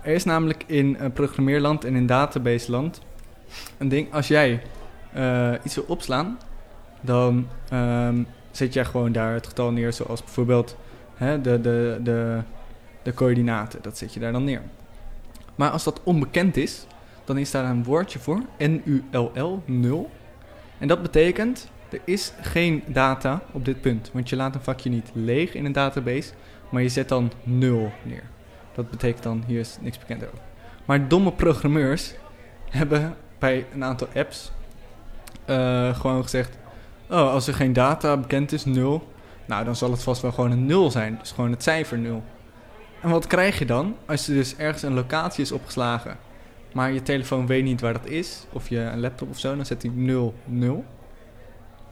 [0.02, 3.00] Er is namelijk in programmeerland en in databaseland
[3.78, 4.62] een ding, als jij
[5.64, 6.38] iets wil opslaan,
[7.04, 10.76] dan ehm, zet jij gewoon daar het getal neer, zoals bijvoorbeeld
[11.14, 12.40] hè, de, de, de,
[13.02, 13.82] de coördinaten.
[13.82, 14.62] Dat zet je daar dan neer.
[15.54, 16.86] Maar als dat onbekend is,
[17.24, 20.10] dan is daar een woordje voor, N-U-L-L, 0.
[20.78, 24.10] En dat betekent, er is geen data op dit punt.
[24.12, 26.32] Want je laat een vakje niet leeg in een database,
[26.68, 28.22] maar je zet dan 0 neer.
[28.74, 30.38] Dat betekent dan, hier is niks bekend over.
[30.84, 32.14] Maar domme programmeurs
[32.70, 34.52] hebben bij een aantal apps
[35.44, 36.56] eh, gewoon gezegd...
[37.10, 39.08] Oh, als er geen data bekend is, 0,
[39.46, 41.16] nou dan zal het vast wel gewoon een 0 zijn.
[41.20, 42.22] Dus gewoon het cijfer 0.
[43.00, 46.16] En wat krijg je dan als er dus ergens een locatie is opgeslagen,
[46.72, 49.66] maar je telefoon weet niet waar dat is, of je een laptop of zo, dan
[49.66, 50.84] zet hij 0, 0.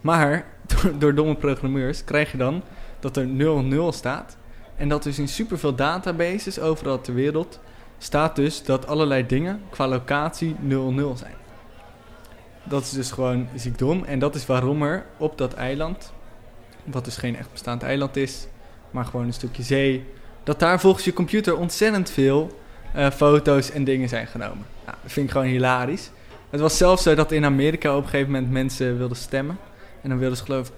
[0.01, 0.45] Maar
[0.83, 2.63] door, door domme programmeurs krijg je dan
[3.01, 4.37] dat er 0, 0 staat.
[4.77, 7.61] En dat dus in superveel databases overal ter wereld
[7.99, 11.35] staat dus dat allerlei dingen qua locatie 0, 0 zijn.
[12.65, 14.05] Dat is dus gewoon ziek dom.
[14.05, 16.13] En dat is waarom er op dat eiland,
[16.85, 18.47] wat dus geen echt bestaand eiland is,
[18.91, 20.05] maar gewoon een stukje zee,
[20.43, 22.61] dat daar volgens je computer ontzettend veel
[22.95, 24.67] eh, foto's en dingen zijn genomen.
[24.85, 26.11] Nou, dat vind ik gewoon hilarisch.
[26.51, 29.59] Het was zelfs zo dat in Amerika op een gegeven moment mensen wilden stemmen.
[30.03, 30.75] En dan wilden ze geloof ik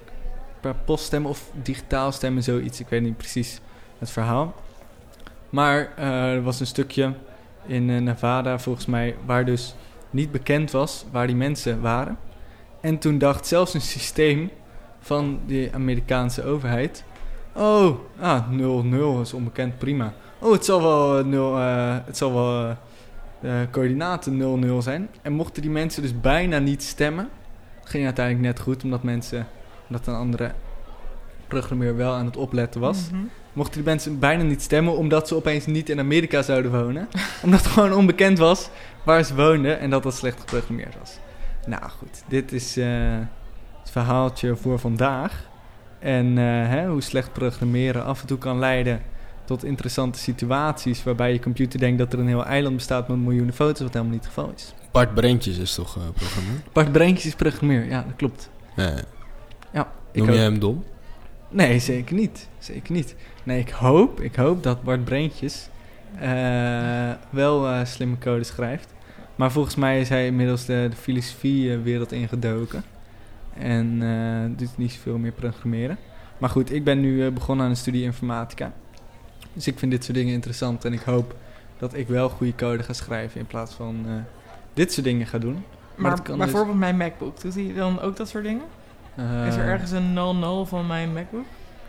[0.60, 2.80] per post stemmen of digitaal stemmen, zoiets.
[2.80, 3.60] Ik weet niet precies
[3.98, 4.54] het verhaal.
[5.50, 7.12] Maar eh, er was een stukje
[7.66, 9.74] in eh, Nevada volgens mij waar dus
[10.14, 12.18] niet bekend was waar die mensen waren.
[12.80, 14.50] En toen dacht zelfs een systeem
[15.00, 17.04] van de Amerikaanse overheid...
[17.56, 20.12] Oh, ah, 0-0 is onbekend, prima.
[20.38, 22.76] Oh, het zal wel, eh, 0, eh, het zal wel
[23.40, 25.08] eh, coördinaten 0-0 zijn.
[25.22, 27.28] En mochten die mensen dus bijna niet stemmen...
[27.84, 29.46] ging uiteindelijk net goed, omdat mensen...
[29.88, 30.52] omdat een andere
[31.48, 33.10] programmeur wel aan het opletten was...
[33.10, 33.22] Mhm.
[33.52, 34.96] mochten die mensen bijna niet stemmen...
[34.96, 37.08] omdat ze opeens niet in Amerika zouden wonen.
[37.44, 38.70] omdat het gewoon onbekend was
[39.04, 39.78] waar ze woonden...
[39.78, 41.18] en dat dat slecht geprogrammeerd was.
[41.66, 42.86] Nou goed, dit is eh,
[43.80, 45.52] het verhaaltje voor vandaag...
[46.04, 49.02] En eh, hè, hoe slecht programmeren af en toe kan leiden
[49.44, 53.54] tot interessante situaties waarbij je computer denkt dat er een heel eiland bestaat met miljoenen
[53.54, 54.74] foto's, wat helemaal niet het geval is.
[54.92, 56.62] Bart Brentjes is toch eh programmeur?
[56.72, 58.50] Bart Breintjes is programmeur, ja, dat klopt.
[58.76, 58.94] Ja.
[59.72, 60.84] Ja, Noem je hem dom?
[61.48, 62.48] Nee, zeker niet.
[62.58, 63.14] Zeker niet.
[63.42, 65.73] Nee, ik hoop, ik hoop dat Bart Breintjes eh,
[67.30, 68.94] wel eh, slimme code schrijft.
[69.36, 72.82] Maar volgens mij is hij inmiddels de, de filosofie-wereld ingedoken.
[73.58, 75.98] En eh doet niet zoveel meer programmeren.
[76.38, 78.72] Maar goed, ik ben nu eh, begonnen aan een studie informatica.
[79.52, 80.84] Dus ik vind dit soort dingen interessant.
[80.84, 81.34] En ik hoop
[81.78, 84.12] dat ik wel goede code ga schrijven in plaats van eh,
[84.74, 85.64] dit soort dingen ga doen.
[85.94, 88.64] Maar kan dus- bijvoorbeeld mijn MacBook, doet hij dan ook dat soort dingen?
[89.16, 91.44] is er Eh, ergens een 00 van mijn MacBook?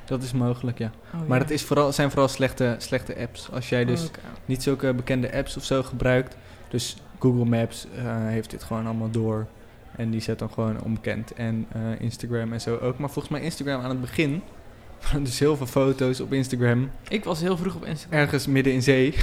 [0.05, 0.91] Dat is mogelijk, ja.
[1.13, 1.43] Oh, Maar ja.
[1.43, 3.51] dat is vooral, zijn vooral slechte, slechte apps.
[3.51, 4.19] Als jij dus Oké.
[4.45, 6.37] niet zulke bekende apps of zo gebruikt.
[6.69, 9.47] Dus Google Maps eh, heeft dit gewoon allemaal door.
[9.95, 11.33] En die zet dan gewoon onbekend.
[11.33, 12.97] En eh, Instagram en zo ook.
[12.97, 14.41] Maar volgens mij Instagram aan het begin.
[15.23, 16.91] dus heel veel foto's op Instagram.
[17.07, 18.19] Ik was heel vroeg op Instagram.
[18.19, 19.15] Ergens midden in zee.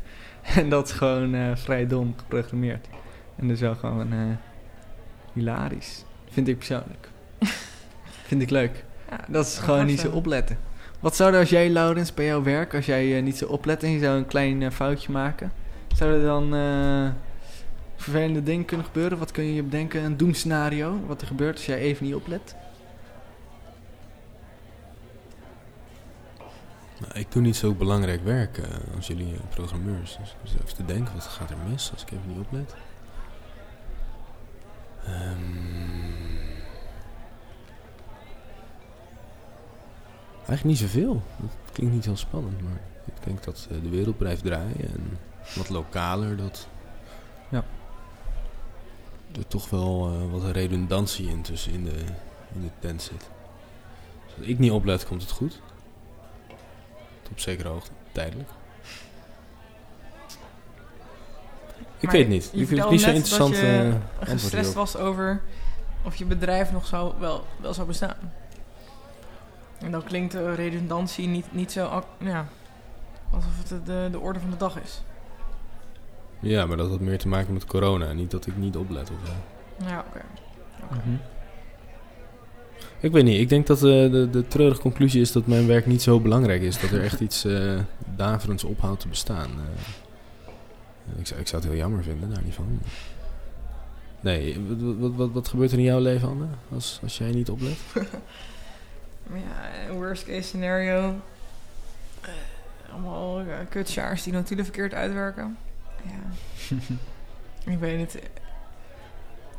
[0.56, 2.88] en dat is gewoon eh, vrij dom geprogrammeerd.
[3.36, 4.38] En dus wel gewoon
[5.32, 6.04] hilarisch.
[6.30, 7.08] Vind ik persoonlijk.
[8.28, 8.84] Vind ik leuk.
[9.10, 10.58] Ja, Dat is gewoon niet zo opletten.
[11.00, 13.82] Wat zou er als jij, Laurens, bij jouw werk, als jij eh, niet zo oplet
[13.82, 15.52] en je zou een klein eh, foutje maken,
[15.96, 17.08] zou er dan eh,
[17.96, 19.18] vervelende dingen kunnen gebeuren?
[19.18, 20.04] Wat kun je bedenken?
[20.04, 22.54] Een doemscenario, wat er gebeurt als jij even niet oplet?
[27.00, 30.18] Nou, ik doe niet zo belangrijk werk eh, als jullie programmeurs.
[30.42, 32.74] Dus even te denken, wat gaat er mis als ik even niet oplet?
[35.06, 35.40] Ehm,
[40.50, 41.22] eigenlijk niet zoveel.
[41.36, 45.18] Het klinkt niet heel spannend, maar ik denk dat eh, de wereld blijft draaien en
[45.56, 46.68] wat lokaler dat...
[47.48, 47.64] Ja.
[49.36, 51.98] Er toch wel eh, wat redundantie in tussen in de,
[52.54, 53.30] in de tent zit.
[54.26, 55.60] Dus als ik niet oplet, komt het goed.
[57.22, 58.48] Tot op zekere hoogte, tijdelijk.
[61.98, 62.50] Ik Maar weet het niet.
[62.52, 65.42] je Ik vind het niet zo interessant dat je eh, gestrest was over
[66.04, 68.16] of je bedrijf nog zou, wel, wel zou bestaan.
[69.80, 72.04] En dan klinkt de redundantie niet, niet zo...
[72.18, 72.48] Ja,
[73.30, 75.02] alsof het de, de, de orde van de dag is.
[76.40, 78.12] Ja, maar dat had meer te maken met corona.
[78.12, 79.32] Niet dat ik niet oplet of zo.
[79.86, 80.20] Ja, oké.
[80.90, 81.16] Mhm.
[83.00, 83.40] Ik weet niet.
[83.40, 86.62] Ik denk dat eh, de, de treurige conclusie is dat mijn werk niet zo belangrijk
[86.62, 86.80] is.
[86.80, 87.78] Dat er echt iets eh
[88.16, 89.50] daverends ophoudt te bestaan.
[89.50, 92.80] Eh, ik, zou, ik zou het heel jammer vinden, daar niet van.
[94.20, 96.46] Nee, wat, wat, wat, wat gebeurt er in jouw leven, Anne?
[96.74, 97.78] Als, als jij niet oplet?
[99.32, 101.14] Ja, een worst case scenario.
[102.20, 102.28] Eh,
[102.92, 105.56] allemaal uh, kutsjaars die notulen verkeerd uitwerken.
[106.02, 106.76] Ja.
[107.72, 108.22] ik weet het.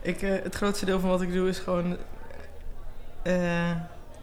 [0.02, 1.98] Ik, eh, het grootste deel van wat ik doe is gewoon
[3.22, 3.72] eh,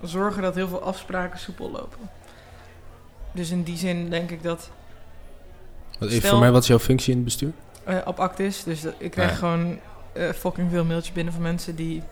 [0.03, 2.11] zorgen dat heel veel afspraken soepel lopen.
[3.33, 4.71] Dus in die zin denk ik dat
[5.99, 7.53] Wat, even voor mij, wat is jouw functie in het bestuur?
[7.85, 8.63] eh op act is.
[8.63, 9.37] Dus dat, ik krijg Ja.
[9.37, 9.79] gewoon
[10.13, 12.03] eh, fucking veel mailtjes binnen van mensen die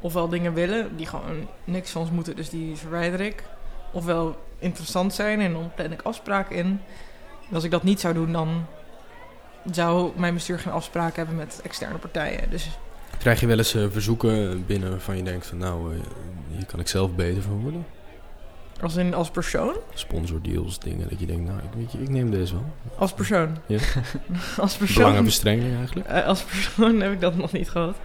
[0.00, 3.44] ofwel dingen willen, die gewoon niks van ons moeten, dus die verwijder ik.
[3.92, 6.80] Ofwel interessant zijn en dan plan ik afspraken in.
[7.48, 8.66] En als ik dat niet zou doen, dan
[9.70, 12.50] zou mijn bestuur geen afspraken hebben met externe partijen.
[12.50, 12.68] Dus
[13.18, 16.00] Krijg je wel eens eh, verzoeken binnen waarvan je denkt van nou, eh,
[16.56, 17.84] hier kan ik zelf beter van worden?
[18.80, 22.30] als, in, als persoon, Sponsordeals, dingen dat je denkt, nou, ik, weet je, ik neem
[22.30, 22.72] deze wel.
[22.96, 23.56] als persoon.
[23.66, 23.78] Ja.
[24.56, 25.02] als persoon.
[25.02, 26.08] Belangenverstrengeling eigenlijk.
[26.08, 27.96] Eh, als persoon heb ik dat nog niet gehad.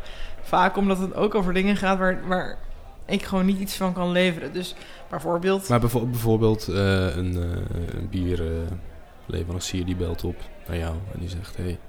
[0.54, 2.58] Vaak omdat het ook over dingen gaat waar, waar
[3.06, 4.54] ik gewoon niet iets van kan leveren.
[4.54, 4.76] Dus
[5.10, 5.70] bijvoorbeeld...
[5.70, 10.36] Maar bijvo- bijvoorbeeld eh, een, eh een bierleverancier die belt op
[10.68, 11.58] naar jou en die zegt...
[11.58, 11.80] Hey,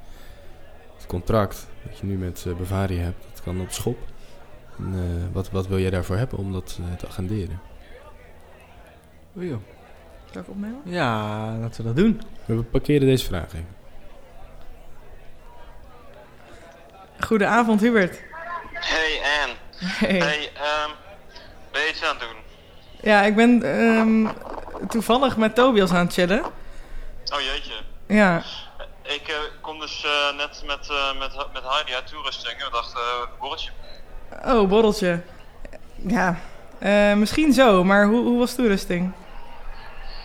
[0.97, 3.99] het contract dat je nu met eh, Bavaria hebt, dat kan op schop.
[4.78, 7.61] En, eh, wat, wat wil jij daarvoor hebben om dat eh, te agenderen?
[9.36, 9.61] Oei, joh.
[10.32, 10.81] Zal ik opnemen?
[10.85, 12.20] Ja, laten we dat doen.
[12.45, 13.66] We parkeren deze vraag even.
[17.20, 18.32] Goedenavond, Hubert.
[18.85, 19.55] Hey Anne.
[19.78, 20.19] Hey.
[20.19, 20.90] Hey, ehm,
[21.73, 22.36] ben je iets aan het doen?
[23.01, 24.35] Ja, ik ben ehm,
[24.89, 26.44] toevallig met Tobias aan het chillen.
[27.35, 27.73] Oh jeetje.
[28.09, 28.43] Ja,
[29.02, 32.70] Ik eh, kom dus eh, net met, eh, met, met Heidi uit toerusting en we
[32.73, 33.70] dachten, eh borreltje.
[34.44, 35.20] oh, borreltje.
[35.97, 36.36] Ja,
[37.16, 39.12] misschien zo, maar hoe, hoe was toerusting?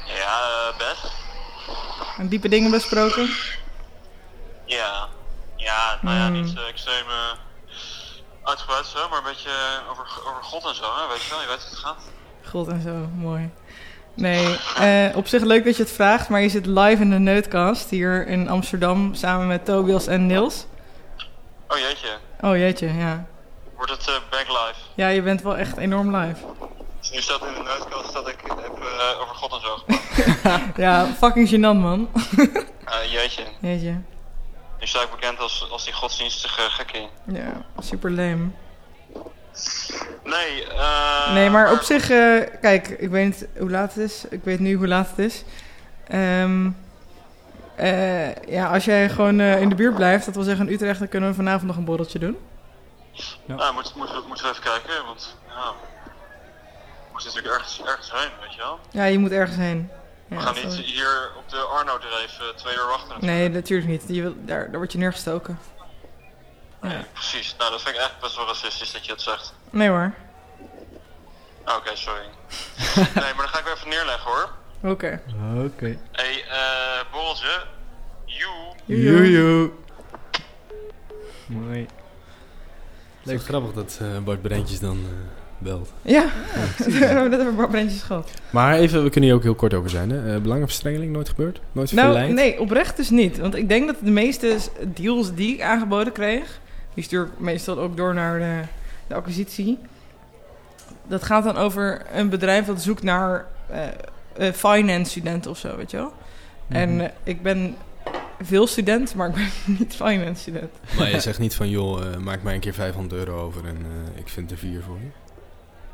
[0.06, 1.12] Ja, eh, best.
[2.30, 3.30] Diepe dingen besproken?
[4.66, 5.08] Ja.
[5.56, 6.32] Ja, nou ja, Hmm.
[6.42, 7.32] niet extreem eh,
[8.44, 9.50] uitgebreid zo, maar een beetje
[9.92, 11.08] over, over God en zo, hè?
[11.08, 12.02] weet je wel, je weet hoe het gaat.
[12.50, 13.50] God en zo, mooi.
[14.14, 17.20] Nee, eh, op zich leuk dat je het vraagt, maar je zit live in de
[17.20, 20.66] Neutcast hier in Amsterdam samen met Tobias en Niels.
[21.68, 23.26] Oh jeetje, Oh jeetje, ja.
[23.76, 24.80] wordt het eh back live.
[24.96, 26.42] Ja, je bent wel echt enorm live.
[27.00, 29.78] Dus nu staat in de noodkast dat ik heb eh, over God en zo
[30.24, 30.62] gepraat.
[30.78, 32.10] Ja, fucking gênant man.
[33.10, 34.02] Jeetje, Jeetje.
[34.80, 37.08] Nu sta ik bekend als, als die godsdienstige gekkie.
[37.26, 38.48] Ja, super lame.
[40.24, 41.34] Nee, eh...
[41.34, 44.24] Nee, maar op zich, eh, kijk, ik weet niet hoe laat het is.
[44.30, 45.44] Ik weet nu hoe laat het is.
[46.08, 46.70] Ehm,
[47.76, 51.00] eh, ja, als jij gewoon eh, in de buurt blijft, dat wil zeggen in Utrecht,
[51.00, 52.38] dan kunnen we vanavond nog een borreltje doen.
[53.46, 58.12] Nou, moeten moet, we- moeten we even kijken, want ja, we moeten natuurlijk ergens, ergens
[58.12, 58.80] heen, weet je wel.
[58.92, 59.90] Ja, je moet ergens heen.
[60.30, 63.16] We gaan niet hier op de Arno-dreef eh, twee uur wachten.
[63.26, 64.04] Nee, natuurlijk niet.
[64.08, 65.60] Je wil, daar, daar word je neergestoken.
[66.82, 67.06] Nee, Ja.
[67.14, 67.56] precies.
[67.58, 69.54] Nou, dat vind ik echt best wel racistisch dat je het zegt.
[69.70, 70.14] Nee hoor.
[71.64, 72.22] Ah, Oké, sorry.
[72.96, 74.50] nee, maar dan ga ik weer even neerleggen hoor.
[74.92, 75.22] Oké.
[75.66, 75.98] Oké.
[76.12, 77.64] hey, eh, borreltje.
[78.26, 78.52] You.
[78.86, 79.72] Joejoe.
[81.46, 81.88] Mooi.
[83.24, 85.92] Leuk grappig dat eh, Bart Brentjes dan eh, belt.
[86.02, 86.26] Ja,
[86.78, 88.32] we hebben net over brandjes gehad.
[88.50, 90.10] Maar even, we kunnen hier ook heel kort over zijn.
[90.10, 90.36] Hè?
[90.36, 91.62] Eh, belangenverstrengeling, nooit gebeurd?
[91.72, 92.34] Nooit Nou, verleid?
[92.34, 93.38] nee, oprecht dus niet.
[93.38, 94.58] Want ik denk dat de meeste
[94.94, 96.60] deals die ik aangeboden kreeg...
[96.94, 98.62] die stuur ik meestal ook door naar de,
[99.08, 99.78] de acquisitie.
[101.08, 103.82] Dat gaat dan over een bedrijf dat zoekt naar eh,
[104.48, 106.14] eh, finance student of zo, weet je wel.
[106.68, 107.00] En Mhm.
[107.00, 107.76] eh, ik ben
[108.42, 109.48] veel student, maar ik ben
[109.80, 110.72] niet finance student.
[110.98, 114.20] Maar je zegt niet van, joh, maak mij een keer 500 euro over en eh,
[114.20, 115.08] ik vind er vier voor je.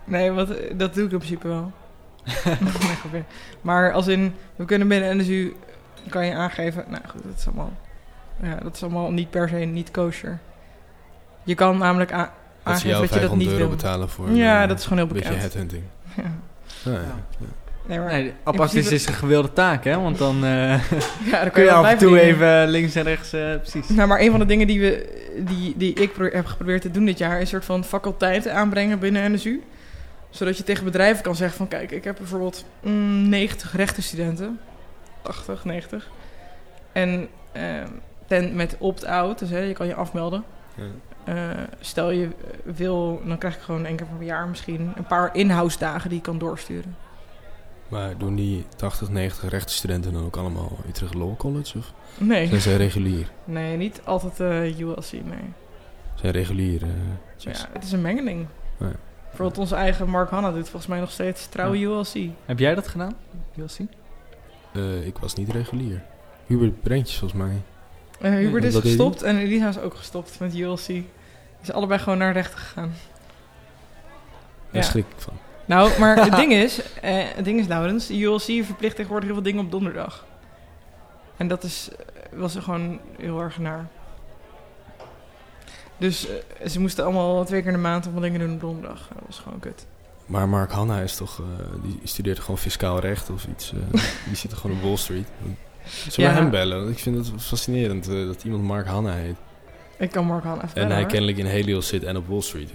[0.05, 1.71] Nee, wat, dat doe ik in principe wel.
[3.11, 3.23] Nee,
[3.61, 5.55] maar als in, we kunnen binnen NSU,
[6.09, 7.73] kan je aangeven, nou goed, dat is allemaal,
[8.43, 10.39] ja, dat is allemaal niet per se niet kosher.
[11.43, 12.27] Je kan namelijk a- Dat
[12.79, 13.69] ze aangeven dat je dat 500 niet wil.
[13.69, 15.53] betalen voor Ja, eh, dat is gewoon heel een beetje bekend.
[15.53, 15.83] headhunting.
[16.15, 16.23] Ja.
[16.83, 16.99] Ja, ja.
[17.39, 17.45] Ja.
[17.87, 20.01] Nee, maar, Nee, is principe- is een gewilde taak, hè?
[20.01, 20.89] Want dan eh,
[21.31, 22.23] ja, dan kun je af en toe dingen.
[22.23, 23.89] even links en rechts, eh, precies.
[23.89, 27.05] Nou, maar een van de dingen die, we, die, die ik heb geprobeerd te doen
[27.05, 27.35] dit jaar...
[27.35, 29.61] is een soort van faculteiten aanbrengen binnen NSU.
[30.35, 31.67] Zodat je tegen bedrijven kan zeggen van...
[31.67, 34.59] kijk, ik heb bijvoorbeeld mm, 90 rechtenstudenten.
[35.21, 36.09] 80, 90.
[36.91, 37.87] En ehm,
[38.27, 40.43] ten, met opt-out, dus hè, je kan je afmelden.
[40.75, 40.83] Ja.
[41.23, 42.29] Eh, stel je
[42.63, 44.93] wil, dan krijg ik gewoon één keer per jaar misschien...
[44.95, 46.95] een paar in-house dagen die ik kan doorsturen.
[47.87, 51.77] Maar doen die 80, 90 rechtenstudenten dan ook allemaal Utrecht Law College?
[51.77, 53.31] Of Nee, zijn zij regulier?
[53.45, 55.53] nee niet altijd eh, ULC, nee.
[56.15, 56.81] Zijn regulier?
[56.81, 56.89] eh,
[57.37, 58.47] Ja, het is een mengeling.
[58.79, 58.91] Ja.
[59.35, 62.29] Bijvoorbeeld onze eigen Mark Hanna doet volgens mij nog steeds trouwe ULC.
[62.45, 63.13] Heb jij dat gedaan,
[63.55, 63.77] ULC?
[64.73, 66.01] eh, ik was niet regulier.
[66.45, 67.61] Hubert Brentjes volgens mij.
[68.19, 70.87] Eh Hubert Ja, is gestopt en Elisa is ook gestopt met ULC.
[71.61, 72.93] Is allebei gewoon naar rechten gegaan.
[74.71, 74.89] Daar Ja.
[74.89, 75.33] schrik ik van.
[75.65, 79.43] Nou, maar het ding is, eh, het ding is Laurens, ULC verplicht tegenwoordig heel veel
[79.51, 80.25] dingen op donderdag.
[81.37, 83.87] En dat is, eh, was gewoon heel erg naar.
[85.97, 89.07] Dus eh, ze moesten allemaal twee keer in de maand allemaal dingen doen op donderdag.
[89.13, 89.85] Dat was gewoon kut.
[90.25, 91.45] Maar Mark Hanna is toch, eh,
[91.83, 93.71] die studeert gewoon fiscaal recht of iets.
[93.73, 95.27] eh, die zit toch gewoon op Wall Street.
[95.85, 96.41] Zullen we Ja.
[96.41, 96.77] hem bellen?
[96.83, 99.35] Want Ik vind het fascinerend dat iemand Mark Hanna heet.
[99.97, 101.09] Ik kan Mark Hanna even En bellen, hij hoor.
[101.11, 102.69] kennelijk in Helios zit en op Wall Street.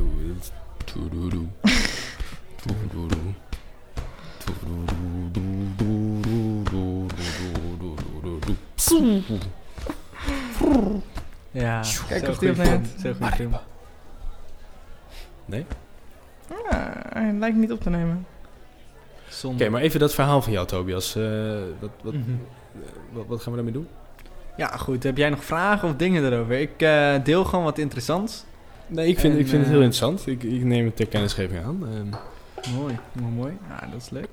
[11.51, 12.87] Ja, Kijk of die opneemt.
[12.89, 13.53] film, Zo'n goede film.
[15.45, 15.67] Nee?
[16.71, 18.27] Ja, hij lijkt niet op te nemen.
[19.45, 21.17] Oké, maar even dat verhaal van jou, Tobias.
[21.17, 21.23] Eh,
[21.81, 22.31] wat, wat, Mhm.
[23.13, 23.89] wat, wat gaan we daarmee doen?
[24.57, 25.03] Ja, goed.
[25.03, 26.61] Heb jij nog vragen of dingen erover?
[26.61, 28.45] Ik eh, deel gewoon wat interessants.
[28.87, 30.27] Nee, ik vind, En, ik vind het heel eh, interessant.
[30.27, 31.87] Ik, ik neem het ter kennisgeving aan.
[31.95, 32.09] Ehm,
[32.77, 33.59] Mooi, mooi, mooi.
[33.69, 34.29] Ja, dat is leuk.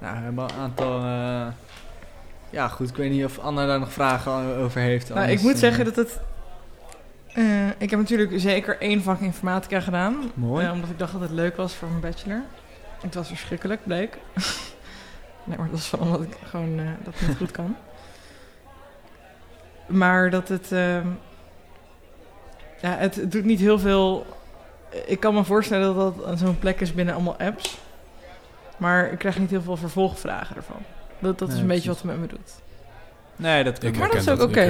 [0.00, 1.00] Nou, we hebben al een aantal...
[2.50, 2.88] Ja, goed.
[2.88, 5.08] Ik weet niet of Anna daar nog vragen over heeft.
[5.08, 6.20] Nou, anders, ik moet eh, zeggen dat het...
[7.34, 10.30] eh, ik heb natuurlijk zeker één vak informatica gedaan.
[10.34, 10.66] Mooi.
[10.66, 12.42] eh, omdat ik dacht dat het leuk was voor mijn bachelor.
[13.00, 14.18] Het was verschrikkelijk, bleek.
[15.44, 17.76] nee, maar dat is van omdat ik gewoon eh, dat niet goed kan.
[19.86, 20.72] Maar dat het...
[20.72, 21.06] ehm,
[22.80, 24.26] ja, het, het doet niet heel veel...
[25.06, 27.78] Ik kan me voorstellen dat dat zo'n plek is binnen allemaal apps.
[28.76, 30.82] Maar ik krijg niet heel veel vervolgvragen ervan.
[31.20, 32.50] Dat, dat is een beetje wat het met me doet.
[33.36, 33.88] Nee, dat kan.
[33.88, 34.62] ik Maar dat is ook oké.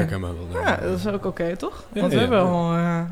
[0.64, 1.84] Ja, dat is ook oké, toch?
[1.92, 2.24] Ja, Want we ja.
[2.24, 2.74] hebben al...
[2.74, 3.02] eh,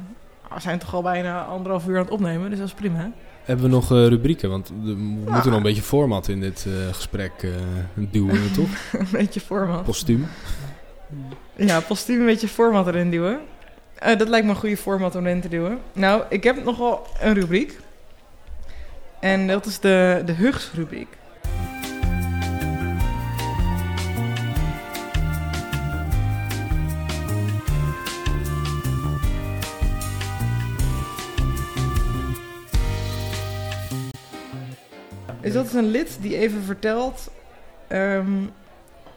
[0.54, 3.10] we zijn toch al bijna anderhalf uur aan het opnemen, dus dat is prima.
[3.44, 4.50] Hebben we nog eh, rubrieken?
[4.50, 5.44] Want we moeten Ja.
[5.44, 7.50] nog een beetje format in dit eh, gesprek eh,
[7.94, 8.68] duwen, toch?
[8.92, 9.84] een beetje format.
[9.84, 10.26] Postuum.
[11.56, 13.38] Ja, postuum een beetje format erin duwen.
[13.94, 15.78] Eh, dat lijkt me een goede format om erin te duwen.
[15.92, 17.78] Nou, ik heb nogal een rubriek.
[19.20, 21.08] En dat is de, de Hugs-rubriek.
[35.40, 37.30] Dus dat is een lid die even vertelt...
[37.88, 38.32] ehm,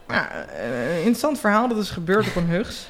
[0.08, 0.26] nou,
[0.62, 2.88] een interessant verhaal dat is gebeurd op een Hugs.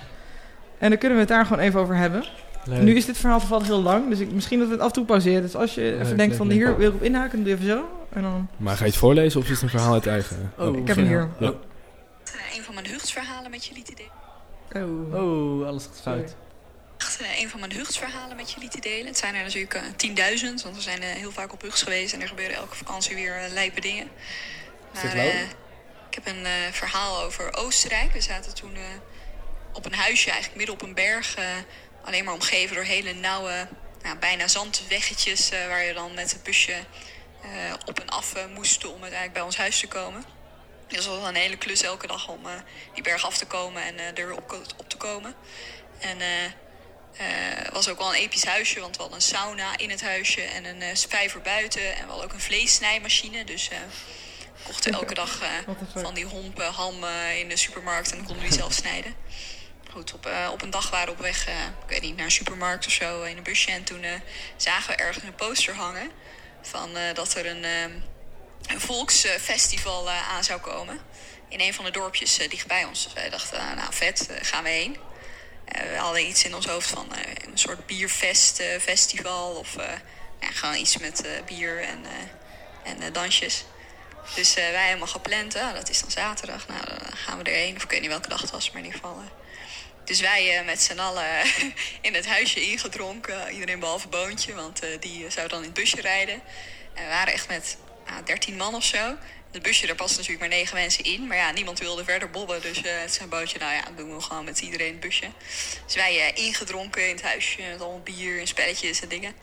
[0.78, 2.24] En dan kunnen we het daar gewoon even over hebben.
[2.66, 2.82] Leuk.
[2.82, 4.94] Nu is dit verhaal toevallig heel lang, dus ik, misschien dat we het af en
[4.94, 5.42] toe pauzeren.
[5.42, 6.58] Dus als je even denkt leuk, van leuk.
[6.58, 8.06] hier wil ik op inhaken, dan doe je even zo.
[8.10, 8.48] En dan...
[8.58, 10.52] Maar ga je het voorlezen of is het een verhaal uit eigen?
[10.58, 11.28] Oh, ik heb hem hier.
[11.40, 11.48] Ja.
[11.48, 15.14] Eh, een van mijn huchtsverhalen met jullie te delen.
[15.14, 15.24] Oh.
[15.24, 16.36] Oh, alles gaat fout.
[17.02, 19.06] Echt, eh, een van mijn huchtsverhalen met jullie te delen.
[19.06, 22.14] Het zijn er natuurlijk eh, 10.000, want we zijn eh, heel vaak op huchts geweest
[22.14, 24.12] en er gebeuren elke vakantie weer lijpe dingen.
[24.94, 25.34] Maar leuk?
[25.34, 25.42] eh,
[26.10, 28.14] ik heb een verhaal over Oostenrijk.
[28.14, 28.78] We zaten toen
[29.74, 31.36] op een huisje, eigenlijk midden op een berg.
[32.04, 33.68] alleen maar omgeven door hele nauwe,
[34.02, 35.50] nou, bijna zandweggetjes.
[35.50, 36.76] waar je dan met het busje
[37.86, 40.26] op en af moest om uiteindelijk bij ons huis te komen.
[40.88, 42.40] Dus dat was een hele klus elke dag om
[42.94, 45.36] die berg af te komen en eh, er weer op, op te komen.
[46.00, 46.18] En
[47.18, 49.90] eh, eh, het was ook wel een episch huisje, want we hadden een sauna in
[49.90, 51.96] het huisje en een uh, vijver buiten.
[51.96, 53.78] En we hadden ook een vleessnijmachine, dus eh,
[54.56, 55.40] we kochten elke dag
[55.96, 57.04] van die hompen ham
[57.38, 59.16] in de supermarkt en dan konden we die zelf snijden.
[59.92, 62.86] Goed, op, op een dag waren we op weg, ik weet niet, naar een supermarkt
[62.86, 63.72] of zo in een busje.
[63.72, 64.06] En toen
[64.56, 66.12] zagen we ergens een poster hangen
[66.62, 67.64] van dat er een,
[68.68, 71.00] een volksfestival aan zou komen.
[71.48, 73.04] In een van de dorpjes dichtbij ons.
[73.04, 74.98] Dus wij dachten, nou vet, gaan we heen.
[75.72, 79.56] Eh, we hadden iets in ons hoofd van eh, een soort bierfest, eh, festival.
[79.56, 79.76] Of
[80.40, 82.06] ja, gewoon iets met bier en,
[82.84, 83.64] en dansjes.
[84.36, 85.52] Dus eh, wij helemaal gepland.
[85.52, 86.68] dat is dan zaterdag.
[86.68, 87.76] Nou, dan gaan we erheen.
[87.76, 89.24] Of ik weet niet welke dag het was, maar in ieder geval...
[90.04, 91.26] dus wij met z'n allen
[92.08, 93.52] in het huisje ingedronken.
[93.52, 96.42] Iedereen behalve Boontje, want die zou dan in het busje rijden.
[96.94, 99.18] En we waren echt met nou, 13 man of zo.
[99.52, 101.28] Het busje, daar passen natuurlijk maar negen mensen in.
[101.28, 102.62] Maar ja, niemand wilde verder bobben.
[102.62, 105.32] Dus eh het zijn bootje, nou ja, doen we gewoon met iedereen het busje.
[105.86, 109.36] Dus wij eh, ingedronken in het huisje met allemaal bier en spelletjes en dingen.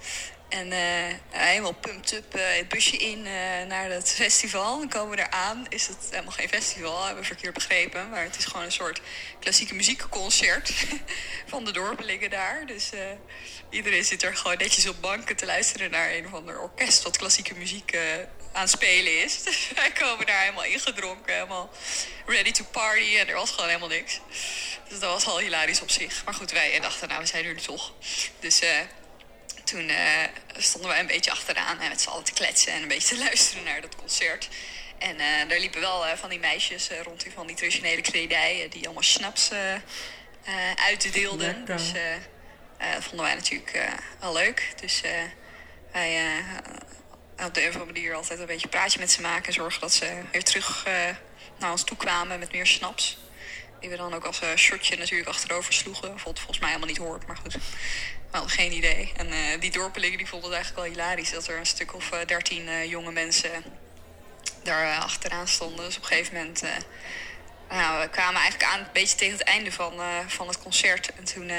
[0.49, 3.23] En eh, helemaal pumped up het busje in
[3.69, 4.79] naar het festival.
[4.79, 5.67] Dan komen we eraan.
[5.69, 8.11] Is het helemaal geen festival, hebben we verkeerd begrepen.
[8.11, 9.01] Maar het is gewoon een soort
[9.41, 10.73] klassieke muziekconcert
[11.53, 12.67] van de dorpelingen daar.
[12.67, 12.91] Dus
[13.71, 17.17] iedereen zit er gewoon netjes op banken te luisteren naar een of ander orkest wat
[17.17, 17.97] klassieke muziek
[18.59, 19.43] aan het spelen is.
[19.49, 21.71] Dus wij komen daar helemaal ingedronken, helemaal
[22.27, 23.17] ready to party.
[23.19, 24.21] En er was gewoon helemaal niks.
[24.89, 26.25] Dus dat was al hilarisch op zich.
[26.25, 27.93] Maar goed, wij dachten, nou, we zijn er nu toch.
[28.41, 28.79] Dus eh,
[29.65, 30.25] toen eh,
[30.57, 33.23] stonden wij een beetje achteraan en met z'n allen te kletsen en een beetje te
[33.27, 34.49] luisteren naar dat concert.
[34.99, 38.71] En eh daar liepen wel van die meisjes rond die van die traditionele kledij, eh,
[38.71, 39.51] die allemaal snaps
[40.75, 41.65] uitdeelden.
[41.65, 41.83] Dus
[42.79, 43.79] dat vonden wij natuurlijk
[44.21, 44.73] wel leuk.
[44.81, 45.01] Dus
[45.93, 46.43] wij
[47.47, 49.53] op de een of andere manier altijd een beetje praatje met ze maken.
[49.53, 50.95] Zorgen dat ze weer terug eh,
[51.59, 53.19] naar ons toe kwamen met meer snaps.
[53.81, 56.09] Die we dan ook als eh, shotje natuurlijk achterover sloegen.
[56.25, 57.53] Wat volgens mij helemaal niet hoort, maar goed.
[57.53, 57.61] We
[58.37, 59.13] hadden geen idee.
[59.17, 61.31] En eh, die dorpelingen die vonden het eigenlijk wel hilarisch...
[61.31, 63.65] dat er een stuk of dertien jonge mensen
[64.63, 65.85] daar achteraan stonden.
[65.85, 66.63] Dus op een gegeven moment...
[67.69, 71.13] nou, we kwamen eigenlijk aan een beetje tegen het einde van, van het concert.
[71.15, 71.51] En toen...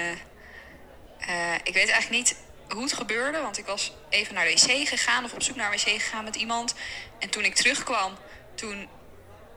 [1.63, 2.35] ik weet eigenlijk niet
[2.73, 5.71] hoe het gebeurde, want ik was even naar de wc gegaan of op zoek naar
[5.71, 6.73] een wc gegaan met iemand.
[7.19, 8.17] En toen ik terugkwam,
[8.55, 8.87] toen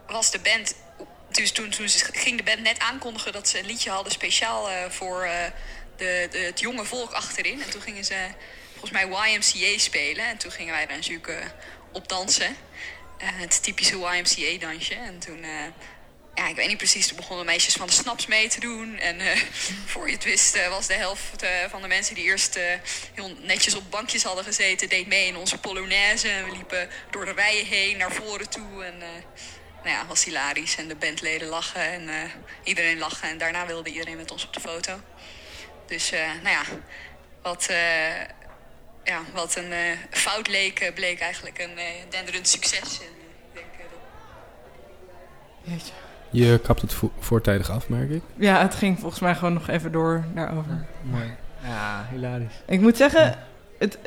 [0.07, 0.75] was de band.
[1.31, 4.91] Dus toen, toen ging de band net aankondigen dat ze een liedje hadden speciaal eh,
[4.91, 5.45] voor eh,
[5.97, 7.63] de, de, het jonge volk achterin.
[7.63, 8.29] En toen gingen ze
[8.71, 10.27] volgens mij YMCA spelen.
[10.27, 11.47] En toen gingen wij daar natuurlijk eh,
[11.93, 12.57] op dansen.
[13.19, 14.95] Het typische YMCA-dansje.
[14.95, 15.45] En toen,
[16.35, 18.99] ja, ik weet niet precies, toen begonnen meisjes van de snaps mee te doen.
[18.99, 19.37] En eh,
[19.93, 22.59] voor je het wist eh, was de helft eh, van de mensen die eerst
[23.15, 24.89] heel netjes op bankjes hadden gezeten...
[24.89, 26.29] deed mee in onze polonaise.
[26.29, 28.85] En we liepen door de rijen heen naar voren toe.
[28.85, 28.99] En
[29.83, 30.77] nou ja, was hilarisch.
[30.77, 32.31] En de bandleden lachen en
[32.65, 33.29] iedereen lachen.
[33.29, 35.01] En daarna wilde iedereen met ons op de foto.
[35.87, 36.63] Dus, nou ja,
[37.43, 37.69] wat,
[39.05, 41.79] ja, wat een fout leek, bleek eigenlijk een
[42.09, 43.01] denderend succes.
[43.01, 43.89] En, ik denk, dat
[45.63, 46.02] Jeetje.
[46.33, 48.23] Je kapt het vo- voortijdig af, merk ik.
[48.37, 50.85] Ja, het ging volgens mij gewoon nog even door daarover.
[51.03, 51.25] Mooi.
[51.67, 52.63] Ja, hilarisch.
[52.67, 53.35] Ik moet zeggen,
[53.79, 53.99] het,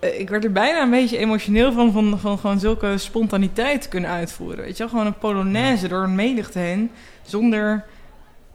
[0.00, 4.10] eh, ik werd er bijna een beetje emotioneel van, van, van gewoon zulke spontaniteit kunnen
[4.10, 4.64] uitvoeren.
[4.64, 6.90] Weet je wel, gewoon een polonaise door een menigte heen,
[7.22, 7.84] zonder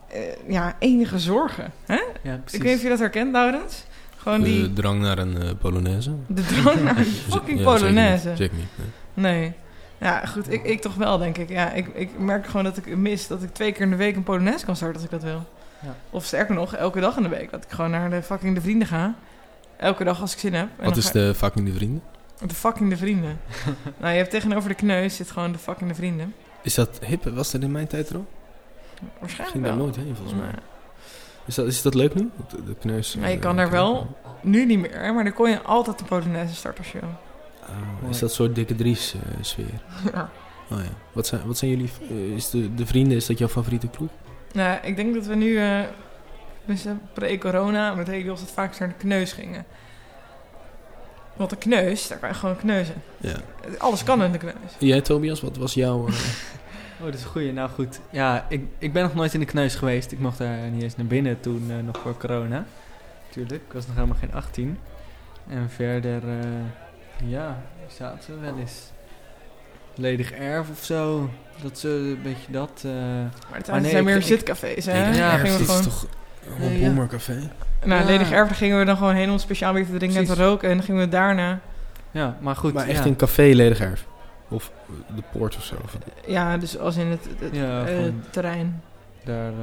[0.07, 1.71] eh, ja, enige zorgen.
[1.85, 2.01] Hè?
[2.21, 2.59] Ja, Ik precies.
[2.59, 3.83] weet niet of je dat herkent, Laurens.
[4.17, 6.11] Gewoon die, De drang naar een eh, Polonaise.
[6.27, 8.27] de drang naar een fucking Ja, polonaise.
[8.27, 8.67] niet, Zeker niet.
[9.13, 9.53] nee.
[10.01, 10.11] Nee.
[10.11, 11.49] Ja, goed, ik, ik toch wel, denk ik.
[11.49, 14.15] Ja, ik, ik merk gewoon dat ik mis dat ik twee keer in de week
[14.15, 15.45] een Polonaise kan starten als ik dat wil.
[15.79, 15.95] Ja.
[16.09, 17.51] Of sterker nog, elke dag in de week.
[17.51, 19.15] Dat ik gewoon naar de fucking de vrienden ga.
[19.77, 20.67] Elke dag als ik zin heb.
[20.77, 22.01] En Wat is de fucking de vrienden?
[22.47, 23.39] De fucking de vrienden.
[23.99, 26.33] nou, je hebt tegenover de kneus zit gewoon de fucking de vrienden.
[26.61, 27.23] Is dat hip?
[27.23, 28.25] Was dat in mijn tijd er al?
[29.19, 30.45] Waarschijnlijk Ging daar nooit heen, volgens mij.
[30.45, 30.61] Nee.
[31.45, 32.29] Is dat, is dat leuk nu?
[32.49, 33.15] De, de kneus.
[33.15, 36.05] Maar je eh, kan daar wel, nu niet meer, maar dan kon je altijd de
[36.05, 37.09] Polonaise starten als je wil.
[38.03, 39.65] Ah, is dat een soort dikke Dries eh, sfeer?
[40.13, 40.29] Ja.
[40.71, 40.89] Oh ja.
[41.11, 41.89] Wat zijn, wat zijn jullie...
[42.09, 44.09] eh, is de, de vrienden, is dat jouw favoriete ploeg?
[44.53, 45.79] Nou, ik denk dat we nu, eh
[46.65, 49.65] dus pre-corona, met Helios het vaakst naar de kneus gingen.
[51.35, 52.95] Want de kneus, daar kan je gewoon kneuzen.
[53.17, 53.35] Ja.
[53.77, 54.53] Alles kan in de kneus.
[54.79, 56.07] Jij, Tobias, wat was jouw...
[56.07, 56.13] eh,
[56.99, 57.53] Oh, dat is een goeie.
[57.53, 60.11] Nou goed, ja, ik, ik ben nog nooit in de kneus geweest.
[60.11, 62.65] Ik mocht daar niet eens naar binnen toen, eh, nog voor corona.
[63.29, 64.77] Tuurlijk, ik was nog helemaal geen 18.
[65.47, 66.45] En verder, eh,
[67.25, 67.61] ja,
[67.97, 68.91] zaten we wel eens.
[69.95, 71.29] Ledig erf of zo.
[71.61, 72.81] Dat is een beetje dat.
[72.85, 72.91] eh.
[72.91, 74.99] Maar het Maar nee, zijn ik- meer ik- zitcafés, hè?
[75.01, 76.07] Ledig Ja, Erf, gingen we dit is gewoon, toch
[76.55, 76.85] een Nee, ja.
[76.85, 77.49] bombercafé?
[77.85, 78.07] nou, Ja.
[78.07, 80.35] ledig erf, daar gingen we dan gewoon heen om speciaal weer te drinken en te
[80.35, 80.69] roken.
[80.69, 81.59] En dan gingen we daarna,
[82.11, 82.73] Ja, maar goed.
[82.73, 83.05] Maar echt ja.
[83.09, 84.05] een café ledig erf?
[84.47, 84.71] Of
[85.15, 85.75] de poort of zo?
[85.83, 87.97] Of- ja, dus als in het, het, Ja, eh,
[88.29, 88.81] terrein.
[89.23, 89.53] Daar, eh,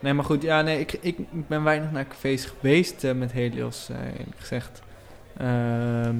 [0.00, 1.16] nee, maar goed, ja, nee, ik, ik,
[1.48, 4.82] ben weinig naar cafés geweest met Helios, eerlijk gezegd.
[5.36, 6.14] Ehm,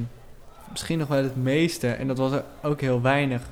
[0.70, 3.42] misschien nog wel het meeste, en dat was er ook heel weinig.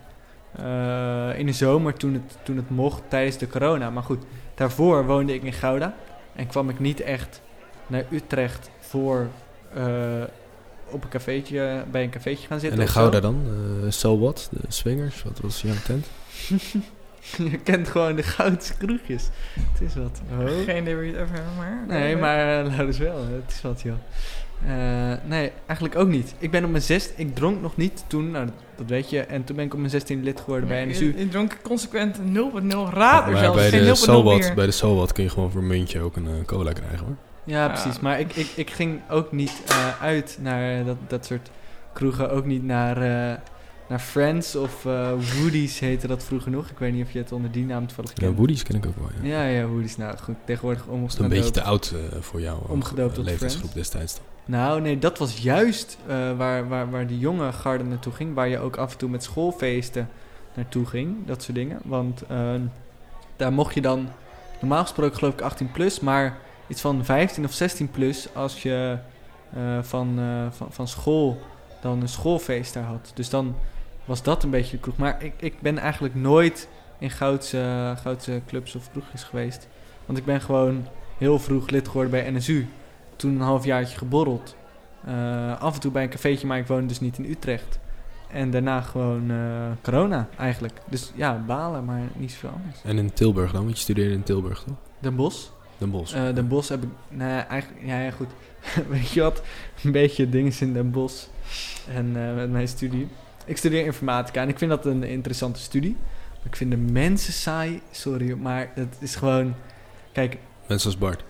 [0.53, 3.91] eh, in de zomer toen het, toen het mocht tijdens de corona.
[3.91, 5.95] Maar goed, daarvoor woonde ik in Gouda.
[6.35, 7.41] En kwam ik niet echt
[7.87, 9.27] naar Utrecht voor,
[9.75, 9.85] eh,
[10.91, 12.79] op een cafeetje, bij een cafeetje gaan En zitten.
[12.81, 13.01] in of zo.
[13.01, 13.47] Gouda dan?
[13.85, 14.49] Eh so what?
[14.51, 15.23] De swingers?
[15.23, 16.07] Wat was jouw tent?
[17.51, 19.29] Je kent gewoon de goudse kroegjes.
[19.73, 20.21] Het is wat.
[20.41, 20.47] Oh.
[20.65, 21.85] Geen idee waar je het over hebt, maar...
[21.89, 23.17] Nee, maar uh, dus wel.
[23.19, 23.95] Het is wat, joh.
[24.67, 26.35] Eh, nee, eigenlijk ook niet.
[26.39, 27.13] Ik ben op mijn zesde...
[27.17, 29.21] Ik dronk nog niet toen, nou, dat, weet je.
[29.21, 31.15] En toen ben ik op mijn 16 lid geworden bij Je, NSU.
[31.19, 32.23] je dronk consequent 0.0
[32.93, 33.57] raad er maar zelfs.
[33.57, 34.55] bij de, 0.0 so what, bier.
[34.55, 36.99] bij de so what kun je gewoon voor een muntje ook een eh, cola krijgen
[37.07, 37.17] hoor.
[37.45, 37.69] Ja, Ja.
[37.73, 38.01] precies.
[38.01, 41.51] Maar ik, ik, ik ging ook niet eh, uit naar dat, dat soort
[41.93, 42.31] kroegen.
[42.31, 43.37] Ook niet naar, eh,
[43.89, 46.69] naar Friends of eh Woody's heette dat vroeger nog.
[46.71, 48.37] Ik weet niet of je het onder die naam toevallig Ja, kent.
[48.37, 49.09] Woody's ken ik ook wel.
[49.23, 49.29] Ja.
[49.43, 49.97] Ja, ja, Woody's.
[49.97, 51.29] Nou goed, tegenwoordig is een omgedoopt.
[51.31, 52.59] beetje te oud eh, voor jou.
[52.63, 54.15] ook, Omgedoopt eh, tot leeftijdsgroep destijds.
[54.15, 54.25] dan.
[54.45, 58.35] Nou, nee, dat was juist eh, waar, waar, waar de jonge garde naartoe ging.
[58.35, 60.09] Waar je ook af en toe met schoolfeesten
[60.55, 61.27] naartoe ging.
[61.27, 61.79] Dat soort dingen.
[61.85, 62.55] Want eh,
[63.37, 64.09] daar mocht je dan,
[64.61, 66.37] normaal gesproken geloof ik 18 plus, maar
[66.69, 68.99] iets van 15 of 16 plus als je
[69.55, 71.39] eh, van, eh, van, van school
[71.81, 73.11] dan een schoolfeest daar had.
[73.15, 73.55] Dus dan
[74.07, 74.97] was dat een beetje de kroeg.
[74.97, 76.69] Maar ik, ik ben eigenlijk nooit
[76.99, 79.69] in Goudse, Goudse clubs of kroegjes geweest.
[80.07, 80.87] Want ik ben gewoon
[81.19, 82.67] heel vroeg lid geworden bij NSU.
[83.17, 84.57] Toen een halfjaartje geborreld.
[85.05, 87.79] Eh, af en toe bij een cafeetje, maar ik woonde dus niet in Utrecht.
[88.31, 89.37] En daarna gewoon eh,
[89.83, 90.75] corona eigenlijk.
[90.89, 92.77] Dus ja, balen, maar niet zoveel anders.
[92.85, 93.65] En in Tilburg dan?
[93.65, 94.77] Want je studeerde in Tilburg toch?
[94.99, 95.49] Den Bosch.
[95.79, 96.15] Den Bosch.
[96.15, 96.89] Eh Den Bosch heb ik...
[97.09, 97.87] Nee, eigenlijk...
[97.87, 98.29] Ja, ja goed.
[98.89, 99.43] Weet je wat?
[99.85, 101.27] Een beetje dingen in Den Bosch.
[101.95, 103.09] En met mijn studie.
[103.47, 105.97] Ik studeer informatica en ik vind dat een interessante studie.
[106.31, 107.81] Maar ik vind de mensen saai.
[107.91, 109.55] Sorry, maar het is gewoon...
[110.13, 111.25] Kijk, Mensen als Bart.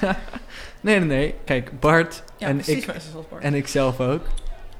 [0.80, 1.34] nee, nee, nee.
[1.44, 3.42] Kijk, Bart Ja, en precies, ik Bart.
[3.42, 4.22] En ik zelf ook.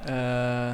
[0.05, 0.71] Eh,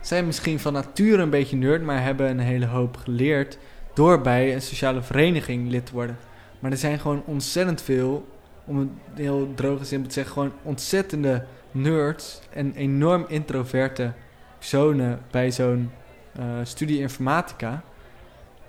[0.00, 3.58] zijn misschien van nature een beetje nerd, maar hebben een hele hoop geleerd
[3.94, 6.18] door bij een sociale vereniging lid te worden.
[6.58, 8.28] Maar er zijn gewoon ontzettend veel,
[8.64, 14.12] om het heel droog en simpel te zeggen, gewoon ontzettende nerds en enorm introverte
[14.58, 15.90] personen bij zo'n
[16.32, 17.82] eh, studie informatica.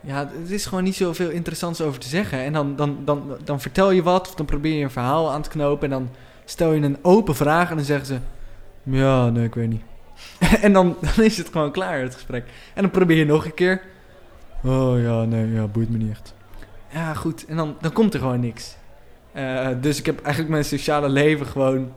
[0.02, 2.40] Ja, er is gewoon niet zoveel interessants over te zeggen.
[2.40, 5.42] En dan, dan, dan, dan vertel je wat, of dan probeer je een verhaal aan
[5.42, 5.84] te knopen.
[5.84, 6.10] En dan
[6.46, 8.18] stel je een open vraag en dan zeggen ze...
[8.84, 9.82] Ja, nee, ik weet niet.
[10.62, 12.46] en dan, dan is het gewoon klaar, het gesprek.
[12.74, 13.82] En dan probeer je nog een keer.
[14.64, 16.34] Oh ja, nee, ja, boeit me niet echt.
[16.90, 17.46] Ja, goed.
[17.46, 18.76] En dan, dan komt er gewoon niks.
[19.32, 21.92] Eh, dus ik heb eigenlijk mijn sociale leven gewoon...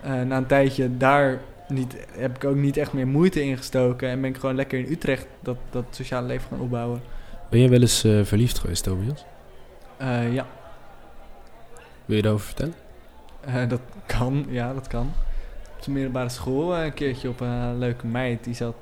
[0.00, 4.08] eh, na een tijdje daar niet, heb ik ook niet echt meer moeite in gestoken.
[4.08, 7.02] En ben ik gewoon lekker in Utrecht dat, dat sociale leven gaan opbouwen.
[7.50, 9.24] Ben je wel eens eh, verliefd geweest, Tobias?
[9.96, 10.46] Eh, ja,
[12.04, 12.74] Wil je daarover vertellen?
[13.40, 15.12] Eh, dat kan, ja, dat kan.
[15.76, 18.44] Op de middelbare school een keertje op een leuke meid.
[18.44, 18.76] Die zat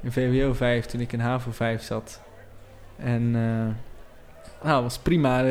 [0.00, 2.20] in VWO 5 toen ik in HAVO 5 zat.
[2.96, 3.30] En
[4.62, 5.44] nou, was prima.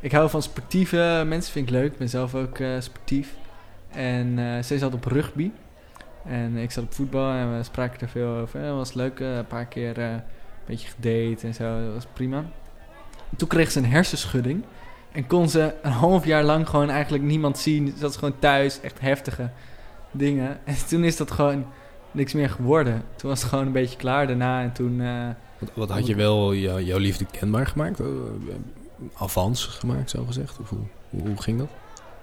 [0.00, 1.92] Ik hou van sportieve mensen, vind ik leuk.
[1.92, 3.34] Ik ben zelf ook sportief.
[3.96, 5.50] En eh, zij zat op rugby.
[6.24, 8.60] En ik zat op voetbal en we spraken er veel over.
[8.60, 10.22] Het was leuk, eh, een paar keer eh, een
[10.66, 11.84] beetje gedate en zo.
[11.84, 12.44] Dat was prima.
[13.36, 14.64] Toen kreeg ze een hersenschudding.
[15.12, 17.88] En kon ze een half jaar lang gewoon eigenlijk niemand zien.
[17.88, 19.50] Ze zat gewoon thuis, echt heftige
[20.10, 20.58] dingen.
[20.64, 21.66] En toen is dat gewoon
[22.10, 23.02] niks meer geworden.
[23.16, 24.62] Toen was het gewoon een beetje klaar daarna.
[24.62, 25.02] En toen...
[25.58, 28.00] Wat, wat had je wel jou- jouw liefde kenbaar gemaakt?
[28.00, 28.06] Uh,
[29.14, 30.58] avans gemaakt, zo gezegd?
[30.60, 30.78] Of hoe,
[31.10, 31.68] hoe, hoe ging dat?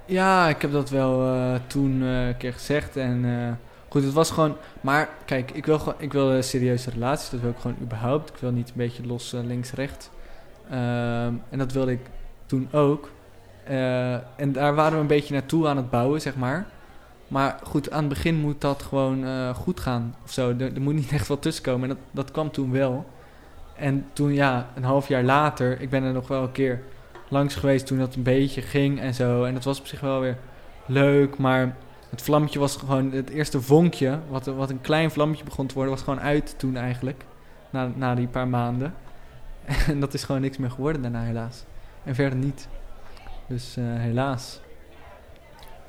[0.06, 2.98] Ja, ik heb dat wel eh, toen eh, een keer gezegd.
[2.98, 3.52] En eh,
[3.88, 4.56] goed, het was gewoon...
[4.82, 7.30] Maar kijk, ik wil, gewoon, ik wil serieuze relaties.
[7.30, 8.30] Dat wil ik gewoon überhaupt.
[8.30, 10.10] Ik wil niet een beetje los links-rechts.
[10.70, 12.10] Ehm, en dat wilde ik
[12.46, 13.12] toen ook.
[14.36, 16.66] En daar waren we een beetje naartoe aan het bouwen, zeg maar.
[17.28, 19.26] Maar goed, aan het begin moet dat gewoon
[19.56, 20.50] goed gaan of zo.
[20.50, 21.90] Er, er moet niet echt wat tussenkomen.
[21.90, 23.06] En dat, dat kwam toen wel.
[23.76, 25.82] En toen, ja, een half jaar later...
[25.82, 26.82] Ik ben er nog wel een keer
[27.34, 29.44] langs geweest toen dat een beetje ging en zo.
[29.44, 30.38] En dat was op zich wel weer
[30.86, 31.76] leuk, maar
[32.10, 33.12] het vlammetje was gewoon...
[33.12, 36.76] Het eerste vonkje, wat, wat een klein vlammetje begon te worden, was gewoon uit toen
[36.76, 37.26] eigenlijk.
[37.70, 38.94] Na, na die paar maanden.
[39.88, 41.64] En dat is gewoon niks meer geworden daarna helaas.
[42.04, 42.68] En verder niet.
[43.48, 44.60] Dus eh, helaas.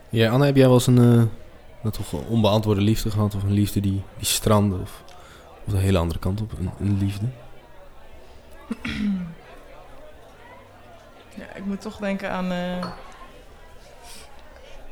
[0.08, 1.22] Ja, Anne, heb jij wel eens een, eh,
[1.82, 3.34] nou, toch een onbeantwoorde liefde gehad?
[3.34, 4.76] Of een liefde die, die strandde?
[4.76, 5.02] Of,
[5.66, 7.26] of een hele andere kant op, een, een liefde?
[11.34, 12.52] Ja, ik moet toch denken aan...
[12.52, 12.86] eh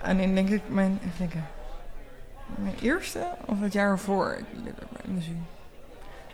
[0.02, 0.98] aan in, denk ik, mijn...
[1.04, 1.46] Even denken.
[2.54, 4.38] Mijn eerste of het jaar ervoor?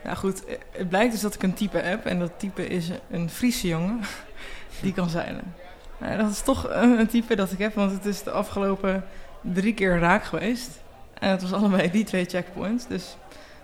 [0.04, 0.44] Ja, goed.
[0.44, 2.06] eh, Het blijkt dus dat ik een type heb.
[2.06, 4.00] En dat type is een Friese jongen.
[4.82, 5.54] Die kan zeilen.
[5.98, 7.74] Nou, dat is toch een, een type dat ik heb.
[7.74, 9.04] Want het is de afgelopen
[9.40, 10.80] drie keer raak geweest.
[11.18, 12.86] En het was allebei die twee checkpoints.
[12.86, 13.16] Dus,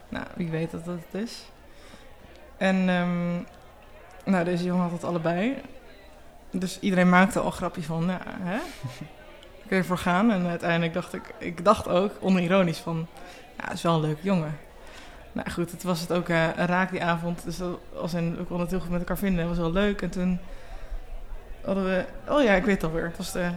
[0.09, 1.45] nou, wie weet dat dat het is.
[2.57, 3.35] En, ehm,
[4.33, 5.57] nou, deze jongen had het allebei.
[6.59, 8.59] Dus iedereen maakte al grapjes van, nou, hè?
[9.69, 10.31] kun je voor gaan.
[10.31, 13.07] En uiteindelijk dacht ik, ik dacht ook onironisch van,
[13.59, 14.59] ja, is wel een leuke jongen.
[15.33, 17.45] Nou goed, het was het ook eh, een raak die avond.
[17.45, 19.39] Dus dat in, we konden het heel goed met elkaar vinden.
[19.39, 20.03] Het was wel leuk.
[20.03, 20.39] En toen
[21.65, 23.05] hadden we, oh ja, ik weet het alweer.
[23.05, 23.51] Het was de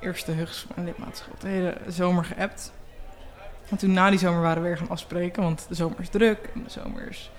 [0.00, 1.40] eerste Hugs en lidmaatschap.
[1.40, 2.72] De hele zomer geappt.
[3.68, 5.42] En toen na die zomer waren we weer gaan afspreken.
[5.42, 7.30] Want de zomer is druk en de zomer is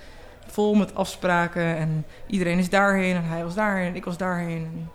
[0.48, 1.78] vol met afspraken.
[1.78, 4.64] En iedereen is daarheen en hij was daarheen en ik was daarheen.
[4.66, 4.90] En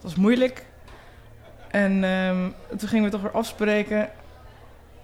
[0.00, 0.64] dat was moeilijk.
[1.70, 4.10] En ehm, toen gingen we toch weer afspreken.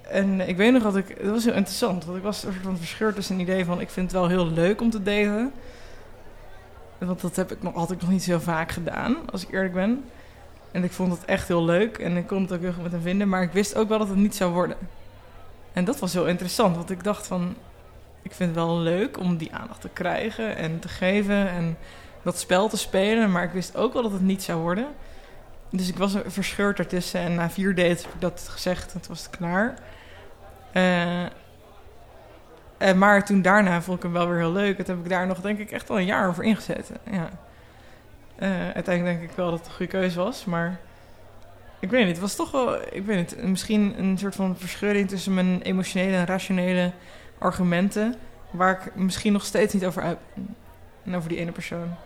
[0.02, 1.08] En ik weet nog dat ik...
[1.08, 2.04] Het was heel interessant.
[2.04, 3.80] Want ik was soort van verscheurd tussen een idee van...
[3.80, 5.52] Ik vind het wel heel leuk om te daten.
[6.98, 10.04] Want dat heb ik nog, ik nog niet zo vaak gedaan, als ik eerlijk ben.
[10.72, 11.98] En ik vond het echt heel leuk.
[11.98, 13.28] En ik kon het ook heel goed met hem vinden.
[13.28, 14.76] Maar ik wist ook wel dat het niet zou worden.
[15.72, 16.76] En dat was heel interessant.
[16.76, 17.54] Want ik dacht van...
[18.22, 21.48] Ik vind het wel leuk om die aandacht te krijgen en te geven.
[21.48, 21.76] En
[22.24, 23.30] dat spel te spelen.
[23.30, 24.86] Maar ik wist ook wel dat het niet zou worden.
[25.70, 27.20] Dus ik was er verscheurd ertussen.
[27.20, 28.94] En na vier dates heb ik dat gezegd.
[28.94, 29.74] En toen was het klaar.
[30.72, 31.24] Eh,
[32.92, 34.78] maar toen daarna vond ik hem wel weer heel leuk.
[34.78, 36.90] Het heb ik daar nog denk ik echt wel een jaar over ingezet.
[37.10, 37.28] Ja.
[38.36, 40.44] Eh, uiteindelijk denk ik wel dat het een goede keuze was.
[40.44, 40.80] Maar
[41.80, 42.10] ik weet niet.
[42.10, 42.76] Het was toch wel...
[42.90, 43.42] Ik weet niet.
[43.42, 46.92] Misschien een soort van verscheuring tussen mijn emotionele en rationele
[47.38, 48.14] argumenten.
[48.50, 50.18] Waar ik misschien nog steeds niet over ben.
[51.04, 51.96] En over die ene persoon.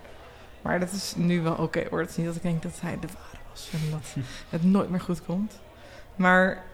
[0.62, 2.00] Maar dat is nu wel oké hoor.
[2.00, 3.68] Het is niet dat ik denk dat hij de ware was.
[3.72, 5.60] En dat het nooit meer goed komt.
[6.16, 6.64] Maar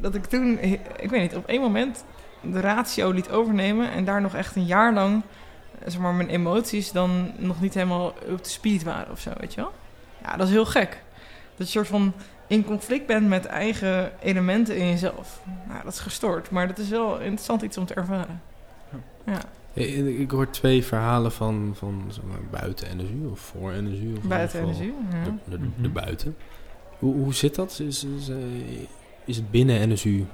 [0.00, 0.58] dat ik toen,
[0.98, 2.04] ik weet niet, op één moment
[2.40, 3.90] de ratio liet overnemen.
[3.90, 5.22] En daar nog echt een jaar lang,
[5.78, 9.30] eh, zeg maar, mijn emoties dan nog niet helemaal op de speed waren of zo,
[9.36, 9.72] weet je wel?
[10.24, 11.02] Ja, dat is heel gek.
[11.56, 12.12] Dat je soort van
[12.46, 15.40] in conflict bent met eigen elementen in jezelf.
[15.68, 16.50] Nou, dat is gestoord.
[16.50, 18.42] Maar dat is wel interessant iets om te ervaren.
[19.24, 19.40] Ja,
[19.74, 24.12] Ik hoor twee verhalen van, van zeg maar, buiten NSU of voor NSU.
[24.16, 24.94] Of buiten energie.
[25.12, 25.24] Ja.
[25.24, 25.82] De, de, Mhm.
[25.82, 26.36] de buiten.
[26.98, 27.80] Hoe, hoe zit dat?
[27.86, 28.36] Is, is, eh,
[29.24, 30.24] is het binnen NSU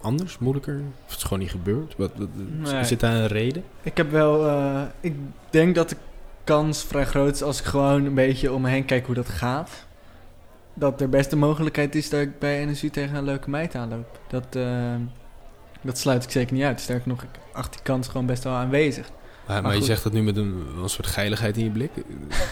[0.00, 0.74] anders, moeilijker?
[1.04, 1.96] Of is het gewoon niet gebeurd?
[1.96, 2.28] Wat, wat-
[2.72, 2.84] Nee.
[2.84, 3.64] Zit daar een reden?
[3.82, 4.46] Ik heb wel...
[4.48, 5.14] eh, ik
[5.50, 5.96] denk dat de
[6.44, 9.28] kans vrij groot is als ik gewoon een beetje om me heen kijk hoe dat
[9.28, 9.86] gaat.
[10.74, 14.20] Dat er best de mogelijkheid is dat ik bij NSU tegen een leuke meid aanloop.
[14.28, 14.94] Dat, eh,
[15.82, 16.80] dat sluit ik zeker niet uit.
[16.80, 19.10] Sterker nog, ik acht die kans gewoon best wel aanwezig.
[19.46, 21.90] Maar, maar, Maar je zegt dat nu met een, een soort geiligheid in je blik.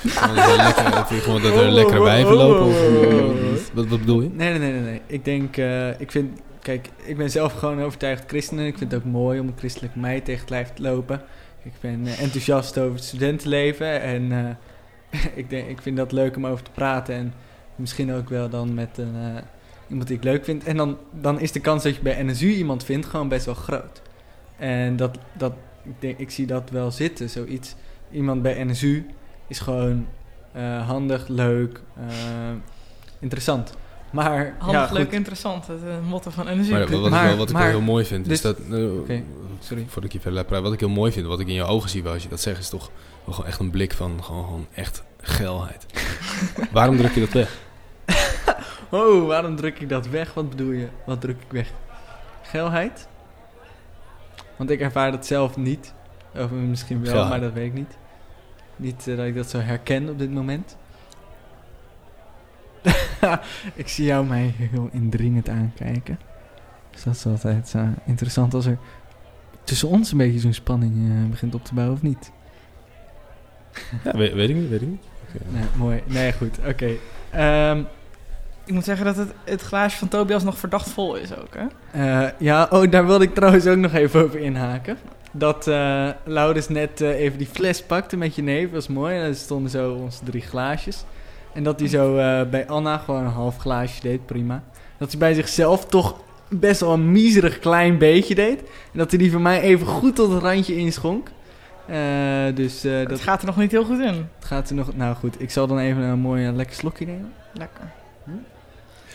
[0.07, 2.67] Gewoon lekker, vind je gewoon dat er lekkere wijven lopen?
[2.67, 4.31] Of, wat, wat bedoel je?
[4.33, 5.01] Nee, nee, nee, nee.
[5.07, 8.59] Ik denk, eh, ik vind, kijk, ik ben zelf gewoon een overtuigd christen.
[8.59, 11.23] en Ik vind het ook mooi om een christelijke meid tegen het lijf te lopen.
[11.65, 16.37] Ik ben eh, enthousiast over het studentenleven en eh, ik, denk, ik vind dat leuk
[16.37, 17.15] om over te praten.
[17.15, 17.35] En
[17.77, 19.43] misschien ook wel dan met een, eh,
[19.89, 20.65] iemand die ik leuk vind.
[20.65, 23.55] En dan, dan is de kans dat je bij NSU iemand vindt gewoon best wel
[23.55, 24.03] groot.
[24.57, 25.53] En dat, dat,
[25.83, 27.75] ik, denk, ik zie dat wel zitten, zoiets.
[28.11, 29.07] Iemand bij NSU
[29.47, 30.07] is gewoon
[30.53, 32.05] eh, handig, leuk, eh,
[33.19, 33.75] interessant.
[34.11, 34.99] Maar Handig, ja, goed.
[34.99, 35.67] leuk, interessant.
[35.67, 36.73] Het motto van energie.
[36.73, 38.59] Maar wat, wat, Maar- ik, wel, wat ik wel heel mooi vind, is dus- dat...
[38.59, 39.21] eh,
[39.61, 39.85] sorry.
[39.87, 40.63] Voordat ik je verder.
[40.63, 42.59] Wat ik heel mooi vind, wat ik in je ogen zie als je dat zegt,
[42.59, 42.91] is toch
[43.31, 45.87] gewoon echt een blik van gewoon, gewoon echt geilheid.
[46.73, 47.57] Waarom druk je dat weg?
[48.91, 50.35] Oh, waarom druk ik dat weg?
[50.35, 50.89] Wat bedoel je?
[51.07, 51.71] Wat druk ik weg?
[52.43, 53.09] Geilheid?
[54.57, 55.95] Want ik ervaar dat zelf niet.
[56.35, 57.97] Of misschien wel, maar dat weet ik niet.
[58.77, 60.77] Niet eh, dat ik dat zo herken op dit moment.
[63.75, 66.19] ik zie jou mij heel indringend aankijken.
[66.91, 68.79] Dus dat is altijd eh, interessant als er
[69.65, 72.33] tussen ons een beetje zo'n spanning eh, begint op te bouwen, of niet?
[74.05, 75.05] Ja, weet, weet ik niet, weet ik niet.
[75.29, 75.45] Oké.
[75.51, 76.03] Nee, mooi.
[76.07, 76.59] Nee, goed.
[76.67, 76.97] Oké.
[77.31, 77.83] Ehm,
[78.65, 81.67] Ik moet zeggen dat het, het glaasje van Tobias nog verdacht vol is ook, hè?
[82.25, 84.99] Eh, ja, oh, daar wilde ik trouwens ook nog even over inhaken.
[85.33, 89.17] Dat eh Laurens net eh, even die fles pakte met je neef, was mooi.
[89.17, 91.05] En er stonden zo onze drie glaasjes.
[91.53, 92.15] En dat hij zo
[92.51, 94.63] bij Anna gewoon een half glaasje deed, prima.
[94.99, 96.17] Dat hij bij zichzelf toch
[96.49, 98.61] best wel een miserig klein beetje deed.
[98.61, 101.29] En dat hij die van mij even goed tot het randje inschonk.
[102.55, 104.29] Dus eh, Dat dat gaat er nog niet heel goed in.
[104.39, 104.97] gaat er nog...
[104.97, 107.33] Nou goed, ik zal dan even een mooi lekker slokje nemen.
[107.53, 107.93] Lekker.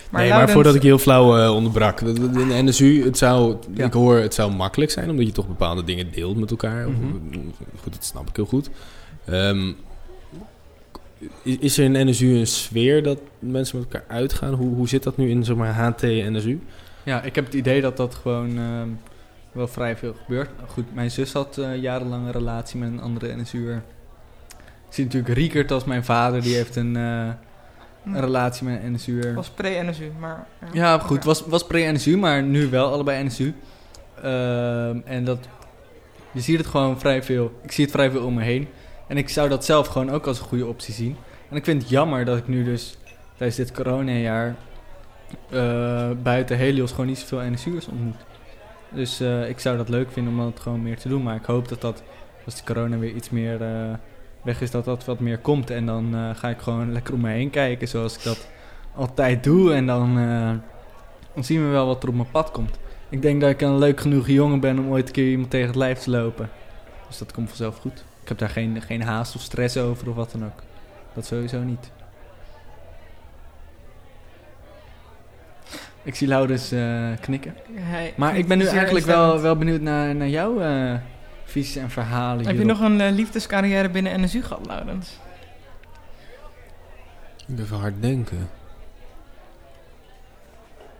[0.10, 2.02] Maar, nee, maar voordat ik je heel flauw eh, onderbrak.
[2.02, 3.86] In de NSU, het zou, Ja.
[3.86, 6.90] ik hoor, het zou makkelijk zijn, omdat je toch bepaalde dingen deelt met elkaar.
[6.90, 7.06] Mhm.
[7.82, 8.70] Goed, dat snap ik heel goed.
[9.26, 9.72] Ehm,
[11.44, 14.54] is, is er in NSU een sfeer dat mensen met elkaar uitgaan?
[14.54, 16.60] Hoe, hoe zit dat nu in zeg maar, HT en NSU?
[17.04, 18.88] Ja, ik heb het idee dat dat gewoon ehm,
[19.52, 20.50] wel vrij veel gebeurt.
[20.68, 23.82] Goed, mijn zus had eh, jarenlang een relatie met een andere NSU'er.
[24.88, 27.30] Ik zie natuurlijk Riekert als mijn vader, die heeft een, eh,
[28.06, 28.82] een relatie met.
[29.06, 30.48] Het was pre-NSU, maar...
[30.72, 33.54] Ja, goed, was, was pre-NSU, maar nu wel allebei NSU.
[34.24, 35.48] Ehm, en dat,
[36.32, 37.52] je ziet het gewoon vrij veel.
[37.62, 38.68] Ik zie het vrij veel om me heen.
[39.08, 41.16] En ik zou dat zelf gewoon ook als een goede optie zien.
[41.50, 42.98] En ik vind het jammer dat ik nu dus
[43.38, 44.56] tijdens dit coronajaar
[45.50, 48.16] eh, buiten Helios gewoon niet zoveel NSU'ers ontmoet.
[48.90, 51.24] Dus eh, ik zou dat leuk vinden om dat gewoon meer te doen.
[51.24, 52.04] Maar ik hoop dat dat,
[52.46, 53.94] als de corona weer iets meer eh,
[54.42, 55.70] weg is, dat dat wat meer komt.
[55.70, 58.48] En dan eh, ga ik gewoon lekker om me heen kijken zoals ik dat
[58.96, 59.74] altijd doe.
[59.74, 60.52] En dan, eh,
[61.34, 62.80] dan zien we wel wat er op mijn pad komt.
[63.10, 65.68] Ik denk dat ik een leuk genoeg jongen ben om ooit een keer iemand tegen
[65.68, 66.50] het lijf te lopen.
[67.08, 68.04] Dus dat komt vanzelf goed.
[68.22, 70.62] Ik heb daar geen, geen haast of stress over of wat dan ook.
[71.14, 71.92] Dat sowieso niet.
[76.04, 77.56] Ik zie Laurens eh, knikken.
[77.74, 80.60] Hij- Maar ik ben nu eigenlijk wel, wel benieuwd naar, naar jouw
[81.50, 82.46] visies en verhalen.
[82.46, 85.20] Heb je nog een eh, liefdescarrière binnen NSU gehad, Laurens?
[87.48, 88.50] Ik ben even hard denken.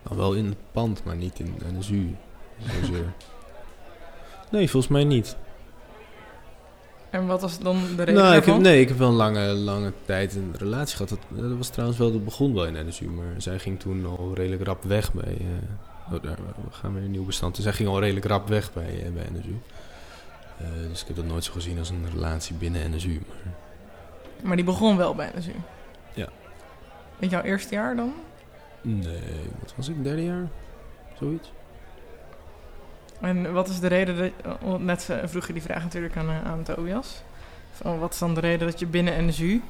[0.02, 2.16] Nou, wel in het pand, maar niet in NSU.
[2.80, 3.12] Zozeer.
[4.50, 5.36] nee, volgens mij niet.
[7.10, 9.46] En wat was dan de reden Nou, ik heb, nee, ik heb wel een lange,
[9.46, 11.08] lange tijd een relatie gehad.
[11.08, 14.30] Dat, dat was trouwens wel, dat begon wel in NSU, maar zij ging toen al
[14.34, 15.36] redelijk rap weg bij...
[15.38, 17.54] eh, oh, daar we gaan weer een nieuw bestand.
[17.54, 19.58] Dus zij ging al redelijk rap weg bij, eh, bij NSU.
[20.60, 23.20] Eh, dus ik heb dat nooit zo gezien als een relatie binnen NSU.
[23.44, 23.54] Maar
[24.42, 25.54] Maar die begon wel bij NSU.
[26.14, 26.28] Ja.
[27.18, 28.14] In jouw eerste jaar dan?
[28.82, 30.48] nee, wat was ik, derde jaar?
[31.18, 31.52] Zoiets?
[33.20, 34.58] En wat is de reden dat...
[34.60, 37.22] want Net eh, vroeg je die vraag natuurlijk aan, eh, aan Tobias.
[37.72, 39.62] Van wat is dan de reden dat je binnen NSU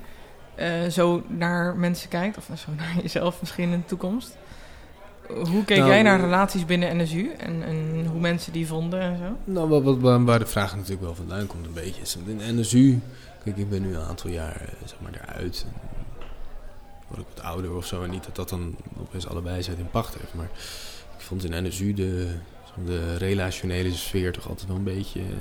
[0.54, 2.36] eh, zo naar mensen kijkt?
[2.36, 4.36] Of zo naar jezelf misschien in de toekomst?
[5.50, 7.30] Hoe keek Nou, jij naar eh, relaties binnen NSU?
[7.38, 9.52] En, en hoe mensen die vonden en zo?
[9.52, 13.00] Nou, wat, wat, waar- de vraag natuurlijk wel vandaan komt een beetje is in NSU.
[13.44, 15.66] Kijk, ik ben nu een aantal jaar eh, zeg maar eruit.
[15.68, 15.80] En
[17.08, 18.02] word ik wat ouder of zo.
[18.02, 20.34] En niet dat dat dan opeens alle wijsheid in pacht heeft.
[20.34, 20.50] Maar
[21.16, 22.28] ik vond in NSU de,
[22.86, 25.38] de relationele sfeer toch altijd wel een beetje, een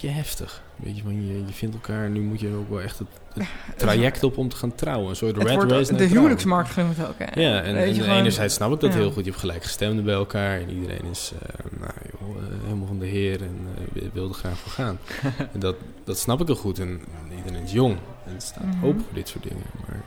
[0.00, 0.62] beetje heftig.
[0.78, 2.10] Een beetje van je, je vindt elkaar.
[2.10, 3.46] Nu moet je ook wel echt het, het
[3.78, 5.08] traject op om te gaan trouwen.
[5.10, 6.16] Een soort Het rat wordt race de trouwen.
[6.16, 7.14] huwelijksmarkt genoemd ook.
[7.18, 7.40] hè?
[7.40, 8.98] Ja, en, Weet en je, gewoon- enerzijds snap ik dat ja.
[8.98, 9.24] heel goed.
[9.24, 13.06] Je hebt gelijkgestemden bij elkaar en iedereen is eh, nou, joh, eh, helemaal van de
[13.06, 13.58] heer en
[13.94, 14.98] eh, wil er graag voor gaan.
[15.52, 16.78] en dat, dat snap ik heel goed.
[16.78, 17.00] En
[17.36, 17.96] iedereen is jong
[18.26, 18.84] en staat Mhm.
[18.84, 19.64] open voor dit soort dingen.
[19.86, 20.00] Maar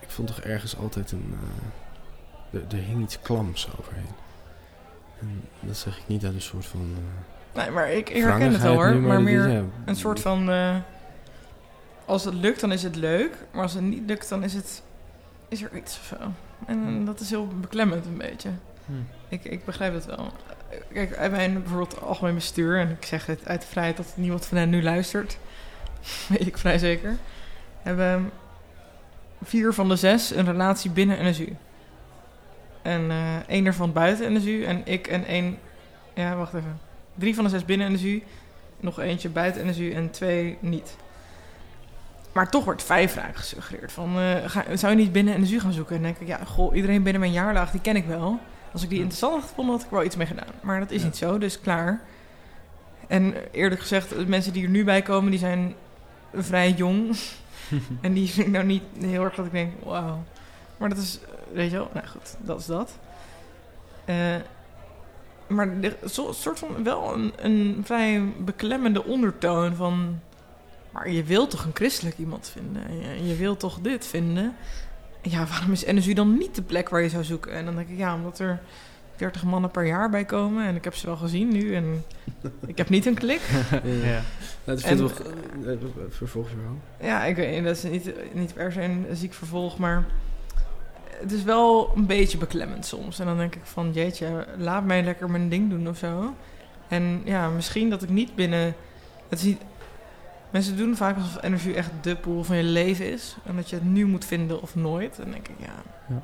[0.00, 1.34] ik vond toch ergens altijd een...
[2.52, 4.12] er hing iets klams overheen.
[5.20, 6.94] En dat zeg ik niet uit een soort van...
[7.54, 9.08] eh, Nee, maar ik, ik herken het wel wrangigheid hoor.
[9.08, 10.50] Maar is- meer ja, een soort van...
[10.50, 10.76] eh,
[12.04, 13.30] als het lukt, dan is het leuk.
[13.50, 14.82] Maar als het niet lukt, dan is, het,
[15.48, 16.16] is er iets of zo.
[16.66, 18.50] En dat is heel beklemmend een beetje.
[18.86, 18.92] Hm.
[19.28, 20.32] Ik, ik begrijp het wel.
[20.92, 22.78] Kijk, bij mijn bijvoorbeeld algemeen bestuur...
[22.78, 25.38] en ik zeg het uit de vrijheid dat niemand van hen nu luistert...
[26.28, 27.16] weet ik vrij zeker...
[27.82, 28.30] hebben
[29.42, 31.56] vier van de zes een relatie binnen NSU.
[32.82, 35.58] En eh één ervan buiten NSU en ik en één...
[36.14, 36.78] Ja, wacht even.
[37.14, 38.22] Drie van de zes binnen NSU,
[38.80, 40.96] nog eentje buiten NSU en twee niet.
[42.32, 44.18] Maar toch wordt vijf vaak gesuggereerd van...
[44.18, 45.96] eh, ga, zou je niet binnen NSU gaan zoeken?
[45.96, 48.38] En dan denk ik, ja, goh, iedereen binnen mijn jaarlaag, die ken ik wel.
[48.72, 50.48] Als ik die interessant had gevonden, had ik wel iets mee gedaan.
[50.62, 51.06] Maar dat is Ja.
[51.06, 52.00] niet zo, dus klaar.
[53.06, 55.74] En eerlijk gezegd, de mensen die er nu bij komen, die zijn
[56.34, 57.16] vrij jong.
[58.00, 60.22] en die vind ik nou niet heel erg dat ik denk, wauw.
[60.76, 61.18] Maar dat is,
[61.52, 62.98] weet je wel, nou goed, dat is dat.
[64.04, 64.34] Eh,
[65.46, 70.20] maar er een soort van wel een, een vrij beklemmende ondertoon van...
[70.90, 72.86] Maar je wilt toch een christelijk iemand vinden?
[72.88, 74.54] En je, je wilt toch dit vinden?
[75.22, 77.52] Ja, waarom is NSU dan niet de plek waar je zou zoeken?
[77.52, 78.60] En dan denk ik, ja, omdat er
[79.16, 80.66] 30 mannen per jaar bij komen.
[80.66, 81.74] En ik heb ze wel gezien nu.
[81.74, 82.04] En
[82.66, 83.40] ik heb niet een klik.
[83.82, 84.22] ja.
[84.64, 85.26] Nou, het En- vindt wel...
[85.72, 87.08] eh, Vervolg je wel.
[87.08, 90.04] Ja, ik weet niet, dat is niet, niet per se een ziek vervolg, maar
[91.20, 93.18] het is wel een beetje beklemmend soms.
[93.18, 96.34] En dan denk ik van, jeetje, laat mij lekker mijn ding doen of zo.
[96.88, 98.74] En ja, misschien dat ik niet binnen...
[99.28, 99.60] Het is niet,
[100.50, 103.36] mensen doen vaak alsof NSU echt de pool van je leven is.
[103.44, 105.16] En dat je het nu moet vinden of nooit.
[105.18, 106.22] En dan denk ik, ja, Ja.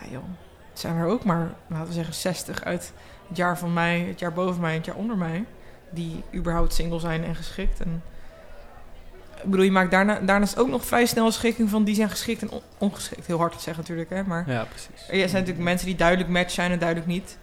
[0.00, 0.24] ja joh,
[0.70, 2.92] het zijn er ook maar, laten we zeggen, 60 uit
[3.28, 5.44] het jaar van mij, het jaar boven mij, het jaar onder mij.
[5.90, 7.80] Die überhaupt single zijn en geschikt.
[7.80, 8.02] En
[9.44, 12.10] ik bedoel, je maakt daarna, daarnaast ook nog vrij snel een schikking van die zijn
[12.10, 13.26] geschikt en on- ongeschikt.
[13.26, 14.22] Heel hard te zeggen natuurlijk, hè.
[14.22, 15.08] Maar ja, precies.
[15.08, 17.38] er zijn natuurlijk mensen die duidelijk match zijn en duidelijk niet.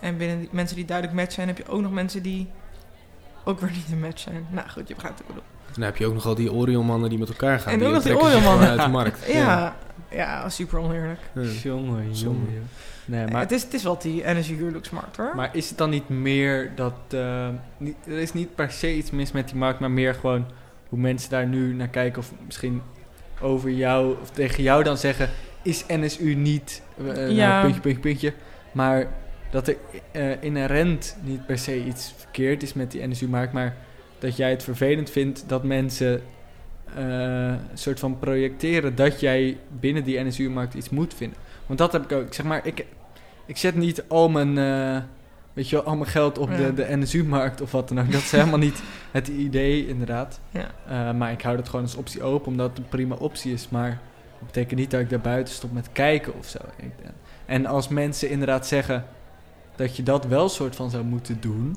[0.00, 2.48] En binnen die mensen die duidelijk match zijn, heb je ook nog mensen die
[3.44, 4.46] ook weer niet een match zijn.
[4.50, 5.42] Nou goed, je begrijpt ik bedoel.
[5.72, 7.72] Dan heb je ook nog al die Orion-mannen die met elkaar gaan.
[7.72, 8.68] En ook nog die Orion-mannen.
[8.68, 9.26] uit de markt.
[9.32, 9.76] Ja,
[10.10, 11.20] ja, super oneerlijk.
[11.34, 11.42] Ja.
[11.42, 12.68] Jongen, jongen.
[13.04, 15.32] Nee, Maar, maar, het, is, het is wel die energy huwelijksmarkt hoor.
[15.36, 16.92] maar is het dan niet meer dat...
[17.08, 20.46] eh, niet, er is niet per se iets mis met die markt, maar meer gewoon
[20.88, 22.18] hoe mensen daar nu naar kijken.
[22.18, 22.82] Of misschien
[23.40, 25.30] over jou, of tegen jou dan zeggen...
[25.62, 26.82] Is NSU niet...
[27.04, 27.48] Ja.
[27.48, 28.32] nou, puntje, puntje, puntje.
[28.72, 29.08] Maar
[29.50, 29.76] dat er
[30.10, 33.52] eh, inherent niet per se iets verkeerd is met die NSU-markt.
[33.52, 33.76] Maar
[34.18, 36.22] dat jij het vervelend vindt dat mensen
[36.96, 41.38] eh, soort van projecteren dat jij binnen die NSU-markt iets moet vinden.
[41.66, 42.26] Want dat heb ik ook.
[42.26, 42.86] Ik zeg maar, ik,
[43.46, 44.58] ik zet niet al mijn,
[45.58, 46.56] weet je wel, al mijn geld op Ja.
[46.56, 48.12] de, de NSU-markt of wat dan ook.
[48.12, 50.40] Dat is helemaal niet het idee, inderdaad.
[50.50, 50.70] Ja.
[50.88, 53.68] Eh, maar ik hou dat gewoon als optie open, omdat het een prima optie is.
[53.68, 53.88] Maar
[54.38, 56.58] dat betekent niet dat ik daar buiten stop met kijken of zo.
[57.46, 59.04] En als mensen inderdaad zeggen
[59.76, 61.76] dat je dat wel soort van zou moeten doen.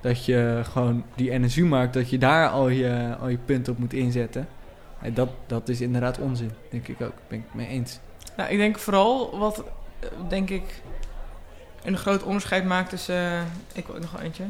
[0.00, 3.92] Dat je gewoon die NSU-markt, dat je daar al je, al je punten op moet
[3.92, 4.48] inzetten.
[5.12, 7.14] Dat, dat is inderdaad onzin, denk ik ook.
[7.28, 7.98] Ben ik het mee eens.
[8.36, 9.64] Nou, ik denk vooral wat,
[10.00, 10.82] eh, denk ik,
[11.84, 13.14] een groot onderscheid maakt tussen...
[13.16, 13.40] eh,
[13.72, 14.44] ik wil ook nog wel eentje.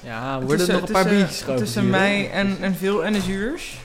[0.00, 1.90] Ja, worden er Tussen- nog een paar tussen- biertjes Tussen hoor.
[1.90, 3.78] mij en, en veel NSU'ers.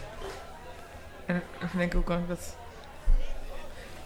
[1.26, 2.56] En even denken, hoe kan ik dat...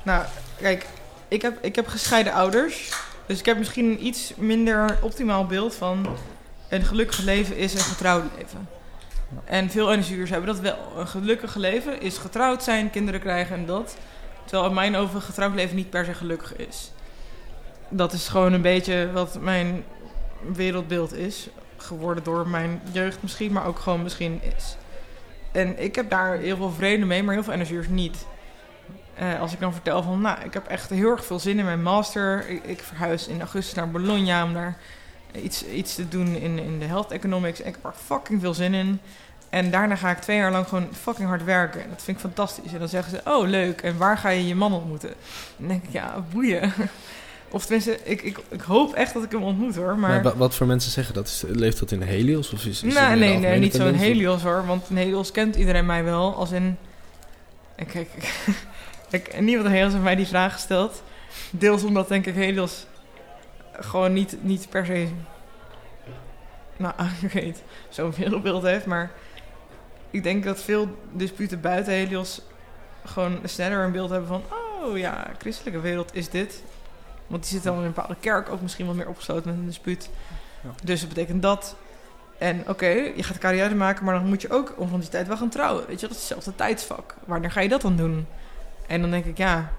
[0.04, 0.24] Nou,
[0.62, 0.86] kijk,
[1.28, 2.92] ik heb, ik heb gescheiden ouders.
[3.26, 6.08] Dus ik heb misschien een iets minder optimaal beeld van...
[6.70, 8.70] een gelukkig leven is een getrouwd leven.
[9.46, 10.78] En veel NSU'ers hebben dat wel.
[10.98, 13.96] Een gelukkig leven is getrouwd zijn, kinderen krijgen en dat.
[14.46, 16.92] Terwijl in mijn ogen een getrouwd leven niet per se gelukkig is.
[17.90, 19.84] Dat is gewoon een beetje wat mijn
[20.54, 24.78] wereldbeeld is geworden door mijn jeugd misschien, maar ook gewoon misschien is.
[25.52, 28.26] En ik heb daar heel veel vrede mee, maar heel veel NSU'ers niet.
[29.16, 31.66] Eh, als ik dan vertel van, nou, ik heb echt heel erg veel zin in
[31.66, 32.50] mijn master.
[32.50, 34.78] Ik, ik verhuis in augustus naar Bologna om daar
[35.32, 37.60] iets, iets te doen in, in de health economics.
[37.60, 39.00] Ik heb er fucking veel zin in.
[39.50, 41.84] En daarna ga ik twee jaar lang gewoon fucking hard werken.
[41.84, 42.74] En dat vind ik fantastisch.
[42.74, 45.14] En dan zeggen ze, oh leuk, en waar ga je je man ontmoeten?
[45.58, 46.74] Dan denk ik, ja, boeien.
[47.52, 49.98] Of tenminste, ik, ik, ik hoop echt dat ik hem ontmoet hoor.
[49.98, 51.28] Maar Maar, wa- wat voor mensen zeggen dat?
[51.28, 52.54] Is, leeft dat in Helios?
[52.54, 53.94] Of is, is nee, nee, nee, niet zo'n?
[53.94, 54.66] Helios hoor.
[54.66, 56.36] Want een Helios kent iedereen mij wel.
[56.36, 56.78] Als in.
[57.76, 58.10] Ik, ik,
[59.10, 61.04] ik, niemand Helios heeft mij die vraag gesteld.
[61.50, 62.86] Deels omdat denk ik Helios
[63.80, 65.08] gewoon niet, niet per se.
[66.78, 68.86] Nou, ik weet zo'n wereldbeeld heeft.
[68.86, 69.12] Maar
[70.12, 72.42] ik denk dat veel disputen buiten Helios
[73.06, 74.44] gewoon sneller een beeld hebben van.
[74.84, 76.62] Oh ja, christelijke wereld is dit.
[77.28, 79.66] Want die zit dan in een bepaalde kerk ook misschien wat meer opgesloten met een
[79.66, 80.10] dispuut.
[80.64, 80.70] Ja.
[80.84, 81.76] Dus dat betekent dat.
[82.38, 85.28] En oké, je gaat carrière maken, maar dan moet je ook om van die tijd
[85.28, 85.88] wel gaan trouwen.
[85.88, 87.16] Weet je, dat is hetzelfde tijdsvak.
[87.26, 88.28] Wanneer ga je dat dan doen?
[88.88, 89.72] En dan denk ik, ja,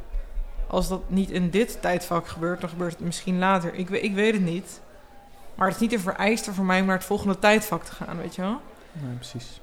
[0.66, 3.74] als dat niet in dit tijdvak gebeurt, dan gebeurt het misschien later.
[3.74, 4.80] Ik, ik weet het niet.
[5.54, 8.16] Maar het is niet een vereiste voor mij om naar het volgende tijdvak te gaan,
[8.16, 8.60] weet je wel?
[8.92, 9.60] Nee, precies.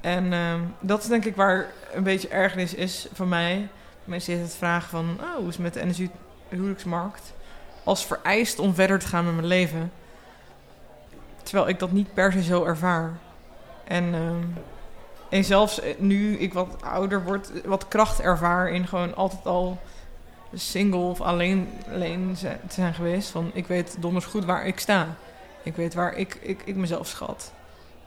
[0.00, 3.68] En ehm, dat is denk ik waar een beetje ergernis is van mij.
[4.04, 6.10] Mensen het vragen van, oh, hoe is het met de NSU
[6.56, 7.32] huwelijksmarkt?
[7.84, 9.92] Als vereist om verder te gaan met mijn leven.
[11.42, 13.18] Terwijl ik dat niet per se zo ervaar.
[13.84, 14.44] En, ehm,
[15.30, 19.78] en zelfs eh, nu ik wat ouder word, wat kracht ervaar in gewoon altijd al
[20.54, 23.30] single of alleen, alleen te zijn geweest.
[23.30, 25.06] Van ik weet donders goed waar ik sta.
[25.62, 27.52] Ik weet waar ik, ik, ik mezelf schat.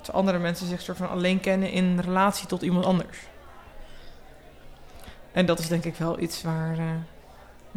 [0.02, 3.18] Terwijl andere mensen zich soort van alleen kennen in relatie tot iemand anders.
[5.32, 6.86] En dat is denk ik wel iets waar, eh,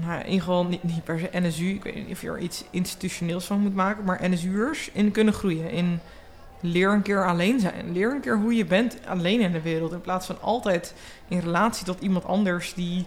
[0.01, 3.45] nou, in geval niet, per se NSU, ik weet niet of je er iets institutioneels
[3.45, 5.71] van moet maken, maar NSU'ers in kunnen groeien.
[5.71, 6.01] In
[6.61, 7.93] leer een keer alleen zijn.
[7.93, 9.93] Leer een keer hoe je bent alleen in de wereld.
[9.93, 10.95] In plaats van altijd
[11.29, 13.07] in relatie tot iemand anders die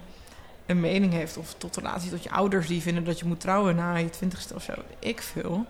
[0.66, 1.38] een mening heeft.
[1.38, 4.56] Of tot relatie tot je ouders die vinden dat je moet trouwen na je twintigste
[4.56, 4.74] of zo.
[5.00, 5.66] Ik veel.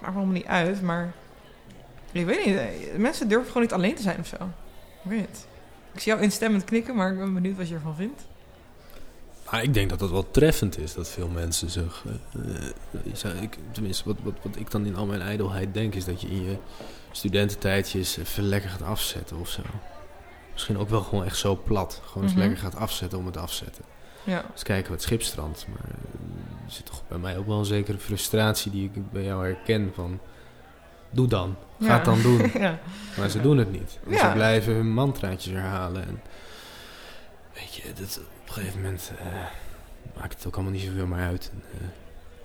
[0.00, 1.12] Maakt me allemaal niet uit, maar
[2.12, 2.58] ik weet niet.
[2.98, 4.36] Mensen durven gewoon niet alleen te zijn of zo.
[5.04, 5.46] Ik weet het.
[5.92, 8.22] Ik zie jou instemmend knikken, maar ik ben benieuwd wat je ervan vindt.
[9.50, 12.04] Maar ik denk dat dat wel treffend is, dat veel mensen zich...
[12.04, 15.94] eh, eh, ik, tenminste, wat, wat, wat ik dan in al mijn ijdelheid denk...
[15.94, 16.56] is dat je in je
[17.10, 19.62] studententijdjes even lekker gaat afzetten of zo.
[20.52, 22.00] Misschien ook wel gewoon echt zo plat.
[22.04, 22.40] Gewoon eens Mhm.
[22.42, 23.84] lekker gaat afzetten om het afzetten.
[24.24, 24.44] Ja.
[24.52, 25.66] Eens kijken wat schipstrand.
[25.68, 25.94] Maar eh,
[26.66, 29.90] er zit toch bij mij ook wel een zekere frustratie die ik bij jou herken
[29.94, 30.18] van...
[31.12, 31.56] Doe dan.
[31.80, 31.94] Ga Ja.
[31.94, 32.50] het dan doen.
[32.62, 32.78] ja.
[33.18, 33.98] Maar ze doen het niet.
[34.08, 34.18] En.
[34.18, 36.06] Ze blijven hun mantraatjes herhalen.
[36.06, 36.20] En
[37.60, 39.26] weet je, dat, op een gegeven moment eh,
[40.20, 41.50] maakt het ook allemaal niet zoveel meer uit.
[41.52, 41.86] En, eh,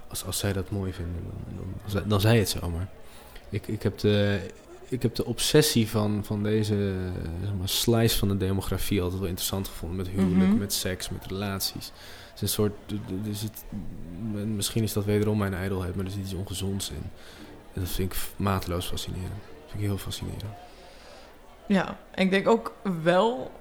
[0.08, 1.24] als, als zij dat mooi vinden,
[1.56, 2.69] dan, dan, dan, zij- het zo.
[2.69, 2.88] Maar
[3.50, 4.40] ik, ik, heb de,
[4.88, 9.19] ik heb de obsessie van, van deze eh, zeg maar, slice van de demografie altijd
[9.19, 9.98] wel interessant gevonden.
[9.98, 10.58] Met huwelijk, Mhm.
[10.58, 11.85] met seks, met relaties.
[12.26, 12.74] Het is een soort,
[13.27, 13.64] er zit,
[14.45, 17.03] misschien is dat wederom mijn ijdelheid, maar er zit iets ongezonds in.
[17.74, 19.30] En dat vind ik mateloos fascinerend.
[19.32, 20.44] Dat vind ik heel fascinerend.
[21.68, 23.52] Ja, en ik denk ook wel.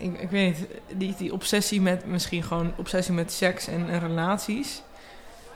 [0.00, 0.66] Ik, ik weet niet,
[0.98, 4.82] die, die obsessie met misschien gewoon obsessie met seks en, en relaties.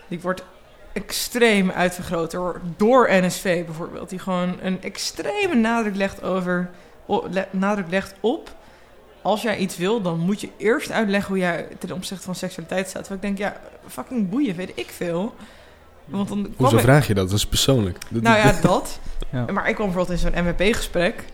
[0.09, 0.45] Die wordt
[0.93, 4.09] extreem uitvergroot door, door NSV bijvoorbeeld.
[4.09, 6.71] Die gewoon een extreme nadruk legt over.
[7.07, 8.55] o- le- nadruk legt op.
[9.23, 12.89] Als jij iets wil, dan moet je eerst uitleggen hoe jij ten opzichte van seksualiteit
[12.89, 13.05] staat.
[13.05, 15.35] Terwijl ik denk, ja, fucking boeien, weet ik veel.
[16.05, 17.29] Want dan Hoezo ik- vraag je dat?
[17.29, 17.99] Dat is persoonlijk.
[18.09, 18.99] Nou ja, dat.
[19.33, 19.45] Ja.
[19.53, 21.25] Maar ik kwam bijvoorbeeld in zo'n MVP-gesprek.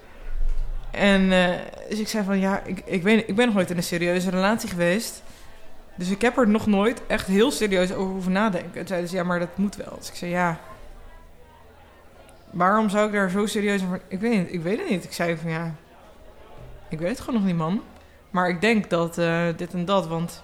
[0.96, 1.58] En eh,
[1.88, 4.30] dus ik zei van ja, ik, ik, weet, ik ben nog nooit in een serieuze
[4.30, 5.22] relatie geweest.
[5.94, 8.80] Dus ik heb er nog nooit echt heel serieus over hoeven nadenken.
[8.80, 9.96] En zeiden ze ja, maar dat moet wel.
[9.98, 10.58] Dus ik zei ja.
[12.50, 14.00] Waarom zou ik daar zo serieus over...
[14.08, 15.04] Ik weet, niet, ik weet het niet.
[15.04, 15.74] Ik zei van ja...
[16.88, 17.82] Ik weet het gewoon nog niet, man.
[18.30, 20.42] Maar ik denk dat eh, dit en dat, want...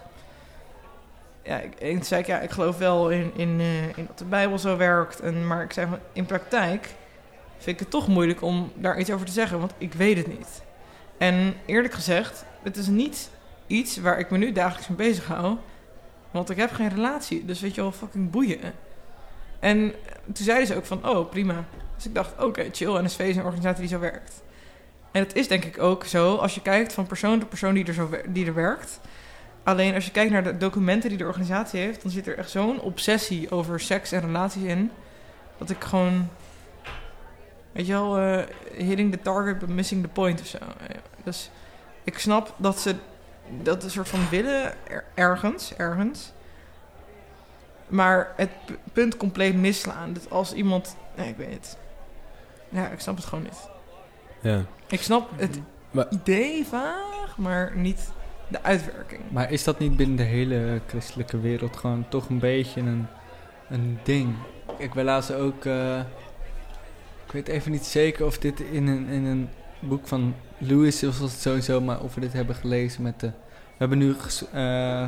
[1.42, 4.58] Ja, ik, zei ik, ja, ik geloof wel in, in, eh, in dat de Bijbel
[4.58, 5.20] zo werkt.
[5.20, 6.88] En, maar ik zei van, in praktijk
[7.62, 10.26] vind ik het toch moeilijk om daar iets over te zeggen, want ik weet het
[10.26, 10.62] niet.
[11.18, 13.30] En eerlijk gezegd, het is niet
[13.66, 15.56] iets waar ik me nu dagelijks mee bezig hou.
[16.30, 18.58] Want ik heb geen relatie, dus weet je wel, fucking boeien.
[19.60, 19.92] En
[20.24, 21.64] toen zeiden ze ook van, oh, prima.
[21.96, 24.42] Dus ik dacht, oké, chill, NSV is een organisatie die zo werkt.
[25.12, 27.84] En het is denk ik ook zo, als je kijkt van persoon tot persoon die
[27.84, 29.00] er, zo, die er werkt.
[29.62, 32.50] Alleen als je kijkt naar de documenten die de organisatie heeft, dan zit er echt
[32.50, 34.90] zo'n obsessie over seks en relaties in.
[35.58, 36.28] Dat ik gewoon,
[37.72, 38.42] weet je wel, eh,
[38.76, 40.58] hitting the target but missing the point of zo.
[41.24, 41.50] Dus
[42.04, 42.94] ik snap dat ze
[43.62, 46.32] dat een soort van willen er- ergens, ergens.
[47.88, 48.50] Maar het
[48.92, 50.12] punt compleet misslaan.
[50.12, 51.78] Dat als iemand, nee, ik weet het.
[52.68, 53.68] Ja, ik snap het gewoon niet.
[54.40, 54.62] Ja.
[54.88, 55.60] Ik snap het
[55.90, 58.10] Maar- idee vaag, maar niet
[58.48, 59.20] de uitwerking.
[59.30, 63.06] Maar is dat niet binnen de hele christelijke wereld gewoon toch een beetje een,
[63.68, 64.34] een ding?
[64.78, 65.64] Ik wil laatst ook...
[65.64, 66.00] eh,
[67.32, 69.48] ik weet even niet zeker of dit in een, in een
[69.80, 73.26] boek van Lewis is of het sowieso, maar of we dit hebben gelezen met de...
[73.26, 75.04] We hebben nu ges- eh,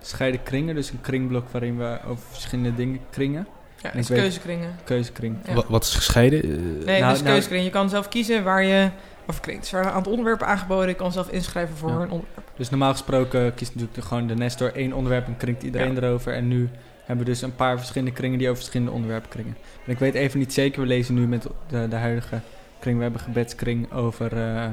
[0.00, 3.46] gescheiden kringen, dus een kringblok waarin we over verschillende dingen kringen.
[3.82, 4.76] Ja, het is weet- keuzekringen.
[4.84, 5.36] Keuzekring.
[5.46, 5.54] Ja.
[5.54, 6.42] Wa- Wat is gescheiden?
[6.42, 6.48] Eh,
[6.86, 7.64] Nee, Nou, dus nou- keuzekring.
[7.64, 8.90] Je kan zelf kiezen waar je
[9.26, 9.62] over klinkt.
[9.62, 10.88] Dus er een aantal onderwerpen aangeboden.
[10.88, 11.94] Je kan zelf inschrijven voor Ja.
[11.94, 12.50] een onderwerp.
[12.56, 16.32] Dus normaal gesproken kiest natuurlijk de- gewoon de Nestor één onderwerp en kringt iedereen erover.
[16.34, 16.68] En nu
[17.08, 19.56] hebben dus een paar verschillende kringen die over verschillende onderwerpen kringen.
[19.84, 22.40] En ik weet even niet zeker, we lezen nu met de, de huidige
[22.78, 24.66] kring, we hebben gebedskring over, eh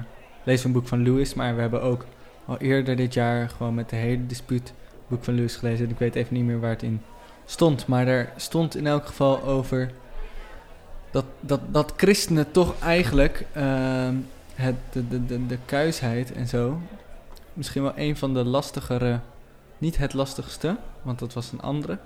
[0.43, 1.33] lezen een boek van Lewis.
[1.33, 2.05] Maar we hebben ook
[2.45, 4.73] al eerder dit jaar gewoon met de hele dispuut
[5.07, 5.85] boek van Lewis gelezen.
[5.85, 7.01] En ik weet even niet meer waar het in
[7.45, 7.87] stond.
[7.87, 9.91] Maar er stond in elk geval over
[11.11, 14.15] dat, dat, dat christenen toch eigenlijk ehm,
[14.55, 16.79] het, de, de, de, de kuisheid en zo
[17.53, 19.19] misschien wel een van de lastigere,
[19.77, 21.97] niet het lastigste, want dat was een andere.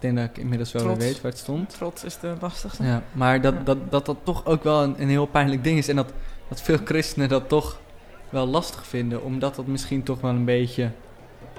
[0.00, 1.70] Ik denk dat ik inmiddels wel weer weet waar het stond.
[1.70, 2.82] Trots is de lastigste.
[2.84, 3.62] Ja, maar dat Ja.
[3.62, 5.88] dat, dat, dat toch ook wel een, een heel pijnlijk ding is.
[5.88, 6.12] En dat,
[6.48, 7.80] dat veel christenen dat toch
[8.28, 10.90] wel lastig vinden, omdat dat misschien toch wel een beetje...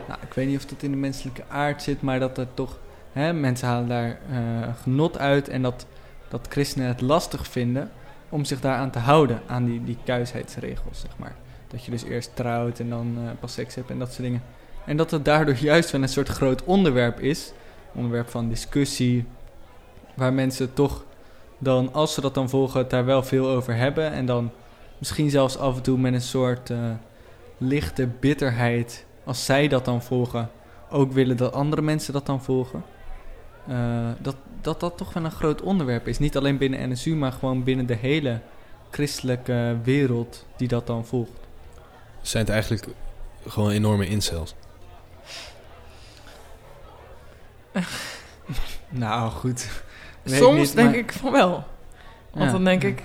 [0.07, 2.79] Nou, ik weet niet of dat in de menselijke aard zit, maar dat er toch...
[3.13, 4.37] Hè, mensen halen daar eh,
[4.81, 5.85] genot uit en dat,
[6.27, 7.91] dat christenen het lastig vinden
[8.29, 11.35] om zich daaraan te houden, aan die, die kuisheidsregels, zeg maar.
[11.67, 14.43] Dat je dus eerst trouwt en dan eh, pas seks hebt en dat soort dingen.
[14.85, 17.51] En dat het daardoor juist wel een soort groot onderwerp is.
[17.93, 19.25] Onderwerp van discussie.
[20.15, 21.05] Waar mensen toch
[21.57, 24.11] dan, als ze dat dan volgen, daar wel veel over hebben.
[24.11, 24.51] En dan
[24.97, 26.77] misschien zelfs af en toe met een soort eh,
[27.57, 30.49] lichte bitterheid, als zij dat dan volgen,
[30.89, 32.83] ook willen dat andere mensen dat dan volgen.
[33.67, 36.19] Eh, dat, dat dat toch wel een groot onderwerp is.
[36.19, 38.39] Niet alleen binnen NSU, maar gewoon binnen de hele
[38.91, 41.31] christelijke wereld die dat dan volgt.
[42.21, 42.87] Zijn het eigenlijk
[43.47, 44.55] gewoon enorme incels?
[48.89, 49.67] Nou, goed.
[50.23, 51.63] Weet Soms niet, denk maar- ik van wel.
[52.31, 52.51] Want Ja.
[52.51, 53.03] dan denk ik...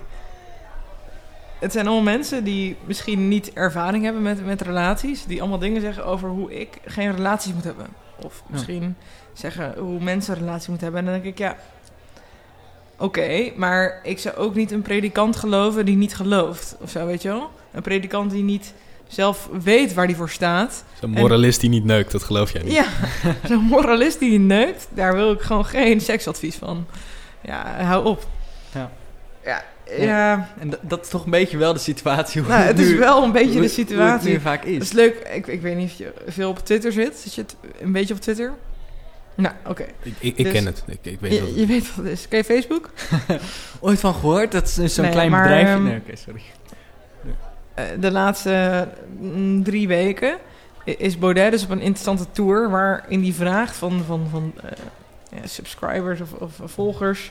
[1.59, 5.25] Het zijn allemaal mensen die misschien niet ervaring hebben met, met relaties.
[5.25, 7.87] Die allemaal dingen zeggen over hoe ik geen relaties moet hebben.
[8.25, 8.97] Of misschien
[9.33, 11.07] zeggen hoe mensen een relatie moeten hebben.
[11.07, 11.57] En dan denk ik, ja...
[12.99, 16.77] Oké, maar ik zou ook niet een predikant geloven die niet gelooft.
[16.81, 17.51] Of zo, weet je wel?
[17.73, 18.75] Een predikant die niet
[19.09, 20.85] zelf weet waar die voor staat.
[21.01, 22.73] Zo'n moralist die niet neukt, dat geloof jij niet.
[22.73, 22.85] Ja,
[23.49, 26.87] zo'n moralist die neukt, daar wil ik gewoon geen seksadvies van.
[27.43, 28.27] Ja, hou op.
[28.75, 28.91] Ja.
[29.99, 32.99] Ja, En dat, is toch een beetje wel de situatie hoe nou, het is nu-
[32.99, 34.31] wel een beetje hoe- de hoe het situatie.
[34.31, 34.79] nu vaak Het is.
[34.79, 37.17] is leuk, ik, ik weet niet of je veel op Twitter zit.
[37.19, 38.53] Zit je het een beetje op Twitter?
[39.35, 39.83] Nou, oké.
[40.03, 40.83] Ik, ik, ik Dus- ken het.
[40.87, 42.29] Ik, ik weet wat Je, het je weet wat het is.
[42.29, 42.91] Ken je Facebook?
[43.81, 44.53] Ooit van gehoord?
[44.53, 45.73] Dat is zo'n Nee, klein maar, bedrijfje.
[45.75, 46.41] ehm, Nee, oké, sorry.
[47.77, 48.89] Eh, de laatste
[49.21, 50.39] mm, drie weken
[50.85, 52.71] is Baudet dus op een interessante tour...
[52.71, 54.71] waarin die vraagt van, van, van eh,
[55.31, 57.31] ja, subscribers of, of volgers...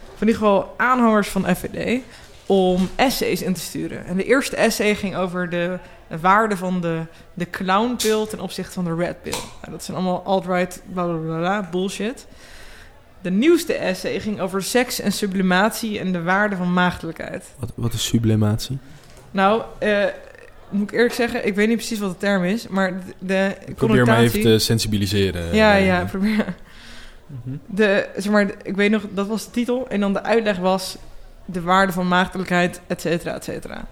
[0.00, 2.02] van in ieder geval aanhangers van FVD...
[2.46, 4.06] om essays in te sturen.
[4.06, 7.02] En de eerste essay ging over de, de waarde van de,
[7.34, 8.26] de clownpil...
[8.26, 9.32] ten opzichte van de red pill.
[9.60, 12.26] Nou, dat zijn allemaal alt-right bla bullshit.
[13.20, 15.98] De nieuwste essay ging over seks en sublimatie...
[15.98, 17.44] en de waarde van maagdelijkheid.
[17.58, 18.78] Wat, wat is sublimatie?
[19.36, 20.04] Nou, eh,
[20.68, 23.56] moet ik eerlijk zeggen, ik weet niet precies wat de term is, maar de, de
[23.66, 24.38] Ik probeer maar connotatie...
[24.38, 25.54] even te sensibiliseren.
[25.54, 26.54] Ja, Eh, ja, probeer.
[27.26, 27.56] Mhm.
[27.66, 29.88] De, zeg maar, ik weet nog, dat was de titel.
[29.88, 30.96] En dan de uitleg was
[31.44, 33.84] de waarde van maagdelijkheid, et cetera, et cetera.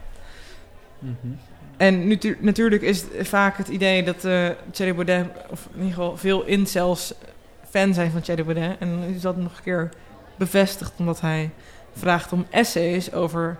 [1.77, 5.95] En nu, natuurlijk is het vaak het idee dat eh Thierry Baudet, of in ieder
[5.95, 7.15] geval veel incels,
[7.71, 8.77] fan zijn van Thierry Baudet.
[8.79, 9.89] En dan is dat nog een keer
[10.37, 11.51] bevestigd omdat hij
[11.97, 13.57] vraagt om essays over,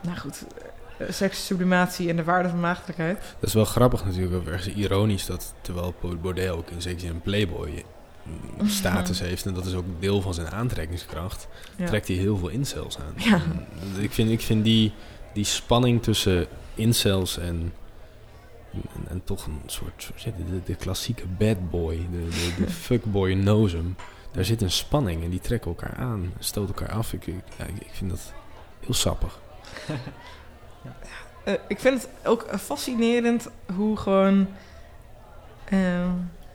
[0.00, 0.61] nou goed, eh,
[1.08, 3.18] sekssublimatie en de waarde van maagdelijkheid.
[3.38, 7.10] Dat is wel grappig natuurlijk, ook ergens ironisch dat terwijl Baudet ook in zekere zin
[7.10, 7.84] een playboy
[8.58, 11.86] mm, status heeft en dat is ook deel van zijn aantrekkingskracht, Ja.
[11.86, 13.14] trekt hij heel veel incels aan.
[13.16, 13.40] Ja.
[13.98, 14.92] Ik vind, ik vind die,
[15.32, 17.72] die spanning tussen incels en,
[18.72, 23.96] en, en toch een soort, de, de klassieke bad boy, de, de, de fuckboy nosem,
[24.32, 27.12] daar zit een spanning en die trekken elkaar aan, stoten elkaar af.
[27.12, 28.32] Ik, ik, ja, ik ik vind dat
[28.80, 29.38] heel sappig.
[31.44, 34.48] Eh, ik vind het ook eh, fascinerend hoe gewoon.
[35.64, 36.10] ehm,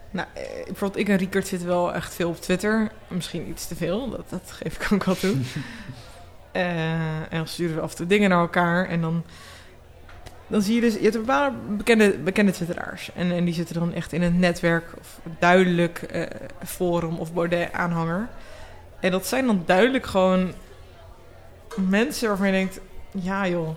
[0.10, 2.92] nou, eh, bijvoorbeeld, ik en Riekert zitten wel echt veel op Twitter.
[3.08, 5.36] Misschien iets te veel, dat, dat geef ik ook wel toe.
[6.52, 8.88] En dan sturen we af en toe dingen naar elkaar.
[8.88, 9.24] En dan,
[10.48, 10.94] dan zie je dus.
[10.94, 13.12] Je hebt een paar bekende, bekende Twitteraars.
[13.16, 16.28] En, en die zitten dan echt in een netwerk of duidelijk
[16.66, 18.28] forum of Baudet-aanhanger.
[19.00, 20.54] En dat zijn dan duidelijk gewoon
[21.76, 22.80] mensen waarvan je denkt:
[23.12, 23.76] ja, joh.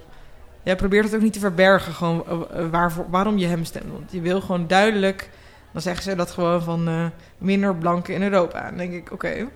[0.63, 3.93] Jij probeert het ook niet te verbergen, gewoon eh, waarom je hem stemt.
[3.93, 5.31] Want je wil gewoon duidelijk,
[5.73, 7.07] dan zeggen ze dat gewoon van eh,
[7.39, 8.69] minder blanken in Europa.
[8.69, 9.49] Dan denk ik, oké.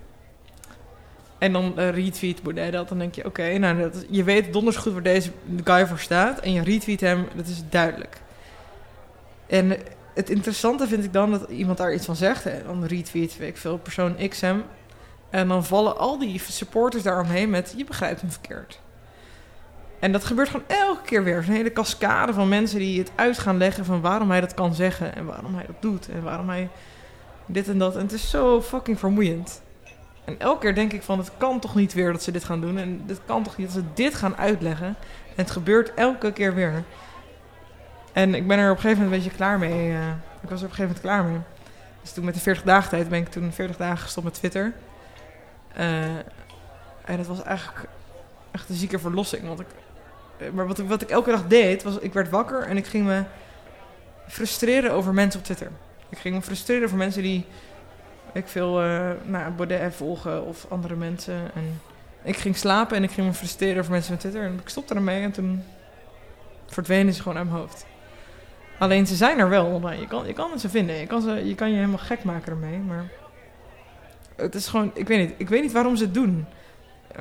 [1.38, 4.76] En dan eh, retweet Baudet dat, dan denk je, oké, nou, dat, je weet donders
[4.76, 5.30] goed waar deze
[5.64, 6.38] guy voor staat.
[6.40, 8.16] En je retweet hem, dat is duidelijk.
[9.46, 9.76] En
[10.14, 12.44] het interessante vind ik dan dat iemand daar iets van zegt.
[12.44, 12.62] Hè.
[12.62, 14.62] Dan retweet, weet ik veel, persoon X hem.
[15.30, 18.80] En dan vallen al die supporters daaromheen met, je begrijpt hem verkeerd.
[19.98, 21.36] En dat gebeurt gewoon elke keer weer.
[21.36, 24.74] Een hele cascade van mensen die het uit gaan leggen van waarom hij dat kan
[24.74, 26.68] zeggen en waarom hij dat doet en waarom hij
[27.46, 27.94] dit en dat.
[27.96, 29.62] En het is zo fucking vermoeiend.
[30.24, 32.60] En elke keer denk ik van het kan toch niet weer dat ze dit gaan
[32.60, 34.86] doen en het kan toch niet dat ze dit gaan uitleggen.
[34.86, 34.94] En
[35.34, 36.84] het gebeurt elke keer weer.
[38.12, 39.92] En ik ben er op een gegeven moment een beetje klaar mee.
[39.92, 40.08] eh,
[40.42, 41.38] ik was er op een gegeven moment klaar mee.
[42.02, 44.72] Dus toen met de 40 dagen tijd ben ik toen 40 dagen gestopt met Twitter.
[45.72, 46.04] Eh,
[47.04, 47.88] en dat was eigenlijk
[48.50, 49.46] echt een zieke verlossing.
[49.46, 49.66] Want ik,
[50.52, 53.22] maar wat wat ik elke dag deed, was ik werd wakker en ik ging me
[54.28, 55.70] frustreren over mensen op Twitter.
[56.08, 57.46] Ik ging me frustreren over mensen die
[58.32, 61.54] ik veel eh nou, Baudet volgen of andere mensen.
[61.54, 61.80] En
[62.22, 64.42] ik ging slapen en ik ging me frustreren over mensen op Twitter.
[64.42, 65.62] En ik stopte ermee en toen
[66.66, 67.86] verdwenen ze gewoon uit mijn hoofd.
[68.78, 69.90] Alleen ze zijn er wel.
[69.90, 70.96] Je, kan, je kan ze vinden.
[70.96, 72.78] Je kan, je kan je helemaal gek maken ermee.
[72.78, 73.10] Maar
[74.36, 75.34] het is gewoon, ik weet niet.
[75.36, 76.46] Ik weet niet waarom ze het doen.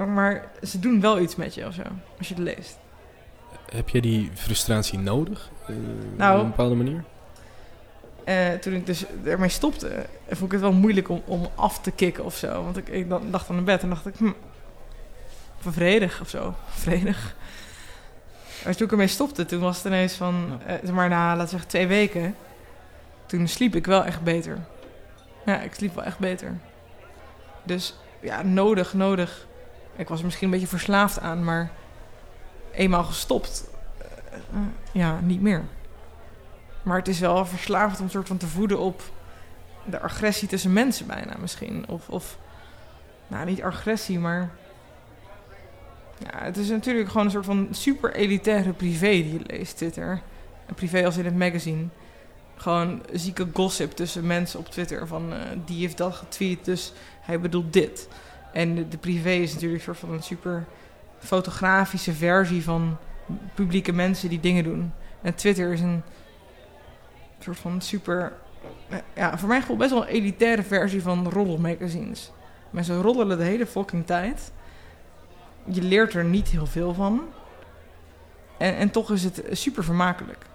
[0.08, 1.82] Maar ze doen wel iets met je of zo.
[2.18, 2.78] Als je het leest.
[3.72, 5.50] Heb je die frustratie nodig?
[5.68, 5.76] eh,
[6.18, 7.04] Nou, op een bepaalde manier?
[8.24, 11.92] Eh, toen ik dus ermee stopte, vond ik het wel moeilijk om, om af te
[11.92, 12.64] kicken of zo.
[12.64, 14.32] Want ik, ik dan- lag dan in bed en dacht ik, hm,
[15.60, 16.54] vredig of zo.
[16.70, 17.36] Vredig.
[18.64, 21.44] Maar toen ik ermee stopte, toen was het ineens van, eh, zeg maar na, laten
[21.44, 22.36] we zeggen, twee weken.
[23.26, 24.58] Toen sliep ik wel echt beter.
[25.46, 26.58] Ja, ik sliep wel echt beter.
[27.64, 29.48] Dus ja, nodig, nodig.
[29.96, 31.72] Ik was er misschien een beetje verslaafd aan, maar
[32.74, 34.60] eenmaal gestopt, eh,
[34.92, 35.64] ja, niet meer.
[36.84, 39.02] Maar het is wel verslavend om soort van te voeden op
[39.86, 41.86] de agressie tussen mensen bijna misschien.
[41.88, 42.38] Of, of
[43.28, 44.52] nou niet agressie, maar...
[46.18, 50.22] Ja, het is natuurlijk gewoon een soort van super elitaire privé die je leest, Twitter.
[50.66, 51.86] Een privé als in het magazine.
[52.56, 55.08] Gewoon zieke gossip tussen mensen op Twitter.
[55.08, 58.08] Van eh, die heeft dat getweet, dus hij bedoelt dit.
[58.54, 60.66] En de, de privé is natuurlijk een soort van een super
[61.26, 62.98] fotografische versie van
[63.54, 64.92] publieke mensen die dingen doen.
[65.22, 66.02] En Twitter is een
[67.40, 68.34] soort van super...
[68.90, 72.32] eh, Ja, voor mijn gevoel best wel een elitaire versie van roddelmagazines.
[72.70, 74.52] Mensen roddelen de hele fucking tijd.
[75.66, 77.22] Je leert er niet heel veel van.
[78.58, 80.46] En, en toch is het super vermakelijk.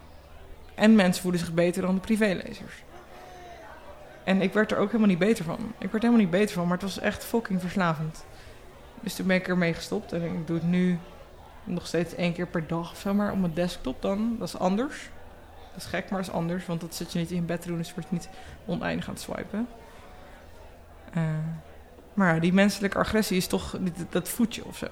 [0.75, 2.73] En mensen voelen zich beter dan de privélezers.
[4.25, 5.59] En ik werd er ook helemaal niet beter van.
[5.79, 8.25] Ik werd helemaal niet beter van, maar het was echt fucking verslavend.
[9.01, 10.13] Dus toen ben ik ermee gestopt.
[10.13, 10.99] En ik doe het nu
[11.65, 14.37] nog steeds één keer per dag of zo, maar op mijn desktop dan.
[14.39, 15.11] Dat is anders.
[15.73, 16.67] Dat is gek, maar dat is anders.
[16.67, 18.29] Want dat zit je niet in je bed te doen, dus je wordt niet
[18.67, 19.69] oneindig aan het swipen.
[21.13, 21.23] Eh,
[22.15, 23.79] maar ja, die menselijke agressie is toch,
[24.11, 24.87] dat voedt je of zo.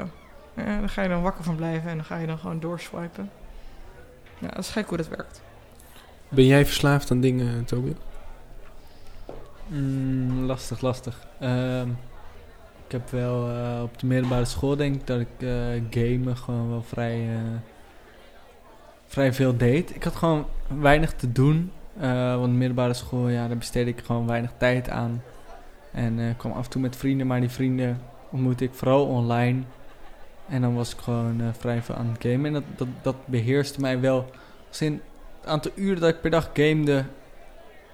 [0.56, 3.30] Ja, daar ga je dan wakker van blijven en dan ga je dan gewoon doorswipen.
[4.38, 5.42] Ja, dat is gek hoe dat werkt.
[6.28, 7.94] Ben jij verslaafd aan dingen, Toby?
[9.66, 11.26] Mm, lastig, lastig.
[11.40, 11.88] Ehm,
[12.86, 15.48] ik heb wel eh, op de middelbare school denk ik dat ik eh,
[15.90, 17.40] gamen gewoon wel vrij, eh,
[19.06, 19.94] vrij veel deed.
[19.94, 20.46] Ik had gewoon
[20.80, 21.72] weinig te doen.
[21.98, 25.22] want de middelbare school, ja, daar besteedde ik gewoon weinig tijd aan.
[25.92, 28.00] En kwam af en toe met vrienden, maar die vrienden
[28.30, 29.62] ontmoette ik vooral online.
[30.48, 32.46] En dan was ik gewoon vrij veel aan het gamen.
[32.46, 34.30] En dat, dat, dat beheerste mij wel.
[34.68, 35.00] Als het
[35.44, 37.04] aantal uren dat ik per dag gamede.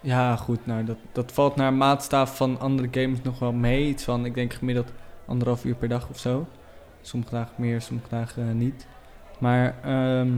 [0.03, 0.67] Ja, goed.
[0.67, 3.89] Nou, dat, dat valt naar maatstaaf van andere gamers nog wel mee.
[3.89, 4.93] Iets van, ik denk gemiddeld
[5.27, 6.47] anderhalf uur per dag of zo.
[7.01, 8.87] Sommige dagen meer, sommige dagen eh, niet.
[9.39, 10.31] Maar ehm,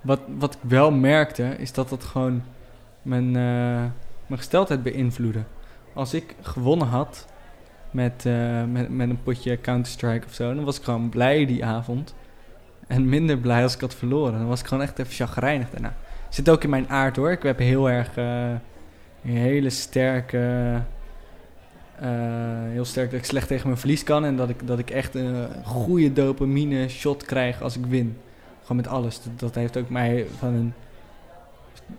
[0.00, 2.42] wat, wat ik wel merkte, is dat dat gewoon
[3.02, 3.82] mijn, eh,
[4.26, 5.42] mijn gesteldheid beïnvloedde.
[5.94, 7.26] Als ik gewonnen had
[7.90, 11.64] met, eh, met, met een potje Counter-Strike of zo, dan was ik gewoon blij die
[11.64, 12.14] avond.
[12.86, 14.38] En minder blij als ik had verloren.
[14.38, 15.94] Dan was ik gewoon echt even chagrijnig daarna.
[16.32, 17.30] Zit ook in mijn aard hoor.
[17.30, 18.50] Ik heb heel erg eh,
[19.24, 20.38] een hele sterke.
[21.98, 22.08] eh,
[22.68, 24.24] heel sterk dat ik slecht tegen mijn verlies kan.
[24.24, 28.16] En dat ik, dat ik echt een goede dopamine shot krijg als ik win.
[28.60, 29.20] Gewoon met alles.
[29.36, 30.72] Dat, heeft ook mij van een.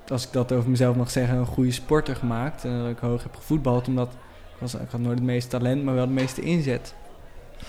[0.07, 2.65] Als ik dat over mezelf mag zeggen, een goede sporter gemaakt.
[2.65, 3.87] En dat ik hoog heb gevoetbald.
[3.87, 4.07] Omdat
[4.53, 6.93] ik, was, ik had nooit het meeste talent, maar wel het meeste inzet.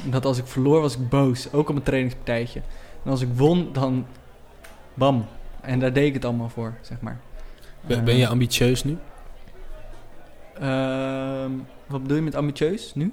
[0.05, 1.53] Omdat als ik verloor, was ik boos.
[1.53, 2.61] Ook op een trainingspartijtje.
[3.05, 4.07] En als ik won, dan
[4.95, 5.27] bam.
[5.65, 7.21] En daar deed ik het allemaal voor, zeg maar.
[7.81, 8.99] Ben, ben je ambitieus nu?
[10.61, 11.51] Ehm,
[11.87, 13.13] wat bedoel je met ambitieus nu?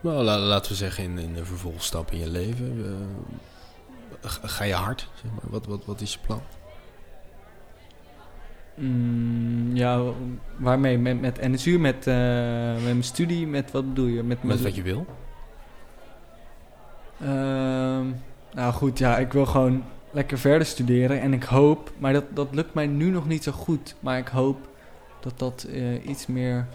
[0.00, 2.84] Nou, la- laten we zeggen in, in de vervolgstap in je leven.
[4.20, 5.08] eh, ga- ga je hard?
[5.14, 5.50] Zeg maar.
[5.50, 6.42] wat, wat, wat is je plan?
[8.74, 10.02] Mm, ja,
[10.56, 10.98] waarmee?
[10.98, 12.14] Met, met NSU, met, eh,
[12.74, 14.22] met mijn studie, met wat bedoel je?
[14.22, 15.06] Met, Met wat je wil?
[17.20, 18.06] Ehm,
[18.54, 21.20] nou goed, ja, ik wil gewoon lekker verder studeren.
[21.20, 23.94] En ik hoop, maar dat, dat lukt mij nu nog niet zo goed.
[24.00, 24.68] Maar ik hoop
[25.20, 26.66] dat dat eh, iets meer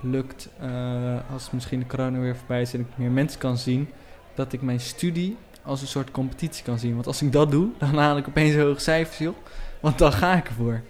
[0.00, 3.88] lukt eh, als misschien de corona weer voorbij is en ik meer mensen kan zien.
[4.34, 6.94] Dat ik mijn studie als een soort competitie kan zien.
[6.94, 9.36] Want als ik dat doe, dan haal ik opeens hoge cijfers, joh.
[9.80, 10.80] Want dan ga ik ervoor.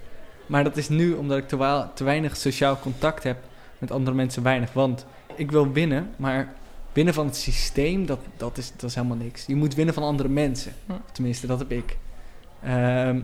[0.46, 3.38] Maar dat is nu omdat ik te, weinig sociaal contact heb
[3.78, 4.72] met andere mensen, weinig.
[4.72, 6.54] Want ik wil winnen, maar
[6.92, 9.46] winnen van het systeem, dat, dat, is, dat is helemaal niks.
[9.46, 10.72] Je moet winnen van andere mensen.
[10.86, 10.92] Hm.
[11.12, 11.96] Tenminste, dat heb ik.
[12.62, 13.20] Ehm,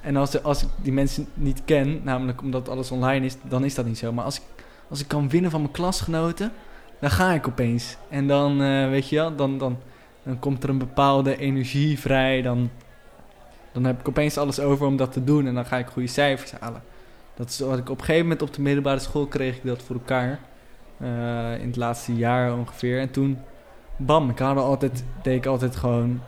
[0.00, 3.74] en als, als ik die mensen niet ken, namelijk omdat alles online is, dan is
[3.74, 4.12] dat niet zo.
[4.12, 4.42] Maar als ik,
[4.88, 6.52] als ik kan winnen van mijn klasgenoten,
[7.00, 7.96] dan ga ik opeens.
[8.08, 9.78] En dan, eh, weet je wel, dan, dan,
[10.22, 12.42] dan komt er een bepaalde energie vrij.
[12.42, 12.70] Dan,
[13.72, 15.46] dan heb ik opeens alles over om dat te doen.
[15.46, 16.82] En dan ga ik goede cijfers halen.
[17.34, 19.82] Dat is wat ik op een gegeven moment op de middelbare school kreeg ik dat
[19.82, 20.40] voor elkaar.
[21.02, 23.00] Eh, in het laatste jaar ongeveer.
[23.00, 23.38] En toen,
[23.96, 26.20] bam, ik had altijd, deed ik altijd gewoon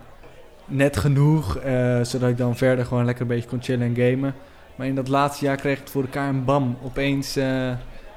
[0.64, 1.56] net genoeg.
[1.56, 4.34] eh, zodat ik dan verder gewoon lekker een beetje kon chillen en gamen.
[4.76, 7.72] Maar in dat laatste jaar kreeg ik het voor elkaar en bam, opeens eh,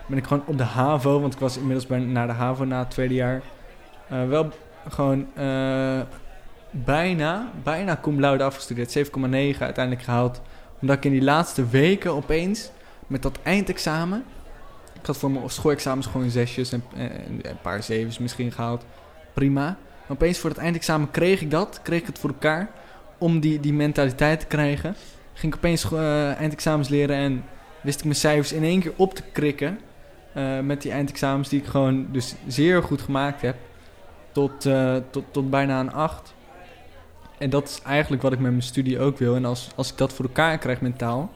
[0.08, 1.20] ben ik gewoon op de HAVO.
[1.20, 3.42] Want ik was inmiddels bij, naar de HAVO na het tweede jaar.
[4.08, 4.50] wel
[4.90, 5.28] gewoon
[6.72, 8.98] bijna, bijna cum laude afgestudeerd.
[8.98, 9.12] 7,9
[9.60, 10.42] uiteindelijk gehaald.
[10.82, 12.72] Omdat ik in die laatste weken opeens
[13.08, 14.24] met dat eindexamen.
[15.00, 18.86] Ik had voor mijn schoolexamens gewoon zesjes en, en een paar zevens misschien gehaald.
[19.34, 19.64] Prima.
[19.64, 21.80] Maar opeens voor het eindexamen kreeg ik dat.
[21.84, 22.70] Kreeg ik het voor elkaar.
[23.18, 24.96] Om die, die mentaliteit te krijgen.
[25.34, 27.44] Ging ik opeens eh, eindexamens leren en
[27.82, 29.80] wist ik mijn cijfers in één keer op te krikken.
[30.34, 33.56] eh, met die eindexamens die ik gewoon dus zeer goed gemaakt heb.
[34.32, 36.34] Tot, eh, tot, tot bijna een 8.
[37.38, 39.36] En dat is eigenlijk wat ik met mijn studie ook wil.
[39.36, 41.32] En als, als ik dat voor elkaar krijg mentaal.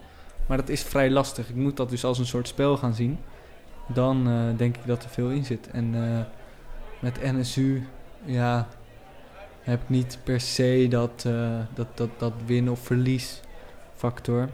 [0.46, 1.50] Maar dat is vrij lastig.
[1.50, 3.20] Ik moet dat dus als een soort spel gaan zien.
[3.94, 5.70] Dan eh, denk ik dat er veel in zit.
[5.72, 6.20] En eh,
[7.00, 7.88] met NSU,
[8.26, 8.68] ja,
[9.62, 13.42] heb ik niet per se dat, eh, dat, dat, dat win- of verlies
[13.96, 14.50] factor.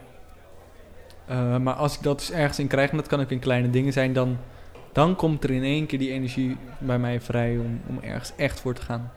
[1.25, 3.69] Eh, maar als ik dat dus ergens in krijg, en dat kan ook in kleine
[3.69, 4.37] dingen zijn, dan,
[4.91, 8.59] dan komt er in één keer die energie bij mij vrij om, om ergens echt
[8.59, 9.11] voor te gaan.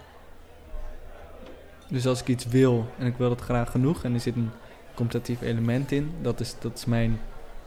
[1.88, 4.50] Dus als ik iets wil en ik wil dat graag genoeg en er zit een
[4.94, 7.20] competitief element in, dat is, dat is mijn,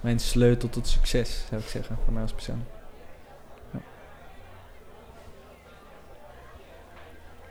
[0.03, 2.63] mijn sleutel tot succes, zou ik zeggen, voor mij als persoon.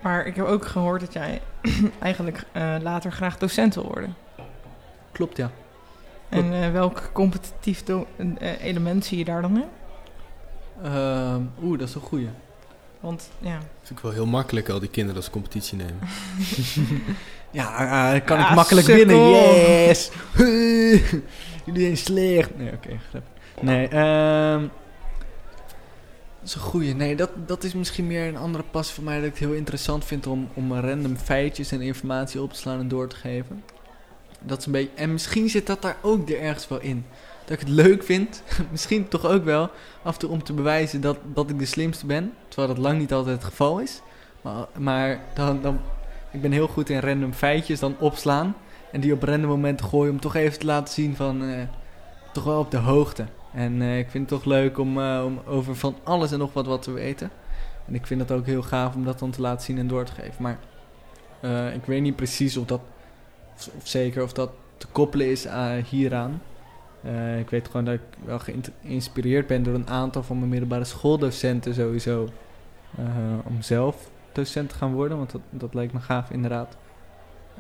[0.03, 1.41] Maar ik heb ook gehoord dat jij
[1.99, 4.15] eigenlijk eh, later graag docent wil worden.
[5.13, 5.51] Klopt, ja.
[6.29, 8.07] En eh, welk competitief do-
[8.39, 9.69] eh, element zie je daar dan in?
[10.83, 12.29] Ehm, Oeh, dat is een goeie.
[13.01, 15.99] Want ja, Vind ik wel heel makkelijk al die kinderen als competitie nemen.
[17.51, 19.07] Ja, kan ik makkelijk sukkel.
[19.07, 19.31] winnen.
[19.31, 20.11] Yes!
[21.65, 22.59] Jullie zijn slecht.
[22.59, 23.23] Nee, oké, grap.
[23.61, 24.65] Nee, ehm
[26.43, 26.95] dat is een goeie.
[26.95, 29.53] Nee, dat, dat is misschien meer een andere pas voor mij dat ik het heel
[29.53, 33.65] interessant vind om, om random feitjes en informatie op te slaan en door te geven.
[34.41, 34.91] Dat is een beetje...
[34.95, 37.05] En misschien zit dat daar ook er ergens wel in.
[37.45, 39.71] Dat ik het leuk vind, misschien toch ook wel,
[40.03, 42.33] af en toe om te bewijzen dat, dat ik de slimste ben.
[42.49, 44.01] Terwijl dat lang niet altijd het geval is.
[44.41, 45.81] Maar, maar dan, dan,
[46.31, 48.55] ik ben heel goed in random feitjes dan opslaan.
[48.93, 51.43] En die op random momenten gooien om toch even te laten zien van...
[51.43, 51.63] eh,
[52.33, 53.25] toch wel op de hoogte.
[53.53, 56.53] En eh, ik vind het toch leuk om, eh, om over van alles en nog
[56.53, 57.31] wat wat te weten.
[57.87, 60.05] En ik vind dat ook heel gaaf om dat dan te laten zien en door
[60.05, 60.43] te geven.
[60.43, 60.59] Maar
[61.75, 62.81] ik weet niet precies of dat,
[63.55, 66.43] of, zeker of dat te koppelen is aan, hieraan.
[67.39, 71.75] Ik weet gewoon dat ik wel geïnspireerd ben door een aantal van mijn middelbare schooldocenten
[71.75, 72.29] sowieso.
[73.45, 76.77] om zelf docent te gaan worden, want dat, dat lijkt me gaaf inderdaad.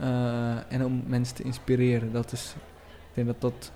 [0.00, 2.12] Eh, en om mensen te inspireren.
[2.12, 2.54] Dat is,
[2.88, 3.72] ik denk dat dat,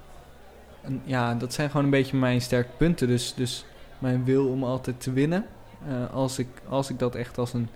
[0.83, 3.09] een, ja, dat zijn gewoon een beetje mijn sterke punten.
[3.09, 3.65] Dus, dus
[3.99, 5.47] mijn wil om altijd te winnen.
[5.89, 7.69] Eh, als, ik, als ik dat echt als een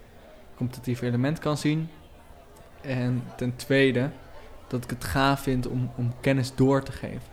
[0.56, 1.88] competitief element kan zien.
[2.80, 4.10] En ten tweede,
[4.66, 7.28] dat ik het gaaf vind om, om kennis door te geven.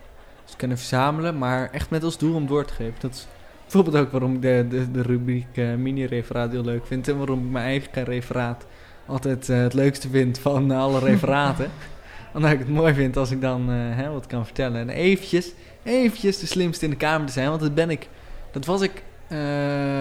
[0.45, 2.95] Dus kennis verzamelen, maar echt met als doel om door te geven.
[2.99, 3.27] Dat is
[3.61, 7.07] bijvoorbeeld ook waarom ik de, de, de rubriek eh, mini-referaat heel leuk vind.
[7.07, 8.65] En waarom ik mijn eigen referaat
[9.07, 11.71] altijd eh, het leukste vind van alle referaten.
[12.33, 14.81] Omdat ik het mooi vind als ik dan eh, hè, wat kan vertellen.
[14.81, 15.51] En eventjes,
[15.83, 17.49] eventjes de slimste in de kamer te zijn.
[17.49, 18.09] Want dat ben ik,
[18.51, 19.37] dat was ik eh,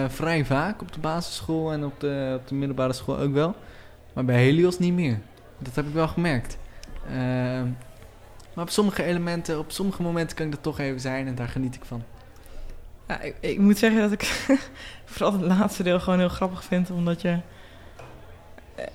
[0.07, 3.55] vrij vaak op de basisschool en op de, op de middelbare school ook wel.
[4.13, 5.19] Maar bij Helios niet meer.
[5.57, 6.57] Dat heb ik wel gemerkt.
[7.07, 7.65] Ehm,
[8.53, 11.47] maar op sommige elementen, op sommige momenten kan ik dat toch even zijn en daar
[11.47, 12.03] geniet ik van.
[13.07, 14.23] Ja, ik, ik moet zeggen dat ik
[15.05, 17.39] vooral het laatste deel gewoon heel grappig vind, omdat je...
[18.77, 18.85] eh,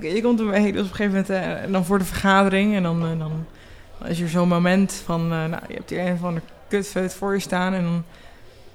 [0.00, 2.74] ja, je komt er bij dus op een gegeven moment eh, dan voor de vergadering
[2.74, 3.46] en dan, eh, dan,
[4.08, 7.40] is er zo'n moment van, nou, je hebt hier een van de kutfeut voor je
[7.40, 8.04] staan en dan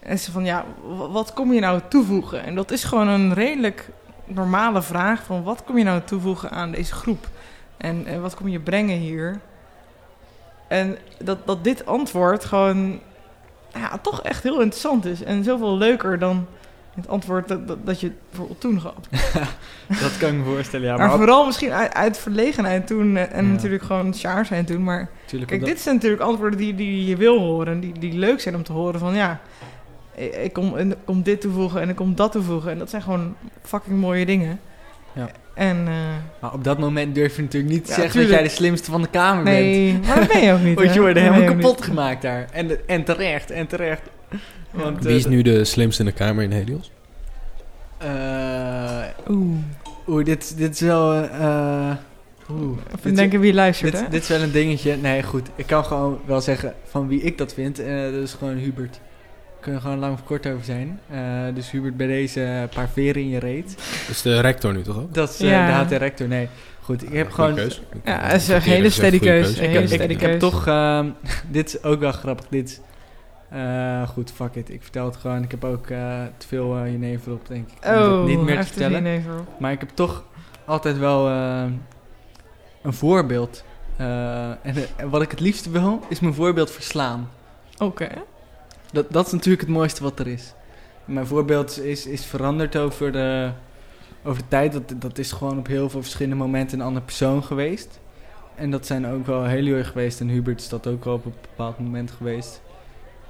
[0.03, 0.65] is ze van, ja,
[0.97, 2.43] wa- wat kom je nou toevoegen?
[2.43, 3.89] En dat is gewoon een redelijk
[4.25, 7.27] normale vraag van, wat kom je nou toevoegen aan deze groep?
[7.77, 9.39] En wat kom je brengen hier?
[10.67, 12.99] En dat, dat dit antwoord gewoon
[13.73, 15.23] ja, toch echt heel interessant is.
[15.23, 16.47] En zoveel leuker dan
[16.95, 18.93] het antwoord dat, dat, dat je bijvoorbeeld toen gaf.
[20.01, 20.97] Dat kan ik me voorstellen, ja.
[20.97, 23.51] maar Maar, vooral misschien uit, uit verlegenheid toen eh, en Ja.
[23.51, 24.83] natuurlijk gewoon sjaar zijn toen.
[24.83, 25.09] Maar
[25.45, 27.79] kijk, dit zijn natuurlijk antwoorden die, die je wil horen.
[27.79, 29.39] Die, die leuk zijn om te horen van ja,
[30.43, 32.71] ik kom, ik kom dit toevoegen en ik kom dat toevoegen.
[32.71, 34.59] En dat zijn gewoon fucking mooie dingen.
[35.13, 35.29] Ja.
[35.53, 35.93] En eh,
[36.41, 38.31] maar op dat moment durf je natuurlijk niet te Ja, zeggen tuurlijk.
[38.33, 39.55] dat jij de slimste van de kamer bent.
[39.57, 40.77] nee, maar dat ben je ook niet.
[40.81, 42.45] Want je wordt helemaal kapot gemaakt daar.
[42.51, 44.01] En, en terecht, en terecht.
[44.71, 46.91] Want, Wie is eh, nu de slimste in de kamer in Helios?
[47.97, 49.57] eh, Oeh,
[50.07, 51.13] Oeh, dit, dit is wel...
[51.13, 51.91] eh
[52.51, 52.77] oeh.
[52.87, 54.07] even Dit- denken wie luistert, dit, hè?
[54.09, 54.95] dit is wel een dingetje.
[54.97, 55.49] Nee, goed.
[55.55, 57.79] Ik kan gewoon wel zeggen van wie ik dat vind.
[57.79, 58.99] Eh dat is gewoon Hubert.
[59.59, 60.99] Kunnen we gewoon lang of kort over zijn.
[61.09, 61.19] Eh,
[61.55, 63.75] dus Hubert, bij deze een paar veren in je reet.
[63.75, 65.13] Dat is de rector nu toch ook?
[65.13, 65.83] Dat is eh, Ja.
[65.83, 66.27] de HT-rector.
[66.27, 66.47] Nee,
[66.81, 67.03] goed.
[67.03, 67.55] Ik heb gewoon...
[67.55, 67.81] keus.
[68.05, 69.57] Ja, het is een hele steady keus.
[69.57, 70.39] Ik heb, ik, steady ik heb keus.
[70.39, 70.67] toch...
[70.67, 71.09] ehm,
[71.51, 72.45] dit is ook wel grappig.
[72.49, 72.81] Dit
[73.51, 74.69] eh, goed, fuck it.
[74.69, 75.43] Ik vertel het gewoon.
[75.43, 77.85] Ik heb ook eh, te veel eh jenever op, denk ik.
[77.85, 79.23] om Oh, niet meer te vertellen.
[79.59, 80.23] Maar ik heb toch
[80.65, 81.27] altijd wel
[82.81, 83.63] een voorbeeld.
[83.97, 84.75] En,
[85.09, 87.29] wat ik het liefste wil, is mijn voorbeeld verslaan.
[87.77, 88.07] Oké.
[88.91, 90.53] Dat, dat is natuurlijk het mooiste wat er is.
[91.05, 93.51] Mijn voorbeeld is, is veranderd over de,
[94.23, 94.73] over de tijd.
[94.73, 97.99] Dat, dat is gewoon op heel veel verschillende momenten een andere persoon geweest.
[98.55, 100.19] En dat zijn ook wel Helio geweest.
[100.19, 102.61] En Hubert is dat ook wel op een bepaald moment geweest.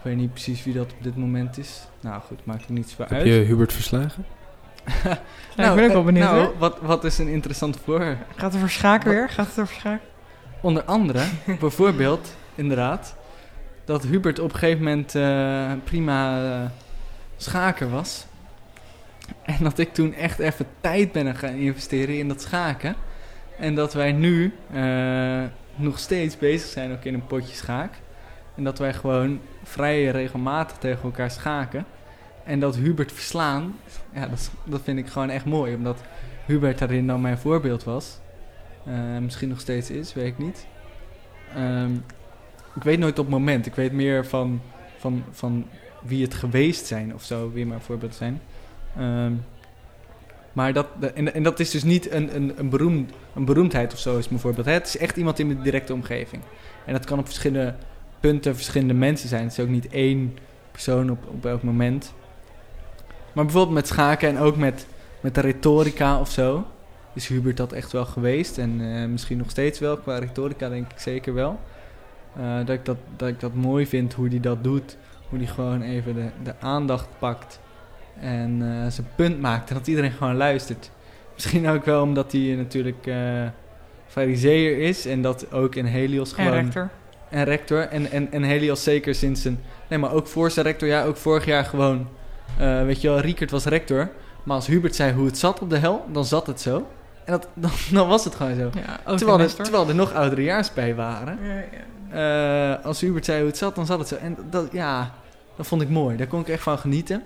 [0.01, 1.81] Ik weet niet precies wie dat op dit moment is.
[1.99, 3.25] Nou goed, maakt er niet zoveel Heb uit.
[3.25, 4.25] je Hubert verslagen?
[5.55, 6.25] Ja, ik ben ook wel eh, benieuwd.
[6.25, 6.57] Nou, hoor.
[6.57, 9.29] wat, wat is een interessant voor, Gaat het over schaken weer?
[9.29, 10.07] Gaat het over schaken?
[10.61, 11.23] Onder andere,
[11.59, 13.15] bijvoorbeeld, inderdaad,
[13.85, 16.69] dat Hubert op een gegeven moment eh, prima eh,
[17.37, 18.25] schaker was.
[19.41, 22.95] En dat ik toen echt even tijd ben gaan investeren in dat schaken.
[23.57, 25.43] En dat wij nu eh,
[25.75, 27.93] nog steeds bezig zijn ook in een potje schaak.
[28.55, 29.39] En dat wij gewoon
[29.71, 31.85] vrij regelmatig tegen elkaar schaken.
[32.43, 33.75] En dat Hubert verslaan,
[34.13, 35.75] ja, dat, dat vind ik gewoon echt mooi.
[35.75, 36.01] Omdat
[36.45, 38.19] Hubert daarin dan mijn voorbeeld was.
[38.85, 40.67] Eh, misschien nog steeds is, weet ik niet.
[41.55, 41.91] Ehm,
[42.75, 43.65] ik weet nooit op het moment.
[43.65, 44.61] Ik weet meer van,
[44.97, 45.67] van, van
[46.01, 48.41] wie het geweest zijn of zo, wie mijn voorbeelden zijn.
[48.97, 49.33] Ehm,
[50.53, 53.93] maar dat, de- en, en dat is dus niet een, een, een, beroemd, een beroemdheid
[53.93, 54.65] of zo, is mijn voorbeeld.
[54.65, 56.41] Het is echt iemand in mijn directe omgeving.
[56.85, 57.75] En dat kan op verschillende
[58.21, 59.43] punten verschillende mensen zijn.
[59.43, 60.37] Het is ook niet één
[60.71, 62.13] persoon op, op elk moment.
[63.33, 64.87] Maar bijvoorbeeld met schaken en ook met,
[65.21, 66.65] met de retorica of zo
[67.13, 68.57] is Hubert dat echt wel geweest.
[68.57, 69.97] En eh, misschien nog steeds wel.
[69.97, 71.59] Qua retorica denk ik zeker wel.
[72.35, 74.97] Eh, dat, ik dat, dat ik dat mooi vind hoe hij dat doet.
[75.29, 77.59] Hoe hij gewoon even de, de aandacht pakt.
[78.19, 79.69] En eh, zijn punt maakt.
[79.69, 80.91] En dat iedereen gewoon luistert.
[81.33, 83.09] Misschien ook wel omdat hij natuurlijk
[84.07, 85.05] fariseer is.
[85.05, 86.89] En dat ook in Helios En gewoon...
[87.31, 87.79] En rector.
[87.79, 89.59] En, en, en Helios zeker sinds zijn...
[89.89, 90.87] Nee, maar ook voor zijn rector.
[90.87, 92.07] Ja, ook vorig jaar gewoon...
[92.59, 94.09] eh, weet je wel, Riekert was rector.
[94.43, 96.87] Maar als Hubert zei hoe het zat op de hel, dan zat het zo.
[97.25, 98.69] En dat, dan, dan was het gewoon zo.
[99.05, 101.39] Ja, Terwijl een er, terwijl er nog ouderejaars bij waren.
[101.41, 101.53] Ja,
[102.11, 102.77] ja.
[102.77, 104.15] Eh, als Hubert zei hoe het zat, dan zat het zo.
[104.15, 105.13] En dat, ja,
[105.55, 106.17] dat vond ik mooi.
[106.17, 107.23] Daar kon ik echt van genieten.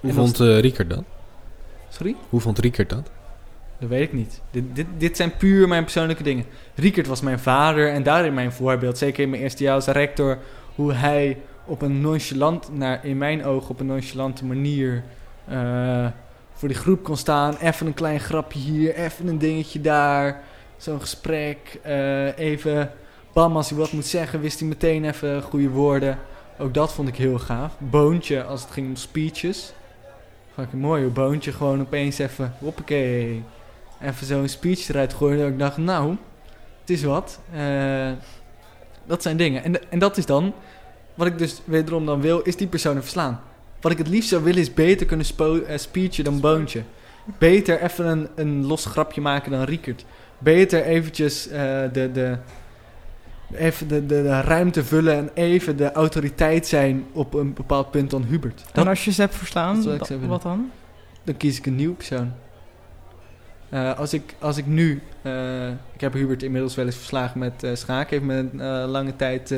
[0.00, 1.02] Hoe En vond eh Riekert dat?
[1.88, 2.16] Sorry?
[2.28, 3.10] Hoe vond Riekert dat?
[3.80, 4.40] Dat weet ik niet.
[4.50, 6.44] Dit, dit, dit zijn puur mijn persoonlijke dingen.
[6.74, 8.98] Riekert was mijn vader en daarin mijn voorbeeld.
[8.98, 10.38] Zeker in mijn eerste jaar als rector.
[10.74, 15.02] Hoe hij op een nonchalant, naar, in mijn ogen op een nonchalante manier...
[15.48, 16.06] eh,
[16.52, 17.56] voor die groep kon staan.
[17.56, 20.42] Even een klein grapje hier, even een dingetje daar.
[20.76, 21.78] Zo'n gesprek.
[21.82, 22.90] eh, even,
[23.32, 26.18] bam, als hij wat moet zeggen, wist hij meteen even goede woorden.
[26.58, 27.76] Ook dat vond ik heel gaaf.
[27.78, 29.72] Boontje, als het ging om speeches.
[30.54, 33.42] Fucking mooi, hoe Boontje gewoon opeens even, hoppakee.
[34.02, 35.42] Even zo'n speech eruit gooide.
[35.42, 36.16] Dat ik dacht, nou,
[36.80, 37.40] het is wat.
[37.52, 38.10] Eh,
[39.06, 39.64] dat zijn dingen.
[39.64, 40.52] En, en dat is dan,
[41.14, 43.40] wat ik dus wederom dan wil, is die personen verslaan.
[43.80, 45.26] Wat ik het liefst zou willen is beter kunnen
[45.66, 46.82] eh, speechen dan Boontje.
[47.38, 50.04] Beter even een, een los grapje maken dan Riekert.
[50.38, 52.36] Beter eventjes eh, de, de,
[53.52, 58.10] even de, de, de ruimte vullen en even de autoriteit zijn op een bepaald punt
[58.10, 58.64] dan Hubert.
[58.72, 60.70] En als je ze hebt verslaan, wat dan?
[61.24, 62.32] dan kies ik een nieuwe persoon.
[63.70, 65.02] Eh, als, ik, als ik nu...
[65.22, 68.10] eh, ik heb Hubert inmiddels wel eens verslagen met eh schaken.
[68.10, 69.54] Heeft me een lange tijd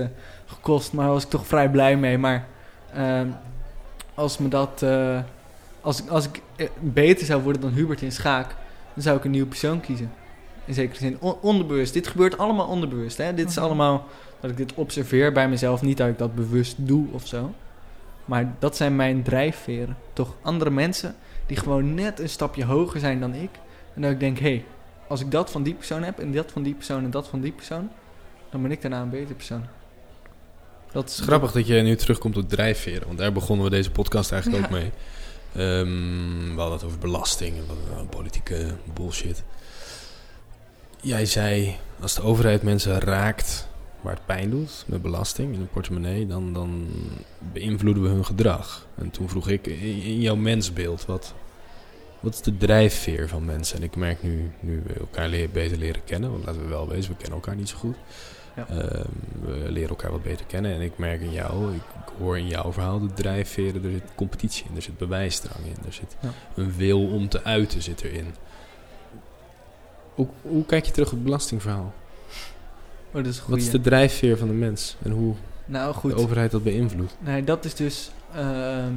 [0.47, 2.19] gekost, maar daar was ik toch vrij blij mee.
[2.19, 2.47] Maar
[2.95, 3.27] ehm,
[4.15, 4.85] als me dat...
[5.81, 8.55] als, ik- als ik beter zou worden dan Hubert in schaak...
[8.95, 10.11] dan zou ik een nieuwe persoon kiezen.
[10.65, 11.17] In zekere zin.
[11.21, 11.93] On- onderbewust.
[11.93, 13.17] Dit gebeurt allemaal onderbewust.
[13.19, 13.35] Hè?
[13.35, 13.65] Dit is Mhm.
[13.65, 14.07] allemaal
[14.41, 15.83] dat ik dit observeer bij mezelf.
[15.83, 17.55] Niet dat ik dat bewust doe of zo.
[18.25, 19.97] Maar dat zijn mijn drijfveren.
[20.13, 21.15] Toch andere mensen
[21.47, 23.51] die gewoon net een stapje hoger zijn dan ik.
[23.95, 24.65] En dat ik denk, hé, hey,
[25.07, 27.41] als ik dat van die persoon heb en dat van die persoon en dat van
[27.41, 27.91] die persoon,
[28.51, 29.65] dan ben ik daarna een betere persoon.
[30.93, 34.33] Dat is grappig dat je nu terugkomt op drijfveren, want daar begonnen we deze podcast
[34.33, 34.91] eigenlijk ook mee.
[35.53, 39.43] Ehm, we hadden het over belasting en wat, nou, politieke bullshit.
[41.01, 43.69] Jij zei, als de overheid mensen raakt
[44.01, 46.89] waar het pijn doet, met belasting in een portemonnee, dan, dan
[47.53, 48.87] beïnvloeden we hun gedrag.
[48.95, 51.35] En toen vroeg ik, in, in jouw mensbeeld, wat,
[52.23, 53.77] wat is de drijfveer van mensen?
[53.77, 56.89] En ik merk nu, nu we elkaar leer- beter leren kennen, want laten we wel
[56.89, 57.97] wezen, we kennen elkaar niet zo goed.
[58.57, 58.67] Ja.
[58.69, 59.05] Ehm,
[59.41, 60.73] we leren elkaar wat beter kennen.
[60.75, 61.81] En ik merk in jou, ik,
[62.19, 63.85] hoor in jouw verhaal de drijfveren.
[63.85, 65.77] Er zit competitie in, er zit bewijsdrang in.
[65.87, 66.29] Er zit Ja.
[66.55, 68.35] een wil om te uiten zit erin.
[70.15, 71.93] Hoe, hoe kijk je terug op het belastingverhaal?
[73.15, 74.97] Oh, is Wat is de drijfveer van de mens?
[75.03, 75.35] En hoe
[75.65, 77.17] Nou goed, de overheid dat beïnvloedt?
[77.19, 78.11] nee, dat is dus...
[78.35, 78.93] ehm,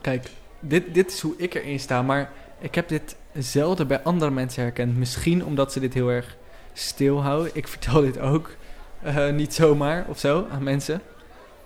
[0.00, 0.30] kijk,
[0.60, 4.62] dit, dit is hoe ik erin sta, maar ik heb dit zelden bij andere mensen
[4.62, 4.96] herkend.
[4.96, 6.36] Misschien omdat ze dit heel erg
[6.72, 7.50] stilhouden.
[7.54, 8.50] Ik vertel dit ook
[9.02, 11.00] eh, niet zomaar of zo aan mensen.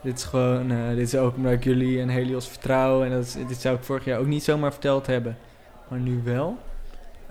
[0.02, 3.05] Dit is gewoon, eh, dit is ook omdat ik jullie en Helios vertrouw.
[3.05, 5.36] En dat is, dit zou ik vorig jaar ook niet zomaar verteld hebben.
[5.89, 6.58] Maar nu wel.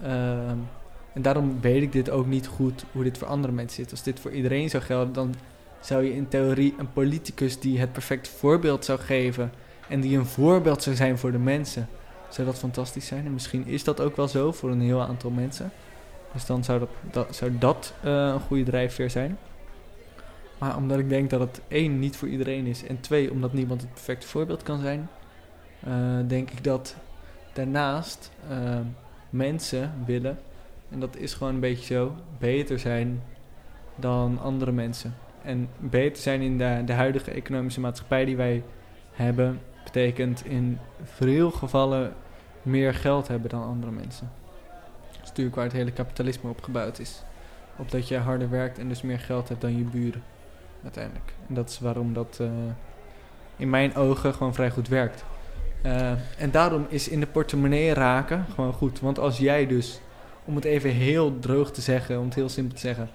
[0.02, 0.58] Ehm,
[1.14, 3.92] en daarom weet ik dit ook niet goed hoe dit voor andere mensen zit.
[3.92, 5.36] Als dit voor iedereen zou gelden, dan
[5.80, 9.52] zou je in theorie een politicus die het perfecte voorbeeld zou geven.
[9.88, 11.88] En die een voorbeeld zou zijn voor de mensen.
[12.30, 13.26] Zou dat fantastisch zijn?
[13.26, 15.72] En misschien is dat ook wel zo voor een heel aantal mensen.
[16.34, 19.38] Dus dan zou dat, zou dat eh, een goede drijfveer zijn.
[20.58, 22.86] Maar omdat ik denk dat het één niet voor iedereen is.
[22.86, 25.10] En twee, omdat niemand het perfecte voorbeeld kan zijn.
[25.80, 25.94] eh,
[26.28, 26.96] denk ik dat
[27.54, 28.80] daarnaast eh,
[29.30, 30.40] mensen willen.
[30.90, 32.16] En dat is gewoon een beetje zo.
[32.40, 33.22] Beter zijn
[33.96, 35.16] dan andere mensen.
[35.42, 38.64] En beter zijn in de, de huidige economische maatschappij die wij
[39.12, 39.60] hebben.
[39.94, 42.14] Betekent in veel gevallen
[42.62, 44.32] meer geld hebben dan andere mensen.
[45.12, 47.24] Dat is natuurlijk waar het hele kapitalisme op gebouwd is.
[47.78, 50.24] Op dat je harder werkt en dus meer geld hebt dan je buren.
[50.84, 51.34] Uiteindelijk.
[51.48, 52.48] En dat is waarom dat eh,
[53.56, 55.24] in mijn ogen gewoon vrij goed werkt.
[55.82, 59.00] Eh, en daarom is in de portemonnee raken gewoon goed.
[59.00, 60.00] Want als jij dus,
[60.46, 63.10] om het even heel droog te zeggen, om het heel simpel te zeggen.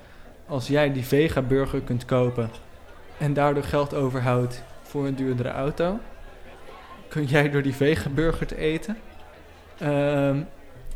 [0.46, 2.50] Als jij die vega-burger kunt kopen
[3.18, 5.98] en daardoor geld overhoudt voor een duurdere auto.
[7.08, 8.96] Kun jij door die vega-burger te eten
[9.78, 10.42] ehm,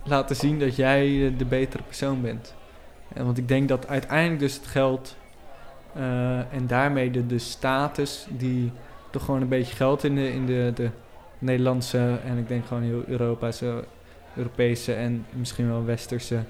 [0.05, 2.55] laten zien dat jij eh, de betere persoon bent.
[3.15, 5.17] En want ik denk dat uiteindelijk dus het geld
[5.95, 8.73] eh, en daarmee de, de status die
[9.11, 10.91] toch gewoon een beetje geld in de, in de, de
[11.39, 13.85] Nederlandse en ik denk gewoon heel Europese,
[14.37, 16.43] Europese en misschien wel Westerse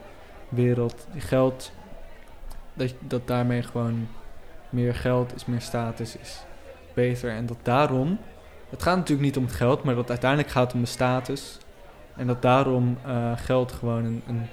[0.48, 1.06] wereld.
[1.16, 1.72] Geld,
[2.74, 4.08] dat, dat daarmee gewoon
[4.70, 6.44] meer geld is, meer status is
[6.94, 7.30] beter.
[7.30, 8.18] En dat daarom,
[8.72, 11.58] het gaat natuurlijk niet om het geld, maar dat uiteindelijk gaat om de status.
[12.16, 14.46] En dat daarom eh, geld gewoon een, een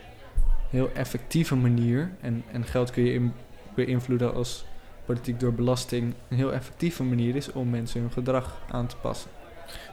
[0.69, 3.29] heel effectieve manier, en, en geld kun je
[3.75, 4.65] beïnvloeden als
[5.05, 9.29] politiek door belasting, een heel effectieve manier is om mensen hun gedrag aan te passen.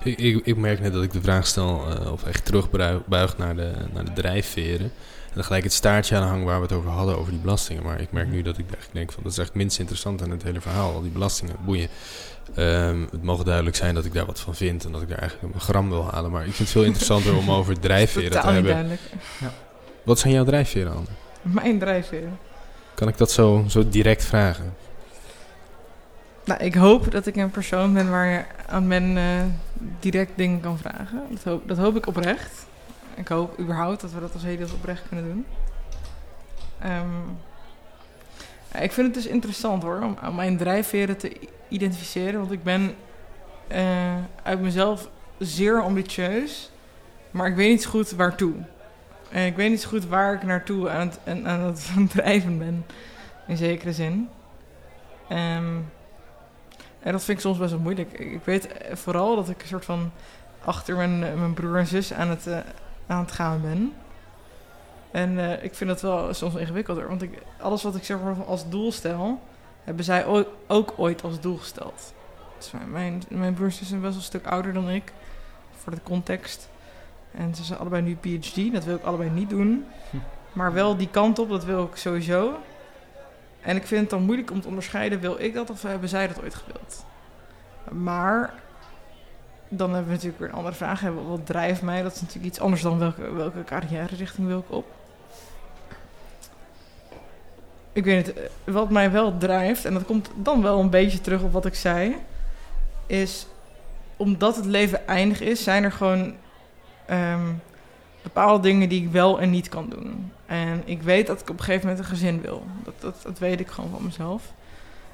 [0.04, 3.56] Ik, ik, ik merk net dat ik de vraag stel, eh, of echt terugbuig naar
[3.56, 4.90] de, naar de drijfveren.
[5.36, 7.82] Dan gelijk het staartje aan hangen waar we het over hadden, over die belastingen.
[7.82, 10.30] Maar ik merk nu dat ik eigenlijk denk van dat is echt minst interessant aan
[10.30, 10.94] het hele verhaal.
[10.94, 11.88] Al die belastingen, boeien.
[12.54, 15.18] Ehm, het mogen duidelijk zijn dat ik daar wat van vind en dat ik daar
[15.18, 16.30] eigenlijk een gram wil halen.
[16.30, 18.64] Maar ik vind het veel interessanter om over drijfveren te hebben.
[18.64, 19.00] duidelijk.
[20.02, 21.08] Wat zijn jouw drijfveren, Anne?
[21.42, 22.38] Mijn drijfveren.
[22.94, 24.74] Kan ik dat zo, zo direct vragen?
[26.44, 29.24] Nou, ik hoop dat ik een persoon ben waar je aan men eh,
[30.00, 31.22] direct dingen kan vragen.
[31.30, 32.66] Dat hoop, dat hoop ik oprecht.
[33.16, 35.46] Ik hoop überhaupt dat we dat als heel oprecht kunnen doen.
[36.78, 37.22] Ehm,
[38.82, 41.36] ik vind het dus interessant hoor, om, mijn drijfveren te
[41.68, 42.40] identificeren.
[42.40, 42.94] Want ik ben
[43.68, 46.70] eh, uit mezelf zeer ambitieus,
[47.30, 48.54] maar ik weet niet zo goed waartoe.
[49.30, 52.86] En ik weet niet goed waar ik naartoe aan het, aan, het drijven ben,
[53.46, 54.28] in zekere zin.
[55.28, 55.76] Ehm,
[57.00, 58.12] en dat vind ik soms best wel moeilijk.
[58.12, 60.10] Ik weet vooral dat ik een soort van
[60.64, 62.58] achter mijn, mijn broer en zus aan het, eh,
[63.06, 63.92] aan het gaan ben.
[65.10, 67.08] En eh, ik vind dat wel soms ingewikkelder.
[67.08, 69.40] Want ik, alles wat ik zeg maar als doel stel,
[69.84, 72.14] hebben zij oo- ook ooit als doel gesteld.
[72.58, 75.12] Dus mijn- mijn, mijn broer en zus zijn best wel een stuk ouder dan ik.
[75.76, 76.68] Voor de context.
[77.32, 78.72] En ze zijn allebei nu PhD.
[78.72, 79.84] Dat wil ik allebei niet doen.
[80.52, 82.54] Maar wel die kant op, dat wil ik sowieso.
[83.60, 86.28] En ik vind het dan moeilijk om te onderscheiden, wil ik dat of hebben zij
[86.28, 87.04] dat ooit gewild?
[87.90, 88.54] Maar
[89.68, 91.00] dan hebben we natuurlijk weer een andere vraag.
[91.28, 92.02] Wat drijft mij?
[92.02, 94.86] Dat is natuurlijk iets anders dan welke, welke carrière richting wil ik op.
[97.92, 101.20] Ik weet het, eh, wat mij wel drijft, en dat komt dan wel een beetje
[101.20, 102.16] terug op wat ik zei,
[103.06, 103.46] is
[104.16, 106.34] omdat het leven eindig is, zijn er gewoon
[107.06, 107.52] ehm,
[108.22, 110.32] bepaalde dingen die ik wel en niet kan doen.
[110.46, 112.66] En ik weet dat ik op een gegeven moment een gezin wil.
[112.84, 114.42] Dat, dat, dat weet ik gewoon van mezelf.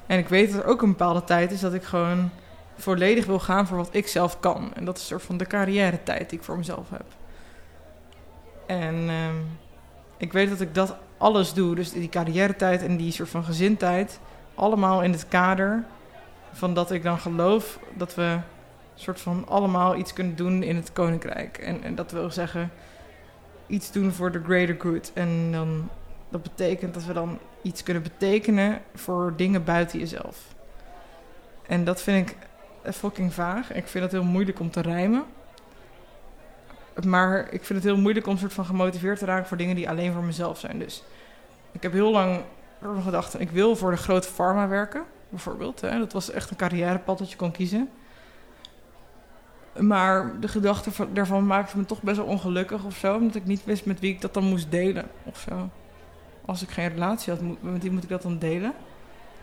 [0.05, 2.29] En ik weet dat er ook een bepaalde tijd is dat ik gewoon
[2.77, 4.71] volledig wil gaan voor wat ik zelf kan.
[4.73, 7.05] En dat is een soort van de carrière tijd die ik voor mezelf heb.
[8.65, 9.35] En ehm,
[10.17, 11.75] ik weet dat ik dat alles doe.
[11.75, 14.19] Dus die carrière tijd en die soort van gezintijd.
[14.55, 15.83] Allemaal in het kader
[16.51, 18.37] van dat ik dan geloof dat we
[18.95, 21.57] soort van allemaal iets kunnen doen in het koninkrijk.
[21.57, 22.71] En, en dat wil zeggen
[23.67, 25.11] iets doen voor de greater good.
[25.13, 25.89] En dan,
[26.29, 30.37] dat betekent dat we dan iets kunnen betekenen voor dingen buiten jezelf.
[31.67, 32.37] En dat vind ik
[32.91, 33.73] fucking vaag.
[33.73, 35.23] Ik vind het heel moeilijk om te rijmen.
[37.05, 39.89] Maar ik vind het heel moeilijk om soort van gemotiveerd te raken voor dingen die
[39.89, 40.79] alleen voor mezelf zijn.
[40.79, 41.03] Dus
[41.71, 42.41] ik heb heel lang
[43.03, 45.81] gedacht, ik wil voor de grote pharma werken, bijvoorbeeld.
[45.81, 45.99] Hè.
[45.99, 47.89] Dat was echt een carrièrepad dat je kon kiezen.
[49.79, 53.15] Maar de gedachte van, daarvan maakte me toch best wel ongelukkig of zo.
[53.15, 55.69] Omdat ik niet wist met wie ik dat dan moest delen of zo.
[56.45, 58.73] Als ik geen relatie had, met wie moet ik dat dan delen?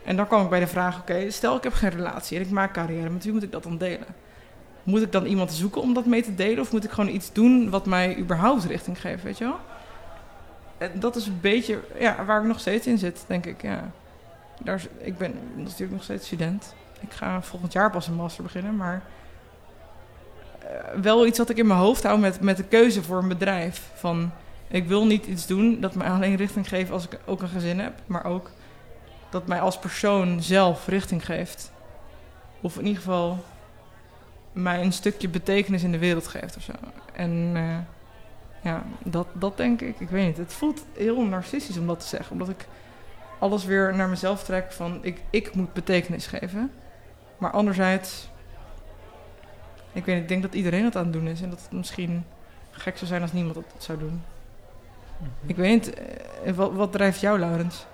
[0.04, 2.50] En dan kwam ik bij de vraag, oké, stel ik heb geen relatie en ik
[2.50, 3.10] maak carrière.
[3.10, 4.06] Met wie moet ik dat dan delen?
[4.82, 6.60] Moet ik dan iemand zoeken om dat mee te delen?
[6.60, 9.58] Of moet ik gewoon iets doen wat mij überhaupt richting geeft, weet je wel?
[10.78, 13.62] En dat is een beetje ja, waar ik nog steeds in zit, denk ik.
[13.62, 13.90] Ja.
[14.62, 16.74] Daar ik ben natuurlijk nog steeds student.
[17.00, 19.02] Ik ga volgend jaar pas een master beginnen, maar
[20.58, 23.28] eh, wel iets wat ik in mijn hoofd hou met, met de keuze voor een
[23.28, 23.90] bedrijf.
[23.94, 24.30] Van,
[24.68, 27.78] ik wil niet iets doen dat mij alleen richting geeft als ik ook een gezin
[27.78, 28.50] heb, maar ook
[29.30, 31.72] dat mij als persoon zelf richting geeft.
[32.60, 33.44] Of in ieder geval
[34.52, 36.72] mij een stukje betekenis in de wereld geeft of zo.
[37.12, 37.76] En eh,
[38.62, 40.00] ja, dat, dat denk ik.
[40.00, 40.36] Ik weet niet.
[40.36, 42.32] Het voelt heel narcistisch om dat te zeggen.
[42.32, 42.66] Omdat ik
[43.38, 46.72] alles weer naar mezelf trek van ik, ik moet betekenis geven.
[47.38, 48.28] Maar anderzijds,
[49.92, 51.42] ik weet niet, ik denk dat iedereen dat aan het doen is.
[51.42, 52.24] En dat het misschien
[52.70, 54.22] gek zou zijn als niemand dat zou doen.
[55.46, 57.86] Ik weet niet, eh, wat, wat drijft jou, Laurens?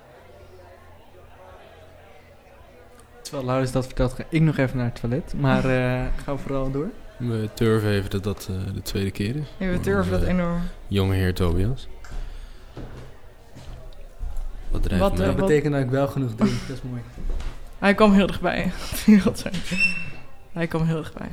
[3.27, 5.33] Terwijl Laurens dat vertelt, ga ik nog even naar het toilet.
[5.37, 6.87] Maar eh ga vooral door.
[7.17, 9.45] We turven even dat dat eh, de tweede keer is.
[9.57, 10.61] Ja, we durven dat Onze enorm.
[10.87, 11.87] Jonge heer Tobias.
[14.71, 15.27] Wat drijft Wat, mij?
[15.27, 16.53] eh, Dat betekent dat ik wel genoeg drink.
[16.67, 17.01] Dat is mooi.
[17.79, 18.71] Hij kwam heel dichtbij.
[20.53, 21.27] Hij kwam heel dichtbij.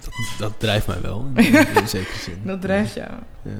[0.00, 1.44] dat, dat drijft mij wel, in,
[1.80, 2.40] in zekere zin.
[2.44, 3.10] Dat drijft jou.
[3.42, 3.50] Ja.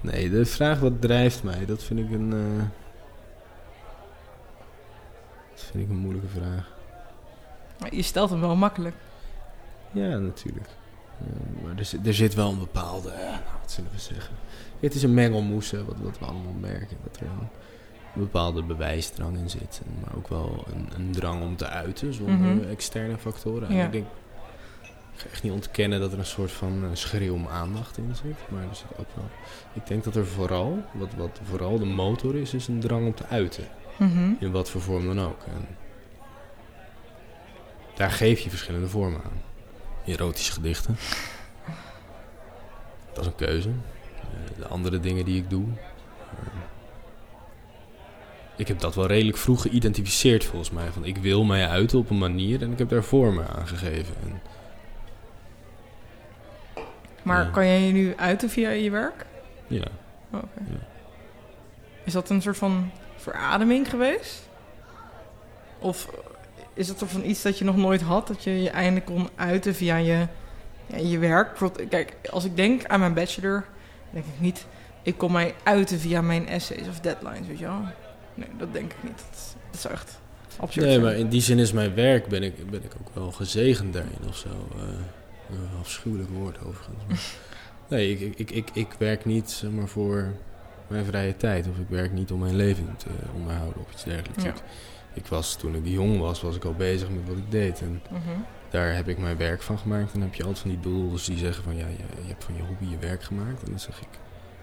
[0.00, 2.32] Nee, de vraag wat drijft mij, dat vind ik een...
[2.32, 2.64] eh,
[5.56, 6.70] dat vind ik een moeilijke vraag.
[7.80, 8.94] Maar Je stelt hem wel makkelijk.
[9.92, 10.68] Ja, natuurlijk.
[11.18, 14.34] Ja, maar er, zit- er zit wel een bepaalde, ja, nou, wat zullen we zeggen.
[14.80, 16.96] Het is een mengelmoes, hè, wat, wat we allemaal merken.
[17.02, 17.48] Dat er een
[18.22, 19.80] bepaalde bewijsdrang in zit.
[20.04, 22.68] Maar ook wel een, een drang om te uiten zonder Mhm.
[22.68, 23.68] externe factoren.
[23.68, 24.06] En ik denk,
[25.14, 28.14] ik ga echt niet ontkennen dat er een soort van eh, schreeuw om aandacht in
[28.14, 28.36] zit.
[28.48, 29.28] Maar er zit ook wel,
[29.72, 33.14] ik denk dat er vooral, wat, wat vooral de motor is, is een drang om
[33.14, 33.64] te uiten.
[33.96, 34.32] Mhm.
[34.38, 35.42] In wat voor vorm dan ook.
[35.46, 35.66] En
[37.94, 39.42] daar geef je verschillende vormen aan.
[40.06, 40.96] Erotische gedichten.
[43.12, 43.68] Dat is een keuze.
[43.68, 45.64] eh, de andere dingen die ik doe.
[46.38, 46.46] Eh,
[48.56, 50.86] ik heb dat wel redelijk vroeg geïdentificeerd volgens mij.
[50.92, 54.14] Van ik wil mij uiten op een manier en ik heb daar vormen aan gegeven.
[54.24, 54.40] En,
[57.22, 57.50] Maar Ja.
[57.50, 59.26] kan jij je nu uiten via je werk?
[59.66, 59.84] ja,
[60.32, 60.42] Oh.
[60.68, 60.76] Ja.
[62.04, 62.90] Is dat een soort van
[63.32, 64.48] verademing geweest?
[65.78, 66.08] Of
[66.74, 69.28] is het er van iets dat je nog nooit had, dat je je eindelijk kon
[69.34, 70.26] uiten via je,
[70.86, 71.58] ja, je werk?
[71.88, 73.64] Kijk, als ik denk aan mijn bachelor,
[74.10, 74.66] denk ik niet,
[75.02, 77.80] ik kon mij uiten via mijn essays of deadlines, weet je wel?
[78.34, 79.18] Nee, dat denk ik niet.
[79.30, 80.18] Dat, dat zou echt
[80.56, 81.04] absurd Nee, zijn.
[81.04, 84.28] maar in die zin is mijn werk, ben ik, ben ik ook wel gezegend daarin
[84.28, 84.48] of zo.
[84.48, 84.82] Eh,
[85.50, 87.36] een afschuwelijk woord overigens.
[87.88, 90.32] nee, ik, ik, ik, ik, ik werk niet zeg maar, voor
[90.88, 91.68] mijn vrije tijd.
[91.68, 94.42] Of ik werk niet om mijn leven te onderhouden of iets dergelijks.
[94.44, 94.52] Ja.
[95.14, 97.80] Ik, was, toen ik jong was, was ik al bezig met wat ik deed.
[97.80, 98.38] En Mhm.
[98.70, 100.12] daar heb ik mijn werk van gemaakt.
[100.12, 101.76] En dan heb je altijd van die bedoelers die zeggen van...
[101.76, 103.62] Ja, je, je hebt van je hobby je werk gemaakt.
[103.62, 104.08] En dan zeg ik...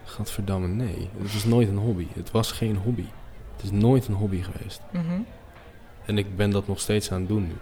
[0.04, 1.10] Gadverdamme, nee.
[1.22, 2.08] Het was nooit een hobby.
[2.14, 3.06] Het was geen hobby.
[3.56, 4.82] Het is nooit een hobby geweest.
[4.92, 5.22] Mhm.
[6.06, 7.56] En ik ben dat nog steeds aan het doen nu.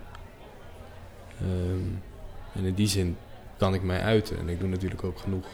[1.39, 1.87] Ehm,
[2.53, 3.17] en in die zin
[3.57, 4.37] kan ik mij uiten.
[4.37, 5.45] En ik doe natuurlijk ook genoeg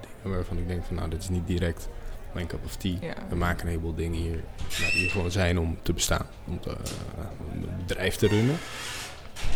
[0.00, 0.96] dingen waarvan ik denk van...
[0.96, 1.88] Nou, dit is niet direct
[2.34, 2.96] mijn cup of tea.
[3.00, 3.14] Ja.
[3.28, 4.44] We maken een heleboel dingen hier
[4.80, 6.26] nou, die gewoon zijn om te bestaan.
[6.46, 6.76] Om, te, eh,
[7.40, 8.56] om een bedrijf te runnen.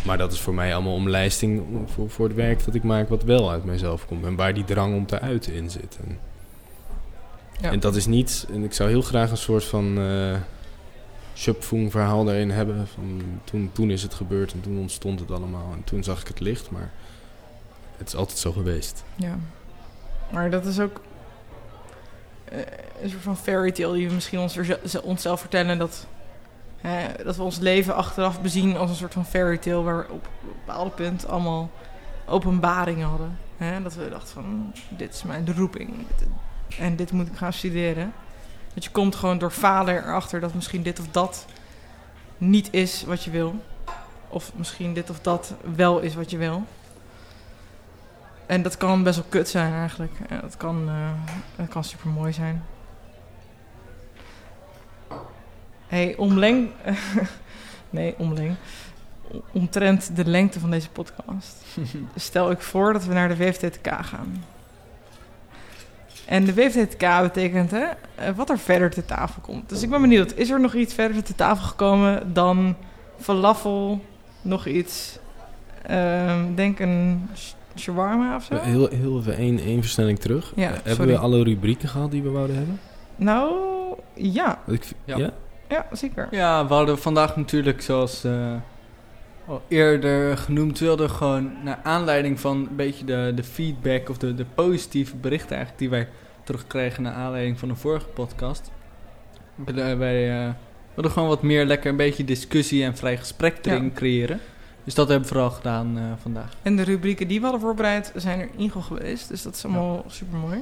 [0.05, 1.63] Maar dat is voor mij allemaal omlijsting
[1.93, 3.09] voor, voor het werk dat ik maak...
[3.09, 4.25] wat wel uit mijzelf komt.
[4.25, 5.97] En waar die drang om te uiten in zit.
[6.03, 6.19] En,
[7.61, 7.71] Ja.
[7.71, 8.47] en dat is niet...
[8.51, 9.97] En ik zou heel graag een soort van...
[9.97, 10.35] eh
[11.37, 12.87] Schöpfung verhaal daarin hebben.
[12.87, 15.71] Van toen, toen is het gebeurd en toen ontstond het allemaal.
[15.73, 16.71] En toen zag ik het licht.
[16.71, 16.91] Maar
[17.97, 19.03] het is altijd zo geweest.
[19.15, 19.39] Ja.
[20.31, 21.04] Maar dat is ook eh,
[23.01, 24.57] een soort van fairy tale die we misschien ons,
[25.03, 25.77] onszelf vertellen.
[25.77, 26.07] Dat,
[26.81, 29.83] hè, dat we ons leven achteraf bezien als een soort van fairy tale.
[29.83, 31.69] Waar we op een bepaalde punt allemaal
[32.25, 33.37] openbaringen hadden.
[33.57, 33.81] Hè?
[33.81, 36.05] Dat we dachten van, dit is mijn roeping.
[36.79, 38.13] En dit moet ik gaan studeren.
[38.73, 41.45] Dat je komt gewoon door falen erachter dat misschien dit of dat
[42.37, 43.55] niet is wat je wil.
[44.27, 46.63] Of misschien dit of dat wel is wat je wil.
[48.45, 50.11] En dat kan best wel kut zijn eigenlijk.
[50.27, 51.09] En dat kan, eh
[51.55, 52.63] dat kan super mooi zijn.
[55.87, 56.69] hey, omleng.
[57.89, 58.55] nee, omleng.
[59.51, 61.65] Omtrent de lengte van deze podcast.
[62.15, 64.43] Stel ik voor dat we naar de WFTTK gaan.
[66.25, 69.69] En de WFTTK betekent hè, eh, wat er verder te tafel komt.
[69.69, 72.75] Dus ik ben benieuwd, is er nog iets verder te tafel gekomen dan
[73.19, 74.05] falafel,
[74.41, 75.19] nog iets,
[75.81, 77.29] ehm, denk een
[77.75, 78.55] shawarma of zo?
[78.55, 80.51] Heel, heel even één, één versnelling terug.
[80.55, 81.11] Ja, Eh, hebben sorry.
[81.11, 82.79] we alle rubrieken gehad die we wouden hebben?
[83.15, 83.53] Nou,
[84.13, 85.17] ja, Ik, Ja.
[85.17, 85.29] ja?
[85.69, 86.27] ja, zeker.
[86.31, 88.53] Ja, we hadden vandaag natuurlijk, zoals eh,
[89.47, 94.35] al eerder genoemd, wilden gewoon naar aanleiding van een beetje de, de feedback of de,
[94.35, 96.07] de positieve berichten eigenlijk die wij
[96.43, 98.71] terugkregen naar aanleiding van de vorige podcast.
[99.55, 100.49] Willen wij eh,
[100.93, 103.89] wilden gewoon wat meer lekker een beetje discussie en vrij gesprek erin Ja.
[103.93, 104.39] creëren.
[104.85, 106.53] Dus dat hebben we vooral gedaan eh, vandaag.
[106.61, 109.27] En de rubrieken die we hadden voorbereid zijn er ingel geweest.
[109.29, 110.59] Dus dat is allemaal super mooi.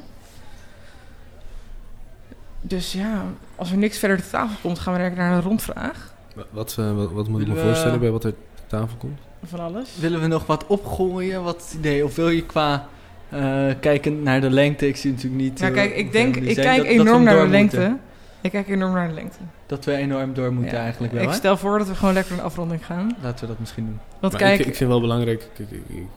[2.62, 3.24] Dus ja,
[3.56, 6.14] als er niks verder te tafel komt, gaan we direct naar een rondvraag.
[6.36, 9.20] Wa- Wat, eh, wat, wat moet ik me voorstellen bij wat er te tafel komt?
[9.44, 9.90] Van alles.
[10.00, 11.44] Willen we nog wat opgooien?
[11.44, 12.06] Wat idee?
[12.06, 12.88] Of wil je qua
[13.30, 14.88] eh kijken naar de lengte?
[14.88, 15.60] Ik zie natuurlijk niet.
[15.60, 17.78] Ja, kijk, ik denk, ik kijk dat- enorm naar de lengte.
[17.80, 18.00] moeten.
[18.44, 19.38] Ik kijk enorm naar de lengte.
[19.66, 21.22] Dat we enorm door moeten Ja, eigenlijk wel.
[21.24, 21.36] Ik hè?
[21.36, 23.16] stel voor dat we gewoon lekker een afronding gaan.
[23.22, 24.00] Laten we dat misschien doen.
[24.20, 26.08] Want kijk, ik, ik vind wel belangrijk, ik, ik, ik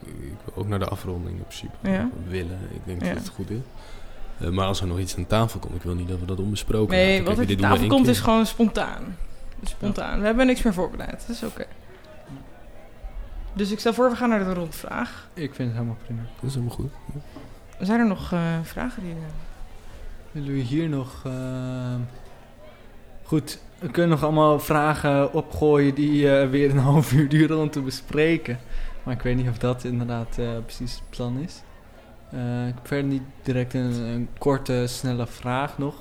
[0.45, 1.75] wil ook naar de afronding in principe.
[1.81, 2.09] Ja.
[2.27, 3.07] Willen, ik denk Ja.
[3.13, 3.57] dat het goed is.
[4.39, 6.39] Eh, maar als er nog iets aan tafel komt, ik wil niet dat we dat
[6.39, 7.23] onbesproken nee, laten.
[7.35, 8.09] wat er we tafel komt keer.
[8.11, 9.17] is gewoon spontaan.
[9.63, 10.19] Spontaan.
[10.19, 11.23] We hebben niks meer voorbereid.
[11.27, 11.65] Dat is oké.
[13.53, 15.27] Dus ik stel voor, we gaan naar de rondvraag.
[15.33, 16.21] Ik vind het helemaal prima.
[16.39, 16.91] Dat is helemaal goed.
[17.79, 19.11] Zijn er nog eh, vragen die...
[19.11, 19.17] eh,
[20.37, 21.21] Willen we hier nog...
[21.25, 21.99] ehm,
[23.23, 27.69] Goed, we kunnen nog allemaal vragen opgooien die eh, weer een half uur duren om
[27.69, 28.59] te bespreken.
[29.03, 31.61] Maar ik weet niet of dat inderdaad eh, precies het plan is.
[32.31, 35.95] Eh, ik heb verder niet direct een, een korte, snelle vraag nog.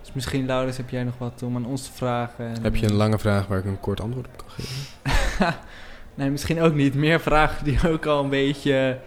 [0.00, 2.46] Dus misschien, Laurens, heb jij nog wat om aan ons te vragen?
[2.46, 5.54] En, Heb je een lange vraag waar ik een kort antwoord op kan geven?
[6.14, 6.94] nee, misschien ook niet.
[6.94, 8.98] Meer vragen die ook al een beetje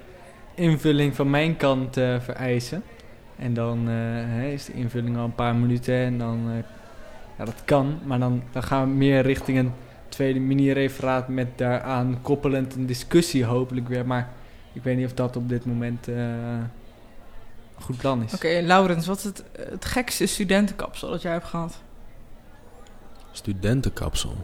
[0.55, 2.83] invulling van mijn kant vereisen.
[3.43, 3.93] En dan eh,
[4.27, 6.49] hè, is de invulling al een paar minuten en dan...
[6.49, 6.63] eh,
[7.37, 9.71] ja, dat kan, maar dan, dan gaan we meer richting een
[10.09, 14.05] tweede mini-referaat met daaraan koppelend een discussie hopelijk weer.
[14.05, 14.29] Maar
[14.73, 16.69] ik weet niet of dat op dit moment eh, een
[17.81, 18.33] goed plan is.
[18.33, 21.81] Oké, Laurens, wat is het, het gekste studentenkapsel dat jij hebt gehad?
[23.31, 24.35] Studentenkapsel.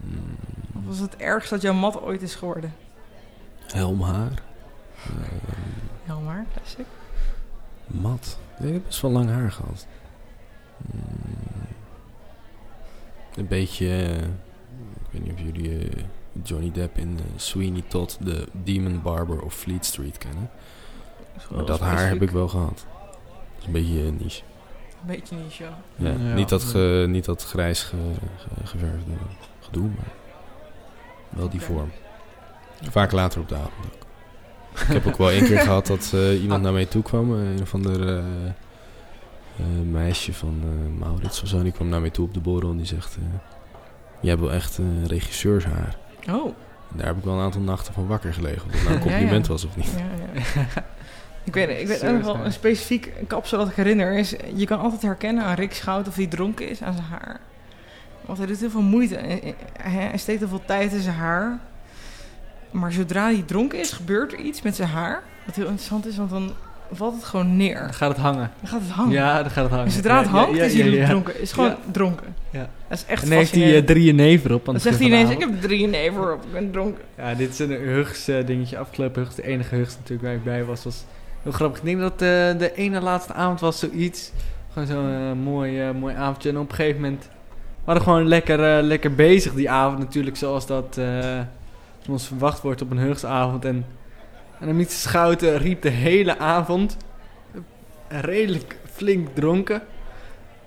[0.00, 0.36] Hmm,
[0.72, 2.72] Wat was het ergste dat jouw mat ooit is geworden?
[3.66, 4.30] helmhaar.
[5.04, 5.10] Eh,
[6.04, 6.86] Helemaal, classic.
[7.88, 8.38] Mat.
[8.60, 9.86] Ik heb best wel lang haar gehad.
[10.76, 11.00] Mm,
[13.36, 13.86] een beetje...
[13.88, 16.02] eh, ik weet niet of jullie eh,
[16.42, 20.50] Johnny Depp in eh, Sweeney Todd, de Demon Barber of Fleet Street kennen.
[21.50, 22.86] Maar dat haar heb ik wel gehad.
[22.86, 24.42] Dat is een beetje niche.
[25.00, 25.78] Een beetje niche, ja.
[25.96, 26.34] Ja, Ja.
[26.34, 27.96] Niet, dat ge- niet dat grijs ge,
[28.36, 29.10] ge- geverfde
[29.60, 30.12] gedoe, maar
[31.28, 31.90] wel die vorm.
[32.90, 33.97] Vaak later op de avond ook.
[34.86, 37.34] Ik heb ook wel één keer gehad dat eh, iemand naar mij toe kwam.
[37.40, 41.62] eh, een of ander eh, eh, meisje van eh, Maurits of zo.
[41.62, 43.16] Die kwam naar mij toe op de borrel en die zegt...
[43.16, 43.22] eh,
[44.20, 45.96] Jij hebt wel echt eh, regisseurshaar.
[46.30, 46.46] Oh,
[46.90, 48.62] En daar heb ik wel een aantal nachten van wakker gelegen.
[48.66, 49.16] Of dat nou een Ja, ja.
[49.16, 49.90] compliment was of niet.
[49.96, 50.66] ja, ja.
[51.44, 54.34] ik weet, ik weet ook nog wel een specifiek kapsel dat ik herinner is...
[54.54, 57.40] Je kan altijd herkennen aan Rick Schout of hij dronken is aan zijn haar.
[58.26, 59.18] Want hij doet heel veel moeite.
[59.80, 61.58] Hij steekt heel veel tijd in zijn haar.
[62.70, 65.22] Maar zodra hij dronken is, gebeurt er iets met zijn haar.
[65.46, 66.52] Wat heel interessant is, want dan
[66.92, 67.80] valt het gewoon neer.
[67.80, 68.50] Dan gaat het hangen.
[68.60, 69.12] Dan gaat het hangen.
[69.12, 69.86] Ja, dan gaat het hangen.
[69.86, 71.40] En zodra het Ja, hangt, ja, is hij dronken.
[71.40, 72.34] Is gewoon dronken.
[72.50, 72.68] Ja.
[72.88, 73.86] Dat is echt En dan heeft hij fascinerend.
[73.86, 74.64] drie never op.
[74.64, 77.04] Dan zegt hij ineens, ik heb drie never op, ik ben dronken.
[77.16, 78.78] Ja, dit is een Hugs eh, dingetje.
[78.78, 81.04] Afgelopen Hugs, de enige Hugs natuurlijk waar ik bij was, was
[81.42, 81.78] heel grappig.
[81.78, 82.18] Ik denk dat eh,
[82.58, 84.32] de ene laatste avond was zoiets.
[84.72, 86.48] Gewoon zo'n mooi, mooi avondje.
[86.48, 90.36] En op een gegeven moment we waren gewoon lekker, lekker bezig die avond natuurlijk.
[90.36, 90.98] Zoals dat
[92.08, 93.64] van ons verwacht wordt op een Hugsavond.
[93.64, 93.84] En,
[94.60, 96.96] en Amiet Schouten riep de hele avond
[98.08, 99.82] redelijk flink dronken.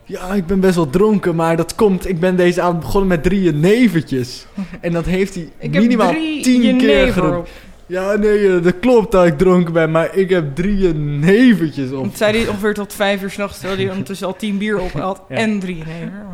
[0.04, 2.08] Ja, ik ben best wel dronken, maar dat komt.
[2.10, 4.46] Ik ben deze avond begonnen met drie neventjes.
[4.82, 7.52] En dat heeft hij Ik heb minimaal drie tien keer geroepen.
[7.86, 12.04] Ja, nee, eh, dat klopt dat ik dronken ben, maar ik heb drie neventjes op.
[12.04, 14.92] Dat zei hij ongeveer tot vijf uur s'nachts, terwijl hij ondertussen al tien bier op
[14.92, 15.36] had Ja.
[15.36, 15.84] en drie.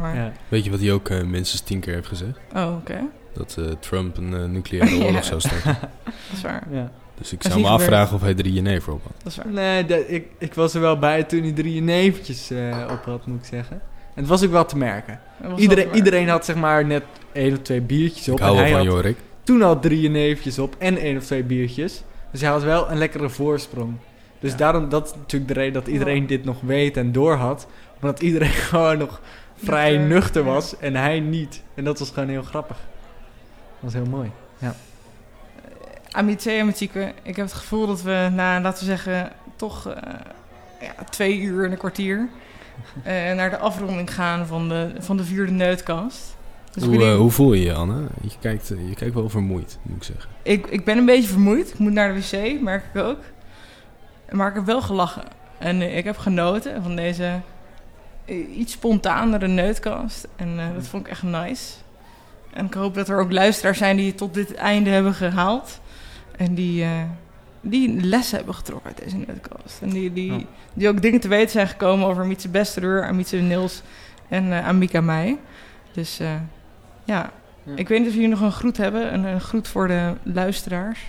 [0.02, 0.16] Maar...
[0.16, 0.32] Ja.
[0.48, 2.40] Weet je wat hij ook eh, minstens tien keer heeft gezegd?
[2.56, 3.00] Oh, oké.
[3.38, 5.06] Dat eh, Trump een eh, nucleaire Ja.
[5.06, 5.78] oorlog zou starten.
[6.04, 6.68] Dat is waar.
[6.72, 6.92] Ja.
[7.18, 7.82] Dus ik zou me gebeurd.
[7.82, 9.12] afvragen of hij drie jenever op had.
[9.24, 9.48] Dat is waar.
[9.48, 13.26] Nee, dat, ik, ik was er wel bij toen hij drie neventjes eh, op had,
[13.26, 13.82] moet ik zeggen.
[14.14, 15.20] En het was ook wel te merken.
[15.56, 18.38] Iedereen, iedereen had zeg maar net één of twee biertjes op.
[18.38, 19.18] Ik hou en wel hij van had Jorik.
[19.44, 22.04] toen al drie neventjes op en één of twee biertjes.
[22.32, 23.94] Dus hij had wel een lekkere voorsprong.
[24.40, 24.58] Dus Ja.
[24.58, 27.68] daarom, dat is natuurlijk de reden dat iedereen dit nog weet en doorhad.
[28.02, 29.22] Omdat iedereen gewoon nog
[29.64, 31.64] vrij Nuchter, was en hij niet.
[31.76, 32.78] En dat was gewoon heel grappig.
[33.80, 34.32] Dat was heel mooi.
[36.12, 40.14] Amice en Matieke, ik heb het gevoel dat we na, laten we zeggen, toch eh,
[40.82, 42.30] ja, twee uur en een kwartier
[43.04, 46.36] eh, naar de afronding gaan van de, van de vierde neutkast.
[46.72, 48.08] Dus Hoe, eh, hoe voel je je, Anne?
[48.22, 50.30] Je kijkt, eh, je kijkt wel vermoeid, moet ik zeggen.
[50.44, 51.70] ik, ik ben een beetje vermoeid.
[51.70, 53.20] Ik moet naar de wc, merk ik ook.
[54.32, 55.24] Maar ik heb wel gelachen.
[55.58, 57.40] En eh, ik heb genoten van deze
[58.26, 60.28] eh, iets spontanere neutkast.
[60.36, 61.74] En eh, dat vond ik echt nice.
[62.54, 65.80] En ik hoop dat er ook luisteraars zijn die het tot dit einde hebben gehaald.
[66.38, 67.04] En die, eh,
[67.62, 69.82] die lessen hebben getrokken uit deze neutkast.
[69.82, 73.82] En die, die, die ook dingen te weten zijn gekomen over Mietse Bestereur, Amietse Nils
[74.28, 75.38] en eh Amika mij.
[75.92, 76.34] Dus eh,
[77.04, 77.32] ja.
[77.64, 77.76] Ja.
[77.76, 79.14] ik weet niet of jullie nog een groet hebben.
[79.14, 81.00] Een, een groet voor de luisteraars.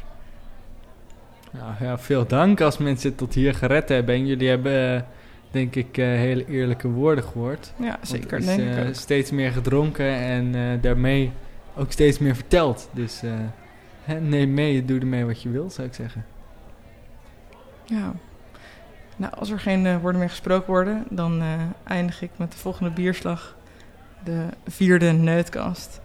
[1.51, 4.15] Nou ja, veel dank als mensen het tot hier gered hebben.
[4.15, 5.07] En jullie hebben,
[5.51, 7.73] denk ik, eh, hele eerlijke woorden gehoord.
[7.77, 8.33] Ja, zeker.
[8.33, 11.33] er is, denk eh, ik steeds meer gedronken en eh, daarmee
[11.77, 12.89] ook steeds meer verteld.
[12.93, 13.23] Dus
[14.21, 16.25] neem mee, doe ermee wat je wilt, zou ik zeggen.
[17.85, 18.13] Ja.
[19.17, 21.43] Nou, als er geen woorden meer gesproken worden, dan
[21.85, 23.57] eindig ik met de volgende bierslag.
[24.25, 26.01] De vierde neutkast.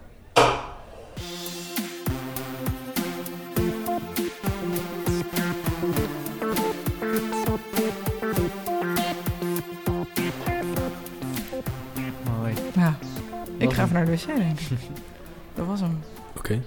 [13.63, 14.67] Ik ga even naar de wc, denk ik.
[15.55, 15.99] Dat was hem.
[16.37, 16.61] Oké.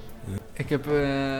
[0.53, 0.87] Ik heb...
[0.87, 1.39] eh,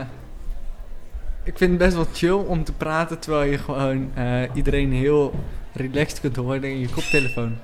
[1.43, 5.33] ik vind het best wel chill om te praten terwijl je gewoon eh, iedereen heel
[5.73, 7.57] relaxed kunt horen in je koptelefoon.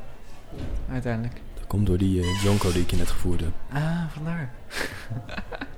[0.91, 1.41] Uiteindelijk.
[1.53, 3.51] Dat komt door die eh, jonko die ik je net gevoerd heb.
[3.71, 4.51] Ah, vandaar.